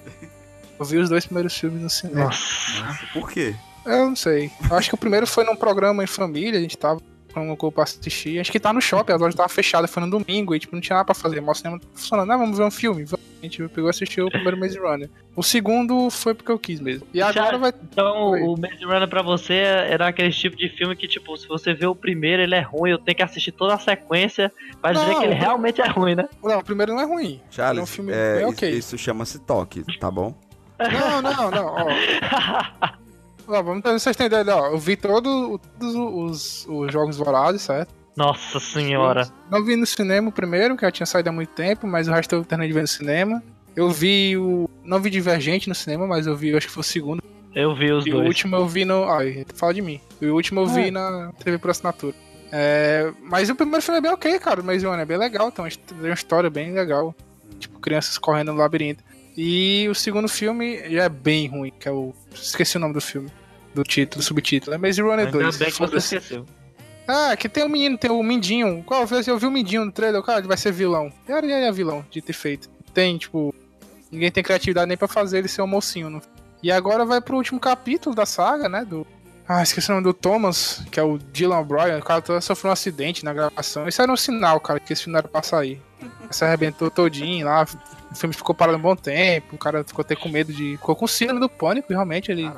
eu 0.79 0.83
vi 0.83 0.97
os 0.97 1.09
dois 1.09 1.27
primeiros 1.27 1.55
filmes 1.55 1.79
no 1.79 1.91
cinema. 1.91 2.23
Nossa, 2.23 3.05
por 3.13 3.29
quê? 3.29 3.53
Eu 3.85 4.07
não 4.09 4.15
sei. 4.15 4.49
Eu 4.67 4.75
acho 4.75 4.89
que 4.89 4.95
o 4.95 4.97
primeiro 4.97 5.27
foi 5.27 5.43
num 5.43 5.55
programa 5.55 6.03
em 6.03 6.07
família, 6.07 6.57
a 6.57 6.61
gente 6.61 6.75
tava 6.75 6.99
o 7.41 7.71
pra 7.71 7.83
assistir. 7.83 8.39
Acho 8.39 8.51
que 8.51 8.59
tá 8.59 8.71
no 8.73 8.81
shopping, 8.81 9.13
a 9.13 9.17
loja 9.17 9.35
tava 9.37 9.49
fechada, 9.49 9.87
foi 9.87 10.03
no 10.03 10.09
domingo 10.09 10.55
e 10.55 10.59
tipo, 10.59 10.75
não 10.75 10.81
tinha 10.81 10.95
nada 10.95 11.05
pra 11.05 11.15
fazer. 11.15 11.41
Mas 11.41 11.57
o 11.57 11.61
cinema 11.61 11.79
tá 11.79 11.87
funcionando. 11.93 12.31
Ah, 12.31 12.37
vamos 12.37 12.57
ver 12.57 12.63
um 12.63 12.71
filme. 12.71 13.05
A 13.13 13.45
gente 13.45 13.67
pegou 13.69 13.87
e 13.87 13.91
assistiu 13.91 14.25
o 14.25 14.31
primeiro 14.31 14.57
Maze 14.59 14.79
Runner. 14.79 15.07
O 15.35 15.43
segundo 15.43 16.09
foi 16.09 16.33
porque 16.33 16.51
eu 16.51 16.57
quis 16.57 16.79
mesmo. 16.79 17.05
E 17.13 17.21
agora 17.21 17.33
Charles, 17.45 17.61
vai. 17.61 17.73
Então, 17.83 18.31
o 18.31 18.59
Maze 18.59 18.83
Runner 18.83 19.07
pra 19.07 19.21
você 19.21 19.53
era 19.53 20.07
aquele 20.07 20.31
tipo 20.31 20.55
de 20.57 20.69
filme 20.69 20.95
que, 20.95 21.07
tipo, 21.07 21.37
se 21.37 21.47
você 21.47 21.73
vê 21.73 21.85
o 21.85 21.93
primeiro, 21.93 22.41
ele 22.41 22.55
é 22.55 22.61
ruim, 22.61 22.89
eu 22.91 22.97
tenho 22.97 23.15
que 23.15 23.21
assistir 23.23 23.51
toda 23.51 23.75
a 23.75 23.79
sequência 23.79 24.51
pra 24.81 24.91
dizer 24.93 25.05
Não, 25.05 25.19
que 25.19 25.25
ele 25.25 25.35
o- 25.35 25.37
realmente 25.37 25.79
é 25.81 25.87
ruim, 25.87 26.15
né? 26.15 26.27
Não, 26.43 26.57
o 26.59 26.63
primeiro 26.63 26.93
não 26.95 27.01
é 27.01 27.05
ruim. 27.05 27.39
Charles, 27.51 27.79
É 27.79 27.83
um 27.83 27.85
filme 27.85 28.11
é, 28.11 28.33
bem 28.39 28.43
isso- 28.45 28.51
ok. 28.53 28.69
isso 28.71 28.97
chama-se 28.97 29.37
toque, 29.39 29.83
tá 29.99 30.09
bom? 30.09 30.33
Não, 30.79 31.21
não, 31.21 31.51
não, 31.51 31.65
ó. 31.67 31.85
Ó, 33.47 33.63
vamos 33.63 33.81
ter 33.83 33.93
vocês 33.93 34.15
têm 34.15 34.27
ideia, 34.27 34.55
ó. 34.55 34.67
Eu 34.67 34.77
vi 34.77 34.95
todo- 34.97 35.57
todos 35.79 35.95
os, 35.95 36.65
os 36.67 36.91
jogos 36.91 37.17
vorazes, 37.17 37.61
certo? 37.61 37.93
Nossa 38.15 38.59
senhora. 38.59 39.27
Não 39.49 39.63
vi 39.63 39.75
no 39.75 39.85
cinema 39.85 40.29
o 40.29 40.31
primeiro, 40.31 40.75
que 40.75 40.81
já 40.85 40.91
tinha 40.91 41.05
saído 41.05 41.29
há 41.29 41.31
muito 41.31 41.49
tempo, 41.53 41.85
mas 41.87 42.07
o 42.07 42.11
resto 42.11 42.33
eu 42.35 42.43
terminei 42.43 42.67
de 42.69 42.73
ver 42.73 42.81
no 42.81 42.87
cinema. 42.87 43.43
Eu 43.75 43.89
vi 43.91 44.35
o. 44.35 44.67
Não 44.83 44.99
vi 44.99 45.09
Divergente 45.09 45.69
no 45.69 45.75
cinema, 45.75 46.07
mas 46.07 46.25
eu 46.25 46.35
vi, 46.35 46.55
acho 46.55 46.67
que 46.67 46.73
foi 46.73 46.81
o 46.81 46.83
segundo. 46.83 47.21
Eu 47.53 47.75
vi 47.75 47.91
os 47.91 48.05
E 48.05 48.09
o 48.09 48.13
dois. 48.13 48.27
último 48.27 48.55
eu 48.55 48.67
vi 48.67 48.85
no. 48.85 49.03
Ai, 49.09 49.45
fala 49.53 49.73
de 49.73 49.81
mim. 49.81 50.01
E 50.19 50.25
o 50.27 50.33
último 50.35 50.61
eu 50.61 50.65
vi 50.67 50.87
É. 50.87 50.91
na 50.91 51.31
TV 51.43 51.57
por 51.59 51.69
assinatura. 51.71 52.15
É, 52.51 53.11
mas 53.23 53.49
o 53.49 53.55
primeiro 53.55 53.83
filme 53.83 53.99
é 53.99 54.01
bem 54.01 54.11
ok, 54.11 54.39
cara. 54.39 54.63
Mas 54.63 54.83
o 54.83 54.91
é 54.93 55.05
bem 55.05 55.17
legal, 55.17 55.51
tem 55.51 55.65
tem 55.69 55.97
uma 56.09 56.13
história 56.13 56.49
bem 56.49 56.73
legal. 56.73 57.13
Tipo, 57.59 57.79
crianças 57.79 58.17
correndo 58.17 58.51
no 58.51 58.57
labirinto. 58.57 59.03
E 59.35 59.87
o 59.89 59.93
segundo 59.93 60.27
filme 60.27 60.77
já 60.89 61.03
é 61.03 61.09
bem 61.09 61.47
ruim, 61.47 61.71
que 61.79 61.87
é 61.87 61.91
o. 61.91 62.13
Esqueci 62.33 62.77
o 62.77 62.79
nome 62.79 62.95
do 62.95 63.01
filme. 63.01 63.29
Do 63.77 63.83
título, 63.83 64.23
do 64.23 64.25
subtítulo. 64.25 64.73
É 64.73 64.77
Maze 64.79 64.99
Runner 64.99 65.27
Ainda 65.27 65.31
2. 65.31 65.57
bem 65.57 65.69
que 65.69 65.77
você 65.77 65.97
esqueceu. 65.97 66.43
Ah, 67.07 67.37
que 67.37 67.47
tem 67.47 67.63
o 67.63 67.69
menino, 67.69 67.95
tem 67.95 68.09
o 68.09 68.23
Mindinho. 68.23 68.83
Qual 68.83 69.05
vez 69.05 69.27
eu 69.27 69.37
vi 69.37 69.45
o 69.45 69.51
Mindinho 69.51 69.85
no 69.85 69.91
trailer, 69.91 70.19
cara, 70.23 70.39
ele 70.39 70.47
vai 70.47 70.57
ser 70.57 70.71
vilão. 70.71 71.13
E 71.29 71.31
ele 71.31 71.51
é 71.51 71.71
vilão, 71.71 72.03
de 72.09 72.19
ter 72.19 72.33
feito. 72.33 72.67
Tem, 72.91 73.15
tipo, 73.19 73.53
ninguém 74.11 74.31
tem 74.31 74.43
criatividade 74.43 74.87
nem 74.87 74.97
pra 74.97 75.07
fazer 75.07 75.37
ele 75.37 75.47
ser 75.47 75.61
um 75.61 75.67
mocinho. 75.67 76.09
No... 76.09 76.23
E 76.63 76.71
agora 76.71 77.05
vai 77.05 77.21
pro 77.21 77.37
último 77.37 77.59
capítulo 77.59 78.15
da 78.15 78.25
saga, 78.25 78.67
né, 78.67 78.83
do... 78.83 79.05
Ah, 79.47 79.61
esqueci 79.61 79.91
o 79.91 79.93
nome 79.93 80.05
do 80.05 80.13
Thomas, 80.13 80.83
que 80.91 80.99
é 80.99 81.03
o 81.03 81.19
Dylan 81.19 81.59
O'Brien. 81.59 81.99
O 81.99 82.03
cara 82.03 82.19
todo 82.19 82.41
sofreu 82.41 82.69
um 82.69 82.73
acidente 82.73 83.23
na 83.23 83.31
gravação. 83.31 83.87
Isso 83.87 84.01
era 84.01 84.11
um 84.11 84.17
sinal, 84.17 84.59
cara, 84.59 84.79
que 84.79 84.91
esse 84.91 85.03
filme 85.03 85.13
não 85.13 85.19
era 85.19 85.27
pra 85.27 85.43
sair. 85.43 85.79
Se 86.31 86.43
arrebentou 86.43 86.89
todinho 86.89 87.45
lá, 87.45 87.63
o 88.11 88.15
filme 88.15 88.33
ficou 88.33 88.55
parado 88.55 88.79
um 88.79 88.81
bom 88.81 88.95
tempo, 88.95 89.55
o 89.55 89.57
cara 89.57 89.83
ficou 89.83 90.01
até 90.01 90.15
com 90.15 90.29
medo 90.29 90.51
de... 90.51 90.77
Ficou 90.77 90.95
com 90.95 91.05
síndrome 91.05 91.39
do 91.39 91.47
pânico, 91.47 91.93
realmente, 91.93 92.31
ele... 92.31 92.51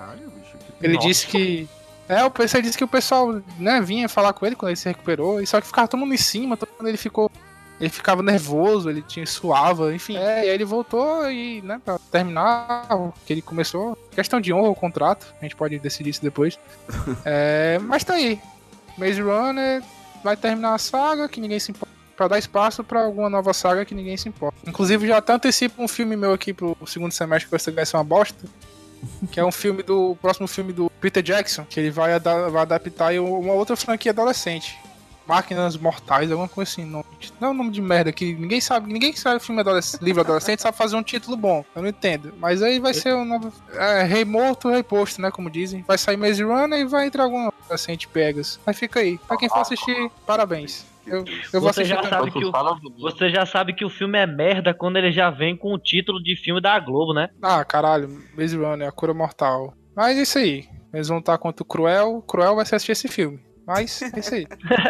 Ele 0.82 0.94
Nossa. 0.96 1.08
disse 1.08 1.28
que. 1.28 1.68
É, 2.08 2.24
o 2.24 2.32
pessoal 2.32 2.64
disse 2.64 2.78
que 2.78 2.84
o 2.84 2.88
pessoal, 2.88 3.40
né, 3.60 3.80
vinha 3.82 4.10
falar 4.10 4.34
com 4.34 4.44
ele 4.46 4.56
quando 4.56 4.70
ele 4.70 4.76
se 4.78 4.90
recuperou, 4.90 5.40
e 5.40 5.46
só 5.46 5.62
que 5.62 5.68
ficava 5.68 5.88
todo 5.88 6.00
mundo 6.00 6.14
em 6.14 6.18
cima, 6.18 6.58
todo 6.58 6.70
mundo 6.78 6.88
ele 6.88 6.98
ficou. 6.98 7.32
Ele 7.80 7.90
ficava 7.90 8.22
nervoso, 8.22 8.90
ele 8.90 9.02
tinha 9.02 9.26
suava, 9.26 9.94
enfim. 9.94 10.18
É, 10.18 10.46
e 10.46 10.50
aí 10.50 10.50
ele 10.50 10.66
voltou 10.66 11.32
e, 11.32 11.62
né, 11.62 11.80
pra 11.84 11.98
terminar 12.12 12.88
o 12.92 13.14
que 13.26 13.32
ele 13.32 13.42
começou. 13.42 13.98
Questão 14.12 14.42
de 14.42 14.52
honra 14.52 14.70
o 14.70 14.76
contrato, 14.76 15.34
a 15.40 15.46
gente 15.46 15.56
pode 15.56 15.80
decidir 15.80 16.10
isso 16.10 16.22
depois. 16.22 16.60
é, 17.24 17.80
mas 17.82 18.04
tá 18.04 18.16
aí. 18.16 18.42
Maze 18.98 19.22
Runner 19.22 19.82
vai 20.24 20.36
terminar 20.36 20.74
a 20.74 20.78
saga 20.78 21.30
que 21.30 21.40
ninguém 21.40 21.60
se 21.60 21.72
importa. 21.72 21.94
Pra 22.18 22.28
dar 22.28 22.38
espaço 22.38 22.84
pra 22.84 23.04
alguma 23.04 23.30
nova 23.30 23.54
saga 23.54 23.86
que 23.86 23.96
ninguém 23.96 24.18
se 24.18 24.28
importa. 24.28 24.58
Inclusive, 24.68 25.08
já 25.08 25.18
até 25.18 25.32
antecipo 25.32 25.82
um 25.82 25.88
filme 25.88 26.18
meu 26.18 26.34
aqui 26.34 26.54
pro 26.54 26.76
segundo 26.86 27.14
semestre 27.14 27.50
que 27.50 27.72
vai 27.72 27.86
ser 27.86 27.96
uma 27.96 28.04
bosta. 28.04 28.46
Que 29.32 29.40
é 29.40 29.46
um 29.46 29.52
filme 29.52 29.84
do. 29.84 30.12
o 30.12 30.16
próximo 30.16 30.48
filme 30.48 30.74
do 30.74 30.90
Peter 31.02 31.22
Jackson, 31.24 31.66
que 31.66 31.80
ele 31.80 31.92
vai, 31.92 32.14
ada- 32.14 32.50
vai 32.50 32.62
adaptar 32.64 33.14
em 33.14 33.20
uma 33.20 33.54
outra 33.54 33.76
franquia 33.76 34.12
adolescente. 34.12 34.78
Máquinas 35.28 35.78
Mortais, 35.78 36.32
alguma 36.32 36.50
coisa 36.50 36.72
assim. 36.72 36.84
Não, 36.86 37.06
não 37.40 37.50
é 37.50 37.52
um 37.52 37.54
nome 37.54 37.70
de 37.70 37.80
merda 37.80 38.12
que 38.12 38.34
ninguém 38.34 38.60
sabe. 38.60 38.92
Ninguém 38.92 39.14
que 39.14 39.20
sabe 39.20 39.40
filme 39.40 39.62
adolescente, 39.62 40.02
livro 40.02 40.22
adolescente 40.22 40.60
sabe 40.64 40.76
fazer 40.76 40.96
um 40.96 41.04
título 41.04 41.38
bom. 41.38 41.64
Eu 41.76 41.84
não 41.84 41.90
entendo. 41.90 42.34
Mas 42.40 42.64
aí 42.64 42.80
vai 42.80 42.96
ser 42.96 43.14
o 43.14 43.24
novo. 43.24 43.54
É, 43.74 44.02
rei 44.04 44.26
morto, 44.26 44.70
rei 44.72 44.82
posto, 44.82 45.22
né? 45.22 45.30
Como 45.30 45.48
dizem. 45.48 45.84
Vai 45.88 46.00
sair 46.00 46.18
Maze 46.18 46.42
Runner 46.42 46.80
e 46.80 46.86
vai 46.86 47.06
entrar 47.06 47.26
alguma 47.26 47.54
adolescente 47.64 48.08
pegas. 48.08 48.60
Aí 48.66 48.74
fica 48.74 49.02
aí. 49.02 49.20
Pra 49.28 49.38
quem 49.38 49.48
for 49.48 49.60
assistir, 49.60 50.10
parabéns. 50.26 50.84
Eu, 51.06 51.24
Você 51.62 51.84
já, 51.86 52.04
sabe 52.04 52.32
que 52.32 52.46
o, 52.46 52.52
você 53.00 53.30
já 53.30 53.46
sabe 53.46 53.74
que 53.74 53.86
o 53.86 53.90
filme 53.90 54.18
é 54.18 54.28
merda 54.28 54.74
quando 54.74 54.98
ele 54.98 55.12
já 55.12 55.30
vem 55.30 55.56
com 55.56 55.74
o 55.74 55.80
título 55.80 56.22
de 56.22 56.36
filme 56.36 56.62
da 56.62 56.80
Globo, 56.80 57.14
né? 57.14 57.30
Ah, 57.42 57.64
caralho, 57.66 58.10
Maze 58.38 58.56
Runner, 58.56 58.88
a 58.88 58.92
cura 58.92 59.14
mortal. 59.14 59.74
Mas 59.96 60.18
é 60.18 60.22
isso 60.22 60.38
aí. 60.38 60.68
Eles 60.94 61.08
vão 61.08 61.20
estar 61.20 61.38
contra 61.38 61.64
o 61.64 61.66
Cruel. 61.66 62.24
Cruel 62.28 62.56
vai 62.56 62.66
ser 62.66 62.76
assistir 62.76 62.92
esse 62.94 63.08
filme. 63.08 63.40
Mas 63.66 64.02
é 64.02 64.20
isso 64.20 64.34
aí. 64.34 64.48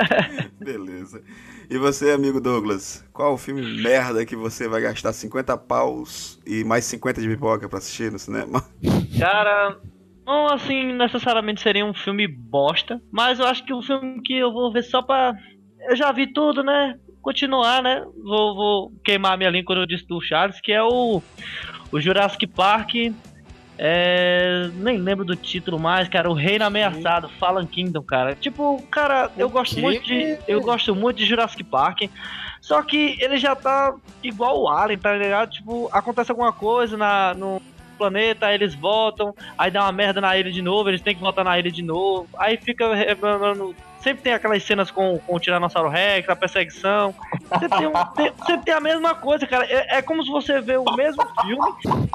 Beleza. 0.60 1.22
E 1.70 1.78
você, 1.78 2.12
amigo 2.12 2.40
Douglas, 2.40 3.06
qual 3.14 3.34
o 3.34 3.38
filme 3.38 3.62
merda 3.82 4.26
que 4.26 4.36
você 4.36 4.68
vai 4.68 4.82
gastar 4.82 5.14
50 5.14 5.58
paus 5.58 6.40
e 6.46 6.64
mais 6.64 6.86
50 6.86 7.22
de 7.22 7.28
pipoca 7.28 7.68
pra 7.68 7.78
assistir 7.78 8.12
no 8.12 8.18
cinema? 8.18 8.64
Cara, 9.20 9.78
não 10.26 10.48
assim 10.48 10.94
necessariamente 10.94 11.62
seria 11.62 11.86
um 11.86 11.94
filme 11.94 12.28
bosta, 12.28 13.02
mas 13.12 13.40
eu 13.40 13.46
acho 13.46 13.66
que 13.66 13.74
um 13.74 13.82
filme 13.82 14.22
que 14.22 14.34
eu 14.34 14.54
vou 14.54 14.72
ver 14.72 14.84
só 14.84 15.02
pra. 15.02 15.34
Eu 15.88 15.96
já 15.96 16.12
vi 16.12 16.28
tudo, 16.28 16.64
né? 16.64 16.96
Continuar, 17.22 17.82
né? 17.84 18.04
Vou, 18.24 18.56
vou 18.56 18.92
queimar 19.04 19.38
minha 19.38 19.50
língua 19.50 19.66
quando 19.68 19.82
eu 19.82 19.88
disse 19.88 20.08
do 20.08 20.22
Charles, 20.22 20.60
que 20.62 20.72
é 20.72 20.82
o, 20.84 21.22
o 21.92 22.00
Jurassic 22.00 22.48
Park. 22.48 22.92
É, 23.82 24.70
nem 24.74 24.98
lembro 24.98 25.24
do 25.24 25.36
título 25.36 25.80
mais, 25.80 26.10
cara. 26.10 26.30
O 26.30 26.34
Reino 26.34 26.66
Ameaçado, 26.66 27.30
Fallen 27.30 27.66
Kingdom, 27.66 28.02
cara. 28.04 28.36
Tipo, 28.36 28.82
cara, 28.92 29.32
eu 29.38 29.50
gosto 29.50 29.80
muito 29.80 30.04
de. 30.06 30.38
Eu 30.48 30.60
gosto 30.62 30.94
muito 30.94 31.18
de 31.18 31.26
Jurassic 31.26 31.64
Park. 31.64 32.02
Só 32.62 32.82
que 32.84 33.18
ele 33.22 33.38
já 33.38 33.56
tá 33.56 33.96
igual 34.22 34.62
o 34.62 34.68
Alien, 34.68 35.00
tá 35.00 35.14
ligado? 35.16 35.50
Tipo, 35.52 35.90
acontece 35.94 36.30
alguma 36.30 36.52
coisa 36.52 36.98
na, 36.98 37.34
no 37.34 37.62
planeta, 37.98 38.54
eles 38.54 38.76
voltam, 38.76 39.34
aí 39.58 39.72
dá 39.72 39.84
uma 39.84 39.92
merda 39.94 40.20
na 40.22 40.38
ilha 40.38 40.52
de 40.52 40.62
novo, 40.62 40.90
eles 40.90 41.02
têm 41.02 41.16
que 41.16 41.22
voltar 41.22 41.44
na 41.44 41.58
ilha 41.58 41.72
de 41.72 41.82
novo, 41.82 42.28
aí 42.38 42.58
fica. 42.58 42.94
relembrando- 42.94 43.74
Sempre 44.02 44.24
tem 44.24 44.34
aquelas 44.34 44.64
cenas 44.64 44.90
com, 44.90 45.20
com 45.20 45.36
o 45.36 45.40
Tiranossauro 45.40 45.90
Rex, 45.90 46.30
a 46.30 46.36
perseguição. 46.36 47.14
Sempre 47.60 47.70
tem, 47.78 47.88
um- 47.88 48.06
tem- 48.16 48.34
sempre 48.46 48.66
tem 48.66 48.74
a 48.74 48.80
mesma 48.80 49.14
coisa, 49.16 49.46
cara. 49.46 49.66
É, 49.66 49.98
é 49.98 50.02
como 50.02 50.24
se 50.24 50.32
você 50.32 50.62
vê 50.62 50.78
o 50.78 50.86
mesmo 50.96 51.22
filme, 51.42 51.74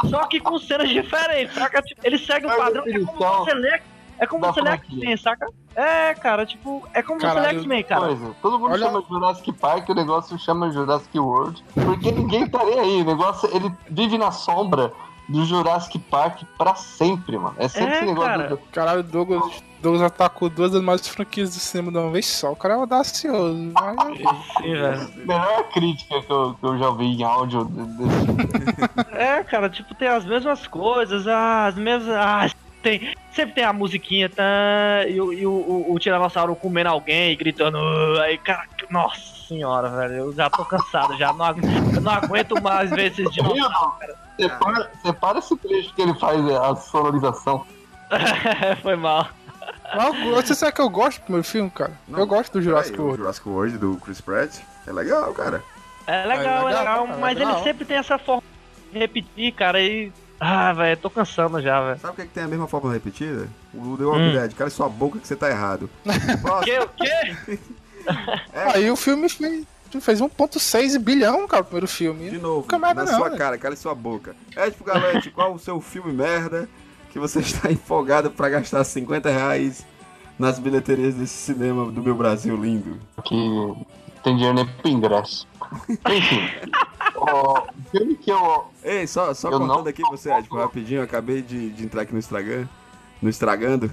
só 0.08 0.24
que 0.26 0.40
com 0.40 0.58
cenas 0.58 0.88
diferentes, 0.88 1.54
saca? 1.54 1.82
Tipo, 1.82 2.00
ele 2.04 2.16
segue 2.18 2.46
o 2.46 2.56
padrão. 2.56 2.84
É 2.86 2.98
como 2.98 3.44
você 3.44 3.54
lê, 3.54 3.80
é 4.18 4.26
como 4.26 4.46
você 4.46 4.60
lê 4.62 4.70
franquia. 4.70 4.96
X-Men, 4.98 5.16
saca? 5.18 5.46
É, 5.76 6.14
cara, 6.14 6.46
tipo, 6.46 6.88
é 6.94 7.02
como 7.02 7.20
você 7.20 7.26
lê 7.26 7.34
Caralho, 7.34 7.58
X-Men, 7.58 7.82
cara. 7.84 8.00
Coisa. 8.06 8.34
Todo 8.40 8.58
mundo 8.58 8.72
Olha- 8.72 8.86
chama 8.86 9.04
Jurassic 9.08 9.52
Park, 9.52 9.88
o 9.90 9.94
negócio 9.94 10.38
chama 10.38 10.70
Jurassic 10.70 11.18
World, 11.18 11.62
porque 11.74 12.12
ninguém 12.12 12.46
tá 12.48 12.64
nem 12.64 12.78
aí. 12.80 13.02
O 13.02 13.04
negócio, 13.04 13.48
ele 13.54 13.70
vive 13.90 14.16
na 14.16 14.30
sombra 14.30 14.90
do 15.28 15.44
Jurassic 15.44 15.98
Park 15.98 16.42
pra 16.56 16.74
sempre, 16.76 17.36
mano. 17.36 17.56
É 17.58 17.66
sempre 17.68 17.92
É, 17.92 17.96
esse 17.96 18.06
negócio 18.06 18.30
cara. 18.30 18.48
do. 18.48 18.56
Caralho, 18.72 19.00
o 19.00 19.02
Douglas, 19.02 19.62
Douglas 19.84 20.00
atacou 20.00 20.48
duas 20.48 20.72
das 20.72 20.80
maiores 20.80 21.06
franquias 21.06 21.50
do 21.50 21.60
cinema 21.60 21.92
de 21.92 21.98
uma 21.98 22.10
vez 22.10 22.26
só. 22.26 22.52
O 22.52 22.56
cara 22.56 22.72
é 22.72 22.76
audacioso. 22.78 23.70
Mas... 23.74 24.18
Sim, 24.56 24.72
velho. 24.72 25.10
Melhor 25.14 25.68
crítica 25.74 26.22
que 26.22 26.32
eu, 26.32 26.54
que 26.58 26.66
eu 26.66 26.78
já 26.78 26.90
vi 26.92 27.04
em 27.04 27.22
áudio 27.22 27.66
desse 27.66 29.12
É, 29.12 29.44
cara, 29.44 29.68
tipo, 29.68 29.94
tem 29.94 30.08
as 30.08 30.24
mesmas 30.24 30.66
coisas, 30.66 31.28
ah, 31.28 31.66
as 31.66 31.74
mesmas. 31.74 32.16
Ah, 32.16 32.50
tem, 32.82 33.14
sempre 33.30 33.56
tem 33.56 33.64
a 33.64 33.74
musiquinha, 33.74 34.30
tá, 34.30 35.06
e, 35.06 35.20
o, 35.20 35.32
e 35.34 35.46
o, 35.46 35.52
o, 35.52 35.92
o 35.92 35.98
Tiranossauro 35.98 36.56
comendo 36.56 36.88
alguém 36.88 37.32
e 37.32 37.36
gritando. 37.36 37.76
Aí, 38.22 38.38
cara, 38.38 38.64
nossa 38.88 39.20
senhora, 39.46 39.90
velho, 39.90 40.14
eu 40.14 40.32
já 40.32 40.48
tô 40.48 40.64
cansado, 40.64 41.14
já 41.18 41.30
não, 41.30 41.54
não 42.00 42.12
aguento 42.12 42.58
mais 42.62 42.88
ver 42.88 43.12
esses 43.12 43.30
dinossauros. 43.30 44.16
Separa, 44.40 44.90
separa 45.02 45.38
esse 45.40 45.56
trecho 45.58 45.94
que 45.94 46.00
ele 46.00 46.14
faz 46.14 46.40
a 46.48 46.74
sonorização. 46.74 47.66
Foi 48.82 48.96
mal. 48.96 49.28
Mas 49.96 50.26
eu- 50.26 50.34
você 50.34 50.54
sabe 50.54 50.72
que 50.72 50.80
eu 50.80 50.88
gosto 50.88 51.18
do 51.20 51.24
primeiro 51.24 51.46
filme, 51.46 51.70
cara? 51.70 51.92
eu 52.08 52.26
gosto 52.26 52.52
do 52.52 52.62
Jurassic 52.62 52.98
o 52.98 53.02
World. 53.02 53.18
Jurassic 53.18 53.48
World 53.48 53.78
do 53.78 53.96
Chris 53.96 54.20
Pratt. 54.20 54.56
É 54.86 54.92
legal, 54.92 55.32
cara. 55.34 55.62
É 56.06 56.26
legal, 56.26 56.28
É 56.28 56.34
é 56.34 56.36
legal, 56.36 56.66
legal, 56.66 57.06
cara, 57.06 57.18
mas 57.18 57.38
legal. 57.38 57.54
ele 57.54 57.62
sempre 57.64 57.84
tem 57.84 57.96
essa 57.96 58.18
forma 58.18 58.42
de 58.92 58.98
repetir, 58.98 59.52
cara, 59.54 59.80
e. 59.80 60.12
Ah, 60.38 60.72
velho, 60.72 60.96
tô 60.98 61.08
cansando 61.08 61.62
já, 61.62 61.80
velho. 61.80 61.98
Sabe 62.00 62.12
o 62.12 62.16
que, 62.16 62.22
é 62.22 62.24
que 62.26 62.30
tem 62.32 62.42
a 62.44 62.48
mesma 62.48 62.66
fórmula 62.68 62.92
repetida? 62.92 63.48
O 63.72 63.96
The 63.96 64.04
Walking 64.04 64.28
Hum. 64.28 64.32
Dead. 64.32 64.52
Cala 64.54 64.68
sua 64.68 64.88
boca 64.88 65.18
que 65.18 65.26
você 65.26 65.36
tá 65.36 65.48
errado. 65.48 65.88
O 66.04 66.38
Próximo. 66.42 66.64
quê? 66.64 66.78
O 66.80 66.88
quê? 66.88 67.58
Aí 68.74 68.90
o 68.90 68.96
filme 68.96 69.28
fez, 69.28 69.64
fez 70.00 70.20
1,6 70.20 70.98
bilhão, 70.98 71.46
cara, 71.48 71.62
o 71.62 71.64
primeiro 71.64 71.86
filme. 71.88 72.28
De 72.28 72.38
novo, 72.38 72.62
Fica 72.62 72.78
na 72.78 72.92
não, 72.94 73.06
sua 73.06 73.28
velho. 73.28 73.38
cara, 73.38 73.56
cala 73.56 73.76
sua 73.76 73.94
boca. 73.94 74.34
Edipo 74.56 74.84
Galante, 74.84 75.30
qual 75.30 75.54
o 75.54 75.58
seu 75.58 75.80
filme 75.80 76.12
merda 76.12 76.68
que 77.14 77.18
você 77.20 77.38
está 77.40 77.70
empolgado 77.70 78.28
pra 78.30 78.48
gastar 78.50 78.82
50 78.82 79.30
reais 79.30 79.86
nas 80.36 80.58
bilheterias 80.58 81.14
desse 81.14 81.32
cinema 81.52 81.90
do 81.90 82.02
meu 82.02 82.14
Brasil 82.16 82.56
lindo? 82.56 82.98
Que 83.24 83.36
tem 84.24 84.34
dinheiro 84.34 84.54
nem 84.56 84.66
pro 84.66 84.88
ingresso. 84.90 85.46
Enfim. 86.10 86.40
o 87.16 87.62
filme 87.92 88.16
que 88.16 88.30
eu. 88.32 88.64
Ei, 88.82 89.06
só, 89.06 89.32
só 89.32 89.48
Eu 89.48 89.60
contando 89.60 89.82
não- 89.84 89.86
aqui 89.88 90.02
você, 90.10 90.32
Edipo, 90.32 90.56
rapidinho, 90.56 90.98
eu 90.98 91.04
acabei 91.04 91.40
de, 91.40 91.70
de 91.70 91.84
entrar 91.84 92.02
aqui 92.02 92.12
no 92.12 92.18
Instagram, 92.18 92.66
no 93.22 93.30
Estragando, 93.30 93.90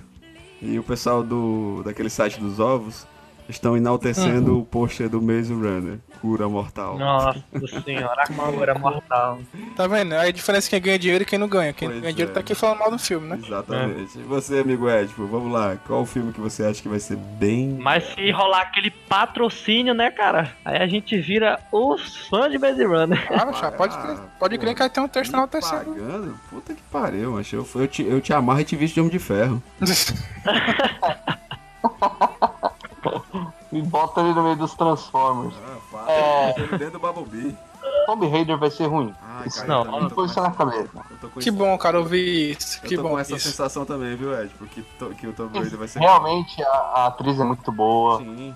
e 0.60 0.80
o 0.80 0.84
pessoal 0.84 1.22
do 1.24 1.84
daquele 1.86 2.10
site 2.10 2.40
dos 2.40 2.60
ovos 2.60 3.06
estão 3.52 3.78
enaltecendo 3.78 4.60
o 4.60 4.66
pôster 4.66 5.10
do 5.10 5.22
Maze 5.22 5.54
Runner, 5.54 6.00
Cura 6.22 6.48
Mortal. 6.48 6.98
Nossa 6.98 7.44
senhora, 7.84 8.24
a 8.24 8.28
cura 8.28 8.74
mortal. 8.78 9.40
Tá 9.76 9.88
vendo? 9.88 10.14
Aí 10.14 10.30
a 10.30 10.32
diferença 10.32 10.68
é 10.68 10.70
quem 10.72 10.82
ganha 10.82 11.00
dinheiro 11.00 11.24
e 11.24 11.26
quem 11.26 11.38
não 11.38 11.48
ganha. 11.48 11.74
Quem 11.74 11.90
Pois 11.90 12.02
ganha 12.02 12.14
dinheiro 12.14 12.32
é. 12.32 12.34
tá 12.34 12.40
aqui 12.40 12.56
falando 12.56 12.80
mal 12.80 12.92
do 12.92 12.98
filme, 12.98 13.28
né? 13.28 13.40
Exatamente. 13.44 14.18
E 14.18 14.24
você, 14.24 14.60
amigo 14.60 14.90
Edipo, 14.90 15.26
vamos 15.28 15.52
lá. 15.52 15.76
Qual 15.86 16.02
o 16.02 16.06
filme 16.06 16.32
que 16.32 16.40
você 16.40 16.64
acha 16.64 16.82
que 16.82 16.90
vai 16.90 17.00
ser 17.00 17.18
bem. 17.18 17.78
Mas 17.80 18.04
se 18.14 18.32
rolar 18.32 18.62
aquele 18.62 18.90
patrocínio, 18.92 19.94
né, 19.94 20.10
cara? 20.10 20.52
Aí 20.64 20.78
a 20.78 20.88
gente 20.88 21.18
vira 21.20 21.60
os 21.72 22.28
fãs 22.28 22.52
de 22.52 22.58
Maze 22.58 22.84
Runner. 22.84 23.28
Ah, 23.32 23.52
já 23.52 23.72
pode, 23.72 23.98
crer, 23.98 24.18
pode 24.40 24.58
crer 24.58 24.74
que 24.74 24.80
vai 24.80 24.90
ter 24.90 25.00
um 25.02 25.08
texto 25.08 25.34
enaltecendo. 25.34 25.94
pagando? 25.94 26.40
Puta 26.50 26.74
que 26.74 26.82
pariu, 26.84 27.34
mas 27.34 27.52
eu, 27.52 27.68
eu, 27.76 27.88
te, 27.88 28.04
eu 28.04 28.22
te 28.22 28.34
amarro 28.34 28.62
e 28.62 28.66
te 28.66 28.76
visto 28.76 28.96
de 28.96 29.00
homem 29.02 29.12
de 29.12 29.20
ferro. 29.20 29.62
Me 33.72 33.82
bota 33.82 34.20
ali 34.22 34.34
no 34.34 34.44
meio 34.44 34.56
dos 34.56 34.74
Transformers. 34.74 35.54
Ah, 35.94 36.12
É. 36.12 36.54
Dentro 36.78 36.92
do 36.92 37.00
Bumblebee. 37.00 37.58
Tomb 38.06 38.28
Raider 38.28 38.58
vai 38.58 38.70
ser 38.70 38.86
ruim. 38.88 39.14
Ai, 39.24 39.50
cara, 39.50 39.68
Não, 39.68 40.02
Não 40.02 40.10
foi 40.10 40.26
isso 40.26 40.42
na 40.42 40.52
cabeça. 40.52 40.90
com 41.22 41.30
Que 41.40 41.50
isso- 41.50 41.54
bom, 41.54 41.78
cara, 41.78 42.00
ouvir 42.00 42.58
isso. 42.58 42.80
Eu 42.84 42.90
Que 42.90 42.96
tô 42.96 43.04
bom 43.04 43.10
com 43.10 43.20
essa 43.20 43.36
isso. 43.36 43.48
sensação 43.48 43.86
também, 43.86 44.16
viu, 44.16 44.34
Ed? 44.40 44.52
Porque 44.58 44.82
to- 45.00 45.10
que 45.16 45.28
o 45.28 45.34
Tomb 45.34 45.58
Raider 45.58 45.78
vai 45.80 45.88
ser. 45.88 46.00
Realmente 46.00 46.62
a, 46.64 46.68
a 46.70 47.06
atriz 47.08 47.40
é 47.40 47.44
muito 47.44 47.72
boa. 47.72 48.18
Sim. 48.20 48.56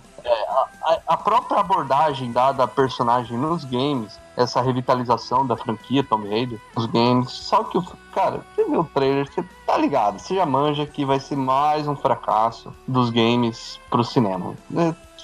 A, 0.84 0.98
a 1.08 1.18
própria 1.18 1.60
abordagem 1.60 2.32
dada 2.32 2.64
à 2.64 2.68
personagem 2.68 3.38
nos 3.38 3.64
games, 3.66 4.20
essa 4.36 4.62
revitalização 4.62 5.46
da 5.46 5.56
franquia 5.56 6.04
Tomb 6.04 6.28
Raider 6.30 6.60
nos 6.76 6.86
games. 6.88 7.32
Só 7.32 7.64
que, 7.64 7.78
o 7.78 7.84
cara, 8.14 8.42
você 8.56 8.64
viu 8.66 8.82
o 8.82 8.84
trailer, 8.86 9.32
você 9.32 9.44
tá 9.66 9.78
ligado, 9.78 10.20
você 10.20 10.36
já 10.36 10.46
manja 10.46 10.86
que 10.86 11.06
vai 11.06 11.20
ser 11.20 11.36
mais 11.36 11.88
um 11.88 11.96
fracasso 11.96 12.74
dos 12.88 13.10
games 13.10 13.80
pro 13.90 14.04
cinema. 14.04 14.54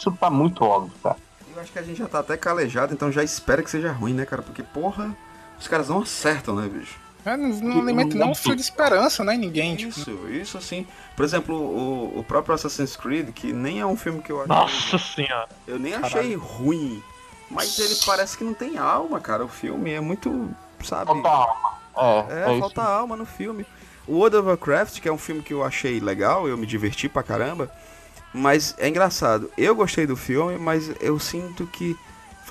É, 0.07 0.09
Isso 0.09 0.11
tá 0.19 0.29
muito 0.29 0.63
óbvio, 0.63 0.93
cara. 1.01 1.17
Eu 1.53 1.61
acho 1.61 1.71
que 1.71 1.79
a 1.79 1.83
gente 1.83 1.97
já 1.97 2.07
tá 2.07 2.19
até 2.19 2.37
calejado, 2.37 2.93
então 2.93 3.11
já 3.11 3.23
espera 3.23 3.61
que 3.61 3.69
seja 3.69 3.91
ruim, 3.91 4.13
né, 4.13 4.25
cara? 4.25 4.41
Porque, 4.41 4.63
porra, 4.63 5.15
os 5.59 5.67
caras 5.67 5.89
não 5.89 6.01
acertam, 6.01 6.55
né, 6.55 6.67
bicho? 6.67 6.97
É, 7.23 7.37
não, 7.37 7.49
não 7.49 7.81
alimenta 7.81 8.15
nem 8.15 8.27
um 8.27 8.33
fio 8.33 8.55
de 8.55 8.61
esperança, 8.61 9.23
né, 9.23 9.35
em 9.35 9.37
ninguém. 9.37 9.75
Tipo, 9.75 9.91
Isso, 9.91 10.29
isso 10.29 10.57
assim. 10.57 10.87
Por 11.15 11.23
exemplo, 11.23 11.55
o, 11.55 12.19
o 12.19 12.23
próprio 12.23 12.55
Assassin's 12.55 12.95
Creed, 12.95 13.29
que 13.31 13.53
nem 13.53 13.79
é 13.79 13.85
um 13.85 13.95
filme 13.95 14.21
que 14.21 14.31
eu 14.31 14.41
achei. 14.41 14.55
Nossa 14.55 14.97
senhora. 14.97 15.49
Eu 15.67 15.77
nem 15.77 15.93
achei 15.93 16.35
ruim. 16.35 17.03
Mas 17.49 17.77
ele 17.77 17.95
parece 18.05 18.37
que 18.37 18.43
não 18.43 18.53
tem 18.53 18.77
alma, 18.77 19.19
cara. 19.19 19.43
O 19.43 19.49
filme 19.49 19.91
é 19.91 19.99
muito. 19.99 20.49
Sabe? 20.83 21.05
Falta 21.05 21.29
alma. 21.29 22.27
É, 22.29 22.33
É, 22.33 22.49
é, 22.49 22.51
isso. 22.51 22.59
falta 22.61 22.81
alma 22.81 23.15
no 23.15 23.25
filme. 23.25 23.65
O 24.07 24.13
World 24.13 24.37
of 24.37 24.47
Warcraft, 24.47 24.99
que 24.99 25.07
é 25.07 25.11
um 25.11 25.17
filme 25.17 25.43
que 25.43 25.53
eu 25.53 25.63
achei 25.63 25.99
legal, 25.99 26.47
eu 26.47 26.57
me 26.57 26.65
diverti 26.65 27.07
pra 27.07 27.21
caramba. 27.21 27.69
Mas 28.33 28.75
é 28.77 28.87
engraçado. 28.87 29.49
Eu 29.57 29.75
gostei 29.75 30.07
do 30.07 30.15
filme, 30.15 30.57
mas 30.57 30.91
eu 31.01 31.19
sinto 31.19 31.67
que 31.67 31.95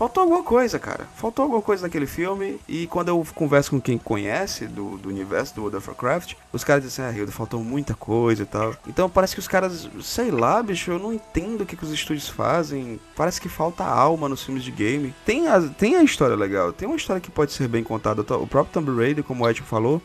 faltou 0.00 0.22
alguma 0.22 0.42
coisa, 0.42 0.78
cara. 0.78 1.06
Faltou 1.14 1.42
alguma 1.42 1.60
coisa 1.60 1.82
naquele 1.82 2.06
filme. 2.06 2.58
E 2.68 2.86
quando 2.86 3.08
eu 3.08 3.26
converso 3.34 3.70
com 3.70 3.80
quem 3.80 3.98
conhece 3.98 4.66
do, 4.66 4.96
do 4.96 5.08
universo 5.08 5.54
do 5.54 5.60
World 5.62 5.76
of 5.76 5.88
Warcraft, 5.88 6.34
os 6.52 6.64
caras 6.64 6.84
dizem, 6.84 7.04
ah, 7.04 7.12
Hilda, 7.12 7.32
faltou 7.32 7.62
muita 7.62 7.94
coisa 7.94 8.42
e 8.42 8.46
tal. 8.46 8.74
Então 8.86 9.10
parece 9.10 9.34
que 9.34 9.40
os 9.40 9.48
caras, 9.48 9.88
sei 10.02 10.30
lá, 10.30 10.62
bicho, 10.62 10.90
eu 10.90 10.98
não 10.98 11.12
entendo 11.12 11.62
o 11.62 11.66
que, 11.66 11.76
que 11.76 11.84
os 11.84 11.92
estúdios 11.92 12.28
fazem. 12.28 13.00
Parece 13.16 13.40
que 13.40 13.48
falta 13.48 13.84
alma 13.84 14.28
nos 14.28 14.42
filmes 14.42 14.64
de 14.64 14.70
game. 14.70 15.14
Tem 15.24 15.48
a, 15.48 15.60
tem 15.60 15.96
a 15.96 16.02
história 16.02 16.36
legal, 16.36 16.72
tem 16.72 16.88
uma 16.88 16.96
história 16.96 17.20
que 17.20 17.30
pode 17.30 17.52
ser 17.52 17.68
bem 17.68 17.84
contada. 17.84 18.22
O 18.22 18.46
próprio 18.46 18.72
Tomb 18.72 18.96
Raider, 18.96 19.24
como 19.24 19.44
o 19.44 19.50
Ed 19.50 19.60
falou, 19.62 20.00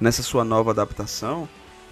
nessa 0.00 0.22
sua 0.22 0.44
nova 0.44 0.72
adaptação, 0.72 1.48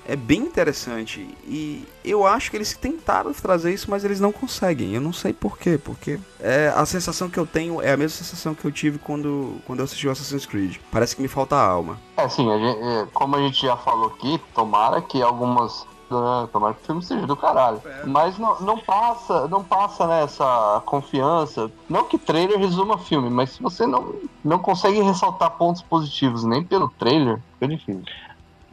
é 0.07 0.17
bem 0.17 0.41
interessante. 0.41 1.21
E 1.47 1.87
eu 2.05 2.27
acho 2.27 2.51
que 2.51 2.57
eles 2.57 2.77
tentaram 2.77 3.33
trazer 3.33 3.73
isso, 3.73 3.91
mas 3.91 4.05
eles 4.05 4.21
não 4.21 4.33
conseguem. 4.33 4.93
Eu 4.95 5.01
não 5.01 5.13
sei 5.13 5.33
porquê, 5.33 5.79
porque 5.79 6.19
é, 6.41 6.73
a 6.75 6.85
sensação 6.87 7.29
que 7.31 7.39
eu 7.39 7.47
tenho 7.47 7.81
é 7.81 7.93
a 7.93 7.97
mesma 7.97 8.17
sensação 8.17 8.55
que 8.55 8.65
eu 8.65 8.73
tive 8.73 8.99
quando, 8.99 9.57
quando 9.67 9.79
eu 9.81 9.85
assisti 9.85 10.07
o 10.07 10.11
Assassin's 10.11 10.47
Creed. 10.47 10.77
Parece 10.91 11.17
que 11.17 11.23
me 11.23 11.29
falta 11.29 11.57
alma. 11.57 11.99
É, 12.17 12.23
assim, 12.23 12.51
a 12.51 12.59
gente- 12.59 12.79
é, 12.83 13.07
como 13.13 13.37
a 13.37 13.41
gente 13.41 13.63
já 13.63 13.77
falou 13.77 14.07
aqui, 14.09 14.41
tomara 14.55 15.01
que 15.03 15.23
algumas. 15.23 15.87
ah, 16.11 16.47
Tomara 16.53 16.75
que 16.75 16.83
o 16.83 16.87
filme 16.87 17.03
seja 17.03 17.27
do 17.27 17.37
caralho. 17.37 17.81
Mas 18.07 18.39
não, 18.39 18.61
não 18.61 18.79
passa, 18.79 19.49
não 19.49 19.65
passa 19.65 20.07
nessa 20.07 20.83
confiança. 20.87 21.71
Não 21.89 22.05
que 22.05 22.19
trailer 22.19 22.59
resuma 22.59 22.99
filme, 22.99 23.29
mas 23.31 23.51
se 23.51 23.63
você 23.63 23.87
não, 23.87 24.15
não 24.45 24.59
consegue 24.59 25.01
ressaltar 25.01 25.51
pontos 25.53 25.83
positivos 25.83 26.45
nem 26.45 26.63
pelo 26.63 26.89
trailer, 26.91 27.41
fica 27.55 27.69
difícil. 27.69 28.03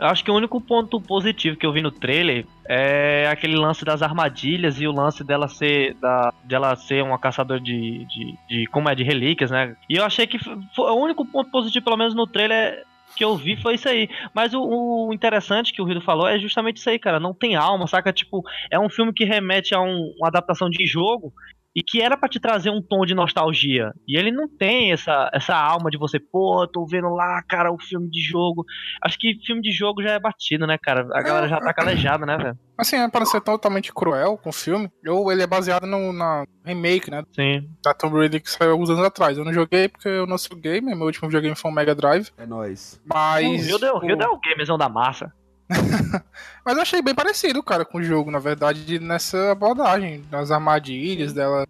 Acho 0.02 0.24
que 0.24 0.32
o 0.32 0.36
único 0.36 0.60
ponto 0.60 1.00
positivo 1.00 1.56
que 1.56 1.66
eu 1.66 1.72
vi 1.72 1.82
no 1.82 1.92
trailer 1.92 2.46
é 2.68 3.28
aquele 3.30 3.56
lance 3.56 3.86
das 3.86 4.02
armadilhas 4.02 4.82
e 4.82 4.88
o 4.88 4.92
lance 4.92 5.24
dela 5.24 5.48
ser 5.48 5.94
da, 5.96 6.34
dela 6.44 6.76
ser 6.76 7.04
uma 7.04 7.20
caçadora 7.20 7.60
de, 7.60 8.06
de, 8.06 8.36
de 8.50 8.66
como 8.68 8.90
é 8.90 8.96
de 8.96 9.04
relíquias, 9.04 9.52
né? 9.52 9.76
E 9.88 9.96
eu 9.98 10.04
achei 10.04 10.26
que 10.26 10.40
foi 10.40 10.92
o 10.92 10.96
único 10.96 11.24
ponto 11.26 11.52
positivo, 11.52 11.86
pelo 11.86 11.98
menos 11.98 12.16
no 12.16 12.26
trailer 12.26 12.84
que 13.16 13.24
eu 13.24 13.36
vi 13.36 13.56
foi 13.56 13.76
isso 13.76 13.88
aí. 13.90 14.10
Mas 14.34 14.54
o, 14.54 14.62
o 14.64 15.14
interessante 15.14 15.74
que 15.74 15.82
o 15.82 15.86
Rido 15.86 16.02
falou 16.02 16.28
é 16.28 16.40
justamente 16.40 16.78
isso 16.78 16.90
aí, 16.90 16.98
cara. 16.98 17.20
Não 17.20 17.34
tem 17.34 17.56
alma, 17.56 17.86
saca? 17.86 18.12
Tipo, 18.12 18.42
é 18.72 18.80
um 18.80 18.90
filme 18.90 19.14
que 19.14 19.26
remete 19.26 19.76
a 19.76 19.82
um- 19.82 20.14
uma 20.18 20.30
adaptação 20.30 20.70
de 20.70 20.86
jogo 20.86 21.32
e 21.76 21.82
que 21.82 22.02
era 22.02 22.18
pra 22.18 22.28
te 22.28 22.40
trazer 22.40 22.70
um 22.70 22.82
tom 22.82 23.06
de 23.06 23.14
nostalgia. 23.16 23.92
E 24.08 24.18
ele 24.18 24.32
não 24.32 24.48
tem 24.48 24.92
essa, 24.92 25.30
essa 25.34 25.56
alma 25.56 25.90
de 25.90 25.98
você, 25.98 26.20
pô, 26.20 26.68
tô 26.68 26.86
vendo 26.86 27.10
lá, 27.10 27.42
cara, 27.48 27.72
o 27.72 27.80
filme 27.80 28.10
de 28.10 28.20
jogo. 28.22 28.66
Acho 29.04 29.18
que 29.18 29.40
filme 29.46 29.62
de 29.62 29.72
jogo 29.72 30.02
já 30.04 30.12
é 30.12 30.20
batido, 30.20 30.68
né, 30.68 30.78
cara? 30.82 31.08
A 31.14 31.22
galera 31.22 31.48
já 31.48 31.60
tá 31.60 31.74
calejada, 31.74 32.26
né, 32.26 32.38
velho? 32.38 32.58
Assim, 32.78 32.96
é 32.98 33.08
para 33.10 33.26
ser 33.26 33.42
totalmente 33.42 33.94
cruel 33.94 34.38
com 34.38 34.50
o 34.50 34.54
filme, 34.54 34.90
ou 35.08 35.32
ele 35.32 35.44
é 35.44 35.48
baseado 35.48 35.86
no, 35.86 36.12
na 36.12 36.46
remake, 36.66 37.12
né? 37.12 37.24
Sim. 37.34 37.70
Da 37.84 37.94
Tomb 37.94 38.18
Raider 38.18 38.42
que 38.42 38.50
saiu 38.50 38.72
alguns 38.72 38.90
anos 38.90 39.04
atrás. 39.06 39.38
Eu 39.38 39.46
não 39.46 39.54
joguei 39.54 39.88
porque 39.88 40.08
eu 40.10 40.26
não 40.26 40.38
sou 40.38 40.58
gamer, 40.58 40.96
meu 40.96 41.06
último 41.06 41.28
videogame 41.30 41.56
foi 41.56 41.70
um 41.72 41.74
Mega 41.74 41.94
Drive. 41.96 42.30
É 42.38 42.46
nóis. 42.46 43.00
Mas. 43.06 43.46
o 43.48 43.66
Rio 43.68 43.80
deu, 43.80 43.94
o 43.94 43.98
o- 43.98 44.00
Rio 44.00 44.18
deu 44.18 44.32
o 44.32 44.40
gamezão 44.40 44.78
da 44.78 44.90
massa. 44.90 45.32
Mas 46.66 46.76
eu 46.76 46.82
achei 46.82 47.02
bem 47.02 47.16
parecido, 47.16 47.64
cara, 47.64 47.84
com 47.86 47.98
o 48.00 48.04
jogo, 48.04 48.30
na 48.30 48.40
verdade, 48.40 48.86
de- 48.86 49.00
nessa 49.00 49.52
abordagem, 49.52 50.24
das 50.30 50.52
armadilhas 50.52 51.34
dela. 51.34 51.66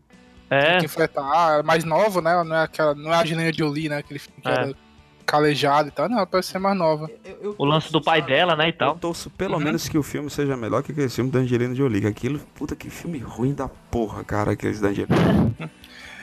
É. 0.50 0.72
Tem 0.72 0.80
que 0.80 0.86
enfrentar, 0.86 1.22
ela 1.22 1.60
é 1.60 1.64
mais 1.64 1.84
nova, 1.86 2.22
né? 2.22 2.32
Ela 2.34 2.44
não 2.44 2.56
é 2.56 2.64
aquela. 2.64 2.94
Não 2.94 3.14
é 3.14 3.16
a 3.16 3.22
Angelina 3.22 3.54
Jolie, 3.54 3.88
né? 3.88 3.98
Aquele 4.00 4.20
filme 4.20 4.42
que 4.42 4.50
É. 4.50 4.52
era 4.52 4.74
calejado 5.26 5.88
e 5.88 5.92
tal. 5.92 6.10
Não, 6.10 6.18
ela 6.18 6.26
parece 6.28 6.50
ser 6.50 6.60
mais 6.60 6.78
nova. 6.78 7.10
O 7.58 7.64
lance 7.64 7.90
do 7.90 8.02
pai 8.02 8.22
dela, 8.22 8.54
né, 8.54 8.66
e 8.66 8.70
Eu 8.72 8.74
tal. 8.78 8.98
torço 8.98 9.30
pelo 9.30 9.54
Uhum. 9.56 9.62
menos 9.64 9.88
que 9.88 9.98
o 9.98 10.04
filme 10.04 10.30
seja 10.30 10.58
melhor 10.58 10.84
que 10.84 10.92
aquele 10.92 11.08
filme 11.08 11.32
da 11.32 11.40
Angelina 11.40 11.74
Jolie. 11.74 12.02
que 12.02 12.08
Aquilo, 12.08 12.40
puta, 12.54 12.76
que 12.76 12.90
filme 12.90 13.18
ruim 13.20 13.54
da 13.54 13.70
porra, 13.70 14.26
cara, 14.26 14.52
aqueles 14.52 14.82
da 14.82 14.90
Angelina. 14.90 15.16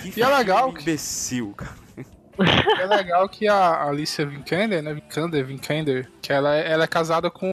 Que 0.02 0.20
E 0.20 0.22
é 0.22 0.28
legal 0.28 0.66
filme 0.66 0.80
imbecil, 0.82 1.54
cara. 1.56 1.72
É 2.80 2.86
legal 2.86 3.28
que 3.28 3.48
a 3.48 3.84
Alicia 3.84 4.24
Vikander, 4.26 4.82
né? 4.82 4.94
Vikander, 4.94 5.44
Vikander, 5.44 6.08
que 6.22 6.32
ela, 6.32 6.54
é- 6.56 6.70
ela 6.72 6.84
é 6.84 6.86
casada 6.86 7.30
com 7.30 7.52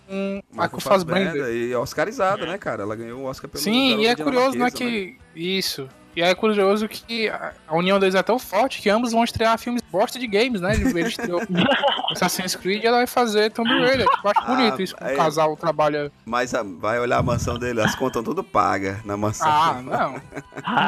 Michael 0.52 0.70
o 0.74 0.80
Fassbender. 0.80 1.48
E 1.54 1.76
oscarizada, 1.76 2.46
né, 2.46 2.58
cara? 2.58 2.84
Ela 2.84 2.96
ganhou 2.96 3.22
o 3.22 3.26
Oscar 3.26 3.50
pelo 3.50 3.64
Sim, 3.64 3.98
e 4.00 4.08
é 4.08 4.16
curioso, 4.16 4.58
né, 4.58 4.70
que... 4.72 5.18
Isso. 5.36 5.88
E 6.16 6.22
é 6.22 6.34
curioso 6.34 6.88
que 6.88 7.28
a 7.30 7.76
união 7.76 8.00
deles 8.00 8.16
é 8.16 8.24
tão 8.24 8.40
forte 8.40 8.82
que 8.82 8.90
ambos 8.90 9.12
vão 9.12 9.22
estrear 9.26 9.58
filmes 9.60 9.82
bosta 9.92 10.18
de 10.18 10.26
games, 10.28 10.62
né? 10.62 10.74
Ele 10.74 11.02
estreou 11.02 11.42
Assassin's 12.10 12.56
Creed 12.56 12.82
e 12.82 12.88
ela 12.88 13.00
vai 13.00 13.08
fazer 13.08 13.52
Tomb 13.52 13.70
Raider. 13.70 14.08
Tipo, 14.08 14.30
acho 14.30 14.46
bonito 14.48 14.82
isso, 14.82 14.96
que 14.96 15.04
aí- 15.04 15.14
o 15.14 15.18
casal 15.18 15.58
trabalha... 15.58 16.10
Mas 16.26 16.54
a- 16.56 16.64
vai 16.64 17.02
olhar 17.02 17.18
a 17.18 17.22
mansão 17.24 17.60
dele, 17.60 17.82
as 17.82 17.96
contas 17.96 18.24
tudo 18.24 18.46
paga 18.46 19.02
na 19.04 19.18
mansão. 19.18 19.46
Ah, 19.50 19.82
não. 19.84 20.22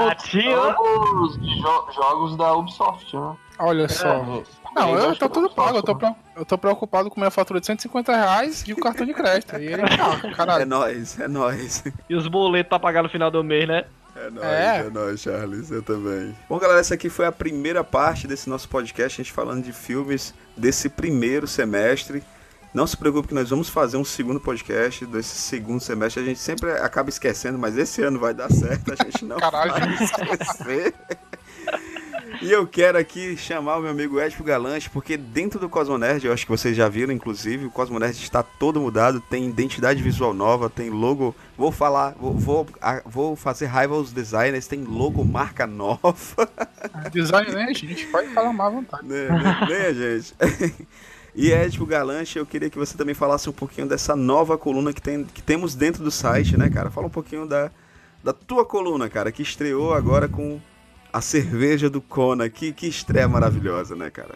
Jogos, 0.32 1.38
de 1.40 1.62
jo- 1.62 1.88
jogos 1.94 2.38
da 2.38 2.54
Ubisoft, 2.56 3.14
né? 3.16 3.36
Olha 3.60 3.88
só. 3.90 4.44
Não, 4.76 4.96
eu 4.98 5.16
tô 5.16 5.28
tudo 5.28 5.50
pago, 5.50 5.78
eu 5.78 5.84
tô, 5.84 5.98
eu 6.36 6.46
tô 6.46 6.58
preocupado 6.58 7.10
com 7.10 7.20
minha 7.20 7.32
fatura 7.32 7.60
de 7.60 7.66
150 7.66 8.16
reais 8.16 8.64
e 8.68 8.74
o 8.74 8.78
cartão 8.78 9.06
de 9.06 9.14
crédito. 9.14 9.58
E 9.58 9.66
ele 9.66 9.82
É 10.24 10.32
caralho. 10.36 10.66
nóis, 10.68 11.20
é 11.20 11.28
nóis. 11.28 11.84
E 12.08 12.16
os 12.16 12.28
boletos 12.28 12.70
pra 12.70 12.80
pagar 12.80 13.02
no 13.02 13.10
final 13.10 13.32
do 13.32 13.44
mês, 13.44 13.68
né? 13.68 13.86
É 14.16 14.30
nóis, 14.30 14.46
É. 14.48 14.78
é, 14.86 14.90
nóis, 14.92 15.20
Charles, 15.22 15.72
eu 15.72 15.82
também. 15.82 16.36
Bom, 16.48 16.60
galera, 16.60 16.80
essa 16.80 16.94
aqui 16.94 17.10
foi 17.10 17.26
a 17.26 17.32
primeira 17.32 17.84
parte 17.84 18.28
desse 18.28 18.48
nosso 18.50 18.70
podcast, 18.70 19.20
a 19.20 19.24
gente 19.24 19.34
falando 19.34 19.64
de 19.64 19.72
filmes 19.74 20.34
desse 20.56 20.90
primeiro 20.90 21.48
semestre. 21.48 22.22
Não 22.74 22.86
se 22.86 22.96
preocupe 22.96 23.30
que 23.30 23.34
nós 23.34 23.50
vamos 23.50 23.70
fazer 23.70 23.98
um 23.98 24.06
segundo 24.06 24.40
podcast 24.40 25.04
desse 25.08 25.36
segundo 25.38 25.80
semestre. 25.80 26.22
A 26.22 26.26
gente 26.26 26.40
sempre 26.40 26.70
acaba 26.74 27.10
esquecendo, 27.10 27.58
mas 27.58 27.76
esse 27.78 28.04
ano 28.04 28.20
vai 28.20 28.34
dar 28.36 28.52
certo, 28.52 28.92
a 28.94 28.96
gente 29.04 29.26
não 29.26 29.38
Caralho. 29.38 29.72
vai 29.72 30.04
esquecer. 30.04 30.94
E 32.42 32.52
eu 32.52 32.68
quero 32.68 32.98
aqui 32.98 33.36
chamar 33.36 33.78
o 33.78 33.82
meu 33.82 33.92
amigo 33.92 34.20
Edipo 34.20 34.44
Galante, 34.44 34.90
porque 34.90 35.18
dentro 35.18 35.60
do 35.60 35.68
Cosmonerd, 35.68 36.26
eu 36.26 36.34
acho 36.34 36.46
que 36.46 36.52
vocês 36.52 36.76
já 36.76 36.88
viram, 36.88 37.12
inclusive, 37.12 37.66
o 37.66 37.72
Cosmonerd 37.72 38.16
está 38.16 38.44
todo 38.44 38.80
mudado, 38.80 39.20
tem 39.20 39.48
identidade 39.48 40.04
visual 40.04 40.34
nova, 40.34 40.70
tem 40.70 40.90
logo. 40.90 41.36
Vou 41.58 41.72
falar, 41.72 42.16
vou, 42.20 42.34
vou, 42.34 42.68
vou 43.06 43.36
fazer 43.36 43.66
raiva 43.66 43.96
aos 43.96 44.12
designers, 44.12 44.68
tem 44.68 44.84
logo 44.84 45.24
marca 45.24 45.66
nova. 45.66 46.16
Design, 47.12 47.52
né, 47.52 47.74
gente? 47.74 48.06
Pode 48.08 48.30
falar 48.30 48.50
à 48.50 48.70
vontade. 48.70 49.08
né, 49.08 49.30
né, 49.30 49.68
né, 49.68 49.94
gente? 49.94 50.36
E 51.40 51.52
Edipo 51.52 51.86
Galante, 51.86 52.40
eu 52.40 52.48
queria 52.48 52.68
que 52.68 52.80
você 52.80 52.98
também 52.98 53.14
falasse 53.14 53.48
um 53.48 53.54
pouquinho 53.54 53.86
dessa 53.86 54.16
nova 54.16 54.58
coluna 54.58 54.92
que, 54.92 55.00
tem, 55.00 55.24
que 55.24 55.44
temos 55.44 55.76
dentro 55.76 56.04
do 56.04 56.10
site, 56.10 56.58
né, 56.58 56.68
cara? 56.68 56.90
Fala 56.90 57.06
um 57.06 57.12
pouquinho 57.12 57.46
da, 57.46 57.70
da 58.24 58.34
tua 58.34 58.66
coluna, 58.66 59.08
cara, 59.08 59.32
que 59.32 59.44
estreou 59.44 59.94
agora 59.94 60.28
com 60.28 60.60
a 61.12 61.22
cerveja 61.22 61.90
do 61.90 62.02
Kona. 62.02 62.50
Que, 62.50 62.72
que 62.74 62.88
estreia 62.88 63.28
maravilhosa, 63.28 63.96
né, 63.96 64.10
cara? 64.10 64.36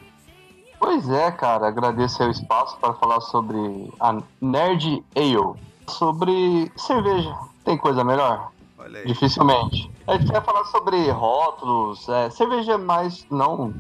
Pois 0.79 1.07
é, 1.09 1.31
cara, 1.31 1.67
agradeço 1.67 2.23
o 2.23 2.31
espaço 2.31 2.77
para 2.77 2.93
falar 2.95 3.21
sobre 3.21 3.57
a 3.99 4.17
Nerd 4.41 5.03
Ale. 5.15 5.59
Sobre 5.87 6.71
cerveja. 6.75 7.35
Tem 7.63 7.77
coisa 7.77 8.03
melhor? 8.03 8.51
Olha 8.79 8.99
aí. 8.99 9.05
Dificilmente. 9.05 9.91
A 10.07 10.17
gente 10.17 10.31
vai 10.31 10.41
falar 10.41 10.65
sobre 10.65 11.09
rótulos, 11.11 12.09
é, 12.09 12.29
cerveja 12.31 12.77
mais. 12.77 13.25
Não. 13.29 13.73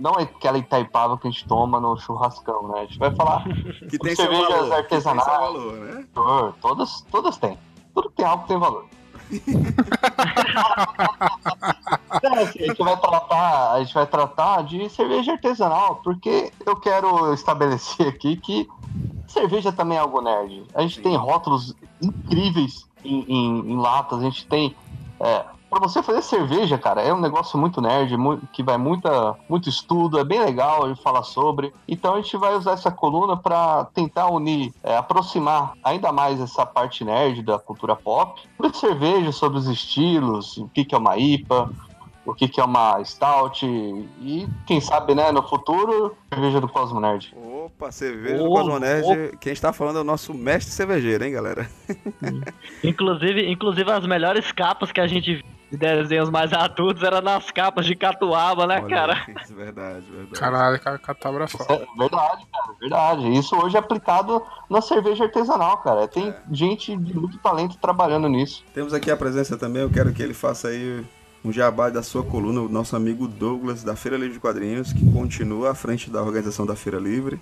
Não 0.00 0.12
é 0.12 0.22
aquela 0.22 0.56
Itaipava 0.56 1.18
que 1.18 1.26
a 1.26 1.30
gente 1.30 1.46
toma 1.46 1.80
no 1.80 1.98
churrascão, 1.98 2.68
né? 2.68 2.80
A 2.80 2.84
gente 2.86 2.98
vai 2.98 3.14
falar 3.14 3.44
Que 3.90 3.98
tem 3.98 4.14
cervejas 4.14 4.48
valor. 4.48 4.62
Que 4.62 4.68
tem 4.68 4.78
artesanais. 4.78 5.26
valor, 5.26 5.72
né? 5.74 6.04
Todas, 6.62 7.00
todas 7.10 7.36
têm. 7.36 7.58
Tudo 7.92 8.08
que 8.08 8.16
tem 8.16 8.24
álcool 8.24 8.46
tem 8.46 8.58
valor. 8.58 8.86
É, 12.22 12.42
assim, 12.42 12.62
a 12.62 12.66
gente 12.66 12.82
vai 12.82 12.96
tratar, 12.96 13.72
a 13.72 13.78
gente 13.82 13.94
vai 13.94 14.06
tratar 14.06 14.62
de 14.64 14.88
cerveja 14.90 15.32
artesanal, 15.32 15.96
porque 15.96 16.52
eu 16.64 16.76
quero 16.76 17.32
estabelecer 17.34 18.08
aqui 18.08 18.36
que 18.36 18.68
cerveja 19.26 19.70
também 19.72 19.98
é 19.98 20.00
algo 20.00 20.20
nerd. 20.20 20.64
A 20.74 20.82
gente 20.82 21.00
tem 21.00 21.16
rótulos 21.16 21.74
incríveis 22.00 22.86
em, 23.04 23.24
em- 23.28 23.72
em 23.72 23.76
latas, 23.76 24.20
a 24.20 24.22
gente 24.22 24.46
tem. 24.46 24.74
É, 25.20 25.44
para 25.68 25.80
você 25.80 26.02
fazer 26.02 26.22
cerveja, 26.22 26.78
cara, 26.78 27.02
é 27.02 27.12
um 27.12 27.20
negócio 27.20 27.58
muito 27.58 27.80
nerd, 27.80 28.14
que 28.52 28.62
vai 28.62 28.76
muita, 28.76 29.36
muito 29.48 29.68
estudo, 29.68 30.18
é 30.18 30.24
bem 30.24 30.40
legal 30.40 30.84
a 30.84 30.88
gente 30.88 31.02
falar 31.02 31.22
sobre. 31.22 31.72
Então 31.86 32.14
a 32.14 32.20
gente 32.20 32.36
vai 32.36 32.54
usar 32.54 32.72
essa 32.72 32.90
coluna 32.90 33.36
para 33.36 33.84
tentar 33.94 34.28
unir, 34.28 34.72
é, 34.82 34.96
aproximar 34.96 35.72
ainda 35.84 36.10
mais 36.12 36.40
essa 36.40 36.64
parte 36.64 37.04
nerd 37.04 37.42
da 37.42 37.58
cultura 37.58 37.94
pop 37.94 38.40
sobre 38.56 38.76
cerveja, 38.76 39.32
sobre 39.32 39.58
os 39.58 39.68
estilos, 39.68 40.56
o 40.56 40.68
que, 40.68 40.84
que 40.84 40.94
é 40.94 40.98
uma 40.98 41.16
IPA, 41.16 41.70
o 42.24 42.34
que, 42.34 42.48
que 42.48 42.60
é 42.60 42.64
uma 42.64 43.02
Stout 43.04 43.64
e 43.66 44.46
quem 44.66 44.80
sabe, 44.80 45.14
né, 45.14 45.32
no 45.32 45.42
futuro, 45.42 46.16
cerveja 46.32 46.60
do 46.60 46.68
Cosmo 46.68 47.00
Nerd. 47.00 47.34
Opa, 47.68 47.92
cerveja 47.92 48.38
do 48.38 48.50
Ô, 48.50 48.54
Cosmonerd. 48.54 49.36
Quem 49.38 49.52
está 49.52 49.72
falando 49.72 49.98
é 49.98 50.00
o 50.00 50.04
nosso 50.04 50.32
mestre 50.32 50.72
cervejeiro, 50.72 51.24
hein, 51.24 51.32
galera? 51.32 51.68
Inclusive, 52.82 53.50
inclusive 53.50 53.90
as 53.90 54.06
melhores 54.06 54.50
capas 54.52 54.90
que 54.90 55.00
a 55.00 55.06
gente 55.06 55.44
desenhos 55.76 56.30
mais 56.30 56.52
adultos 56.52 57.02
era 57.02 57.20
nas 57.20 57.50
capas 57.50 57.84
de 57.84 57.94
catuaba, 57.94 58.66
né, 58.66 58.80
Olha 58.82 58.88
cara? 58.88 59.12
aí, 59.26 59.34
Verdade, 59.54 60.04
verdade. 60.10 60.40
Caralho, 60.40 60.80
cara, 60.80 60.98
catabra 60.98 61.46
foda. 61.48 61.74
É 61.74 61.98
verdade, 61.98 62.46
cara, 62.52 62.74
verdade. 62.80 63.38
Isso 63.38 63.56
hoje 63.56 63.76
é 63.76 63.78
aplicado 63.78 64.42
na 64.70 64.80
cerveja 64.80 65.24
artesanal, 65.24 65.78
cara. 65.78 66.08
Tem 66.08 66.34
gente 66.50 66.96
de 66.96 67.14
muito 67.14 67.38
talento 67.38 67.76
trabalhando 67.78 68.28
nisso. 68.28 68.64
Temos 68.72 68.94
aqui 68.94 69.10
a 69.10 69.16
presença 69.16 69.56
também, 69.56 69.82
eu 69.82 69.90
quero 69.90 70.12
que 70.12 70.22
ele 70.22 70.34
faça 70.34 70.68
aí 70.68 71.04
um 71.44 71.52
jabá 71.52 71.88
da 71.88 72.02
sua 72.02 72.22
coluna, 72.24 72.60
o 72.60 72.68
nosso 72.68 72.96
amigo 72.96 73.28
Douglas, 73.28 73.84
da 73.84 73.94
Feira 73.94 74.16
Livre 74.16 74.34
de 74.34 74.40
Quadrinhos, 74.40 74.92
que 74.92 75.10
continua 75.12 75.70
à 75.70 75.74
frente 75.74 76.10
da 76.10 76.20
organização 76.20 76.66
da 76.66 76.74
Feira 76.74 76.98
Livre. 76.98 77.40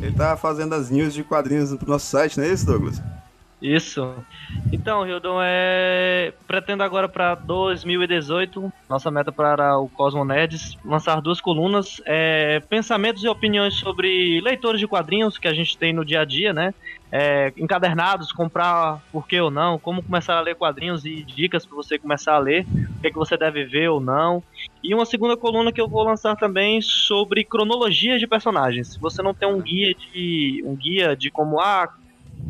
Ele 0.00 0.12
tá 0.12 0.36
fazendo 0.36 0.74
as 0.74 0.90
news 0.90 1.12
de 1.12 1.24
quadrinhos 1.24 1.74
pro 1.74 1.88
nosso 1.88 2.06
site, 2.06 2.38
não 2.38 2.44
é 2.44 2.48
isso, 2.48 2.64
Douglas? 2.66 3.02
Isso. 3.62 4.14
Então, 4.72 5.06
Hildon, 5.06 5.38
é... 5.40 6.32
pre- 6.46 6.62
pretendo 6.62 6.82
agora 6.82 7.08
para 7.08 7.34
2018, 7.34 8.72
nossa 8.88 9.10
meta 9.10 9.32
para 9.32 9.78
o 9.78 9.88
Cosmo 9.88 10.24
Nerds, 10.24 10.76
lançar 10.84 11.20
duas 11.20 11.40
colunas, 11.40 12.00
é, 12.06 12.60
pensamentos 12.68 13.22
e 13.24 13.28
opiniões 13.28 13.74
sobre 13.74 14.40
leitores 14.40 14.80
de 14.80 14.86
quadrinhos 14.86 15.38
que 15.38 15.48
a 15.48 15.54
gente 15.54 15.76
tem 15.76 15.92
no 15.92 16.04
dia 16.04 16.20
a 16.20 16.24
dia, 16.24 16.52
né? 16.52 16.72
É, 17.10 17.52
encadernados, 17.58 18.32
comprar 18.32 19.00
por 19.12 19.26
que 19.26 19.38
ou 19.38 19.50
não, 19.50 19.78
como 19.78 20.02
começar 20.02 20.38
a 20.38 20.40
ler 20.40 20.54
quadrinhos 20.54 21.04
e 21.04 21.22
dicas 21.22 21.66
para 21.66 21.76
você 21.76 21.98
começar 21.98 22.34
a 22.34 22.38
ler, 22.38 22.64
o 22.64 23.00
que, 23.00 23.08
é 23.08 23.10
que 23.10 23.18
você 23.18 23.36
deve 23.36 23.64
ver 23.64 23.88
ou 23.90 24.00
não. 24.00 24.42
E 24.82 24.94
uma 24.94 25.04
segunda 25.04 25.36
coluna 25.36 25.70
que 25.70 25.80
eu 25.80 25.88
vou 25.88 26.02
lançar 26.04 26.36
também 26.36 26.80
sobre 26.80 27.44
cronologias 27.44 28.18
de 28.18 28.26
personagens. 28.26 28.94
Se 28.94 28.98
você 28.98 29.22
não 29.22 29.34
tem 29.34 29.46
um 29.46 29.60
guia 29.60 29.94
de 29.94 30.62
um 30.64 30.74
guia 30.74 31.14
de 31.14 31.30
como 31.30 31.60
ah, 31.60 31.88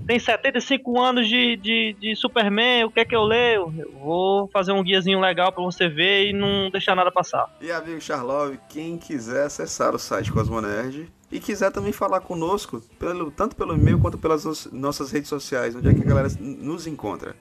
tem 0.07 0.19
75 0.19 1.01
anos 1.01 1.29
de, 1.29 1.57
de, 1.57 1.97
de 2.01 2.17
Superman, 2.17 2.85
o 2.85 2.91
que 2.91 3.01
é 3.01 3.05
que 3.05 3.15
eu 3.15 3.23
leio? 3.23 3.73
Eu 3.79 3.93
vou 3.93 4.49
fazer 4.49 4.73
um 4.73 4.83
guiazinho 4.83 5.21
legal 5.21 5.53
pra 5.53 5.63
você 5.63 5.89
ver 5.89 6.29
e 6.29 6.33
não 6.33 6.71
deixar 6.71 6.95
nada 6.95 7.11
passar. 7.11 7.47
E 7.61 7.71
amigo 7.71 8.01
Charlove, 8.01 8.59
quem 8.69 8.99
quiser 8.99 9.45
acessar 9.47 9.95
o 9.95 9.99
site 9.99 10.33
Cosmonerd 10.33 11.09
e 11.31 11.41
quiser 11.41 11.71
também 11.73 11.93
falar 11.93 12.21
conosco, 12.21 12.83
pelo, 12.99 13.31
tanto 13.31 13.57
pelo 13.57 13.75
e-mail 13.75 13.99
quanto 13.99 14.19
pelas 14.19 14.45
nos- 14.45 14.71
nossas 14.73 15.11
redes 15.11 15.29
sociais, 15.29 15.75
onde 15.75 15.89
é 15.89 15.95
que 15.95 16.03
a 16.03 16.05
galera 16.05 16.29
nos 16.41 16.87
encontra? 16.87 17.35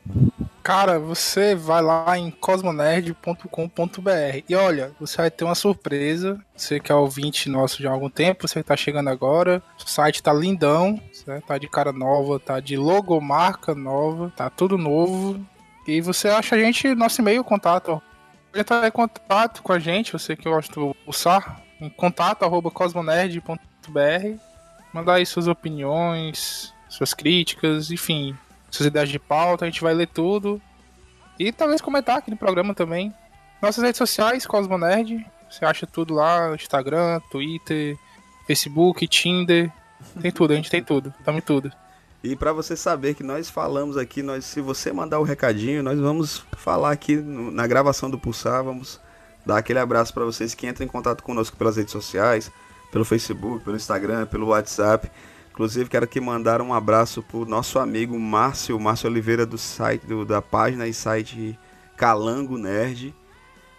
Cara, 0.74 0.98
você 0.98 1.54
vai 1.54 1.82
lá 1.82 2.18
em 2.18 2.32
cosmonerd.com.br 2.32 4.44
e 4.48 4.56
olha, 4.56 4.94
você 4.98 5.18
vai 5.18 5.30
ter 5.30 5.44
uma 5.44 5.54
surpresa. 5.54 6.40
Você 6.56 6.80
que 6.80 6.90
é 6.90 6.96
ouvinte 6.96 7.50
nosso 7.50 7.84
já 7.84 7.90
há 7.90 7.92
algum 7.92 8.10
tempo, 8.10 8.48
você 8.48 8.62
que 8.62 8.70
tá 8.70 8.78
chegando 8.78 9.10
agora. 9.10 9.62
O 9.78 9.86
site 9.86 10.24
tá 10.24 10.32
lindão, 10.32 10.98
certo? 11.12 11.48
tá 11.48 11.58
de 11.58 11.68
cara 11.68 11.92
nova, 11.92 12.40
tá 12.40 12.62
de 12.62 12.78
logomarca 12.78 13.76
nova, 13.76 14.32
tá 14.34 14.50
tudo 14.50 14.78
novo. 14.78 15.46
E 15.86 16.00
você 16.00 16.30
acha 16.30 16.56
a 16.56 16.60
gente, 16.60 16.96
nosso 16.96 17.20
e-mail, 17.20 17.44
contato. 17.44 18.02
Pode 18.50 18.62
entrar 18.62 18.88
em 18.88 18.92
contato 18.92 19.62
com 19.62 19.74
a 19.74 19.80
gente, 19.80 20.14
você 20.14 20.38
que 20.38 20.50
gosta 20.50 20.74
do 20.74 20.96
pulsar, 21.04 21.62
em 21.82 21.90
contato 21.90 22.44
arroba 22.44 22.72
cosmonerd.br. 22.72 24.40
Mandar 24.94 25.16
aí 25.16 25.26
suas 25.26 25.50
opiniões, 25.50 26.74
suas 26.88 27.14
críticas, 27.14 27.92
enfim, 27.92 28.38
ideias 28.80 29.10
de 29.10 29.20
pauta, 29.20 29.66
a 29.66 29.68
gente 29.68 29.82
vai 29.82 29.94
ler 29.94 30.08
tudo. 30.08 30.62
E 31.38 31.52
talvez 31.52 31.82
comentar 31.82 32.18
aqui 32.18 32.32
no 32.32 32.38
programa 32.38 32.74
também. 32.74 33.14
Nossas 33.62 33.84
redes 33.84 33.98
sociais, 33.98 34.46
Cosmonerd, 34.46 35.26
você 35.50 35.66
acha 35.66 35.86
tudo 35.86 36.14
lá, 36.14 36.54
Instagram, 36.56 37.20
Twitter, 37.30 37.98
Facebook, 38.48 39.08
Tinder, 39.08 39.72
tem 40.22 40.32
tudo, 40.32 40.54
a 40.54 40.56
gente 40.56 40.70
tem 40.70 40.84
tudo, 40.84 41.14
tamo 41.24 41.38
em 41.38 41.42
tudo. 41.42 41.72
E 42.24 42.36
pra 42.36 42.54
você 42.54 42.76
saber 42.76 43.16
que 43.16 43.24
nós 43.24 43.50
falamos 43.50 43.98
aqui, 43.98 44.22
nós, 44.22 44.46
se 44.46 44.62
você 44.62 44.92
mandar 44.94 45.20
o 45.20 45.24
recadinho, 45.24 45.82
nós 45.82 46.00
vamos 46.00 46.46
falar 46.58 46.92
aqui 46.92 47.16
na 47.16 47.66
gravação 47.66 48.10
do 48.10 48.20
Pulsar, 48.20 48.64
vamos 48.64 49.00
dar 49.46 49.58
aquele 49.58 49.80
abraço 49.80 50.14
pra 50.14 50.24
vocês 50.24 50.54
que 50.54 50.68
entram 50.68 50.86
em 50.86 50.90
contato 50.90 51.24
conosco 51.24 51.58
pelas 51.58 51.78
redes 51.78 51.92
sociais, 51.92 52.52
pelo 52.92 53.04
Facebook, 53.04 53.64
pelo 53.64 53.76
Instagram, 53.76 54.28
pelo 54.28 54.48
WhatsApp. 54.48 55.10
Inclusive 55.52 55.90
quero 55.90 56.06
aqui 56.06 56.20
mandar 56.20 56.62
um 56.62 56.74
abraço 56.74 57.22
pro 57.22 57.46
nosso 57.46 57.78
amigo 57.78 58.18
Márcio, 58.20 58.80
Márcio 58.80 59.10
Oliveira 59.10 59.46
do 59.46 59.58
site 59.58 60.06
do- 60.06 60.26
da 60.26 60.42
página 60.42 60.88
e 60.88 60.94
site 60.94 61.58
Calango 61.98 62.58
Nerd. 62.58 63.14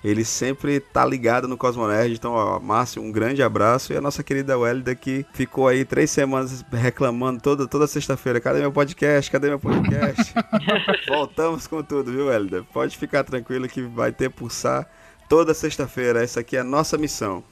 Ele 0.05 0.24
sempre 0.24 0.81
tá 0.81 1.05
ligado 1.07 1.47
no 1.47 1.57
Cosmonerd, 1.57 2.12
então, 2.12 2.32
ó, 2.32 2.59
Márcio, 2.59 3.01
um 3.01 3.12
grande 3.12 3.40
abraço. 3.40 3.93
E 3.93 3.97
a 3.97 4.01
nossa 4.01 4.20
querida 4.24 4.59
Wélida 4.59 4.97
que 4.97 5.24
ficou 5.32 5.69
aí 5.69 5.85
três 5.85 6.11
semanas 6.11 6.65
reclamando 6.73 7.40
toda, 7.40 7.69
toda 7.69 7.86
sexta-feira: 7.86 8.40
cadê 8.40 8.59
meu 8.61 8.73
podcast? 8.73 9.31
Cadê 9.31 9.49
meu 9.49 9.61
podcast? 9.61 10.35
Voltamos 11.07 11.69
com 11.69 11.82
tudo, 11.85 12.11
viu, 12.11 12.27
Wélida? 12.27 12.65
Pode 12.73 12.97
ficar 12.99 13.23
tranquilo 13.23 13.69
que 13.69 13.81
vai 13.82 14.11
ter 14.11 14.28
pulsar 14.28 14.89
toda 15.28 15.55
sexta-feira. 15.55 16.23
Essa 16.23 16.40
aqui 16.40 16.57
é 16.57 16.61
a 16.61 16.65
nossa 16.65 16.99
missão. 16.99 17.44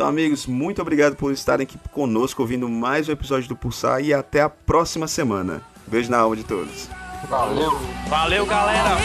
Então, 0.00 0.08
amigos, 0.08 0.46
muito 0.46 0.80
obrigado 0.80 1.14
por 1.14 1.30
estarem 1.30 1.64
aqui 1.64 1.78
conosco 1.92 2.40
ouvindo 2.40 2.66
mais 2.70 3.06
um 3.06 3.12
episódio 3.12 3.50
do 3.50 3.54
Pulsar 3.54 4.00
e 4.00 4.14
até 4.14 4.40
a 4.40 4.48
próxima 4.48 5.06
semana. 5.06 5.60
Beijo 5.86 6.10
na 6.10 6.16
alma 6.16 6.34
de 6.34 6.42
todos. 6.42 6.88
Valeu. 7.28 7.78
Valeu, 8.08 8.46
galera. 8.46 8.96